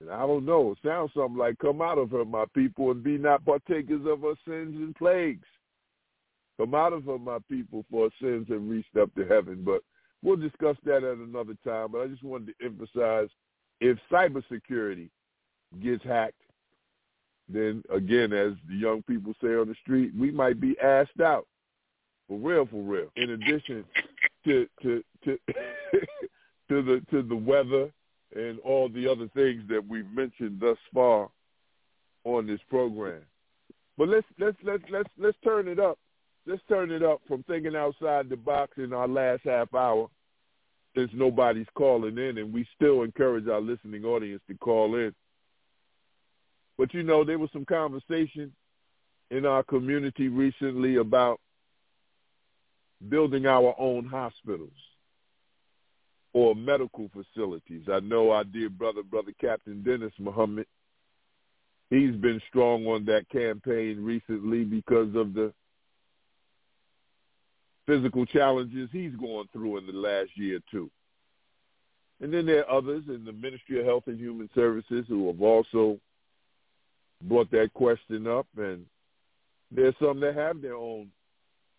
and 0.00 0.10
I 0.10 0.26
don't 0.26 0.44
know, 0.46 0.72
it 0.72 0.78
sounds 0.84 1.12
something 1.14 1.36
like 1.36 1.58
"Come 1.58 1.80
out 1.80 1.98
of 1.98 2.10
her, 2.10 2.24
my 2.24 2.46
people, 2.54 2.90
and 2.90 3.02
be 3.02 3.18
not 3.18 3.44
partakers 3.44 4.04
of 4.06 4.22
her 4.22 4.34
sins 4.44 4.74
and 4.76 4.96
plagues." 4.96 5.46
Come 6.60 6.74
out 6.74 6.92
of 6.92 7.06
her, 7.06 7.18
my 7.18 7.38
people, 7.50 7.86
for 7.90 8.10
sins 8.20 8.46
have 8.50 8.62
reached 8.62 8.94
up 9.00 9.14
to 9.14 9.24
heaven. 9.24 9.62
But 9.64 9.80
we'll 10.22 10.36
discuss 10.36 10.76
that 10.84 11.02
at 11.02 11.16
another 11.16 11.56
time. 11.64 11.88
But 11.90 12.02
I 12.02 12.06
just 12.08 12.22
wanted 12.22 12.48
to 12.48 12.66
emphasize 12.66 13.28
if 13.80 13.96
cybersecurity 14.12 15.08
gets 15.82 16.04
hacked, 16.04 16.34
then 17.48 17.82
again, 17.90 18.34
as 18.34 18.52
the 18.68 18.74
young 18.74 19.02
people 19.04 19.32
say 19.42 19.54
on 19.54 19.68
the 19.68 19.74
street, 19.80 20.12
we 20.14 20.30
might 20.30 20.60
be 20.60 20.76
asked 20.80 21.22
out. 21.24 21.46
For 22.28 22.36
real, 22.36 22.66
for 22.66 22.82
real. 22.82 23.08
In 23.16 23.30
addition 23.30 23.82
to 24.44 24.68
to 24.82 25.02
to 25.24 25.38
to 26.68 26.82
the 26.82 27.02
to 27.10 27.22
the 27.22 27.36
weather 27.36 27.90
and 28.36 28.58
all 28.60 28.90
the 28.90 29.10
other 29.10 29.28
things 29.34 29.62
that 29.70 29.82
we've 29.88 30.10
mentioned 30.12 30.58
thus 30.60 30.76
far 30.92 31.30
on 32.24 32.46
this 32.46 32.60
program. 32.68 33.22
But 33.96 34.08
let's 34.08 34.26
let's 34.38 34.58
let's 34.62 34.84
let's 34.90 35.10
let's 35.18 35.38
turn 35.42 35.66
it 35.66 35.78
up. 35.78 35.98
Let's 36.46 36.62
turn 36.68 36.90
it 36.90 37.02
up 37.02 37.20
from 37.28 37.42
thinking 37.44 37.76
outside 37.76 38.28
the 38.28 38.36
box 38.36 38.72
in 38.78 38.92
our 38.92 39.08
last 39.08 39.42
half 39.44 39.72
hour 39.74 40.08
since 40.96 41.10
nobody's 41.14 41.66
calling 41.74 42.18
in 42.18 42.38
and 42.38 42.52
we 42.52 42.66
still 42.74 43.02
encourage 43.02 43.46
our 43.46 43.60
listening 43.60 44.04
audience 44.04 44.42
to 44.48 44.54
call 44.54 44.96
in. 44.96 45.14
But 46.78 46.94
you 46.94 47.02
know, 47.02 47.24
there 47.24 47.38
was 47.38 47.50
some 47.52 47.64
conversation 47.64 48.52
in 49.30 49.46
our 49.46 49.62
community 49.62 50.28
recently 50.28 50.96
about 50.96 51.40
building 53.08 53.46
our 53.46 53.74
own 53.78 54.06
hospitals 54.06 54.70
or 56.32 56.54
medical 56.54 57.10
facilities. 57.12 57.82
I 57.92 58.00
know 58.00 58.30
our 58.30 58.44
dear 58.44 58.70
brother, 58.70 59.02
brother 59.02 59.32
Captain 59.40 59.82
Dennis 59.82 60.12
Muhammad, 60.18 60.66
he's 61.90 62.14
been 62.14 62.40
strong 62.48 62.86
on 62.86 63.04
that 63.06 63.28
campaign 63.28 64.02
recently 64.02 64.64
because 64.64 65.14
of 65.14 65.34
the 65.34 65.52
physical 67.90 68.24
challenges 68.24 68.88
he's 68.92 69.14
going 69.16 69.48
through 69.52 69.78
in 69.78 69.86
the 69.86 69.92
last 69.92 70.30
year 70.36 70.60
too. 70.70 70.88
And 72.20 72.32
then 72.32 72.46
there 72.46 72.64
are 72.64 72.78
others 72.78 73.02
in 73.08 73.24
the 73.24 73.32
Ministry 73.32 73.80
of 73.80 73.86
Health 73.86 74.04
and 74.06 74.16
Human 74.16 74.48
Services 74.54 75.06
who 75.08 75.26
have 75.26 75.42
also 75.42 75.98
brought 77.22 77.50
that 77.50 77.74
question 77.74 78.28
up, 78.28 78.46
and 78.56 78.86
there's 79.72 79.94
some 80.00 80.20
that 80.20 80.36
have 80.36 80.62
their 80.62 80.76
own 80.76 81.10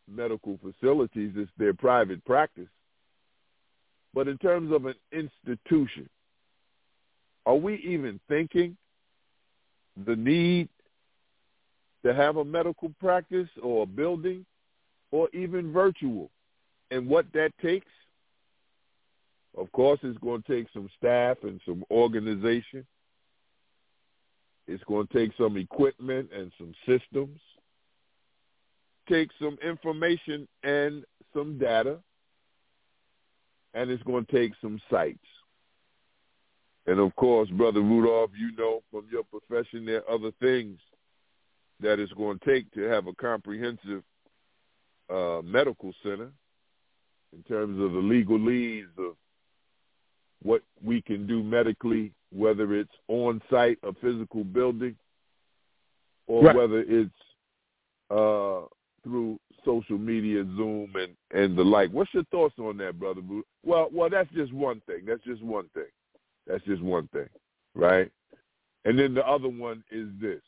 medical 0.05 0.59
facilities. 0.61 1.31
It's 1.37 1.49
their 1.57 1.73
private 1.73 2.25
practice. 2.25 2.67
But 4.13 4.27
in 4.27 4.37
terms 4.37 4.73
of 4.73 4.87
an 4.87 4.95
institution, 5.13 6.09
are 7.45 7.55
we 7.55 7.75
even 7.77 8.19
thinking 8.27 8.75
the 10.05 10.17
need 10.17 10.67
to 12.03 12.13
have 12.13 12.35
a 12.35 12.43
medical 12.43 12.91
practice 12.99 13.47
or 13.63 13.83
a 13.83 13.85
building 13.85 14.45
or 15.11 15.29
even 15.33 15.71
virtual 15.71 16.29
and 16.91 17.07
what 17.07 17.25
that 17.33 17.51
takes? 17.61 17.91
Of 19.57 19.71
course, 19.71 19.99
it's 20.03 20.17
going 20.19 20.43
to 20.43 20.55
take 20.55 20.67
some 20.73 20.89
staff 20.97 21.37
and 21.43 21.59
some 21.65 21.83
organization. 21.91 22.85
It's 24.67 24.83
going 24.85 25.07
to 25.07 25.13
take 25.13 25.31
some 25.37 25.57
equipment 25.57 26.29
and 26.35 26.51
some 26.57 26.73
systems. 26.87 27.39
Take 29.09 29.29
some 29.41 29.57
information 29.63 30.47
and 30.63 31.03
some 31.33 31.57
data. 31.57 31.97
And 33.73 33.89
it's 33.89 34.03
going 34.03 34.25
to 34.25 34.31
take 34.31 34.53
some 34.61 34.79
sites. 34.89 35.19
And 36.87 36.99
of 36.99 37.15
course, 37.15 37.49
Brother 37.49 37.81
Rudolph, 37.81 38.31
you 38.37 38.55
know 38.57 38.81
from 38.91 39.05
your 39.11 39.23
profession 39.23 39.85
there 39.85 40.03
are 40.07 40.15
other 40.15 40.31
things 40.41 40.79
that 41.79 41.99
it's 41.99 42.13
going 42.13 42.39
to 42.39 42.45
take 42.45 42.71
to 42.73 42.81
have 42.81 43.07
a 43.07 43.13
comprehensive 43.13 44.03
uh, 45.11 45.41
medical 45.43 45.93
center 46.03 46.31
in 47.33 47.43
terms 47.43 47.81
of 47.81 47.93
the 47.93 47.99
legal 47.99 48.37
legalese 48.39 48.97
of 48.97 49.15
what 50.43 50.61
we 50.83 51.01
can 51.01 51.27
do 51.27 51.43
medically, 51.43 52.11
whether 52.31 52.73
it's 52.73 52.91
on 53.07 53.41
site, 53.49 53.77
a 53.83 53.93
physical 54.01 54.43
building, 54.43 54.95
or 56.27 56.43
Right. 56.43 56.55
whether 56.55 56.79
it's 56.79 57.11
uh, 58.09 58.61
through 59.03 59.39
social 59.65 59.97
media, 59.97 60.43
Zoom, 60.55 60.93
and 60.95 61.15
and 61.31 61.57
the 61.57 61.63
like. 61.63 61.91
What's 61.91 62.13
your 62.13 62.23
thoughts 62.25 62.55
on 62.59 62.77
that, 62.77 62.99
brother? 62.99 63.21
Boo? 63.21 63.43
Well, 63.63 63.89
well, 63.91 64.09
that's 64.09 64.31
just 64.33 64.53
one 64.53 64.81
thing. 64.87 65.05
That's 65.05 65.23
just 65.23 65.41
one 65.43 65.69
thing. 65.73 65.91
That's 66.47 66.63
just 66.65 66.81
one 66.81 67.07
thing, 67.09 67.29
right? 67.75 68.11
And 68.85 68.97
then 68.97 69.13
the 69.13 69.25
other 69.27 69.47
one 69.47 69.83
is 69.91 70.07
this. 70.19 70.41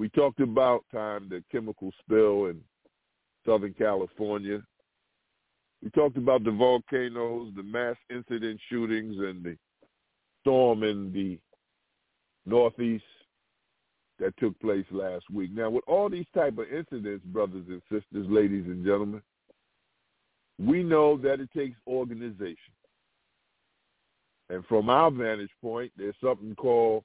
We 0.00 0.08
talked 0.08 0.40
about 0.40 0.86
time 0.90 1.28
the 1.28 1.44
chemical 1.52 1.92
spill 2.00 2.46
in 2.46 2.62
Southern 3.44 3.74
California. 3.74 4.62
We 5.82 5.90
talked 5.90 6.16
about 6.16 6.42
the 6.42 6.52
volcanoes, 6.52 7.52
the 7.54 7.62
mass 7.62 7.96
incident 8.08 8.58
shootings, 8.70 9.18
and 9.18 9.44
the 9.44 9.58
storm 10.40 10.84
in 10.84 11.12
the 11.12 11.38
Northeast 12.46 13.04
that 14.20 14.34
took 14.38 14.58
place 14.60 14.86
last 14.90 15.28
week. 15.30 15.50
Now, 15.52 15.68
with 15.68 15.84
all 15.86 16.08
these 16.08 16.24
type 16.34 16.56
of 16.56 16.72
incidents, 16.72 17.22
brothers 17.26 17.66
and 17.68 17.82
sisters, 17.92 18.26
ladies 18.30 18.64
and 18.64 18.82
gentlemen, 18.82 19.20
we 20.58 20.82
know 20.82 21.18
that 21.18 21.40
it 21.40 21.50
takes 21.54 21.76
organization. 21.86 22.56
And 24.48 24.64
from 24.64 24.88
our 24.88 25.10
vantage 25.10 25.52
point, 25.60 25.92
there's 25.98 26.16
something 26.24 26.54
called 26.54 27.04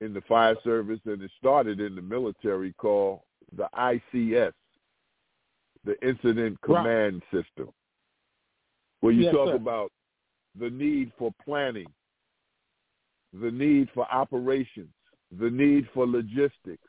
in 0.00 0.12
the 0.12 0.20
fire 0.22 0.56
service, 0.64 1.00
and 1.06 1.22
it 1.22 1.30
started 1.38 1.80
in 1.80 1.94
the 1.94 2.02
military, 2.02 2.72
called 2.74 3.20
the 3.56 3.68
ICS, 3.78 4.52
the 5.84 6.06
Incident 6.06 6.58
Right. 6.66 6.82
Command 6.82 7.22
System, 7.32 7.72
where 9.00 9.12
you 9.12 9.24
Yes, 9.24 9.34
talk 9.34 9.48
sir. 9.48 9.54
about 9.54 9.92
the 10.58 10.70
need 10.70 11.12
for 11.18 11.32
planning, 11.44 11.92
the 13.32 13.50
need 13.50 13.90
for 13.90 14.06
operations, 14.12 14.92
the 15.38 15.50
need 15.50 15.88
for 15.92 16.06
logistics, 16.06 16.88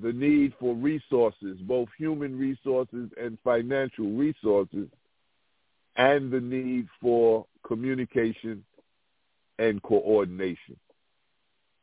the 0.00 0.12
need 0.12 0.54
for 0.60 0.74
resources, 0.74 1.58
both 1.62 1.88
human 1.98 2.38
resources 2.38 3.10
and 3.20 3.38
financial 3.42 4.10
resources, 4.12 4.88
and 5.96 6.30
the 6.30 6.40
need 6.40 6.86
for 7.00 7.44
communication 7.66 8.64
and 9.58 9.82
coordination. 9.82 10.76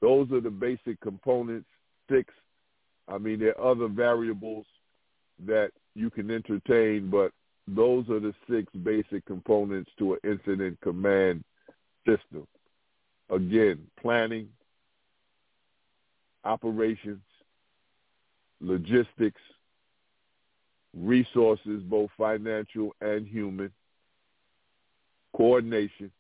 Those 0.06 0.32
are 0.34 0.40
the 0.40 0.52
basic 0.52 1.02
components, 1.02 1.66
six. 2.12 2.32
I 3.08 3.18
mean, 3.18 3.40
there 3.40 3.60
are 3.60 3.72
other 3.72 3.88
variables 3.88 4.68
that 5.48 5.72
you 5.96 6.12
can 6.12 6.30
entertain, 6.30 7.10
but 7.10 7.32
those 7.68 8.08
are 8.12 8.20
the 8.20 8.36
six 8.48 8.72
basic 8.84 9.26
components 9.26 9.90
to 9.98 10.14
an 10.14 10.20
incident 10.24 10.80
command 10.82 11.44
system. 12.06 12.46
Again, 13.32 13.80
planning, 14.00 14.48
operations, 16.44 17.24
logistics, 18.62 19.42
resources, 20.96 21.82
both 21.82 22.12
financial 22.16 22.94
and 23.02 23.26
human, 23.28 23.72
coordination. 25.36 26.12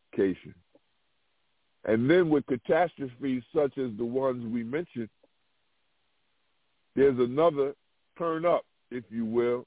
And 1.85 2.09
then 2.09 2.29
with 2.29 2.45
catastrophes 2.47 3.43
such 3.55 3.77
as 3.77 3.91
the 3.97 4.05
ones 4.05 4.43
we 4.51 4.63
mentioned, 4.63 5.09
there's 6.95 7.19
another 7.19 7.75
turn 8.17 8.45
up, 8.45 8.65
if 8.89 9.03
you 9.09 9.25
will, 9.25 9.65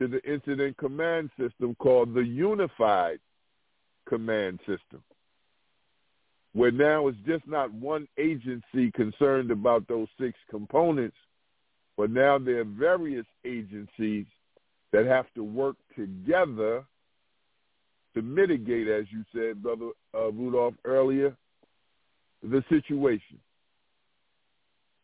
to 0.00 0.08
the 0.08 0.22
incident 0.30 0.76
command 0.76 1.30
system 1.38 1.74
called 1.76 2.14
the 2.14 2.24
unified 2.24 3.18
command 4.08 4.58
system, 4.60 5.02
where 6.52 6.70
now 6.70 7.06
it's 7.08 7.18
just 7.26 7.46
not 7.46 7.72
one 7.72 8.08
agency 8.18 8.90
concerned 8.92 9.50
about 9.50 9.86
those 9.88 10.08
six 10.20 10.38
components, 10.50 11.16
but 11.96 12.10
now 12.10 12.38
there 12.38 12.60
are 12.60 12.64
various 12.64 13.26
agencies 13.44 14.26
that 14.92 15.06
have 15.06 15.26
to 15.34 15.44
work 15.44 15.76
together 15.96 16.84
to 18.14 18.22
mitigate, 18.22 18.88
as 18.88 19.04
you 19.10 19.24
said, 19.34 19.62
Brother 19.62 19.90
uh, 20.16 20.30
Rudolph, 20.32 20.74
earlier, 20.84 21.36
the 22.42 22.62
situation. 22.68 23.38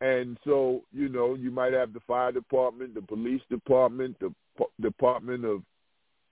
And 0.00 0.36
so, 0.44 0.82
you 0.92 1.08
know, 1.08 1.34
you 1.34 1.50
might 1.50 1.72
have 1.72 1.92
the 1.92 2.00
fire 2.00 2.32
department, 2.32 2.94
the 2.94 3.02
police 3.02 3.42
department, 3.48 4.16
the 4.20 4.34
P- 4.58 4.64
Department 4.80 5.44
of 5.44 5.62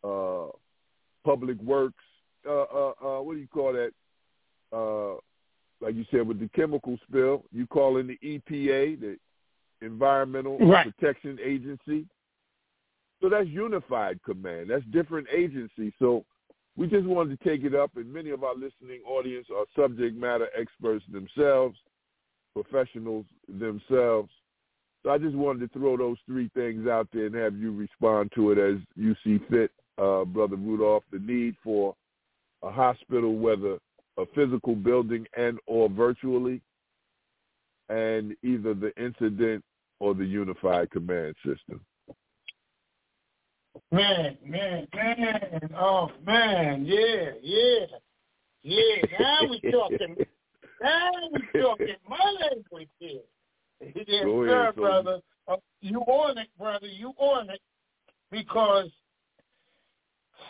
uh, 0.03 0.51
Public 1.25 1.61
Works. 1.63 2.03
Uh, 2.47 2.63
uh, 2.63 2.93
uh, 3.03 3.23
what 3.23 3.35
do 3.35 3.41
you 3.41 3.47
call 3.47 3.73
that? 3.73 3.93
Uh, 4.73 5.19
like 5.85 5.95
you 5.95 6.05
said, 6.11 6.27
with 6.27 6.41
the 6.41 6.49
chemical 6.49 6.99
spill, 7.09 7.45
you 7.53 7.67
call 7.67 7.99
in 7.99 8.07
the 8.07 8.19
EPA, 8.25 9.01
the 9.01 9.17
Environmental 9.83 10.59
right. 10.59 10.93
Protection 10.95 11.39
Agency. 11.43 12.07
So 13.23 13.29
that's 13.29 13.49
unified 13.49 14.21
command. 14.25 14.71
That's 14.71 14.85
different 14.87 15.29
agencies. 15.35 15.93
So 15.99 16.25
we 16.77 16.87
just 16.87 17.07
wanted 17.07 17.39
to 17.39 17.49
take 17.49 17.65
it 17.65 17.75
up, 17.75 17.97
and 17.97 18.13
many 18.13 18.31
of 18.31 18.45
our 18.45 18.55
listening 18.55 19.01
audience 19.07 19.47
are 19.55 19.65
subject 19.77 20.17
matter 20.17 20.49
experts 20.59 21.05
themselves, 21.13 21.77
professionals 22.55 23.27
themselves. 23.49 24.31
So 25.03 25.11
I 25.11 25.19
just 25.19 25.35
wanted 25.35 25.73
to 25.73 25.79
throw 25.79 25.97
those 25.97 26.19
three 26.27 26.51
things 26.55 26.87
out 26.87 27.09
there 27.13 27.27
and 27.27 27.35
have 27.35 27.57
you 27.57 27.73
respond 27.73 28.33
to 28.35 28.53
it 28.53 28.59
as 28.59 28.81
you 28.97 29.15
see 29.25 29.41
fit, 29.51 29.71
uh, 29.99 30.25
Brother 30.25 30.57
Rudolph. 30.57 31.05
The 31.11 31.19
need 31.19 31.55
for 31.65 31.95
a 32.63 32.71
hospital, 32.71 33.37
whether 33.37 33.79
a 34.19 34.27
physical 34.35 34.75
building 34.75 35.27
and 35.37 35.59
or 35.67 35.89
virtually, 35.89 36.61
and 37.89 38.37
either 38.43 38.75
the 38.75 38.93
incident 39.03 39.65
or 39.99 40.15
the 40.15 40.25
unified 40.25 40.91
command 40.91 41.35
system. 41.45 41.81
Man, 43.93 44.37
man, 44.45 44.87
man. 44.95 45.71
Oh 45.79 46.11
man, 46.27 46.85
yeah, 46.85 47.31
yeah, 47.43 47.87
yeah. 48.63 49.03
Now 49.19 49.41
we 49.49 49.61
talking. 49.71 50.17
now 50.83 51.11
we 51.33 51.61
talking 51.61 51.95
my 52.09 52.37
language 52.41 52.89
here. 52.99 53.21
Yes, 53.81 54.25
Go 54.25 54.45
sir, 54.47 54.63
ahead, 54.63 54.75
brother. 54.77 55.21
Uh, 55.49 55.57
you 55.81 56.01
on 56.01 56.39
it, 56.39 56.49
brother. 56.59 56.87
You 56.87 57.13
on 57.19 57.51
it 57.51 57.61
because 58.31 58.91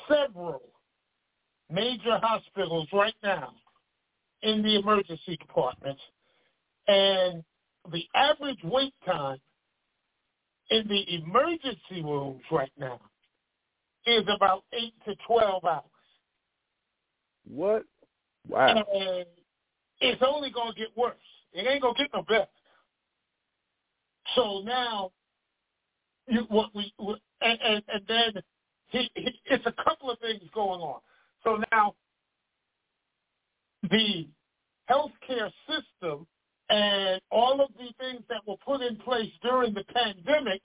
several 0.08 0.62
major 1.70 2.18
hospitals 2.22 2.88
right 2.92 3.14
now 3.22 3.52
in 4.42 4.62
the 4.62 4.76
emergency 4.76 5.36
departments, 5.36 6.02
and 6.88 7.44
the 7.92 8.04
average 8.14 8.58
wait 8.64 8.94
time 9.06 9.38
in 10.70 10.88
the 10.88 11.14
emergency 11.14 12.02
rooms 12.02 12.42
right 12.50 12.72
now 12.78 13.00
is 14.06 14.24
about 14.34 14.64
eight 14.72 14.94
to 15.06 15.14
twelve 15.26 15.64
hours. 15.64 15.84
What? 17.48 17.84
Wow. 18.48 18.84
And 18.92 19.26
it's 20.00 20.22
only 20.26 20.50
gonna 20.50 20.74
get 20.74 20.88
worse. 20.96 21.16
It 21.52 21.66
ain't 21.68 21.82
gonna 21.82 21.98
get 21.98 22.10
no 22.14 22.22
better. 22.22 22.46
So 24.34 24.62
now, 24.64 25.10
you, 26.28 26.42
what 26.48 26.74
we 26.74 26.92
and, 26.98 27.58
and, 27.62 27.82
and 27.92 28.02
then 28.06 28.42
he, 28.88 29.10
he, 29.14 29.40
it's 29.46 29.66
a 29.66 29.74
couple 29.84 30.10
of 30.10 30.18
things 30.20 30.42
going 30.54 30.80
on. 30.80 31.00
So 31.44 31.58
now, 31.72 31.94
the 33.90 34.28
healthcare 34.90 35.50
system 35.66 36.26
and 36.68 37.20
all 37.30 37.60
of 37.60 37.70
the 37.78 37.92
things 37.98 38.22
that 38.28 38.46
were 38.46 38.56
put 38.64 38.80
in 38.80 38.96
place 38.96 39.30
during 39.42 39.74
the 39.74 39.84
pandemic 39.92 40.62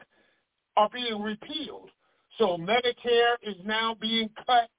are 0.77 0.89
being 0.93 1.21
repealed. 1.21 1.89
So 2.37 2.57
Medicare 2.57 3.35
is 3.43 3.55
now 3.63 3.95
being 3.99 4.29
cut 4.45 4.69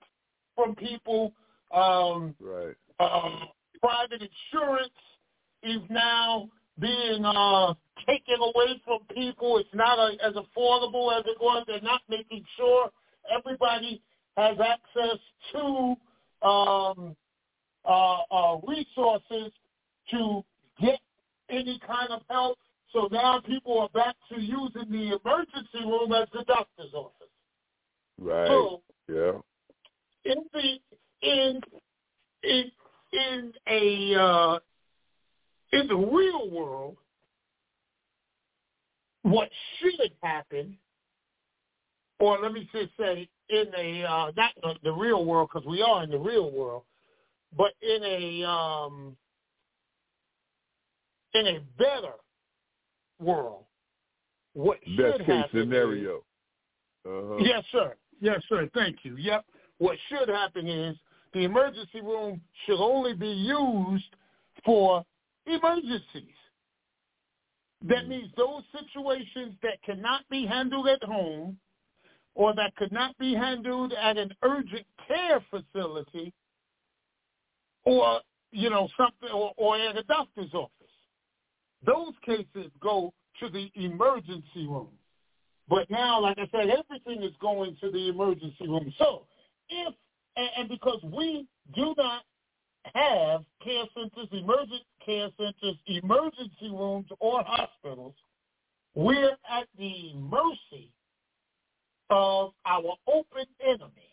from 0.54 0.74
people. 0.74 1.32
Um, 1.72 2.34
right. 2.40 2.76
uh, 3.00 3.46
private 3.80 4.22
insurance 4.22 4.92
is 5.62 5.80
now 5.90 6.48
being 6.78 7.24
uh, 7.24 7.74
taken 8.06 8.36
away 8.40 8.80
from 8.84 9.00
people. 9.14 9.58
It's 9.58 9.68
not 9.74 9.98
a, 9.98 10.12
as 10.24 10.34
affordable 10.34 11.18
as 11.18 11.24
it 11.26 11.38
was. 11.40 11.64
They're 11.66 11.80
not 11.80 12.02
making 12.08 12.44
sure 12.56 12.90
everybody 13.34 14.02
has 14.36 14.56
access 14.60 15.18
to 15.52 15.96
um, 16.46 17.16
uh, 17.84 18.18
uh, 18.30 18.58
resources 18.66 19.52
to 20.10 20.44
get 20.80 21.00
any 21.50 21.80
kind 21.86 22.10
of 22.10 22.22
help. 22.28 22.58
So 22.92 23.08
now 23.10 23.40
people 23.40 23.78
are 23.80 23.88
back 23.90 24.16
to 24.30 24.40
using 24.40 24.90
the 24.90 25.18
emergency 25.22 25.84
room 25.84 26.12
as 26.12 26.28
the 26.32 26.44
doctor's 26.46 26.92
office. 26.94 27.25
Right. 28.20 28.48
So 28.48 28.82
yeah. 29.08 29.32
in 30.24 30.44
the 30.52 30.78
in 31.22 31.60
in 32.42 32.70
in 33.12 33.52
a 33.68 34.14
uh, 34.20 34.58
in 35.72 35.88
the 35.88 35.96
real 35.96 36.50
world, 36.50 36.96
what 39.22 39.50
should 39.78 40.12
happen, 40.22 40.78
or 42.18 42.38
let 42.40 42.52
me 42.52 42.68
just 42.72 42.90
say, 42.98 43.28
in 43.50 43.66
a 43.76 44.04
uh, 44.04 44.32
not 44.36 44.52
the, 44.62 44.74
the 44.84 44.92
real 44.92 45.24
world 45.24 45.50
because 45.52 45.66
we 45.66 45.82
are 45.82 46.02
in 46.04 46.10
the 46.10 46.18
real 46.18 46.50
world, 46.50 46.82
but 47.56 47.72
in 47.82 48.02
a 48.02 48.48
um, 48.48 49.16
in 51.34 51.46
a 51.46 51.60
better 51.78 52.14
world, 53.20 53.64
what 54.54 54.78
Best 54.80 54.96
should 54.96 55.18
case 55.26 55.28
happen 55.28 55.60
is- 55.60 55.64
scenario. 55.64 56.22
Uh-huh. 57.06 57.36
Yes, 57.38 57.62
sir. 57.70 57.94
Yes, 58.20 58.40
sir. 58.48 58.68
Thank 58.74 58.98
you. 59.02 59.16
Yep. 59.16 59.44
What 59.78 59.96
should 60.08 60.28
happen 60.28 60.66
is 60.66 60.96
the 61.34 61.44
emergency 61.44 62.00
room 62.00 62.40
should 62.64 62.82
only 62.82 63.12
be 63.12 63.28
used 63.28 64.04
for 64.64 65.04
emergencies. 65.46 66.34
That 67.82 68.04
hmm. 68.04 68.10
means 68.10 68.30
those 68.36 68.62
situations 68.72 69.54
that 69.62 69.82
cannot 69.84 70.22
be 70.30 70.46
handled 70.46 70.88
at 70.88 71.02
home 71.02 71.58
or 72.34 72.54
that 72.54 72.74
could 72.76 72.92
not 72.92 73.16
be 73.18 73.34
handled 73.34 73.92
at 73.92 74.16
an 74.16 74.32
urgent 74.42 74.86
care 75.06 75.44
facility 75.50 76.32
or, 77.84 78.20
you 78.52 78.68
know, 78.68 78.88
something 78.96 79.30
or, 79.34 79.52
or 79.56 79.78
at 79.78 79.96
a 79.96 80.02
doctor's 80.04 80.52
office. 80.52 80.72
Those 81.84 82.12
cases 82.24 82.70
go 82.80 83.12
to 83.40 83.48
the 83.48 83.70
emergency 83.74 84.66
room. 84.66 84.88
But 85.68 85.90
now, 85.90 86.20
like 86.20 86.38
I 86.38 86.48
said, 86.52 86.70
everything 86.70 87.22
is 87.22 87.34
going 87.40 87.76
to 87.80 87.90
the 87.90 88.08
emergency 88.08 88.68
room. 88.68 88.92
So 88.98 89.26
if, 89.68 89.94
and, 90.36 90.68
because 90.68 91.00
we 91.02 91.46
do 91.74 91.94
not 91.96 92.22
have 92.94 93.44
care 93.64 93.84
centers, 93.94 94.28
emergent 94.30 94.82
care 95.04 95.28
centers, 95.36 95.76
emergency 95.86 96.70
rooms, 96.70 97.06
or 97.18 97.42
hospitals, 97.44 98.14
we're 98.94 99.36
at 99.50 99.66
the 99.76 100.12
mercy 100.14 100.92
of 102.10 102.52
our 102.64 102.94
open 103.08 103.46
enemy 103.66 104.12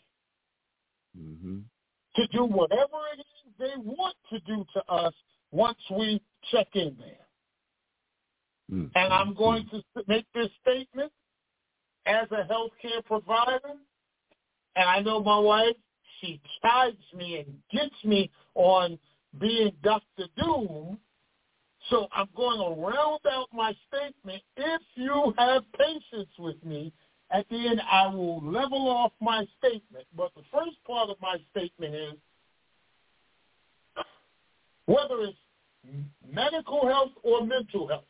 Mm-hmm. 1.15 1.59
to 2.15 2.27
do 2.30 2.43
whatever 2.43 2.97
it 3.15 3.19
is 3.19 3.53
they 3.59 3.73
want 3.77 4.15
to 4.31 4.39
do 4.41 4.65
to 4.73 4.84
us 4.91 5.13
once 5.51 5.77
we 5.95 6.19
check 6.51 6.67
in 6.73 6.97
there. 6.97 7.27
Mm-hmm. 8.71 8.88
And 8.95 9.13
I'm 9.13 9.35
going 9.35 9.69
to 9.69 9.84
make 10.07 10.25
this 10.34 10.49
statement 10.63 11.11
as 12.05 12.27
a 12.31 12.47
healthcare 12.51 13.03
provider. 13.05 13.59
And 14.75 14.89
I 14.89 14.99
know 15.01 15.21
my 15.21 15.39
wife, 15.39 15.75
she 16.19 16.41
chides 16.61 16.97
me 17.15 17.38
and 17.39 17.55
gets 17.71 17.95
me 18.03 18.31
on 18.55 18.97
being 19.39 19.71
Dr. 19.84 20.25
Doom. 20.38 20.97
So 21.89 22.07
I'm 22.15 22.30
going 22.35 22.59
to 22.59 22.81
round 22.81 23.19
out 23.30 23.47
my 23.53 23.73
statement. 23.88 24.41
If 24.55 24.81
you 24.95 25.34
have 25.38 25.63
patience 25.77 26.30
with 26.39 26.63
me, 26.63 26.93
at 27.31 27.47
the 27.49 27.67
end 27.67 27.81
I 27.91 28.07
will 28.07 28.41
level 28.43 28.88
off 28.88 29.11
my 29.19 29.45
statement. 29.57 30.05
But 30.15 30.31
the 30.35 30.43
first 30.51 30.77
part 30.88 31.09
of 31.09 31.17
my 31.21 31.38
statement 31.51 31.93
is 31.93 32.13
whether 34.85 35.21
it's 35.21 35.38
medical 36.31 36.88
health 36.88 37.11
or 37.23 37.45
mental 37.45 37.88
health, 37.88 38.05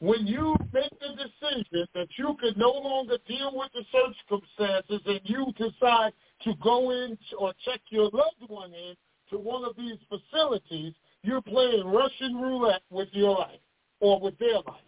when 0.00 0.26
you 0.26 0.54
make 0.72 0.90
the 1.00 1.08
decision 1.16 1.86
that 1.94 2.08
you 2.16 2.36
can 2.40 2.54
no 2.56 2.70
longer 2.70 3.18
deal 3.26 3.52
with 3.54 3.70
the 3.72 3.84
circumstances 3.90 5.00
and 5.06 5.20
you 5.24 5.52
decide 5.58 6.12
to 6.44 6.54
go 6.62 6.90
in 6.90 7.18
or 7.38 7.52
check 7.64 7.80
your 7.90 8.04
loved 8.04 8.48
one 8.48 8.72
in 8.72 8.94
to 9.30 9.38
one 9.38 9.64
of 9.64 9.76
these 9.76 9.98
facilities, 10.08 10.94
you're 11.22 11.42
playing 11.42 11.84
Russian 11.86 12.36
roulette 12.36 12.82
with 12.90 13.08
your 13.12 13.36
life 13.38 13.60
or 14.00 14.20
with 14.20 14.38
their 14.38 14.54
life 14.54 14.80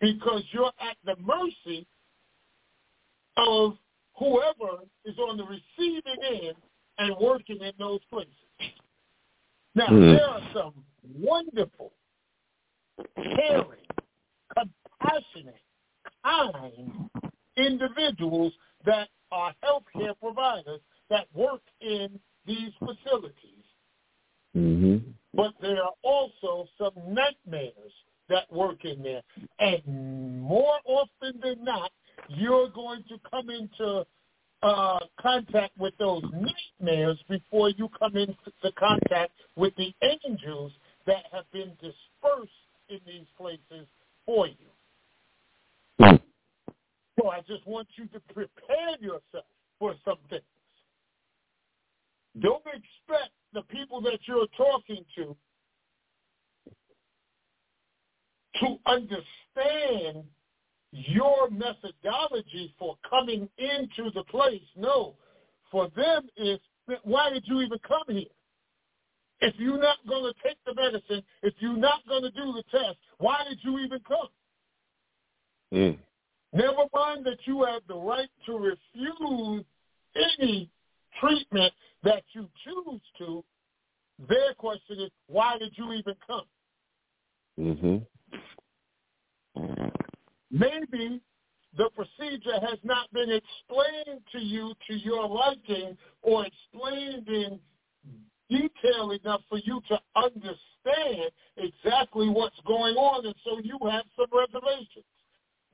because 0.00 0.42
you're 0.52 0.72
at 0.80 0.96
the 1.04 1.16
mercy 1.22 1.86
of 3.38 3.78
whoever 4.18 4.82
is 5.06 5.16
on 5.18 5.38
the 5.38 5.44
receiving 5.44 6.02
end 6.22 6.56
and 6.98 7.16
working 7.18 7.58
in 7.62 7.72
those 7.78 8.00
places. 8.10 8.34
Now, 9.74 9.86
Hmm. 9.86 10.00
there 10.00 10.28
are 10.28 10.42
some 10.52 10.84
wonderful, 11.18 11.94
caring, 13.16 13.80
compassionate, 14.56 15.60
kind 16.24 17.10
individuals 17.56 18.52
that 18.84 19.08
are 19.30 19.54
healthcare 19.64 20.14
providers 20.20 20.80
that 21.10 21.26
work 21.34 21.62
in 21.80 22.18
these 22.46 22.72
facilities. 22.78 23.64
Mm-hmm. 24.56 25.10
But 25.34 25.52
there 25.60 25.82
are 25.82 25.92
also 26.02 26.68
some 26.78 26.92
nightmares 27.14 27.92
that 28.28 28.52
work 28.52 28.84
in 28.84 29.02
there. 29.02 29.22
And 29.58 30.40
more 30.40 30.78
often 30.84 31.40
than 31.42 31.64
not, 31.64 31.90
you're 32.28 32.68
going 32.70 33.04
to 33.08 33.18
come 33.30 33.50
into 33.50 34.04
uh, 34.62 35.00
contact 35.20 35.76
with 35.78 35.94
those 35.98 36.22
nightmares 36.32 37.18
before 37.28 37.70
you 37.70 37.88
come 37.98 38.16
into 38.16 38.36
contact 38.78 39.32
with 39.56 39.74
the 39.76 39.92
angels 40.02 40.72
that 41.06 41.24
have 41.32 41.50
been 41.52 41.72
dispersed 41.80 42.52
in 42.88 43.00
these 43.06 43.26
places 43.36 43.86
for 44.26 44.46
you. 44.46 44.54
Hmm. 46.00 46.16
So 47.18 47.28
I 47.28 47.40
just 47.40 47.66
want 47.66 47.88
you 47.96 48.06
to 48.06 48.20
prepare 48.32 48.96
yourself 49.00 49.44
for 49.78 49.94
some 50.04 50.18
things. 50.30 50.42
Don't 52.40 52.64
expect 52.66 53.32
the 53.52 53.62
people 53.62 54.00
that 54.02 54.20
you're 54.26 54.46
talking 54.56 55.04
to 55.16 55.36
to 58.60 58.76
understand 58.86 60.24
your 60.92 61.50
methodology 61.50 62.74
for 62.78 62.96
coming 63.08 63.48
into 63.58 64.10
the 64.14 64.24
place. 64.24 64.62
No. 64.76 65.14
For 65.70 65.88
them 65.96 66.28
is 66.36 66.58
why 67.02 67.30
did 67.30 67.44
you 67.46 67.60
even 67.62 67.78
come 67.86 68.02
here? 68.08 68.24
If 69.42 69.54
you're 69.58 69.80
not 69.80 69.98
going 70.08 70.32
to 70.32 70.48
take 70.48 70.56
the 70.64 70.74
medicine, 70.74 71.22
if 71.42 71.52
you're 71.58 71.76
not 71.76 72.06
going 72.08 72.22
to 72.22 72.30
do 72.30 72.52
the 72.52 72.62
test, 72.70 72.96
why 73.18 73.38
did 73.48 73.58
you 73.62 73.80
even 73.80 73.98
come? 74.06 74.28
Mm. 75.74 75.98
Never 76.52 76.84
mind 76.94 77.26
that 77.26 77.38
you 77.44 77.64
have 77.64 77.82
the 77.88 77.96
right 77.96 78.28
to 78.46 78.52
refuse 78.56 79.64
any 80.14 80.70
treatment 81.20 81.72
that 82.04 82.22
you 82.34 82.48
choose 82.64 83.00
to. 83.18 83.44
Their 84.28 84.54
question 84.54 85.00
is, 85.00 85.10
why 85.26 85.58
did 85.58 85.72
you 85.76 85.92
even 85.92 86.14
come? 86.26 86.46
Mhm. 87.58 88.06
Maybe 90.50 91.20
the 91.76 91.90
procedure 91.90 92.60
has 92.60 92.78
not 92.84 93.10
been 93.12 93.30
explained 93.30 94.20
to 94.32 94.38
you 94.38 94.74
to 94.86 94.94
your 94.94 95.26
liking 95.26 95.96
or 96.22 96.46
explained 96.46 97.28
in 97.28 97.58
detail 98.52 99.12
enough 99.12 99.40
for 99.48 99.58
you 99.58 99.80
to 99.88 99.98
understand 100.16 101.30
exactly 101.56 102.28
what's 102.28 102.60
going 102.66 102.96
on, 102.96 103.24
and 103.26 103.34
so 103.44 103.58
you 103.62 103.78
have 103.90 104.04
some 104.16 104.26
reservations. 104.32 105.04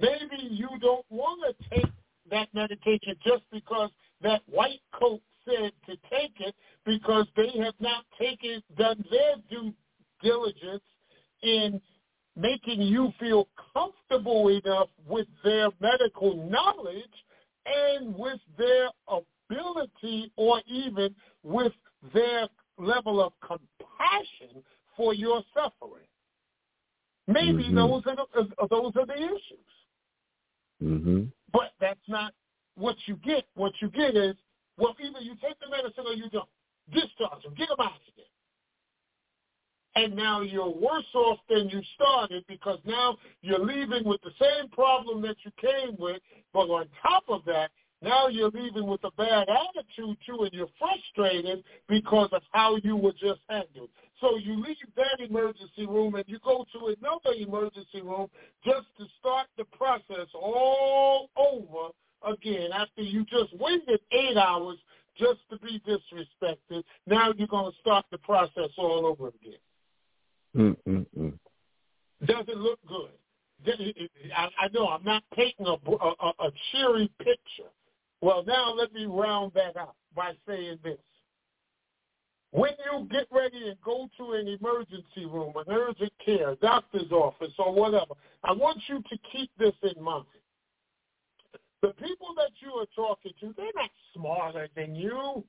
Maybe 0.01 0.55
you 0.55 0.69
don't 0.81 1.05
want 1.11 1.43
to 1.59 1.77
take 1.77 1.91
that 2.31 2.49
medication 2.55 3.17
just 3.25 3.43
because 3.51 3.91
that 4.23 4.43
white 4.47 4.81
coat 4.93 5.21
said 5.45 5.73
to 5.87 5.97
take 6.11 6.35
it 6.41 6.55
because 6.85 7.27
they 7.37 7.51
have 7.59 7.75
not 7.81 8.05
taken 8.21 8.63
done 8.77 9.03
their 9.11 9.37
due 9.51 9.73
diligence 10.23 10.83
in 11.43 11.81
making 12.37 12.81
you 12.81 13.13
feel 13.19 13.49
comfortable 13.73 14.49
enough 14.49 14.89
with 15.07 15.27
their 15.43 15.69
medical 15.81 16.49
knowledge 16.49 17.05
and 17.67 18.15
with 18.15 18.41
their 18.57 18.89
ability 19.09 20.31
or 20.37 20.61
even 20.67 21.15
with 21.43 21.73
their 22.15 22.49
level 22.79 23.23
of 23.23 23.33
compassion 23.41 24.63
for 24.97 25.15
your 25.15 25.43
suffering. 25.55 26.07
Maybe 27.27 27.65
Mhm. 27.65 27.75
those 27.75 28.07
are 28.07 28.17
the, 28.17 28.55
uh, 28.59 28.67
those 28.67 28.97
are 28.97 29.07
the 29.07 29.17
issues. 29.17 29.69
Mhm. 30.83 31.33
But 31.53 31.73
that's 31.79 32.09
not 32.09 32.35
what 32.75 32.97
you 33.07 33.17
get. 33.17 33.47
What 33.55 33.81
you 33.83 33.91
get 33.91 34.17
is, 34.17 34.37
well, 34.77 34.97
either 34.99 35.21
you 35.21 35.35
take 35.37 35.59
the 35.59 35.69
medicine 35.69 36.07
or 36.07 36.15
you 36.15 36.29
don't. 36.31 36.49
Discharge 36.91 37.43
them. 37.43 37.55
Get 37.55 37.69
them 37.69 37.81
out 37.81 37.97
of 37.97 38.03
here. 38.15 38.25
And 39.95 40.15
now 40.15 40.41
you're 40.41 40.69
worse 40.71 41.13
off 41.15 41.39
than 41.49 41.69
you 41.69 41.83
started 41.95 42.47
because 42.47 42.79
now 42.85 43.19
you're 43.43 43.59
leaving 43.59 44.05
with 44.05 44.21
the 44.23 44.33
same 44.41 44.69
problem 44.71 45.21
that 45.23 45.37
you 45.45 45.51
came 45.61 45.97
with. 45.97 46.23
But 46.53 46.71
on 46.71 46.89
top 47.03 47.29
of 47.29 47.45
that, 47.47 47.71
now 48.01 48.29
you're 48.29 48.51
leaving 48.51 48.87
with 48.87 49.03
a 49.05 49.11
bad 49.13 49.49
attitude 49.49 50.17
too, 50.25 50.43
and 50.43 50.53
you're 50.53 50.69
frustrated 50.79 51.65
because 51.89 52.29
of 52.33 52.43
how 52.53 52.77
you 52.77 52.97
were 52.97 53.13
just 53.13 53.41
handled. 53.49 53.91
So 54.21 54.37
you 54.37 54.57
leave 54.57 54.77
that 54.97 55.21
emergency 55.21 55.87
room 55.87 56.15
and 56.15 56.25
you 56.27 56.39
go 56.45 56.65
to 56.73 56.95
another 56.99 57.37
emergency 57.37 58.03
room 58.03 58.29
just 58.65 58.87
to 58.99 59.07
start 59.19 59.47
the 59.57 59.65
process 59.65 60.29
all 60.35 61.31
over 61.37 61.93
again 62.33 62.71
after 62.73 63.03
you 63.03 63.25
just 63.25 63.57
waited 63.59 64.01
eight 64.13 64.37
hours 64.37 64.79
just 65.17 65.41
to 65.51 65.59
be 65.59 65.81
disrespected. 65.87 66.83
Now 67.07 67.33
you're 67.37 67.49
going 67.49 67.73
to 67.73 67.79
start 67.81 68.07
the 68.11 68.19
process 68.19 68.71
all 68.77 69.07
over 69.07 69.29
again. 69.29 70.77
Mm-mm-mm. 70.87 71.39
Doesn't 72.27 72.59
look 72.59 72.81
good. 72.87 73.11
I, 74.37 74.49
I 74.59 74.69
know 74.73 74.89
I'm 74.89 75.05
not 75.05 75.23
painting 75.35 75.67
a, 75.67 75.77
a, 75.91 76.33
a 76.41 76.51
cheery 76.71 77.11
picture. 77.19 77.71
Well, 78.21 78.45
now 78.45 78.73
let 78.75 78.93
me 78.93 79.07
round 79.07 79.53
that 79.55 79.77
out 79.77 79.95
by 80.15 80.33
saying 80.47 80.79
this. 80.83 80.99
When 82.51 82.73
you 82.91 83.07
get 83.11 83.27
ready 83.31 83.69
and 83.69 83.81
go 83.83 84.09
to 84.17 84.33
an 84.33 84.49
emergency 84.49 85.27
room, 85.27 85.53
an 85.57 85.65
urgent 85.71 86.13
care, 86.25 86.57
doctor's 86.57 87.13
office, 87.13 87.53
or 87.59 87.73
whatever, 87.73 88.15
I 88.43 88.53
want 88.53 88.79
you 88.89 89.03
to 89.03 89.19
keep 89.31 89.51
this 89.59 89.75
in 89.83 90.03
mind. 90.03 90.25
The 91.83 91.89
people 91.89 92.35
that 92.37 92.51
you 92.61 92.73
are 92.73 92.87
talking 92.97 93.33
to, 93.41 93.55
they're 93.57 93.67
not 93.75 93.91
smarter 94.15 94.69
than 94.75 94.97
you. 94.97 95.45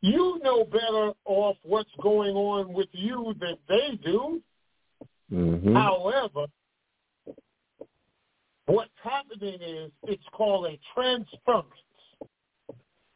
You 0.00 0.40
know 0.44 0.64
better 0.64 1.12
off 1.24 1.56
what's 1.64 1.90
going 2.00 2.36
on 2.36 2.72
with 2.72 2.88
you 2.92 3.34
than 3.40 3.56
they 3.68 3.96
do. 4.02 4.40
Mhm. 5.30 5.74
However, 5.74 6.46
what's 8.68 8.90
happening 9.02 9.58
is 9.60 9.90
it's 10.04 10.24
called 10.32 10.66
a 10.66 10.78
transference. 10.94 11.68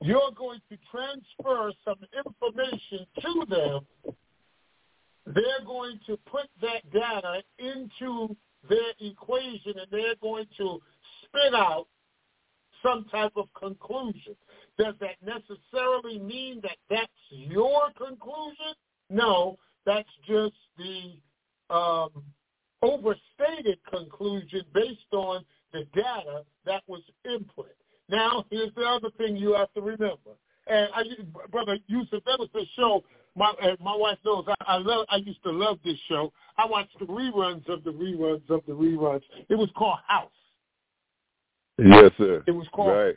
You're 0.01 0.33
going 0.37 0.61
to 0.71 0.79
transfer 0.91 1.73
some 1.85 1.99
information 2.27 3.07
to 3.21 3.47
them. 3.49 4.15
They're 5.27 5.65
going 5.65 6.01
to 6.07 6.17
put 6.31 6.49
that 6.61 6.91
data 6.93 7.43
into 7.59 8.35
their 8.69 8.93
equation 9.01 9.75
and 9.79 9.87
they're 9.91 10.17
going 10.21 10.47
to 10.59 10.81
spit 11.23 11.55
out 11.55 11.87
some 12.83 13.07
type 13.11 13.33
of 13.37 13.47
conclusion. 13.55 14.35
Does 14.79 14.95
that 15.01 15.17
necessarily 15.25 16.19
mean 16.19 16.61
that 16.63 16.79
that's 16.91 17.13
your 17.31 17.83
conclusion? 17.97 18.75
No, 19.11 19.59
that's 19.87 20.09
just 20.27 20.55
the 20.77 21.15
um, 21.73 22.25
overstated 22.83 23.79
conclusion 23.91 24.63
based 24.75 25.13
on 25.13 25.45
the 25.73 25.85
data 25.95 26.45
that 26.67 26.83
was 26.87 27.03
input. 27.25 27.75
Now, 28.09 28.45
here's 28.51 28.75
the 28.75 28.83
other 28.83 29.11
thing 29.17 29.37
you 29.37 29.55
have 29.55 29.73
to 29.75 29.81
remember. 29.81 30.37
And 30.67 30.89
I, 30.95 31.03
brother 31.51 31.79
Yusef, 31.87 32.23
that 32.25 32.39
was 32.39 32.49
the 32.53 32.65
show. 32.77 33.03
My 33.35 33.53
my 33.81 33.97
wife 33.97 34.19
knows 34.25 34.45
I, 34.47 34.55
I 34.67 34.77
love. 34.77 35.07
I 35.09 35.17
used 35.17 35.43
to 35.45 35.51
love 35.51 35.79
this 35.85 35.99
show. 36.09 36.33
I 36.59 36.67
watched 36.67 36.99
the 36.99 37.07
reruns 37.07 37.67
of 37.69 37.83
the 37.83 37.91
reruns 37.91 38.49
of 38.51 38.61
the 38.67 38.73
reruns. 38.73 39.23
It 39.49 39.55
was 39.55 39.71
called 39.77 39.99
House. 40.07 40.31
Yes, 41.79 42.13
sir. 42.19 42.45
It 42.47 42.53
was 42.53 42.67
called 42.73 42.91
Right. 42.91 43.17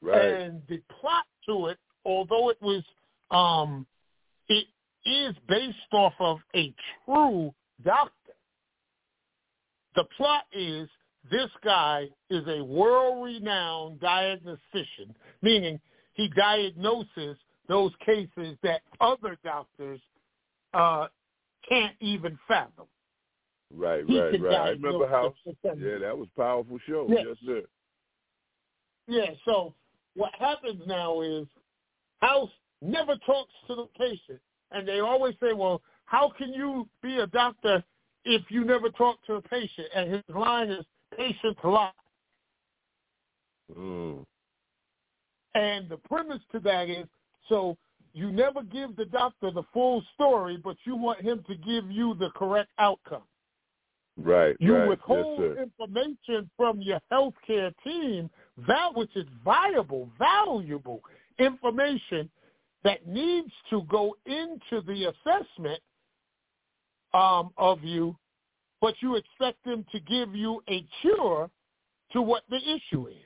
Right. 0.00 0.24
and 0.24 0.62
the 0.68 0.80
plot 1.00 1.24
to 1.46 1.68
it, 1.68 1.78
although 2.04 2.50
it 2.50 2.60
was, 2.60 2.82
um, 3.30 3.86
it 4.48 4.66
is 5.06 5.34
based 5.48 5.76
off 5.92 6.12
of 6.20 6.38
a 6.54 6.72
true 7.04 7.52
doctor. 7.82 8.23
The 9.94 10.04
plot 10.16 10.44
is 10.52 10.88
this 11.30 11.50
guy 11.64 12.08
is 12.30 12.46
a 12.48 12.62
world-renowned 12.62 14.00
diagnostician, 14.00 15.14
meaning 15.42 15.80
he 16.14 16.28
diagnoses 16.36 17.36
those 17.68 17.92
cases 18.04 18.56
that 18.62 18.82
other 19.00 19.36
doctors 19.42 20.00
uh, 20.74 21.06
can't 21.68 21.96
even 22.00 22.38
fathom. 22.46 22.86
Right, 23.74 24.04
He 24.06 24.20
right, 24.20 24.40
right. 24.40 24.54
I 24.54 24.68
remember 24.70 25.08
how. 25.08 25.34
Yeah, 25.64 25.98
that 26.00 26.16
was 26.16 26.28
a 26.36 26.40
powerful 26.40 26.78
show. 26.86 27.06
Yes. 27.08 27.24
Yes, 27.26 27.36
sir. 27.46 27.62
Yeah, 29.06 29.30
so 29.44 29.74
what 30.14 30.32
happens 30.38 30.82
now 30.86 31.20
is 31.22 31.46
House 32.20 32.50
never 32.80 33.16
talks 33.26 33.52
to 33.68 33.74
the 33.74 33.86
patient. 33.98 34.40
And 34.70 34.86
they 34.86 35.00
always 35.00 35.34
say, 35.40 35.52
well, 35.52 35.82
how 36.04 36.32
can 36.36 36.52
you 36.52 36.88
be 37.02 37.18
a 37.18 37.26
doctor 37.26 37.82
if 38.24 38.42
you 38.50 38.64
never 38.64 38.90
talk 38.90 39.24
to 39.26 39.34
a 39.34 39.42
patient? 39.42 39.88
And 39.94 40.12
his 40.12 40.22
line 40.28 40.70
is, 40.70 40.84
patients 41.16 41.60
lie. 41.62 41.90
Mm. 43.76 44.24
And 45.54 45.88
the 45.88 45.98
premise 45.98 46.40
to 46.52 46.60
that 46.60 46.90
is, 46.90 47.06
so 47.48 47.76
you 48.12 48.30
never 48.30 48.62
give 48.62 48.96
the 48.96 49.06
doctor 49.06 49.50
the 49.50 49.62
full 49.72 50.02
story, 50.14 50.56
but 50.56 50.76
you 50.84 50.96
want 50.96 51.20
him 51.20 51.44
to 51.48 51.54
give 51.56 51.90
you 51.90 52.14
the 52.14 52.30
correct 52.36 52.70
outcome. 52.78 53.22
Right, 54.16 54.56
You 54.60 54.76
right. 54.76 54.88
withhold 54.88 55.40
yes, 55.40 55.66
information 55.66 56.48
from 56.56 56.80
your 56.80 57.00
healthcare 57.12 57.72
team, 57.82 58.30
that 58.68 58.94
which 58.94 59.10
is 59.16 59.26
viable, 59.44 60.08
valuable 60.18 61.00
information 61.40 62.30
that 62.84 63.06
needs 63.08 63.50
to 63.70 63.82
go 63.88 64.14
into 64.26 64.82
the 64.86 65.12
assessment 65.12 65.80
um, 67.14 67.50
of 67.56 67.82
you, 67.82 68.16
but 68.80 68.94
you 69.00 69.16
expect 69.16 69.64
them 69.64 69.84
to 69.92 70.00
give 70.00 70.34
you 70.34 70.62
a 70.68 70.84
cure 71.00 71.50
to 72.12 72.22
what 72.22 72.42
the 72.50 72.56
issue 72.58 73.06
is. 73.08 73.16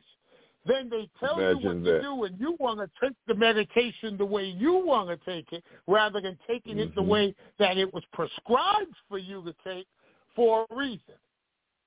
Then 0.67 0.91
they 0.91 1.09
tell 1.19 1.39
you 1.41 1.59
Imagine 1.59 1.63
what 1.65 1.85
that. 1.85 1.91
to 1.93 2.03
do, 2.03 2.25
and 2.25 2.39
you 2.39 2.57
want 2.61 2.81
to 2.81 2.91
take 3.01 3.17
the 3.27 3.35
medication 3.35 4.19
the 4.19 4.25
way 4.27 4.45
you 4.45 4.75
want 4.85 5.09
to 5.09 5.17
take 5.25 5.53
it, 5.53 5.65
rather 5.87 6.21
than 6.21 6.39
taking 6.47 6.79
it 6.79 6.95
the 6.95 7.01
Mhm. 7.03 7.09
way 7.09 7.35
that 7.59 7.79
it 7.79 7.93
was 7.95 8.05
prescribed 8.13 8.95
for 9.09 9.19
you 9.19 9.43
to 9.45 9.53
take 9.65 9.87
for 10.35 10.67
a 10.71 10.75
reason. 10.75 11.15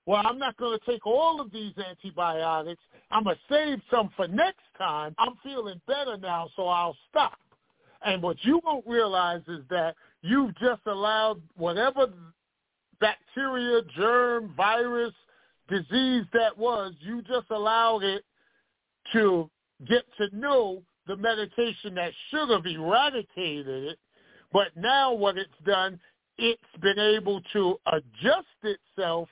well, 0.07 0.26
I'm 0.26 0.40
not 0.40 0.57
going 0.57 0.78
to 0.78 0.86
take 0.86 1.06
all 1.06 1.40
of 1.40 1.52
these 1.52 1.78
antibiotics. 1.78 2.84
I'm 3.11 3.23
going 3.23 3.36
to 3.36 3.41
save 3.53 3.82
some 3.91 4.10
for 4.10 4.28
next 4.28 4.65
time. 4.78 5.14
I'm 5.19 5.36
feeling 5.44 5.80
better 5.88 6.18
now, 6.18 6.49
so 6.56 6.68
I'll 6.68 6.98
stop. 7.10 7.40
And 8.03 8.22
what 8.22 8.38
you 8.41 8.60
won't 8.64 8.86
realize 8.88 9.41
is 9.48 9.61
that 9.69 9.95
you've 10.22 10.56
just 10.57 10.82
allowed 10.86 11.41
whatever 11.56 12.07
bacteria, 12.99 13.82
germ, 13.95 14.53
virus, 14.56 15.14
disease 15.69 16.26
that 16.34 16.57
was, 16.57 16.94
you 16.99 17.22
just 17.23 17.49
allowed 17.49 18.03
it 18.03 18.23
to 19.14 19.49
get 19.88 20.03
to 20.18 20.36
know 20.36 20.84
the 21.07 21.15
medication 21.15 21.95
that 21.95 22.11
should 22.30 22.49
have 22.49 22.65
eradicated 22.65 23.91
it. 23.91 23.99
But 24.52 24.68
now 24.76 25.14
what 25.14 25.38
it's 25.38 25.49
done, 25.65 25.99
it's 26.38 26.61
been 26.82 26.99
able 26.99 27.41
to 27.53 27.78
adjust 27.88 28.48
itself 28.64 29.30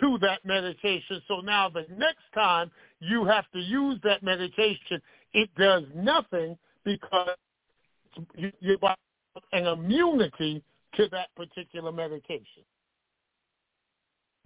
to 0.00 0.18
that 0.20 0.44
medication. 0.44 1.20
So 1.28 1.40
now 1.40 1.68
the 1.68 1.86
next 1.96 2.24
time 2.34 2.70
you 3.00 3.24
have 3.24 3.44
to 3.52 3.60
use 3.60 3.98
that 4.04 4.22
medication, 4.22 5.02
it 5.34 5.50
does 5.56 5.84
nothing 5.94 6.56
because 6.84 7.36
you 8.34 8.78
have 8.82 8.96
an 9.52 9.66
immunity 9.66 10.62
to 10.94 11.08
that 11.10 11.28
particular 11.36 11.92
medication. 11.92 12.64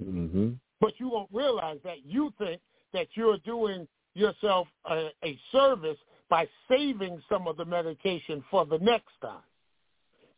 Mm-hmm. 0.03 0.51
But 0.81 0.93
you 0.99 1.09
won't 1.09 1.31
realize 1.33 1.79
that 1.85 2.05
you 2.05 2.33
think 2.39 2.61
that 2.93 3.09
you're 3.15 3.39
doing 3.39 3.89
yourself 4.15 4.69
a, 4.85 5.09
a 5.25 5.39
service 5.53 5.99
by 6.29 6.47
saving 6.69 7.23
some 7.29 7.47
of 7.47 7.57
the 7.57 7.65
medication 7.65 8.45
for 8.51 8.67
the 8.67 8.79
next 8.79 9.13
time. 9.23 9.43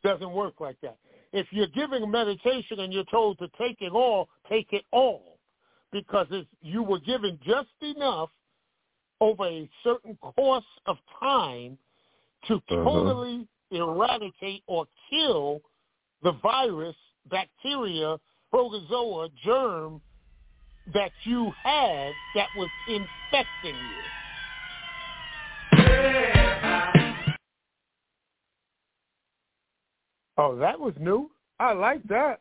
Doesn't 0.05 0.33
work 0.33 0.61
like 0.61 0.81
that. 0.83 0.97
If 1.33 1.47
you're 1.51 1.67
giving 1.69 2.03
a 2.03 2.07
medication 2.07 2.81
and 2.81 2.93
you're 2.93 3.05
told 3.05 3.39
to 3.39 3.49
take 3.59 3.81
it 3.81 3.93
all, 3.93 4.29
take 4.49 4.73
it 4.73 4.85
all, 4.93 5.39
because 5.93 6.27
it's, 6.31 6.49
you 6.63 6.83
were 6.83 7.01
given 7.01 7.39
just 7.45 7.69
enough 7.81 8.31
over 9.21 9.47
a 9.47 9.69
certain 9.83 10.17
course 10.17 10.65
of 10.87 10.97
time 11.21 11.77
to 12.49 12.55
Uh-huh. 12.55 12.83
totally 12.83 13.47
eradicate 13.71 14.63
or 14.67 14.87
kill 15.11 15.61
the 16.23 16.33
virus, 16.33 16.97
bacteria, 17.27 18.19
protozoa, 18.51 19.29
germ 19.45 20.01
that 20.95 21.13
you 21.25 21.53
had 21.63 22.13
that 22.35 22.49
was 22.57 22.71
infecting 22.89 23.77
you. 23.77 24.03
Oh, 30.39 30.57
that 30.57 30.79
was 30.79 30.95
new. 30.99 31.31
I 31.61 31.73
like 31.73 32.03
that. 32.05 32.41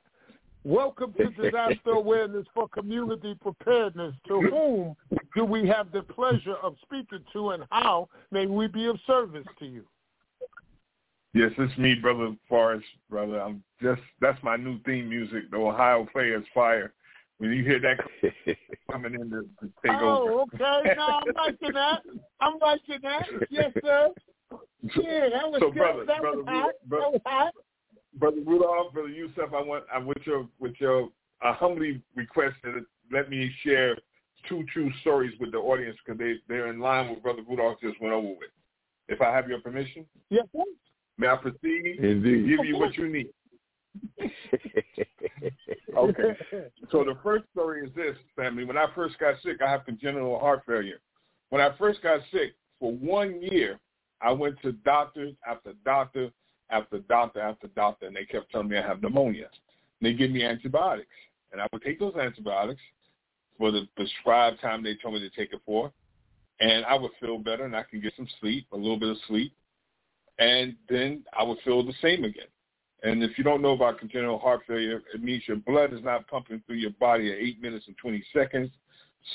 Welcome 0.63 1.13
to 1.13 1.29
Disaster 1.31 1.79
Awareness 1.91 2.45
for 2.53 2.69
Community 2.69 3.35
Preparedness. 3.41 4.13
To 4.27 4.41
whom 4.41 4.95
do 5.35 5.43
we 5.43 5.67
have 5.67 5.91
the 5.91 6.03
pleasure 6.03 6.55
of 6.55 6.75
speaking 6.83 7.25
to 7.33 7.49
and 7.49 7.63
how 7.71 8.07
may 8.31 8.45
we 8.45 8.67
be 8.67 8.85
of 8.85 8.97
service 9.05 9.45
to 9.59 9.65
you? 9.65 9.85
Yes, 11.33 11.51
it's 11.57 11.77
me, 11.77 11.95
brother 11.95 12.35
Forrest, 12.49 12.85
brother. 13.09 13.41
I'm 13.41 13.63
just 13.81 14.01
that's 14.21 14.41
my 14.43 14.55
new 14.55 14.79
theme 14.85 15.09
music. 15.09 15.51
The 15.51 15.57
Ohio 15.57 16.07
Players 16.11 16.45
Fire. 16.53 16.93
When 17.37 17.51
you 17.51 17.63
hear 17.63 17.79
that 17.79 17.97
coming 18.91 19.13
in 19.13 19.29
to, 19.29 19.41
to 19.61 19.71
take 19.85 19.91
oh, 20.01 20.47
over. 20.51 20.55
okay. 20.55 20.95
No, 20.97 21.03
I'm 21.03 21.33
liking 21.35 21.73
that. 21.73 22.01
I'm 22.39 22.57
liking 22.59 22.99
that. 23.03 23.27
Yes, 23.49 23.71
sir. 23.83 24.09
Yeah, 24.95 25.27
that 25.29 25.51
was 25.51 25.59
So, 25.59 25.69
good. 25.71 25.79
brother, 25.79 26.05
that 26.05 26.21
brother, 26.21 26.37
was 26.37 26.45
hot. 26.47 26.71
brother- 26.85 27.03
that 27.03 27.11
was 27.11 27.21
hot. 27.25 27.53
Brother 28.13 28.37
Rudolph, 28.45 28.93
Brother 28.93 29.09
Yusef, 29.09 29.53
I 29.53 29.61
want 29.61 29.83
I 29.93 29.99
with 29.99 30.17
your 30.25 30.47
with 30.59 30.73
your 30.79 31.09
I 31.41 31.51
humbly 31.53 32.01
request 32.15 32.55
that 32.63 32.83
let 33.11 33.29
me 33.29 33.51
share 33.63 33.95
two 34.47 34.63
true 34.73 34.91
stories 35.01 35.33
with 35.39 35.51
the 35.51 35.57
audience 35.57 35.97
because 36.03 36.17
they 36.17 36.35
they're 36.47 36.67
in 36.67 36.79
line 36.79 37.09
with 37.09 37.21
Brother 37.21 37.41
Rudolph 37.47 37.79
just 37.81 37.99
went 38.01 38.13
over 38.13 38.29
with. 38.29 38.49
If 39.09 39.21
I 39.21 39.31
have 39.35 39.47
your 39.47 39.59
permission, 39.61 40.05
Yes, 40.29 40.45
sir. 40.55 40.63
May 41.17 41.27
I 41.27 41.35
proceed? 41.35 41.97
Indeed. 41.99 42.47
Give 42.47 42.65
you 42.65 42.77
what 42.77 42.95
you 42.97 43.09
need. 43.09 43.29
Okay. 45.97 46.37
So 46.91 47.03
the 47.03 47.17
first 47.23 47.45
story 47.53 47.83
is 47.83 47.89
this, 47.95 48.15
family. 48.35 48.63
When 48.63 48.77
I 48.77 48.85
first 48.93 49.17
got 49.17 49.35
sick, 49.41 49.61
I 49.65 49.69
have 49.71 49.83
congenital 49.85 50.37
heart 50.39 50.61
failure. 50.67 50.99
When 51.49 51.59
I 51.59 51.75
first 51.77 52.03
got 52.03 52.19
sick, 52.31 52.53
for 52.79 52.91
one 52.91 53.41
year, 53.41 53.79
I 54.21 54.31
went 54.31 54.61
to 54.61 54.73
doctors 54.73 55.33
after 55.47 55.73
doctor 55.85 56.29
after 56.69 56.99
doctor 56.99 57.39
after 57.39 57.67
doctor, 57.69 58.07
and 58.07 58.15
they 58.15 58.25
kept 58.25 58.51
telling 58.51 58.69
me 58.69 58.77
I 58.77 58.85
have 58.85 59.01
pneumonia. 59.01 59.47
And 59.99 60.07
they 60.07 60.13
give 60.13 60.31
me 60.31 60.43
antibiotics, 60.43 61.07
and 61.51 61.61
I 61.61 61.67
would 61.71 61.81
take 61.81 61.99
those 61.99 62.15
antibiotics 62.15 62.81
for 63.57 63.71
the 63.71 63.87
prescribed 63.95 64.61
time 64.61 64.83
they 64.83 64.95
told 64.95 65.15
me 65.15 65.19
to 65.21 65.29
take 65.35 65.53
it 65.53 65.61
for, 65.65 65.91
and 66.59 66.85
I 66.85 66.95
would 66.95 67.11
feel 67.19 67.39
better, 67.39 67.65
and 67.65 67.75
I 67.75 67.83
could 67.83 68.03
get 68.03 68.13
some 68.15 68.27
sleep, 68.39 68.67
a 68.71 68.77
little 68.77 68.99
bit 68.99 69.09
of 69.09 69.17
sleep, 69.27 69.53
and 70.39 70.75
then 70.89 71.23
I 71.37 71.43
would 71.43 71.57
feel 71.63 71.83
the 71.83 71.93
same 72.01 72.23
again. 72.23 72.47
And 73.03 73.23
if 73.23 73.37
you 73.37 73.43
don't 73.43 73.61
know 73.61 73.73
about 73.73 73.99
congenital 73.99 74.39
heart 74.39 74.61
failure, 74.67 75.03
it 75.13 75.23
means 75.23 75.43
your 75.47 75.57
blood 75.57 75.93
is 75.93 76.03
not 76.03 76.27
pumping 76.27 76.61
through 76.65 76.77
your 76.77 76.91
body 76.91 77.31
at 77.31 77.37
8 77.37 77.61
minutes 77.61 77.85
and 77.87 77.97
20 77.97 78.23
seconds. 78.33 78.71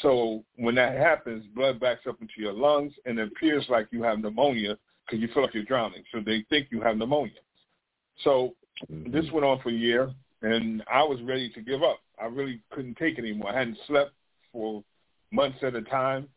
So 0.00 0.44
when 0.56 0.74
that 0.76 0.96
happens, 0.96 1.44
blood 1.54 1.78
backs 1.78 2.06
up 2.08 2.20
into 2.20 2.34
your 2.38 2.52
lungs 2.52 2.92
and 3.04 3.18
it 3.18 3.28
appears 3.28 3.66
like 3.68 3.88
you 3.90 4.02
have 4.02 4.18
pneumonia 4.18 4.78
because 5.06 5.20
you 5.20 5.28
feel 5.32 5.42
like 5.42 5.54
you're 5.54 5.64
drowning. 5.64 6.02
So 6.12 6.20
they 6.20 6.44
think 6.48 6.68
you 6.70 6.80
have 6.80 6.96
pneumonia. 6.96 7.40
So 8.24 8.54
mm-hmm. 8.90 9.12
this 9.12 9.30
went 9.32 9.44
on 9.44 9.60
for 9.60 9.68
a 9.68 9.72
year, 9.72 10.12
and 10.42 10.82
I 10.92 11.02
was 11.02 11.20
ready 11.22 11.50
to 11.50 11.60
give 11.60 11.82
up. 11.82 11.98
I 12.20 12.26
really 12.26 12.60
couldn't 12.70 12.96
take 12.96 13.18
it 13.18 13.22
anymore. 13.22 13.50
I 13.50 13.58
hadn't 13.58 13.78
slept 13.86 14.12
for 14.52 14.82
months 15.30 15.58
at 15.62 15.74
a 15.74 15.82
time, 15.82 16.28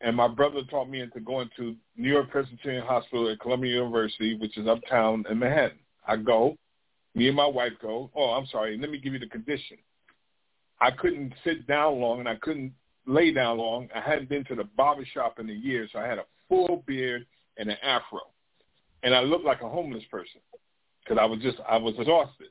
and 0.00 0.16
my 0.16 0.28
brother 0.28 0.62
taught 0.70 0.88
me 0.88 1.00
into 1.00 1.20
going 1.20 1.50
to 1.56 1.76
New 1.96 2.10
York 2.10 2.30
Presbyterian 2.30 2.84
Hospital 2.86 3.28
at 3.30 3.40
Columbia 3.40 3.74
University, 3.74 4.34
which 4.36 4.56
is 4.56 4.66
uptown 4.66 5.24
in 5.30 5.38
Manhattan. 5.38 5.78
I 6.06 6.16
go, 6.16 6.56
me 7.14 7.26
and 7.28 7.36
my 7.36 7.46
wife 7.46 7.72
go. 7.82 8.10
Oh, 8.14 8.30
I'm 8.30 8.46
sorry. 8.46 8.78
Let 8.78 8.90
me 8.90 8.98
give 8.98 9.12
you 9.12 9.18
the 9.18 9.28
condition. 9.28 9.76
I 10.80 10.90
couldn't 10.90 11.34
sit 11.44 11.66
down 11.66 12.00
long, 12.00 12.20
and 12.20 12.28
I 12.28 12.36
couldn't 12.36 12.72
lay 13.06 13.32
down 13.32 13.58
long. 13.58 13.88
I 13.94 14.00
hadn't 14.00 14.28
been 14.28 14.44
to 14.44 14.54
the 14.54 14.64
barber 14.64 15.04
shop 15.12 15.38
in 15.38 15.50
a 15.50 15.52
year, 15.52 15.86
so 15.92 15.98
I 15.98 16.06
had 16.06 16.18
a 16.18 16.24
full 16.48 16.82
beard 16.86 17.26
and 17.58 17.68
an 17.68 17.76
afro, 17.82 18.20
and 19.02 19.14
I 19.14 19.20
looked 19.20 19.44
like 19.44 19.60
a 19.60 19.68
homeless 19.68 20.04
person 20.10 20.40
because 21.04 21.18
I 21.20 21.24
was 21.26 21.40
just 21.40 21.58
I 21.68 21.76
was 21.76 21.94
exhausted. 21.98 22.48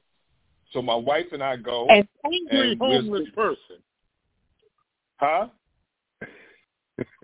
So 0.72 0.82
my 0.84 0.96
wife 0.96 1.26
and 1.32 1.42
I 1.42 1.56
go, 1.56 1.88
An 1.90 2.08
angry 2.24 2.72
And 2.72 2.80
we're- 2.80 2.98
homeless 3.02 3.30
person. 3.34 3.78
huh? 5.18 5.48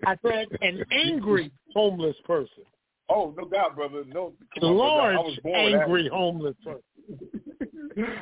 I 0.04 0.16
said 0.22 0.46
an 0.60 0.84
angry 0.90 1.50
homeless 1.74 2.16
person. 2.24 2.64
Oh, 3.08 3.32
no 3.36 3.48
doubt, 3.48 3.76
brother. 3.76 4.02
No, 4.06 4.32
come 4.58 4.70
on, 4.70 4.76
brother. 4.76 4.90
I 4.90 5.14
Large 5.14 5.16
was 5.16 5.38
born 5.42 5.64
with 5.64 5.80
angry 5.80 6.08
homeless 6.12 6.56
person. 6.64 6.82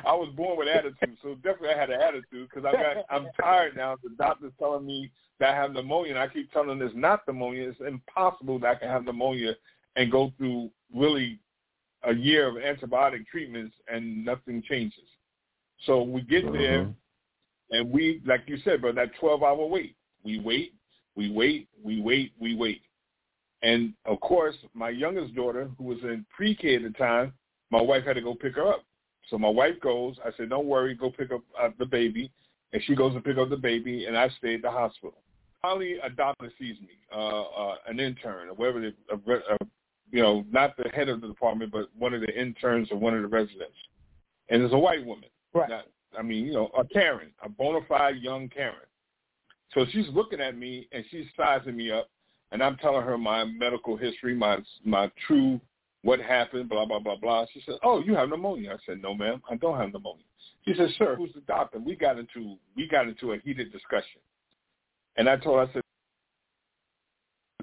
I 0.05 0.13
was 0.13 0.31
born 0.35 0.57
with 0.57 0.67
attitude, 0.67 1.17
so 1.21 1.35
definitely 1.35 1.69
I 1.69 1.77
had 1.77 1.89
an 1.89 1.99
attitude 1.99 2.49
because 2.49 2.63
I 2.65 2.71
got 2.71 3.05
I'm 3.09 3.27
tired 3.39 3.75
now. 3.75 3.97
The 4.01 4.09
doctor's 4.17 4.53
telling 4.57 4.85
me 4.85 5.11
that 5.39 5.49
I 5.49 5.55
have 5.55 5.73
pneumonia, 5.73 6.11
and 6.11 6.19
I 6.19 6.27
keep 6.27 6.51
telling 6.51 6.69
them 6.69 6.81
it's 6.81 6.95
not 6.95 7.27
pneumonia. 7.27 7.69
It's 7.69 7.79
impossible 7.85 8.59
that 8.59 8.67
I 8.67 8.75
can 8.75 8.87
have 8.87 9.03
pneumonia 9.03 9.53
and 9.97 10.11
go 10.11 10.31
through 10.37 10.69
really 10.93 11.39
a 12.03 12.13
year 12.13 12.47
of 12.47 12.55
antibiotic 12.55 13.25
treatments 13.27 13.75
and 13.91 14.23
nothing 14.23 14.63
changes. 14.67 15.03
So 15.85 16.03
we 16.03 16.21
get 16.21 16.43
there, 16.53 16.83
mm-hmm. 16.83 16.91
and 17.71 17.91
we, 17.91 18.21
like 18.25 18.43
you 18.47 18.57
said, 18.63 18.81
bro, 18.81 18.93
that 18.93 19.11
12-hour 19.21 19.65
wait. 19.65 19.95
We 20.23 20.39
wait, 20.39 20.73
we 21.15 21.31
wait, 21.31 21.67
we 21.83 22.01
wait, 22.01 22.33
we 22.39 22.55
wait. 22.55 22.81
And 23.61 23.93
of 24.05 24.19
course, 24.19 24.55
my 24.73 24.89
youngest 24.89 25.35
daughter, 25.35 25.69
who 25.77 25.85
was 25.85 25.99
in 26.03 26.25
pre-K 26.35 26.75
at 26.75 26.83
the 26.83 26.91
time, 26.91 27.33
my 27.71 27.81
wife 27.81 28.03
had 28.05 28.13
to 28.13 28.21
go 28.21 28.35
pick 28.35 28.55
her 28.55 28.67
up. 28.67 28.83
So 29.29 29.37
my 29.37 29.49
wife 29.49 29.79
goes. 29.81 30.17
I 30.23 30.29
said, 30.37 30.49
"Don't 30.49 30.67
worry, 30.67 30.93
go 30.93 31.09
pick 31.09 31.31
up 31.31 31.41
uh, 31.59 31.69
the 31.79 31.85
baby." 31.85 32.31
And 32.73 32.83
she 32.83 32.95
goes 32.95 33.13
to 33.13 33.21
pick 33.21 33.37
up 33.37 33.49
the 33.49 33.57
baby, 33.57 34.05
and 34.05 34.17
I 34.17 34.29
stay 34.37 34.55
at 34.55 34.61
the 34.61 34.69
hospital. 34.69 35.23
Finally, 35.61 35.95
a 36.03 36.09
doctor 36.09 36.51
sees 36.59 36.79
me, 36.81 36.89
uh, 37.11 37.41
uh, 37.41 37.75
an 37.87 37.99
intern, 37.99 38.49
or 38.49 38.53
whatever, 38.53 38.81
the, 38.81 38.93
a, 39.11 39.17
re- 39.25 39.41
a, 39.49 39.65
you 40.11 40.21
know, 40.21 40.45
not 40.51 40.75
the 40.77 40.89
head 40.89 41.09
of 41.09 41.21
the 41.21 41.27
department, 41.27 41.71
but 41.71 41.89
one 41.97 42.13
of 42.13 42.21
the 42.21 42.39
interns 42.39 42.91
or 42.91 42.97
one 42.97 43.15
of 43.15 43.21
the 43.21 43.27
residents. 43.27 43.77
And 44.49 44.61
it's 44.61 44.73
a 44.73 44.77
white 44.77 45.05
woman. 45.05 45.29
Right. 45.53 45.69
Not, 45.69 45.85
I 46.17 46.21
mean, 46.21 46.45
you 46.45 46.53
know, 46.53 46.69
a 46.77 46.83
Karen, 46.83 47.31
a 47.43 47.49
bona 47.49 47.79
fide 47.87 48.17
young 48.17 48.49
Karen. 48.49 48.75
So 49.75 49.85
she's 49.91 50.07
looking 50.13 50.39
at 50.39 50.57
me 50.57 50.87
and 50.91 51.03
she's 51.11 51.25
sizing 51.37 51.75
me 51.75 51.91
up, 51.91 52.09
and 52.51 52.63
I'm 52.63 52.77
telling 52.77 53.03
her 53.03 53.17
my 53.17 53.43
medical 53.43 53.95
history, 53.95 54.33
my 54.33 54.57
my 54.83 55.11
true 55.27 55.59
what 56.01 56.19
happened, 56.19 56.69
blah 56.69 56.85
blah 56.85 56.99
blah 56.99 57.17
blah. 57.17 57.45
She 57.53 57.61
said, 57.65 57.75
"Oh, 57.83 57.99
you 57.99 58.15
have 58.15 58.29
pneumonia." 58.29 58.71
I 58.73 58.77
said, 58.85 59.01
"No, 59.01 59.13
ma'am, 59.13 59.43
I 59.49 59.55
don't 59.55 59.77
have 59.77 59.91
pneumonia." 59.91 60.23
She 60.65 60.73
said, 60.75 60.89
"Sir, 60.97 61.15
who's 61.15 61.33
the 61.33 61.41
doctor?" 61.41 61.77
We 61.77 61.95
got 61.95 62.17
into 62.17 62.57
we 62.75 62.87
got 62.87 63.07
into 63.07 63.33
a 63.33 63.37
heated 63.39 63.71
discussion, 63.73 64.21
and 65.17 65.29
I 65.29 65.35
told 65.35 65.57
her, 65.57 65.63
I 65.69 65.73
said, 65.73 65.81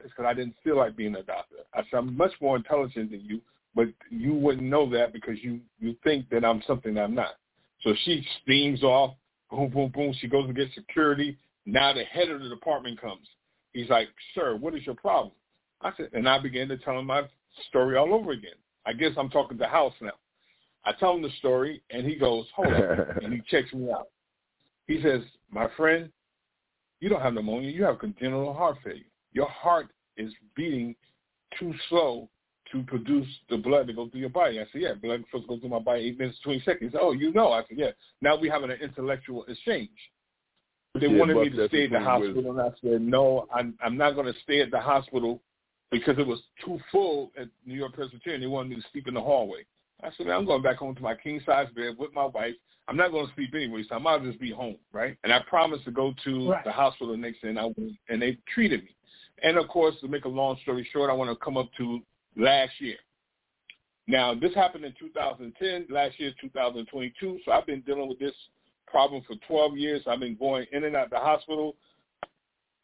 "It's 0.04 0.10
because 0.10 0.26
I 0.26 0.34
didn't 0.34 0.56
feel 0.62 0.76
like 0.76 0.94
being 0.94 1.14
a 1.14 1.22
doctor." 1.22 1.56
I 1.72 1.82
said, 1.84 1.96
"I'm 1.96 2.14
much 2.14 2.32
more 2.42 2.56
intelligent 2.56 3.12
than 3.12 3.22
you, 3.22 3.40
but 3.74 3.88
you 4.10 4.34
wouldn't 4.34 4.68
know 4.68 4.86
that 4.90 5.14
because 5.14 5.42
you 5.42 5.60
you 5.80 5.96
think 6.04 6.28
that 6.28 6.44
I'm 6.44 6.62
something 6.66 6.98
I'm 6.98 7.14
not." 7.14 7.36
So 7.80 7.94
she 8.04 8.26
steams 8.42 8.82
off. 8.82 9.14
Boom, 9.50 9.70
boom, 9.70 9.90
boom. 9.94 10.12
She 10.20 10.28
goes 10.28 10.46
to 10.46 10.52
get 10.52 10.72
security. 10.74 11.38
Now 11.66 11.92
the 11.92 12.04
head 12.04 12.30
of 12.30 12.40
the 12.40 12.48
department 12.48 13.00
comes. 13.00 13.26
He's 13.72 13.88
like, 13.88 14.08
sir, 14.34 14.56
what 14.56 14.74
is 14.74 14.84
your 14.84 14.94
problem? 14.94 15.32
I 15.80 15.92
said, 15.96 16.10
and 16.12 16.28
I 16.28 16.38
began 16.38 16.68
to 16.68 16.76
tell 16.78 16.98
him 16.98 17.06
my 17.06 17.22
story 17.68 17.96
all 17.96 18.14
over 18.14 18.32
again. 18.32 18.52
I 18.86 18.92
guess 18.92 19.12
I'm 19.16 19.30
talking 19.30 19.58
to 19.58 19.66
House 19.66 19.94
now. 20.00 20.12
I 20.84 20.92
tell 20.92 21.14
him 21.14 21.22
the 21.22 21.30
story, 21.38 21.82
and 21.90 22.04
he 22.06 22.16
goes, 22.16 22.46
hold 22.54 22.68
on, 22.68 23.06
and 23.22 23.32
he 23.32 23.40
checks 23.48 23.72
me 23.72 23.90
out. 23.90 24.08
He 24.86 25.00
says, 25.02 25.22
my 25.50 25.68
friend, 25.76 26.10
you 27.00 27.08
don't 27.08 27.20
have 27.20 27.34
pneumonia. 27.34 27.70
You 27.70 27.84
have 27.84 27.98
congenital 27.98 28.52
heart 28.52 28.78
failure. 28.84 29.02
Your 29.32 29.48
heart 29.48 29.88
is 30.16 30.32
beating 30.54 30.94
too 31.58 31.72
slow 31.88 32.28
to 32.72 32.82
produce 32.84 33.26
the 33.50 33.56
blood 33.56 33.86
to 33.86 33.92
go 33.92 34.08
through 34.08 34.20
your 34.20 34.30
body. 34.30 34.60
I 34.60 34.64
said, 34.72 34.80
yeah, 34.82 34.94
blood 34.94 35.22
first 35.30 35.46
goes 35.46 35.60
through 35.60 35.70
my 35.70 35.78
body 35.78 36.06
eight 36.06 36.18
minutes, 36.18 36.38
20 36.42 36.62
seconds. 36.64 36.94
Oh, 36.98 37.12
you 37.12 37.32
know. 37.32 37.52
I 37.52 37.62
said, 37.68 37.78
yeah. 37.78 37.90
Now 38.20 38.38
we're 38.40 38.52
having 38.52 38.70
an 38.70 38.78
intellectual 38.80 39.44
exchange. 39.44 39.90
They 40.94 41.06
yeah, 41.06 41.18
wanted 41.18 41.36
me 41.36 41.48
to 41.48 41.68
stay 41.68 41.84
at 41.84 41.90
the 41.90 42.00
hospital, 42.00 42.50
and 42.50 42.60
I 42.60 42.68
said, 42.82 43.00
no, 43.00 43.46
I'm, 43.54 43.74
I'm 43.82 43.96
not 43.96 44.14
going 44.14 44.26
to 44.26 44.38
stay 44.42 44.60
at 44.60 44.70
the 44.70 44.80
hospital 44.80 45.40
because 45.90 46.18
it 46.18 46.26
was 46.26 46.40
too 46.64 46.78
full 46.90 47.32
at 47.38 47.48
New 47.64 47.74
York 47.74 47.94
Presbyterian. 47.94 48.42
They 48.42 48.46
wanted 48.46 48.70
me 48.70 48.76
to 48.76 48.82
sleep 48.92 49.08
in 49.08 49.14
the 49.14 49.20
hallway. 49.20 49.64
I 50.02 50.10
said, 50.16 50.26
man, 50.26 50.36
I'm 50.36 50.44
going 50.44 50.62
back 50.62 50.76
home 50.76 50.94
to 50.94 51.02
my 51.02 51.14
king 51.14 51.40
size 51.46 51.68
bed 51.74 51.94
with 51.98 52.12
my 52.12 52.26
wife. 52.26 52.54
I'm 52.88 52.96
not 52.96 53.10
going 53.10 53.26
to 53.26 53.34
sleep 53.34 53.54
anyway, 53.54 53.84
so 53.88 53.94
I 53.94 53.98
might 53.98 54.22
just 54.22 54.40
be 54.40 54.50
home, 54.50 54.76
right? 54.92 55.16
And 55.24 55.32
I 55.32 55.40
promised 55.48 55.84
to 55.84 55.92
go 55.92 56.12
to 56.24 56.50
right. 56.50 56.64
the 56.64 56.72
hospital 56.72 57.12
the 57.12 57.16
next 57.16 57.40
day, 57.40 57.48
and 57.48 57.58
I 57.58 57.64
went, 57.64 57.92
and 58.08 58.20
they 58.20 58.36
treated 58.52 58.82
me. 58.82 58.94
And 59.42 59.56
of 59.56 59.68
course, 59.68 59.94
to 60.00 60.08
make 60.08 60.26
a 60.26 60.28
long 60.28 60.58
story 60.62 60.86
short, 60.92 61.08
I 61.08 61.14
want 61.14 61.30
to 61.30 61.42
come 61.42 61.56
up 61.56 61.70
to 61.78 62.00
last 62.36 62.72
year. 62.80 62.96
Now, 64.06 64.34
this 64.34 64.54
happened 64.54 64.84
in 64.84 64.94
2010. 64.98 65.86
Last 65.88 66.18
year, 66.18 66.32
2022. 66.40 67.38
So 67.44 67.52
I've 67.52 67.66
been 67.66 67.80
dealing 67.82 68.08
with 68.08 68.18
this 68.18 68.34
problem 68.92 69.22
for 69.26 69.34
12 69.48 69.76
years. 69.76 70.02
I've 70.06 70.20
been 70.20 70.36
going 70.36 70.66
in 70.70 70.84
and 70.84 70.94
out 70.94 71.10
the 71.10 71.16
hospital. 71.16 71.74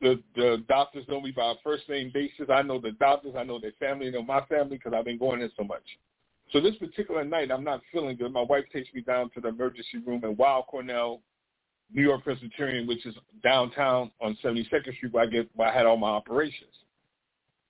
The 0.00 0.20
the 0.34 0.64
doctors 0.68 1.04
know 1.08 1.20
me 1.20 1.32
by 1.32 1.52
a 1.52 1.54
first 1.62 1.88
name 1.88 2.10
basis. 2.12 2.46
I 2.52 2.62
know 2.62 2.80
the 2.80 2.92
doctors. 2.92 3.34
I 3.36 3.44
know 3.44 3.60
their 3.60 3.72
family. 3.78 4.10
They 4.10 4.16
know 4.16 4.24
my 4.24 4.44
family 4.46 4.78
because 4.78 4.92
I've 4.96 5.04
been 5.04 5.18
going 5.18 5.42
in 5.42 5.50
so 5.56 5.64
much. 5.64 5.82
So 6.52 6.60
this 6.60 6.76
particular 6.76 7.24
night, 7.24 7.50
I'm 7.50 7.64
not 7.64 7.82
feeling 7.92 8.16
good. 8.16 8.32
My 8.32 8.42
wife 8.42 8.64
takes 8.72 8.92
me 8.94 9.02
down 9.02 9.30
to 9.30 9.40
the 9.40 9.48
emergency 9.48 9.98
room 10.06 10.24
in 10.24 10.36
Weill 10.36 10.62
Cornell, 10.62 11.20
New 11.92 12.02
York 12.02 12.24
Presbyterian, 12.24 12.86
which 12.86 13.04
is 13.04 13.14
downtown 13.42 14.10
on 14.20 14.38
72nd 14.42 14.96
Street, 14.96 15.12
where 15.12 15.24
I 15.24 15.26
get 15.26 15.50
where 15.54 15.68
I 15.68 15.74
had 15.76 15.84
all 15.84 15.96
my 15.96 16.10
operations. 16.10 16.72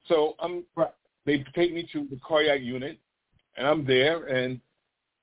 So 0.07 0.37
I'm. 0.39 0.65
They 1.27 1.45
take 1.55 1.75
me 1.75 1.87
to 1.93 2.07
the 2.11 2.19
cardiac 2.27 2.63
unit, 2.63 2.99
and 3.57 3.67
I'm 3.67 3.85
there, 3.85 4.27
and 4.27 4.61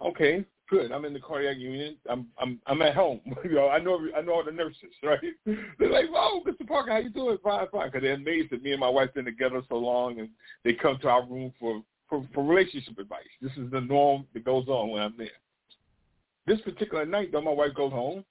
okay, 0.02 0.46
good. 0.70 0.92
I'm 0.92 1.06
in 1.06 1.14
the 1.14 1.20
cardiac 1.20 1.58
unit. 1.58 1.98
I'm 2.10 2.28
I'm 2.40 2.60
I'm 2.68 2.82
at 2.82 2.96
home. 2.96 3.22
you 3.44 3.56
know, 3.56 3.70
I 3.70 3.80
know 3.80 4.00
I 4.16 4.22
know 4.22 4.34
all 4.34 4.44
the 4.44 4.52
nurses, 4.52 4.94
right? 5.04 5.20
They're 5.46 5.90
like, 5.90 6.06
"Oh, 6.14 6.42
Mr. 6.46 6.68
Parker, 6.68 6.92
how 6.92 6.98
you 6.98 7.10
doing? 7.10 7.38
Fine, 7.44 7.68
fine." 7.72 7.88
Because 7.88 8.02
they're 8.02 8.14
amazed 8.14 8.52
that 8.52 8.64
me 8.64 8.72
and 8.72 8.80
my 8.80 8.90
wife 8.90 9.14
been 9.14 9.26
together 9.26 9.62
so 9.70 9.76
long, 9.76 10.20
and 10.20 10.30
they 10.64 10.74
come 10.74 10.98
to 11.02 11.10
our 11.10 11.26
room 11.26 11.54
for 11.60 11.82
for, 12.10 12.28
for 12.34 12.44
relationship 12.44 12.98
advice. 13.00 13.24
This 13.42 13.52
is 13.58 13.72
the 13.72 13.82
norm 13.82 14.26
that 14.34 14.46
goes 14.46 14.68
on 14.68 14.90
when 14.90 15.02
I'm 15.02 15.16
there. 15.18 15.28
This 16.48 16.62
particular 16.62 17.06
night, 17.06 17.32
though, 17.32 17.42
my 17.42 17.52
wife 17.52 17.74
goes 17.76 17.92
home, 17.92 18.24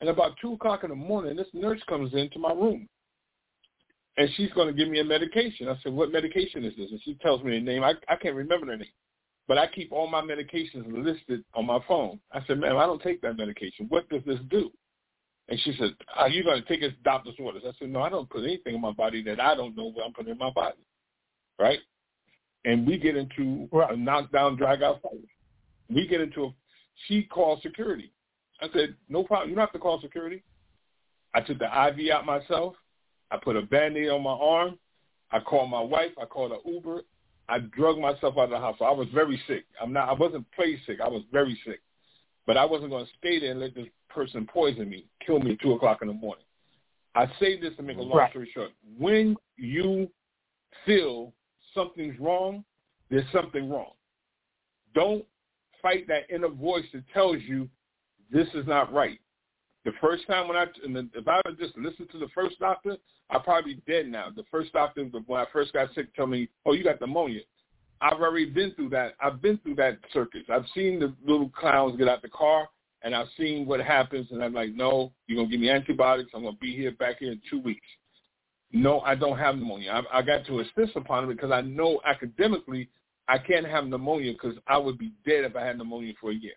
and 0.00 0.10
about 0.10 0.36
two 0.40 0.52
o'clock 0.52 0.84
in 0.84 0.90
the 0.90 0.96
morning, 0.96 1.36
this 1.36 1.48
nurse 1.52 1.80
comes 1.88 2.14
into 2.14 2.38
my 2.38 2.52
room, 2.52 2.88
and 4.16 4.28
she's 4.36 4.52
going 4.52 4.68
to 4.68 4.74
give 4.74 4.88
me 4.88 5.00
a 5.00 5.04
medication. 5.04 5.68
I 5.68 5.76
said, 5.82 5.92
what 5.92 6.12
medication 6.12 6.64
is 6.64 6.74
this? 6.76 6.90
And 6.90 7.00
she 7.04 7.14
tells 7.14 7.42
me 7.42 7.58
the 7.58 7.60
name. 7.60 7.82
I, 7.82 7.94
I 8.08 8.16
can't 8.16 8.36
remember 8.36 8.66
the 8.66 8.76
name. 8.76 8.86
But 9.48 9.58
I 9.58 9.66
keep 9.68 9.92
all 9.92 10.08
my 10.08 10.22
medications 10.22 10.84
listed 10.86 11.44
on 11.54 11.66
my 11.66 11.78
phone. 11.86 12.18
I 12.32 12.40
said, 12.46 12.58
ma'am, 12.58 12.76
I 12.76 12.86
don't 12.86 13.02
take 13.02 13.20
that 13.22 13.36
medication. 13.36 13.86
What 13.88 14.08
does 14.08 14.22
this 14.26 14.40
do? 14.50 14.70
And 15.48 15.60
she 15.60 15.74
said, 15.78 15.94
are 16.16 16.28
you 16.28 16.42
going 16.42 16.60
to 16.60 16.68
take 16.68 16.82
his 16.82 16.92
doctor's 17.04 17.36
orders? 17.38 17.62
I 17.64 17.70
said, 17.78 17.90
no, 17.90 18.02
I 18.02 18.08
don't 18.08 18.28
put 18.28 18.42
anything 18.42 18.74
in 18.74 18.80
my 18.80 18.90
body 18.90 19.22
that 19.22 19.40
I 19.40 19.54
don't 19.54 19.76
know 19.76 19.92
what 19.92 20.04
I'm 20.04 20.12
putting 20.12 20.32
in 20.32 20.38
my 20.38 20.50
body. 20.50 20.78
Right? 21.58 21.78
And 22.64 22.84
we 22.84 22.98
get 22.98 23.16
into 23.16 23.68
right. 23.70 23.92
a 23.92 23.96
knockdown, 23.96 24.56
drag-out 24.56 25.00
fight. 25.02 25.20
We 25.88 26.08
get 26.08 26.20
into 26.20 26.46
a, 26.46 26.54
she 27.06 27.22
calls 27.22 27.62
security. 27.62 28.12
I 28.60 28.66
said, 28.72 28.96
no 29.08 29.22
problem. 29.22 29.50
You 29.50 29.54
don't 29.54 29.62
have 29.62 29.72
to 29.72 29.78
call 29.78 30.00
security. 30.00 30.42
I 31.34 31.40
took 31.40 31.60
the 31.60 31.66
IV 31.66 32.10
out 32.10 32.26
myself. 32.26 32.74
I 33.30 33.36
put 33.36 33.54
a 33.54 33.62
band-aid 33.62 34.08
on 34.08 34.22
my 34.22 34.32
arm. 34.32 34.78
I 35.30 35.38
called 35.38 35.70
my 35.70 35.80
wife. 35.80 36.12
I 36.20 36.24
called 36.24 36.52
an 36.52 36.60
Uber. 36.64 37.02
I 37.48 37.58
drug 37.60 37.98
myself 37.98 38.34
out 38.38 38.44
of 38.44 38.50
the 38.50 38.58
hospital. 38.58 38.88
I 38.88 38.96
was 38.96 39.08
very 39.14 39.40
sick. 39.46 39.64
I'm 39.80 39.92
not. 39.92 40.08
I 40.08 40.12
wasn't 40.12 40.50
play 40.52 40.80
sick. 40.86 40.98
I 41.00 41.08
was 41.08 41.22
very 41.32 41.58
sick, 41.64 41.80
but 42.46 42.56
I 42.56 42.64
wasn't 42.64 42.90
going 42.90 43.04
to 43.04 43.10
stay 43.18 43.38
there 43.38 43.52
and 43.52 43.60
let 43.60 43.74
this 43.74 43.86
person 44.08 44.46
poison 44.52 44.88
me, 44.88 45.06
kill 45.24 45.38
me 45.38 45.52
at 45.52 45.60
two 45.60 45.72
o'clock 45.72 45.98
in 46.02 46.08
the 46.08 46.14
morning. 46.14 46.44
I 47.14 47.26
say 47.40 47.58
this 47.60 47.74
to 47.76 47.82
make 47.82 47.96
a 47.96 48.02
long 48.02 48.18
right. 48.18 48.30
story 48.30 48.50
short. 48.52 48.70
When 48.98 49.36
you 49.56 50.10
feel 50.84 51.32
something's 51.74 52.18
wrong, 52.20 52.64
there's 53.10 53.24
something 53.32 53.70
wrong. 53.70 53.92
Don't 54.94 55.24
fight 55.80 56.06
that 56.08 56.24
inner 56.34 56.48
voice 56.48 56.84
that 56.92 57.04
tells 57.14 57.38
you 57.42 57.68
this 58.30 58.48
is 58.54 58.66
not 58.66 58.92
right. 58.92 59.18
The 59.86 59.92
first 60.00 60.26
time 60.26 60.48
when 60.48 60.56
I, 60.56 60.64
if 60.64 61.28
I 61.28 61.40
would 61.46 61.60
just 61.60 61.78
listened 61.78 62.10
to 62.10 62.18
the 62.18 62.26
first 62.34 62.58
doctor, 62.58 62.96
I'd 63.30 63.44
probably 63.44 63.74
be 63.74 63.82
dead 63.86 64.08
now. 64.08 64.30
The 64.34 64.42
first 64.50 64.72
doctor, 64.72 65.04
when 65.04 65.40
I 65.40 65.44
first 65.52 65.72
got 65.72 65.94
sick, 65.94 66.14
told 66.16 66.30
me, 66.30 66.48
oh, 66.66 66.72
you 66.72 66.82
got 66.82 67.00
pneumonia. 67.00 67.42
I've 68.00 68.20
already 68.20 68.50
been 68.50 68.72
through 68.72 68.88
that. 68.90 69.14
I've 69.20 69.40
been 69.40 69.58
through 69.58 69.76
that 69.76 69.98
circus. 70.12 70.42
I've 70.52 70.64
seen 70.74 70.98
the 70.98 71.14
little 71.24 71.50
clowns 71.50 71.96
get 71.96 72.08
out 72.08 72.20
the 72.20 72.28
car, 72.28 72.68
and 73.02 73.14
I've 73.14 73.28
seen 73.38 73.64
what 73.64 73.78
happens, 73.78 74.26
and 74.32 74.42
I'm 74.42 74.52
like, 74.52 74.74
no, 74.74 75.12
you're 75.28 75.44
to 75.44 75.48
give 75.48 75.60
me 75.60 75.70
antibiotics. 75.70 76.32
I'm 76.34 76.42
to 76.42 76.52
be 76.60 76.74
here 76.74 76.90
back 76.90 77.20
here 77.20 77.30
in 77.30 77.40
two 77.48 77.60
weeks. 77.60 77.86
No, 78.72 79.02
I 79.02 79.14
don't 79.14 79.38
have 79.38 79.54
pneumonia. 79.54 80.02
I, 80.12 80.18
I 80.18 80.22
got 80.22 80.44
to 80.46 80.58
insist 80.58 80.96
upon 80.96 81.22
it 81.22 81.28
because 81.28 81.52
I 81.52 81.60
know 81.60 82.00
academically 82.04 82.88
I 83.28 83.38
can't 83.38 83.64
have 83.64 83.86
pneumonia 83.86 84.32
because 84.32 84.56
I 84.66 84.78
would 84.78 84.98
be 84.98 85.12
dead 85.24 85.44
if 85.44 85.54
I 85.54 85.64
had 85.64 85.78
pneumonia 85.78 86.14
for 86.20 86.32
a 86.32 86.34
year. 86.34 86.54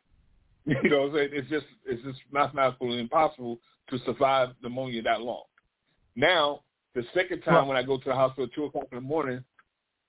You 0.84 0.90
know, 0.90 1.02
what 1.02 1.10
I'm 1.10 1.16
saying? 1.16 1.30
it's 1.34 1.50
just 1.50 1.66
it's 1.86 2.04
just 2.04 2.20
mathematically 2.32 3.00
impossible 3.00 3.60
to 3.90 3.98
survive 4.06 4.50
pneumonia 4.62 5.02
that 5.04 5.22
long. 5.22 5.44
Now, 6.16 6.62
the 6.94 7.04
second 7.14 7.42
time 7.42 7.68
when 7.68 7.78
I 7.78 7.84
go 7.84 7.98
to 7.98 8.04
the 8.06 8.14
hospital 8.14 8.46
at 8.46 8.54
two 8.54 8.66
o'clock 8.66 8.86
in 8.92 8.98
the 8.98 9.02
morning, 9.02 9.44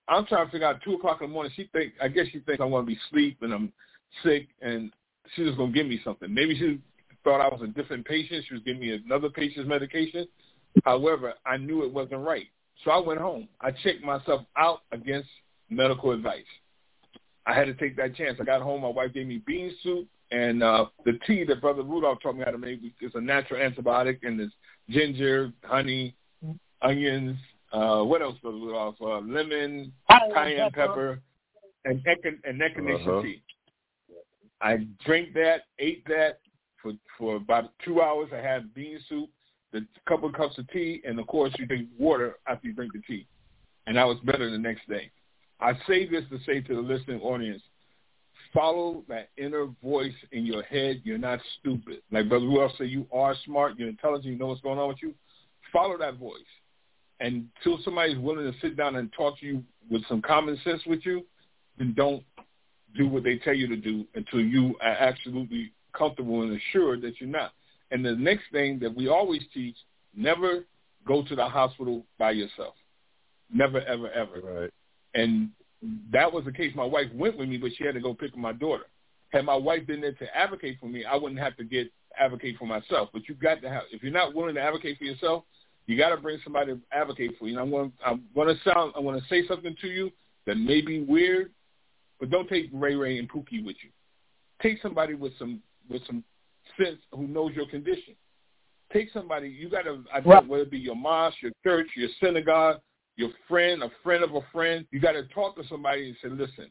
I'm 0.08 0.26
trying 0.26 0.46
to 0.46 0.52
figure 0.52 0.66
out 0.66 0.82
two 0.82 0.94
o'clock 0.94 1.22
in 1.22 1.28
the 1.28 1.32
morning. 1.32 1.52
She 1.56 1.68
think 1.72 1.94
I 2.00 2.08
guess 2.08 2.26
she 2.32 2.40
thinks 2.40 2.60
I'm 2.60 2.70
going 2.70 2.84
to 2.84 2.86
be 2.86 2.98
asleep 3.08 3.38
and 3.40 3.54
I'm 3.54 3.72
sick, 4.22 4.48
and 4.60 4.92
she's 5.34 5.46
just 5.46 5.56
going 5.56 5.72
to 5.72 5.78
give 5.78 5.86
me 5.86 6.00
something. 6.04 6.32
Maybe 6.32 6.58
she 6.58 6.78
thought 7.24 7.40
I 7.40 7.48
was 7.48 7.62
a 7.62 7.68
different 7.68 8.04
patient. 8.04 8.44
She 8.46 8.54
was 8.54 8.62
giving 8.62 8.80
me 8.80 9.00
another 9.04 9.30
patient's 9.30 9.68
medication. 9.68 10.26
However, 10.84 11.34
I 11.46 11.56
knew 11.56 11.84
it 11.84 11.92
wasn't 11.92 12.20
right, 12.20 12.46
so 12.84 12.90
I 12.90 12.98
went 12.98 13.20
home. 13.20 13.48
I 13.60 13.70
checked 13.70 14.02
myself 14.02 14.42
out 14.56 14.82
against 14.92 15.28
medical 15.70 16.10
advice. 16.10 16.44
I 17.46 17.54
had 17.54 17.64
to 17.64 17.74
take 17.74 17.96
that 17.96 18.14
chance. 18.14 18.38
I 18.40 18.44
got 18.44 18.60
home. 18.60 18.82
My 18.82 18.88
wife 18.88 19.14
gave 19.14 19.26
me 19.26 19.42
bean 19.44 19.74
soup 19.82 20.06
and 20.30 20.62
uh, 20.62 20.86
the 21.04 21.18
tea 21.26 21.44
that 21.44 21.60
Brother 21.60 21.82
Rudolph 21.82 22.18
taught 22.22 22.36
me 22.36 22.44
how 22.44 22.52
to 22.52 22.58
make 22.58 22.80
is 23.00 23.12
a 23.14 23.20
natural 23.20 23.60
antibiotic, 23.60 24.18
and 24.22 24.38
there's 24.38 24.52
ginger, 24.88 25.52
honey, 25.64 26.14
onions. 26.82 27.36
Uh, 27.72 28.02
what 28.02 28.22
else, 28.22 28.36
Brother 28.42 28.58
Rudolph? 28.58 28.96
Uh, 29.00 29.20
lemon, 29.20 29.92
cayenne 30.34 30.70
pepper, 30.72 31.20
and 31.84 32.04
echin- 32.04 32.40
and 32.44 32.60
echinacea 32.60 33.08
uh-huh. 33.08 33.22
tea. 33.22 33.42
I 34.60 34.86
drank 35.04 35.32
that, 35.34 35.62
ate 35.78 36.04
that 36.06 36.40
for 36.82 36.92
for 37.18 37.36
about 37.36 37.72
two 37.84 38.00
hours. 38.00 38.28
I 38.32 38.38
had 38.38 38.72
bean 38.74 38.98
soup, 39.08 39.30
the 39.72 39.86
couple 40.06 40.28
of 40.28 40.34
cups 40.34 40.58
of 40.58 40.68
tea, 40.68 41.02
and 41.04 41.18
of 41.18 41.26
course 41.26 41.52
you 41.58 41.66
drink 41.66 41.88
water 41.98 42.36
after 42.46 42.68
you 42.68 42.74
drink 42.74 42.92
the 42.92 43.02
tea, 43.06 43.26
and 43.86 43.98
I 43.98 44.04
was 44.04 44.18
better 44.24 44.50
the 44.50 44.58
next 44.58 44.88
day. 44.88 45.10
I 45.60 45.74
say 45.86 46.08
this 46.08 46.24
to 46.30 46.38
say 46.46 46.60
to 46.60 46.74
the 46.74 46.80
listening 46.80 47.20
audience, 47.20 47.62
follow 48.52 49.04
that 49.08 49.30
inner 49.36 49.68
voice 49.82 50.14
in 50.32 50.44
your 50.44 50.62
head. 50.62 51.00
You're 51.04 51.18
not 51.18 51.40
stupid. 51.58 52.02
Like 52.10 52.28
Brother 52.28 52.46
Rudolph 52.46 52.72
said, 52.78 52.88
you 52.88 53.06
are 53.12 53.34
smart. 53.44 53.78
You're 53.78 53.88
intelligent. 53.88 54.32
You 54.32 54.38
know 54.38 54.48
what's 54.48 54.60
going 54.60 54.78
on 54.78 54.88
with 54.88 55.02
you. 55.02 55.14
Follow 55.72 55.96
that 55.98 56.16
voice. 56.16 56.40
And 57.20 57.48
until 57.56 57.78
somebody's 57.84 58.18
willing 58.18 58.50
to 58.50 58.58
sit 58.60 58.76
down 58.76 58.96
and 58.96 59.12
talk 59.12 59.38
to 59.40 59.46
you 59.46 59.62
with 59.90 60.02
some 60.08 60.22
common 60.22 60.58
sense 60.64 60.82
with 60.86 61.04
you, 61.04 61.24
then 61.78 61.94
don't 61.94 62.22
do 62.96 63.06
what 63.06 63.22
they 63.22 63.38
tell 63.38 63.54
you 63.54 63.68
to 63.68 63.76
do 63.76 64.06
until 64.14 64.40
you 64.40 64.74
are 64.80 64.88
absolutely 64.88 65.72
comfortable 65.92 66.42
and 66.42 66.58
assured 66.58 67.02
that 67.02 67.20
you're 67.20 67.28
not. 67.28 67.52
And 67.90 68.04
the 68.04 68.14
next 68.14 68.44
thing 68.52 68.78
that 68.80 68.94
we 68.94 69.08
always 69.08 69.42
teach, 69.52 69.76
never 70.16 70.64
go 71.06 71.22
to 71.24 71.36
the 71.36 71.44
hospital 71.46 72.04
by 72.18 72.32
yourself. 72.32 72.74
Never, 73.52 73.80
ever, 73.82 74.10
ever. 74.10 74.40
Right. 74.42 74.70
And 75.14 75.50
that 76.12 76.32
was 76.32 76.44
the 76.44 76.52
case. 76.52 76.72
My 76.74 76.84
wife 76.84 77.08
went 77.14 77.38
with 77.38 77.48
me, 77.48 77.56
but 77.56 77.70
she 77.76 77.84
had 77.84 77.94
to 77.94 78.00
go 78.00 78.14
pick 78.14 78.32
up 78.32 78.38
my 78.38 78.52
daughter. 78.52 78.84
Had 79.30 79.44
my 79.44 79.56
wife 79.56 79.86
been 79.86 80.00
there 80.00 80.12
to 80.12 80.36
advocate 80.36 80.78
for 80.80 80.86
me, 80.86 81.04
I 81.04 81.16
wouldn't 81.16 81.40
have 81.40 81.56
to 81.56 81.64
get 81.64 81.90
advocate 82.18 82.56
for 82.58 82.66
myself. 82.66 83.10
But 83.12 83.28
you 83.28 83.34
got 83.34 83.62
to 83.62 83.68
have. 83.68 83.84
If 83.92 84.02
you're 84.02 84.12
not 84.12 84.34
willing 84.34 84.56
to 84.56 84.60
advocate 84.60 84.98
for 84.98 85.04
yourself, 85.04 85.44
you 85.86 85.96
got 85.96 86.10
to 86.10 86.16
bring 86.16 86.38
somebody 86.44 86.72
to 86.72 86.80
advocate 86.92 87.36
for 87.38 87.46
you. 87.46 87.52
And 87.52 87.60
I'm 87.60 87.70
going. 87.70 87.92
I'm 88.04 88.24
going 88.34 88.54
to 88.54 88.62
sound. 88.62 88.92
I'm 88.96 89.04
going 89.04 89.20
to 89.20 89.26
say 89.28 89.46
something 89.46 89.74
to 89.80 89.88
you 89.88 90.10
that 90.46 90.56
may 90.56 90.80
be 90.80 91.00
weird, 91.00 91.50
but 92.18 92.30
don't 92.30 92.48
take 92.48 92.68
Ray 92.72 92.94
Ray 92.94 93.18
and 93.18 93.30
Pookie 93.30 93.64
with 93.64 93.76
you. 93.82 93.90
Take 94.60 94.82
somebody 94.82 95.14
with 95.14 95.32
some 95.38 95.62
with 95.88 96.02
some 96.06 96.24
sense 96.76 96.98
who 97.12 97.26
knows 97.26 97.52
your 97.54 97.66
condition. 97.66 98.14
Take 98.92 99.10
somebody 99.12 99.48
you 99.48 99.70
got 99.70 99.84
to 99.84 100.02
Right. 100.24 100.46
whether 100.46 100.64
it 100.64 100.70
be 100.70 100.78
your 100.78 100.96
mosque, 100.96 101.40
your 101.40 101.52
church, 101.64 101.88
your 101.94 102.08
synagogue, 102.20 102.80
your 103.20 103.30
friend, 103.46 103.82
a 103.82 103.90
friend 104.02 104.24
of 104.24 104.34
a 104.34 104.40
friend. 104.52 104.86
You 104.90 104.98
got 104.98 105.12
to 105.12 105.24
talk 105.28 105.54
to 105.56 105.62
somebody 105.68 106.08
and 106.08 106.16
say, 106.22 106.28
"Listen, 106.28 106.70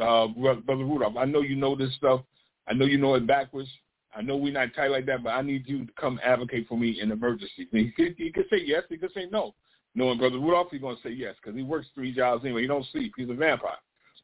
uh, 0.00 0.26
brother 0.28 0.84
Rudolph, 0.84 1.16
I 1.16 1.26
know 1.26 1.42
you 1.42 1.54
know 1.54 1.76
this 1.76 1.94
stuff. 1.96 2.22
I 2.66 2.72
know 2.72 2.86
you 2.86 2.98
know 2.98 3.14
it 3.14 3.26
backwards. 3.26 3.68
I 4.14 4.22
know 4.22 4.36
we're 4.36 4.52
not 4.52 4.74
tight 4.74 4.90
like 4.90 5.06
that, 5.06 5.22
but 5.22 5.30
I 5.30 5.42
need 5.42 5.68
you 5.68 5.86
to 5.86 5.92
come 6.00 6.18
advocate 6.24 6.66
for 6.66 6.78
me 6.78 7.00
in 7.00 7.12
emergencies." 7.12 7.68
And 7.72 7.86
he 7.86 7.90
could, 7.92 8.14
he 8.16 8.32
could 8.32 8.46
say 8.50 8.62
yes, 8.64 8.82
he 8.88 8.96
could 8.96 9.12
say 9.12 9.26
no. 9.30 9.54
Knowing 9.94 10.18
brother 10.18 10.38
Rudolph, 10.38 10.68
he's 10.70 10.80
going 10.80 10.96
to 10.96 11.02
say 11.02 11.10
yes 11.10 11.34
because 11.42 11.56
he 11.56 11.62
works 11.62 11.86
three 11.94 12.14
jobs 12.14 12.44
anyway. 12.44 12.62
He 12.62 12.66
don't 12.66 12.86
sleep. 12.92 13.12
He's 13.14 13.28
a 13.28 13.34
vampire, 13.34 13.76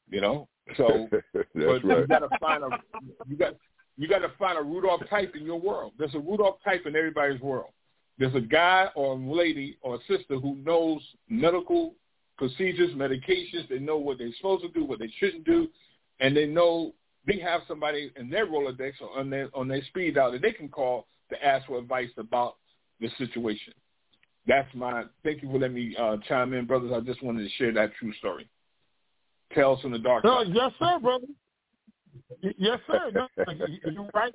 you 0.09 0.23
know. 0.23 0.49
So 0.79 1.09
but 1.33 1.85
you 1.85 2.07
got 2.09 2.21
to 2.21 2.31
find 2.41 2.65
a 2.65 2.69
you 3.27 3.37
got 3.37 3.55
you 3.99 4.09
got 4.09 4.21
to 4.21 4.31
find 4.39 4.57
a 4.57 4.63
Rudolph 4.63 5.03
type 5.11 5.35
in 5.37 5.45
your 5.45 5.61
world. 5.61 5.93
There's 5.99 6.15
a 6.15 6.19
Rudolph 6.19 6.57
type 6.65 6.87
in 6.87 6.97
everybody's 6.97 7.41
world. 7.43 7.73
There's 8.19 8.35
a 8.35 8.41
guy 8.41 8.89
or 8.95 9.13
a 9.15 9.17
lady 9.17 9.79
or 9.81 9.97
a 9.97 9.99
sister 10.09 10.37
who 10.39 10.57
knows 10.57 11.01
medical 11.29 11.95
procedures, 12.37 12.91
medications. 12.95 13.69
They 13.69 13.79
know 13.79 13.97
what 13.97 14.19
they're 14.19 14.33
supposed 14.37 14.63
to 14.65 14.71
do, 14.71 14.85
what 14.85 14.99
they 14.99 15.13
shouldn't 15.19 15.45
do, 15.45 15.69
and 16.21 16.37
they 16.37 16.47
know 16.47 16.95
they 17.27 17.39
have 17.39 17.61
somebody 17.69 18.11
in 18.17 18.29
their 18.31 18.47
Rolodex 18.47 18.93
or 19.01 19.19
on 19.19 19.31
their 19.31 19.49
on 19.55 19.69
their 19.69 19.83
speed 19.85 20.15
dial 20.17 20.33
that 20.33 20.43
they 20.43 20.53
can 20.53 20.69
call 20.69 21.07
to 21.31 21.45
ask 21.47 21.67
for 21.67 21.79
advice 21.79 22.11
about 22.17 22.57
the 23.01 23.09
situation. 23.19 23.73
That's 24.47 24.73
my. 24.75 25.05
Thank 25.23 25.43
you 25.43 25.51
for 25.51 25.59
letting 25.59 25.77
me 25.77 25.95
uh, 25.97 26.17
chime 26.29 26.55
in, 26.55 26.65
brothers. 26.67 26.91
I 26.95 27.01
just 27.01 27.23
wanted 27.23 27.43
to 27.45 27.51
share 27.51 27.73
that 27.75 27.93
true 28.01 28.13
story. 28.15 28.49
Tales 29.55 29.81
from 29.81 29.93
the 29.93 29.99
dark 29.99 30.25
No, 30.25 30.43
yes, 30.43 30.73
sir, 30.79 30.99
brother. 31.01 31.27
Yes, 32.43 32.79
sir. 32.87 33.11
No, 33.15 33.29
you- 33.67 33.79
you're 33.93 34.11
right. 34.15 34.35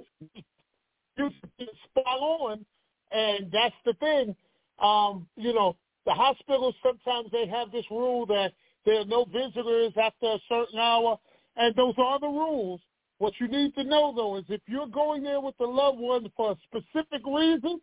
You 1.18 1.30
you 1.57 1.68
spot 1.89 2.05
on, 2.19 2.65
and 3.14 3.52
that's 3.52 3.76
the 3.85 3.94
thing. 3.94 4.35
Um, 4.80 5.27
you 5.35 5.53
know, 5.53 5.76
the 6.06 6.14
hospitals 6.14 6.76
sometimes 6.84 7.30
they 7.31 7.48
have 7.48 7.72
this 7.72 7.85
rule 7.90 8.26
that 8.26 8.53
there 8.85 8.99
are 8.99 9.06
no 9.06 9.26
visitors 9.26 9.94
after 10.02 10.26
a 10.26 10.40
certain 10.49 10.80
hour, 10.80 11.18
and 11.56 11.73
those 11.76 11.94
are 11.98 12.19
the 12.19 12.27
rules. 12.27 12.81
What 13.19 13.34
you 13.40 13.48
need 13.48 13.73
to 13.76 13.84
know 13.84 14.14
though 14.14 14.38
is 14.38 14.44
if 14.49 14.61
you're 14.68 14.88
going 14.88 15.23
there 15.23 15.40
with 15.40 15.57
the 15.57 15.65
loved 15.65 15.99
one 15.99 16.30
for 16.35 16.52
a 16.52 16.57
specific 16.68 17.26
reason, 17.26 17.80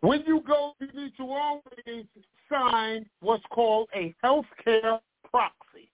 when 0.00 0.22
you 0.26 0.42
go, 0.46 0.72
you 0.80 0.88
need 0.94 1.12
to 1.16 1.24
always 1.24 2.06
sign 2.50 3.06
what's 3.20 3.44
called 3.50 3.88
a 3.94 4.14
healthcare 4.24 5.00
proxy. 5.30 5.90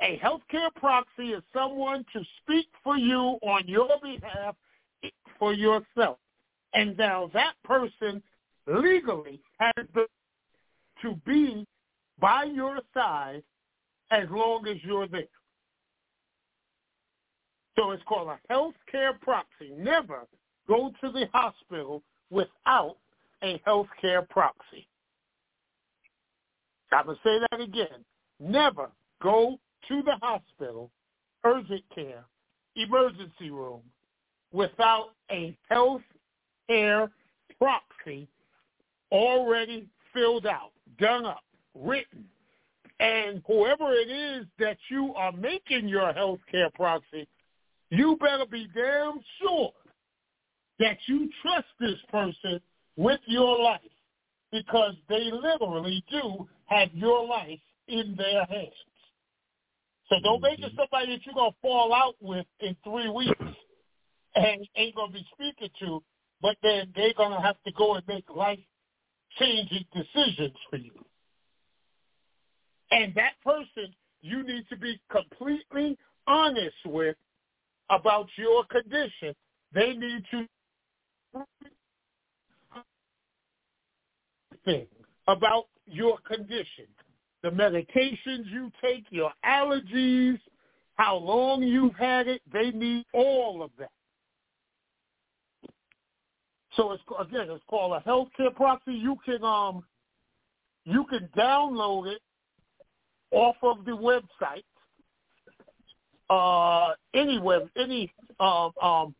A 0.00 0.18
healthcare 0.18 0.74
proxy 0.74 1.32
is 1.32 1.42
someone 1.54 2.04
to 2.12 2.22
speak 2.42 2.66
for 2.82 2.96
you 2.96 3.38
on 3.42 3.66
your 3.66 3.88
behalf 4.02 4.56
for 5.38 5.52
yourself. 5.52 6.18
And 6.74 6.96
now 6.96 7.30
that 7.34 7.54
person 7.64 8.22
legally 8.66 9.40
has 9.58 9.86
the 9.94 10.06
to 11.02 11.14
be 11.26 11.66
by 12.18 12.44
your 12.44 12.80
side 12.94 13.42
as 14.10 14.24
long 14.30 14.66
as 14.66 14.76
you're 14.82 15.08
there. 15.08 15.24
So 17.76 17.90
it's 17.90 18.02
called 18.04 18.28
a 18.28 18.52
healthcare 18.52 19.20
proxy. 19.20 19.72
Never 19.76 20.26
go 20.68 20.92
to 21.02 21.12
the 21.12 21.26
hospital 21.32 22.02
without 22.30 22.96
a 23.42 23.60
healthcare 23.66 24.28
proxy. 24.28 24.88
I'm 26.92 27.06
going 27.06 27.16
to 27.16 27.22
say 27.28 27.46
that 27.50 27.60
again. 27.60 28.04
Never 28.38 28.90
go 29.20 29.58
to 29.88 30.02
the 30.02 30.16
hospital, 30.22 30.90
urgent 31.44 31.82
care, 31.94 32.24
emergency 32.76 33.50
room 33.50 33.82
without 34.54 35.10
a 35.30 35.56
health 35.68 36.02
care 36.68 37.10
proxy 37.58 38.28
already 39.10 39.86
filled 40.14 40.46
out, 40.46 40.70
done 40.98 41.26
up, 41.26 41.42
written. 41.74 42.24
And 43.00 43.42
whoever 43.46 43.92
it 43.92 44.08
is 44.08 44.46
that 44.60 44.78
you 44.88 45.12
are 45.16 45.32
making 45.32 45.88
your 45.88 46.12
health 46.12 46.38
care 46.50 46.70
proxy, 46.70 47.28
you 47.90 48.16
better 48.20 48.46
be 48.46 48.68
damn 48.74 49.20
sure 49.42 49.72
that 50.78 50.96
you 51.06 51.28
trust 51.42 51.66
this 51.80 51.98
person 52.10 52.60
with 52.96 53.20
your 53.26 53.60
life 53.60 53.80
because 54.52 54.94
they 55.08 55.30
literally 55.32 56.04
do 56.10 56.48
have 56.66 56.88
your 56.94 57.26
life 57.26 57.58
in 57.88 58.14
their 58.16 58.44
hands. 58.46 58.70
So 60.08 60.16
don't 60.22 60.40
make 60.40 60.60
it 60.60 60.66
mm-hmm. 60.66 60.76
somebody 60.76 61.12
that 61.12 61.26
you're 61.26 61.34
going 61.34 61.50
to 61.50 61.56
fall 61.60 61.92
out 61.92 62.14
with 62.20 62.46
in 62.60 62.76
three 62.84 63.08
weeks 63.08 63.56
and 64.34 64.66
ain't 64.76 64.94
to 65.12 65.18
be 65.18 65.26
speaking 65.32 65.70
to, 65.80 66.02
but 66.42 66.56
then 66.62 66.92
they're 66.94 67.14
to 67.32 67.40
have 67.40 67.62
to 67.64 67.72
go 67.72 67.94
and 67.94 68.06
make 68.08 68.24
life-changing 68.34 69.84
decisions 69.94 70.56
for 70.70 70.76
you. 70.76 70.92
And 72.90 73.14
that 73.14 73.32
person 73.44 73.94
you 74.22 74.42
need 74.42 74.66
to 74.70 74.76
be 74.76 74.98
completely 75.10 75.98
honest 76.26 76.76
with 76.86 77.16
about 77.90 78.26
your 78.36 78.64
condition. 78.64 79.34
They 79.74 79.92
need 79.92 80.24
to 80.30 80.46
thing 84.64 84.86
about 85.28 85.64
your 85.86 86.18
condition, 86.26 86.86
the 87.42 87.50
medications 87.50 88.50
you 88.50 88.70
take, 88.82 89.04
your 89.10 89.32
allergies, 89.44 90.38
how 90.94 91.16
long 91.16 91.62
you've 91.62 91.96
had 91.96 92.28
it. 92.28 92.40
They 92.50 92.70
need 92.70 93.04
all 93.12 93.62
of 93.62 93.70
that. 93.78 93.90
So 96.76 96.92
it's 96.92 97.02
again, 97.20 97.46
it's 97.50 97.64
called 97.68 97.92
a 97.92 98.08
healthcare 98.08 98.54
proxy. 98.54 98.94
You 98.94 99.16
can 99.24 99.44
um, 99.44 99.84
you 100.84 101.04
can 101.08 101.28
download 101.36 102.12
it 102.12 102.20
off 103.30 103.56
of 103.62 103.84
the 103.84 103.92
website. 103.92 104.64
Uh, 106.30 106.94
any 107.14 107.38
web, 107.38 107.68
any 107.76 108.12
um, 108.40 108.72
um, 108.82 109.14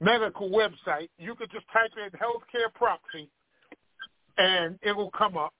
medical 0.00 0.50
website. 0.50 1.08
You 1.18 1.34
could 1.34 1.50
just 1.50 1.66
type 1.72 1.90
in 1.96 2.10
healthcare 2.18 2.72
proxy, 2.74 3.28
and 4.38 4.78
it 4.82 4.96
will 4.96 5.10
come 5.10 5.36
up. 5.36 5.52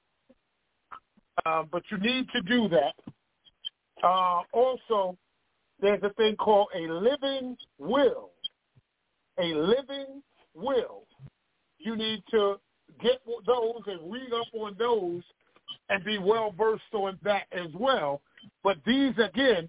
Uh, 1.44 1.64
but 1.70 1.82
you 1.90 1.98
need 1.98 2.26
to 2.30 2.40
do 2.42 2.68
that. 2.68 2.94
Uh, 4.02 4.42
also, 4.52 5.16
there's 5.80 6.02
a 6.02 6.10
thing 6.14 6.36
called 6.36 6.68
a 6.74 6.80
living 6.80 7.56
will. 7.78 8.30
A 9.38 9.54
living 9.54 10.22
will. 10.54 11.05
You 11.78 11.96
need 11.96 12.22
to 12.30 12.56
get 13.02 13.20
those 13.46 13.82
and 13.86 14.12
read 14.12 14.32
up 14.32 14.46
on 14.54 14.76
those 14.78 15.22
and 15.88 16.04
be 16.04 16.18
well 16.18 16.54
versed 16.56 16.82
on 16.92 17.18
that 17.22 17.44
as 17.52 17.68
well. 17.74 18.20
But 18.62 18.78
these, 18.86 19.14
again, 19.18 19.68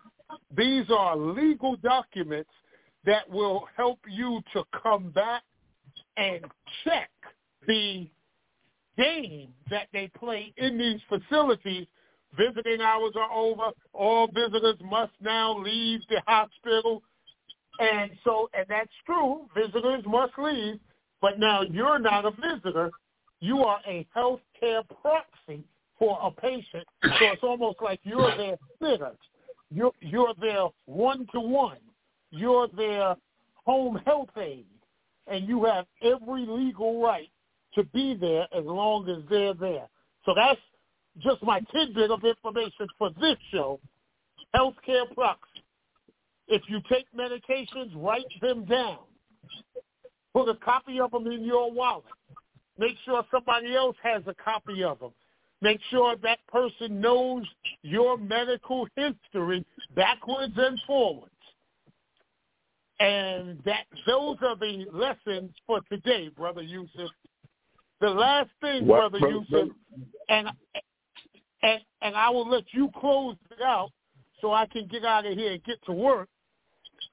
these 0.56 0.86
are 0.90 1.16
legal 1.16 1.76
documents 1.78 2.50
that 3.06 3.30
will 3.30 3.68
help 3.76 4.00
you 4.08 4.42
to 4.54 4.64
combat 4.72 5.42
and 6.18 6.46
check 6.84 7.10
the 7.68 8.08
game 8.98 9.50
that 9.70 9.88
they 9.94 10.10
play 10.18 10.54
in 10.58 10.78
these 10.78 11.00
facilities. 11.08 11.88
Visiting 12.38 12.82
hours 12.82 13.14
are 13.16 13.32
over. 13.32 13.70
All 13.94 14.28
visitors 14.28 14.78
must 14.84 15.14
now 15.22 15.58
leave 15.58 16.02
the 16.10 16.22
hospital. 16.28 17.02
And 17.80 18.12
so, 18.24 18.50
and 18.54 18.66
that's 18.68 18.92
true. 19.06 19.48
Visitors 19.56 20.04
must 20.06 20.34
leave. 20.38 20.80
But 21.22 21.40
now 21.40 21.62
you're 21.62 22.00
not 22.00 22.26
a 22.26 22.32
visitor. 22.32 22.92
You 23.40 23.64
are 23.64 23.80
a 23.88 24.06
health 24.14 24.42
care 24.60 24.82
proxy 25.02 25.64
for 25.98 26.18
a 26.22 26.32
patient. 26.32 26.86
So 27.04 27.10
it's 27.22 27.44
almost 27.44 27.78
like 27.82 28.00
you're 28.04 28.36
their 28.38 28.58
sitter. 28.82 29.12
You're, 29.72 29.92
you're 30.00 30.34
their 30.40 30.68
one-to-one. 30.86 31.78
You're 32.32 32.68
their 32.76 33.16
home 33.66 34.00
health 34.06 34.30
aide. 34.38 34.66
And 35.28 35.48
you 35.48 35.66
have 35.66 35.86
every 36.02 36.46
legal 36.46 37.02
right 37.02 37.30
to 37.76 37.84
be 37.86 38.16
there 38.20 38.48
as 38.56 38.64
long 38.64 39.10
as 39.10 39.24
they're 39.30 39.54
there. 39.54 39.88
So 40.26 40.34
that's 40.36 40.60
just 41.20 41.42
my 41.44 41.62
tidbit 41.74 42.12
of 42.12 42.24
information 42.24 42.88
for 42.98 43.10
this 43.20 43.38
show, 43.52 43.80
Healthcare 44.56 45.14
Proxy. 45.14 45.64
If 46.48 46.62
you 46.70 46.80
take 46.90 47.06
medications, 47.14 47.92
write 47.96 48.26
them 48.42 48.66
down. 48.66 49.00
Put 50.38 50.50
a 50.50 50.56
copy 50.56 51.00
of 51.00 51.10
them 51.10 51.26
in 51.26 51.44
your 51.44 51.72
wallet. 51.72 52.04
Make 52.78 52.96
sure 53.06 53.26
somebody 53.32 53.76
else 53.76 53.96
has 54.04 54.22
a 54.28 54.36
copy 54.36 54.84
of 54.84 55.00
them. 55.00 55.10
Make 55.62 55.80
sure 55.90 56.16
that 56.18 56.38
person 56.48 57.02
knows 57.02 57.44
your 57.82 58.20
medical 58.20 58.88
history 58.96 59.66
backwards 59.96 60.54
and 60.56 60.78
forwards. 60.86 61.32
And 63.00 63.58
that 63.66 63.86
those 64.06 64.38
are 64.44 64.56
the 64.58 64.86
lessons 64.94 65.56
for 65.66 65.82
today, 65.92 66.30
Brother 66.30 66.62
Yusef. 66.62 67.10
The 68.00 68.10
last 68.12 68.52
thing, 68.62 68.86
What- 68.86 69.10
Brother 69.12 69.20
brother- 69.20 69.36
Yusef, 69.38 69.70
and 70.30 70.52
and 71.64 71.82
and 72.04 72.16
I 72.16 72.30
will 72.30 72.48
let 72.48 72.72
you 72.74 72.92
close 72.92 73.38
it 73.50 73.62
out 73.64 73.90
so 74.40 74.54
I 74.54 74.68
can 74.68 74.86
get 74.86 75.04
out 75.04 75.26
of 75.26 75.36
here 75.36 75.54
and 75.54 75.64
get 75.64 75.84
to 75.86 75.92
work. 75.94 76.30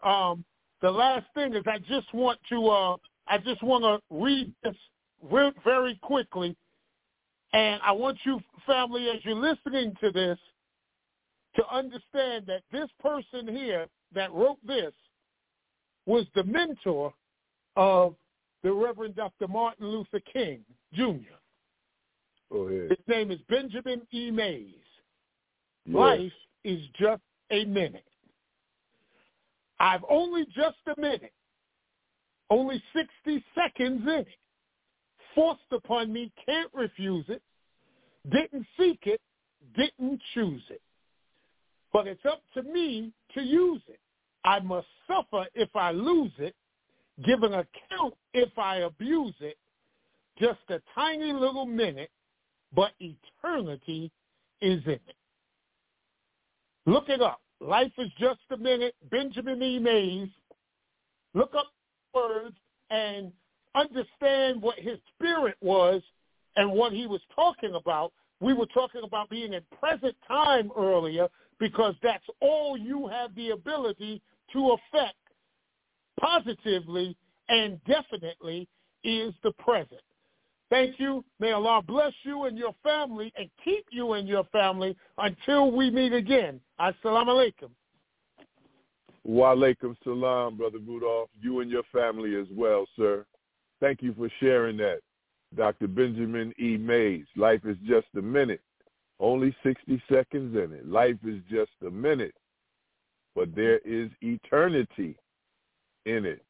Um, 0.03 0.45
the 0.83 0.91
last 0.91 1.25
thing 1.33 1.55
is 1.55 1.67
I 1.67 1.79
just 1.79 2.13
want 2.13 2.39
to 2.51 2.69
uh, 2.69 2.97
I 3.27 3.39
just 3.39 3.63
want 3.63 3.85
to 3.85 4.01
read 4.15 4.53
this 4.63 4.75
very 5.65 5.99
quickly, 6.03 6.57
and 7.53 7.81
I 7.83 7.93
want 7.93 8.19
you, 8.25 8.41
family, 8.67 9.09
as 9.09 9.25
you're 9.25 9.35
listening 9.35 9.95
to 10.01 10.11
this, 10.11 10.39
to 11.57 11.63
understand 11.75 12.47
that 12.47 12.63
this 12.73 12.89
person 13.01 13.49
here 13.49 13.87
that 14.15 14.33
wrote 14.33 14.59
this 14.67 14.93
was 16.07 16.27
the 16.35 16.45
mentor 16.45 17.15
of 17.77 18.15
the 18.63 18.73
Reverend 18.73 19.17
Dr. 19.17 19.49
Martin 19.49 19.87
Luther 19.89 20.21
King 20.33 20.61
Jr. 20.93 21.37
Go 22.53 22.69
ahead. 22.69 22.91
His 22.91 22.99
name 23.09 23.31
is 23.31 23.39
Benjamin 23.49 24.03
E. 24.13 24.31
Mays. 24.31 24.75
Yes. 25.87 25.95
Life 25.95 26.33
is 26.65 26.81
just 26.99 27.23
a 27.51 27.65
minute. 27.65 28.05
I've 29.81 30.05
only 30.09 30.47
just 30.55 30.79
a 30.97 31.01
minute, 31.01 31.33
only 32.51 32.83
60 32.95 33.45
seconds 33.55 34.03
in. 34.07 34.27
Forced 35.35 35.73
upon 35.73 36.13
me, 36.13 36.33
can't 36.47 36.71
refuse 36.73 37.25
it. 37.29 37.43
Didn't 38.31 38.67
seek 38.79 39.01
it, 39.07 39.21
didn't 39.77 40.21
choose 40.33 40.63
it. 40.71 40.81
But 41.93 42.07
it's 42.07 42.25
up 42.25 42.43
to 42.55 42.63
me 42.63 43.13
to 43.35 43.43
use 43.43 43.83
it. 43.89 44.01
I 44.45 44.61
must 44.61 44.87
suffer 45.07 45.47
if 45.55 45.75
I 45.75 45.91
lose 45.91 46.33
it, 46.39 46.55
give 47.25 47.43
an 47.43 47.55
account 47.55 48.15
if 48.33 48.57
I 48.59 48.79
abuse 48.79 49.35
it. 49.41 49.57
Just 50.39 50.61
a 50.69 50.81
tiny 50.95 51.33
little 51.33 51.67
minute, 51.67 52.11
but 52.75 52.93
eternity 52.99 54.11
is 54.61 54.83
in 54.85 54.93
it. 54.93 55.17
Look 56.87 57.09
it 57.09 57.23
up. 57.23 57.41
Life 57.61 57.93
is 57.99 58.11
just 58.19 58.41
a 58.51 58.57
minute. 58.57 58.95
Benjamin 59.11 59.63
E. 59.63 59.79
Mays. 59.79 60.29
Look 61.33 61.55
up 61.55 61.69
words 62.15 62.57
and 62.91 63.33
understand 63.75 64.61
what 64.61 64.79
his 64.79 64.99
spirit 65.15 65.57
was 65.61 66.03
and 66.57 66.71
what 66.71 66.93
he 66.93 67.07
was 67.07 67.21
talking 67.35 67.75
about. 67.75 68.13
We 68.41 68.53
were 68.53 68.67
talking 68.67 69.03
about 69.05 69.31
being 69.31 69.53
in 69.53 69.63
present 69.81 70.15
time 70.29 70.71
earlier 70.77 71.29
because 71.59 71.95
that's 72.03 72.25
all 72.41 72.77
you 72.77 73.07
have 73.09 73.35
the 73.35 73.51
ability 73.51 74.21
to 74.53 74.77
affect 74.77 75.17
positively 76.21 77.17
and 77.49 77.81
definitely 77.85 78.69
is 79.03 79.35
the 79.43 79.53
present. 79.53 80.01
Thank 80.71 80.99
you. 80.99 81.25
May 81.39 81.53
Allah 81.53 81.83
bless 81.87 82.13
you 82.23 82.45
and 82.45 82.57
your 82.59 82.75
family 82.83 83.33
and 83.37 83.49
keep 83.65 83.87
you 83.91 84.15
and 84.15 84.27
your 84.27 84.45
family 84.45 84.97
until 85.19 85.71
we 85.71 85.91
meet 85.91 86.13
again. 86.13 86.61
Assalamu 86.81 87.29
alaikum. 87.29 87.71
Wa 89.25 89.55
salam, 90.05 90.57
Brother 90.57 90.79
Rudolph. 90.87 91.31
You 91.41 91.61
and 91.61 91.71
your 91.71 91.83
family 91.93 92.37
as 92.37 92.47
well, 92.53 92.87
sir. 92.97 93.25
Thank 93.81 94.03
you 94.03 94.15
for 94.15 94.29
sharing 94.41 94.77
that. 94.79 95.01
Dr. 95.57 95.87
Benjamin 95.87 96.53
E. 96.61 96.77
Mays, 96.77 97.27
life 97.37 97.61
is 97.65 97.77
just 97.87 98.07
a 98.17 98.23
minute. 98.23 98.61
Only 99.21 99.55
60 99.63 100.03
seconds 100.11 100.57
in 100.57 100.73
it. 100.73 100.87
Life 100.87 101.17
is 101.25 101.41
just 101.51 101.71
a 101.87 101.91
minute. 101.91 102.35
But 103.35 103.55
there 103.55 103.79
is 103.79 104.11
eternity 104.21 105.17
in 106.07 106.25
it. 106.25 106.43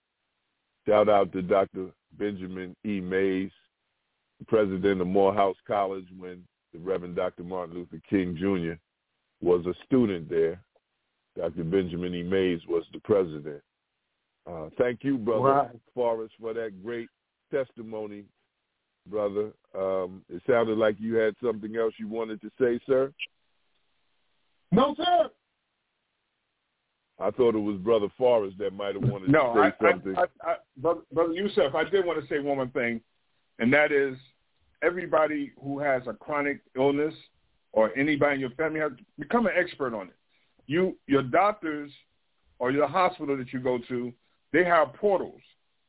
Shout 0.86 1.08
out 1.08 1.32
to 1.32 1.42
Dr. 1.42 1.90
Benjamin 2.18 2.74
E. 2.84 3.00
Mays 3.00 3.50
president 4.48 5.00
of 5.00 5.06
Morehouse 5.06 5.56
College 5.66 6.06
when 6.18 6.42
the 6.72 6.78
Reverend 6.78 7.16
Dr. 7.16 7.44
Martin 7.44 7.74
Luther 7.74 8.00
King 8.08 8.36
Jr. 8.36 8.74
was 9.40 9.64
a 9.66 9.74
student 9.84 10.28
there. 10.28 10.60
Dr. 11.36 11.64
Benjamin 11.64 12.14
E. 12.14 12.22
Mays 12.22 12.60
was 12.68 12.84
the 12.92 13.00
president. 13.00 13.60
Uh, 14.46 14.68
thank 14.78 15.02
you, 15.02 15.18
brother 15.18 15.42
right. 15.42 15.70
Forrest, 15.94 16.34
for 16.40 16.52
that 16.54 16.82
great 16.82 17.08
testimony, 17.52 18.24
brother. 19.08 19.50
Um, 19.76 20.22
it 20.28 20.42
sounded 20.48 20.78
like 20.78 20.96
you 20.98 21.14
had 21.14 21.34
something 21.42 21.76
else 21.76 21.94
you 21.98 22.08
wanted 22.08 22.40
to 22.42 22.50
say, 22.60 22.78
sir. 22.86 23.12
No, 24.70 24.94
sir. 24.96 25.30
I 27.20 27.30
thought 27.30 27.54
it 27.54 27.58
was 27.58 27.76
Brother 27.76 28.08
Forrest 28.18 28.58
that 28.58 28.72
might 28.72 28.96
have 28.96 29.04
wanted 29.04 29.30
no, 29.30 29.54
to 29.54 29.72
say 29.80 29.90
something. 29.92 30.16
I, 30.16 30.22
I, 30.22 30.52
I, 30.52 30.56
brother, 30.76 31.00
brother 31.12 31.32
Yusef, 31.32 31.74
I 31.74 31.84
did 31.84 32.04
want 32.04 32.20
to 32.20 32.28
say 32.28 32.40
one 32.40 32.56
more 32.56 32.66
thing 32.66 33.00
and 33.58 33.72
that 33.72 33.92
is 33.92 34.16
everybody 34.82 35.52
who 35.62 35.78
has 35.78 36.02
a 36.06 36.12
chronic 36.12 36.60
illness 36.76 37.14
or 37.72 37.96
anybody 37.96 38.34
in 38.34 38.40
your 38.40 38.50
family 38.50 38.80
has 38.80 38.92
become 39.18 39.46
an 39.46 39.52
expert 39.56 39.94
on 39.94 40.08
it. 40.08 40.16
You, 40.66 40.96
your 41.06 41.22
doctors 41.22 41.90
or 42.58 42.70
your 42.70 42.88
hospital 42.88 43.36
that 43.36 43.52
you 43.52 43.60
go 43.60 43.78
to, 43.88 44.12
they 44.52 44.64
have 44.64 44.94
portals 44.94 45.40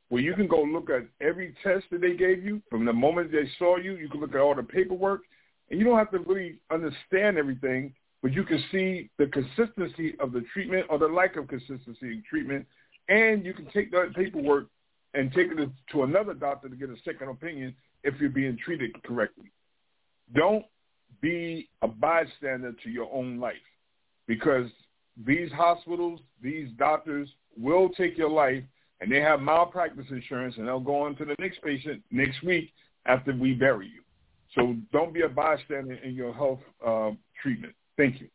where 0.09 0.21
you 0.21 0.33
can 0.33 0.47
go 0.47 0.61
look 0.61 0.89
at 0.89 1.07
every 1.25 1.55
test 1.63 1.85
that 1.91 2.01
they 2.01 2.15
gave 2.15 2.43
you 2.43 2.61
from 2.69 2.85
the 2.85 2.93
moment 2.93 3.31
they 3.31 3.49
saw 3.57 3.77
you. 3.77 3.93
You 3.93 4.09
can 4.09 4.19
look 4.19 4.35
at 4.35 4.41
all 4.41 4.55
the 4.55 4.63
paperwork, 4.63 5.21
and 5.69 5.79
you 5.79 5.85
don't 5.85 5.97
have 5.97 6.11
to 6.11 6.19
really 6.19 6.59
understand 6.71 7.37
everything, 7.37 7.93
but 8.21 8.33
you 8.33 8.43
can 8.43 8.63
see 8.71 9.09
the 9.17 9.27
consistency 9.27 10.15
of 10.19 10.31
the 10.31 10.43
treatment 10.53 10.85
or 10.89 10.99
the 10.99 11.07
lack 11.07 11.37
of 11.37 11.47
consistency 11.47 11.95
in 12.01 12.23
treatment, 12.29 12.65
and 13.09 13.45
you 13.45 13.53
can 13.53 13.67
take 13.73 13.91
that 13.91 14.13
paperwork 14.15 14.67
and 15.13 15.31
take 15.33 15.47
it 15.51 15.69
to 15.91 16.03
another 16.03 16.33
doctor 16.33 16.69
to 16.69 16.75
get 16.75 16.89
a 16.89 16.95
second 17.03 17.29
opinion 17.29 17.73
if 18.03 18.19
you're 18.19 18.29
being 18.29 18.57
treated 18.63 18.91
correctly. 19.03 19.51
Don't 20.35 20.65
be 21.21 21.69
a 21.81 21.87
bystander 21.87 22.73
to 22.83 22.89
your 22.89 23.11
own 23.13 23.39
life 23.39 23.55
because 24.27 24.69
these 25.25 25.51
hospitals, 25.51 26.19
these 26.41 26.69
doctors 26.77 27.29
will 27.57 27.89
take 27.89 28.17
your 28.17 28.29
life 28.29 28.63
and 29.01 29.11
they 29.11 29.21
have 29.21 29.41
malpractice 29.41 30.05
insurance 30.09 30.55
and 30.57 30.67
they'll 30.67 30.79
go 30.79 31.01
on 31.01 31.15
to 31.15 31.25
the 31.25 31.35
next 31.39 31.61
patient 31.61 32.01
next 32.11 32.43
week 32.43 32.71
after 33.05 33.33
we 33.35 33.53
bury 33.53 33.87
you. 33.87 34.01
So 34.53 34.75
don't 34.91 35.13
be 35.13 35.21
a 35.21 35.29
bystander 35.29 35.95
in 35.95 36.13
your 36.13 36.33
health 36.33 36.59
uh, 36.85 37.11
treatment. 37.41 37.73
Thank 37.97 38.21
you. 38.21 38.27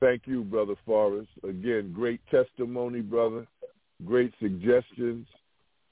Thank 0.00 0.22
you, 0.26 0.44
Brother 0.44 0.74
Forrest. 0.86 1.28
Again, 1.42 1.92
great 1.92 2.20
testimony, 2.30 3.00
brother 3.00 3.46
great 4.04 4.32
suggestions 4.40 5.26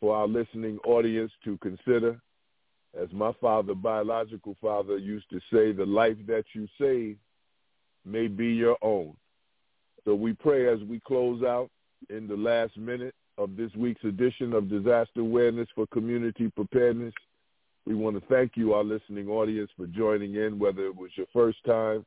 for 0.01 0.17
our 0.17 0.29
listening 0.29 0.79
audience 0.85 1.33
to 1.45 1.59
consider. 1.59 2.21
As 3.01 3.09
my 3.13 3.33
father, 3.41 3.75
biological 3.75 4.57
father, 4.61 4.97
used 4.97 5.29
to 5.31 5.41
say, 5.53 5.73
the 5.73 5.85
life 5.85 6.17
that 6.27 6.45
you 6.55 6.67
save 6.81 7.17
may 8.07 8.29
be 8.29 8.47
your 8.47 8.77
own. 8.83 9.15
So 10.05 10.15
we 10.15 10.33
pray 10.33 10.73
as 10.73 10.79
we 10.89 11.01
close 11.01 11.43
out 11.43 11.69
in 12.09 12.29
the 12.29 12.37
last 12.37 12.77
minute 12.77 13.15
of 13.39 13.57
this 13.57 13.71
week's 13.77 14.05
edition 14.05 14.53
of 14.53 14.71
Disaster 14.71 15.21
Awareness 15.21 15.69
for 15.75 15.87
Community 15.89 16.51
Preparedness. 16.55 17.15
We 17.87 17.95
want 17.95 18.19
to 18.21 18.27
thank 18.29 18.53
you, 18.57 18.75
our 18.75 18.85
listening 18.85 19.29
audience, 19.29 19.71
for 19.77 19.87
joining 19.87 20.37
in, 20.37 20.59
whether 20.59 20.87
it 20.87 20.97
was 20.97 21.11
your 21.17 21.27
first 21.33 21.59
time 21.65 22.05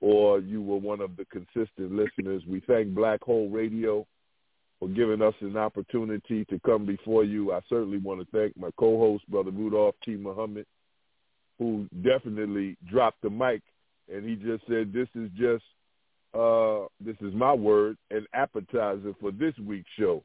or 0.00 0.40
you 0.40 0.60
were 0.60 0.76
one 0.76 1.00
of 1.00 1.16
the 1.16 1.24
consistent 1.26 1.92
listeners. 1.92 2.42
We 2.48 2.60
thank 2.66 2.94
Black 2.94 3.22
Hole 3.22 3.48
Radio 3.48 4.06
for 4.78 4.88
giving 4.88 5.22
us 5.22 5.34
an 5.40 5.56
opportunity 5.56 6.44
to 6.46 6.58
come 6.60 6.84
before 6.84 7.24
you. 7.24 7.52
I 7.52 7.60
certainly 7.68 7.98
want 7.98 8.20
to 8.20 8.26
thank 8.36 8.56
my 8.56 8.70
co-host, 8.76 9.28
Brother 9.30 9.50
Rudolph 9.50 9.94
T. 10.04 10.16
Muhammad, 10.16 10.66
who 11.58 11.86
definitely 12.02 12.76
dropped 12.90 13.22
the 13.22 13.30
mic, 13.30 13.62
and 14.12 14.28
he 14.28 14.36
just 14.36 14.66
said, 14.68 14.92
this 14.92 15.08
is 15.14 15.30
just, 15.36 15.64
uh, 16.34 16.86
this 17.00 17.16
is 17.20 17.34
my 17.34 17.52
word, 17.52 17.96
an 18.10 18.26
appetizer 18.34 19.14
for 19.20 19.30
this 19.30 19.54
week's 19.64 19.90
show 19.98 20.22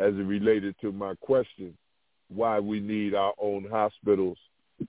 as 0.00 0.14
it 0.14 0.26
related 0.26 0.74
to 0.80 0.92
my 0.92 1.14
question, 1.20 1.76
why 2.28 2.58
we 2.58 2.80
need 2.80 3.14
our 3.14 3.34
own 3.40 3.66
hospitals, 3.70 4.38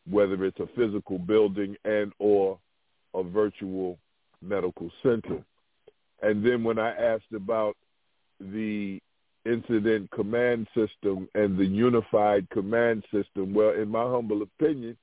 whether 0.09 0.45
it's 0.45 0.59
a 0.59 0.68
physical 0.76 1.18
building 1.18 1.76
and 1.85 2.13
or 2.19 2.59
a 3.13 3.23
virtual 3.23 3.97
medical 4.41 4.89
center. 5.03 5.43
And 6.22 6.45
then 6.45 6.63
when 6.63 6.80
I 6.80 6.91
asked 6.91 7.34
about 7.35 7.76
the 8.39 8.99
incident 9.45 10.09
command 10.11 10.68
system 10.76 11.27
and 11.34 11.57
the 11.57 11.65
unified 11.65 12.49
command 12.51 13.03
system, 13.11 13.53
well, 13.53 13.72
in 13.72 13.89
my 13.89 14.03
humble 14.03 14.43
opinion, 14.43 14.95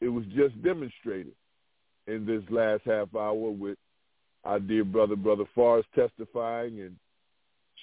it 0.00 0.08
was 0.08 0.24
just 0.34 0.60
demonstrated 0.62 1.32
in 2.06 2.26
this 2.26 2.42
last 2.50 2.82
half 2.84 3.14
hour 3.14 3.50
with 3.50 3.78
our 4.44 4.58
dear 4.58 4.84
brother, 4.84 5.16
Brother 5.16 5.44
Forrest, 5.54 5.88
testifying 5.94 6.80
and 6.80 6.96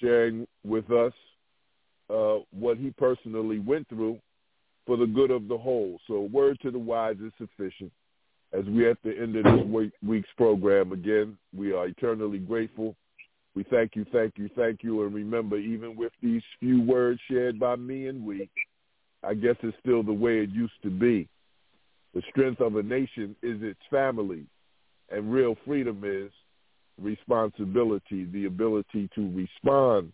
sharing 0.00 0.46
with 0.64 0.90
us 0.90 1.12
uh, 2.10 2.38
what 2.50 2.76
he 2.78 2.90
personally 2.90 3.58
went 3.58 3.88
through 3.88 4.18
for 4.86 4.96
the 4.96 5.06
good 5.06 5.30
of 5.30 5.48
the 5.48 5.58
whole. 5.58 5.98
So 6.06 6.14
a 6.14 6.22
word 6.22 6.58
to 6.62 6.70
the 6.70 6.78
wise 6.78 7.16
is 7.24 7.32
sufficient. 7.38 7.92
As 8.52 8.64
we 8.64 8.88
at 8.88 8.96
the 9.04 9.10
end 9.10 9.36
of 9.36 9.44
this 9.44 9.90
week's 10.02 10.28
program, 10.36 10.92
again, 10.92 11.36
we 11.54 11.72
are 11.72 11.86
eternally 11.86 12.38
grateful 12.38 12.96
we 13.58 13.64
thank 13.64 13.96
you, 13.96 14.06
thank 14.12 14.34
you, 14.36 14.48
thank 14.54 14.84
you. 14.84 15.02
And 15.02 15.12
remember, 15.12 15.56
even 15.56 15.96
with 15.96 16.12
these 16.22 16.42
few 16.60 16.80
words 16.80 17.20
shared 17.28 17.58
by 17.58 17.74
me 17.74 18.06
and 18.06 18.24
we, 18.24 18.48
I 19.24 19.34
guess 19.34 19.56
it's 19.64 19.76
still 19.80 20.04
the 20.04 20.12
way 20.12 20.38
it 20.38 20.50
used 20.50 20.80
to 20.84 20.90
be. 20.90 21.28
The 22.18 22.24
strength 22.30 22.60
of 22.60 22.74
a 22.74 22.82
nation 22.82 23.36
is 23.44 23.62
its 23.62 23.78
family, 23.88 24.44
and 25.08 25.32
real 25.32 25.56
freedom 25.64 26.02
is 26.04 26.32
responsibility, 27.00 28.24
the 28.24 28.46
ability 28.46 29.08
to 29.14 29.30
respond 29.30 30.12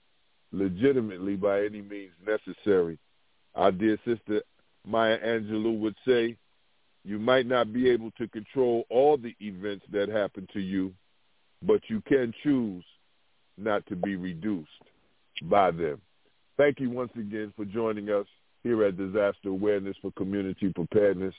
legitimately 0.53 1.37
by 1.37 1.65
any 1.65 1.81
means 1.81 2.13
necessary. 2.27 2.99
Our 3.55 3.73
dear 3.73 3.97
sister 4.05 4.43
Maya 4.87 5.19
Angelou 5.19 5.79
would 5.79 5.95
say, 6.07 6.37
you 7.05 7.19
might 7.19 7.47
not 7.47 7.73
be 7.73 7.89
able 7.89 8.11
to 8.19 8.29
control 8.29 8.85
all 8.91 9.17
the 9.17 9.35
events 9.41 9.87
that 9.91 10.11
happen 10.11 10.47
to 10.53 10.61
you, 10.61 10.93
but 11.63 11.81
you 11.89 12.03
can 12.03 12.35
choose 12.43 12.85
not 13.57 13.87
to 13.87 13.97
be 13.97 14.17
reduced 14.17 14.69
by 15.45 15.71
them. 15.71 16.03
Thank 16.59 16.81
you 16.81 16.91
once 16.91 17.13
again 17.19 17.55
for 17.57 17.65
joining 17.65 18.11
us 18.11 18.27
here 18.63 18.85
at 18.85 18.99
Disaster 18.99 19.49
Awareness 19.49 19.97
for 20.03 20.13
Community 20.13 20.71
Preparedness. 20.71 21.35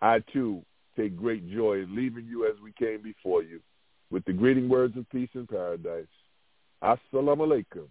I, 0.00 0.20
too, 0.32 0.62
take 0.96 1.16
great 1.16 1.50
joy 1.50 1.82
in 1.82 1.94
leaving 1.94 2.26
you 2.26 2.46
as 2.46 2.54
we 2.62 2.72
came 2.72 3.02
before 3.02 3.42
you 3.42 3.60
with 4.10 4.24
the 4.24 4.32
greeting 4.32 4.68
words 4.68 4.96
of 4.96 5.08
peace 5.10 5.28
and 5.34 5.48
paradise. 5.48 6.06
Assalamu 6.82 7.46
alaikum. 7.46 7.86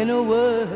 in 0.01 0.11
a 0.11 0.23
word 0.23 0.76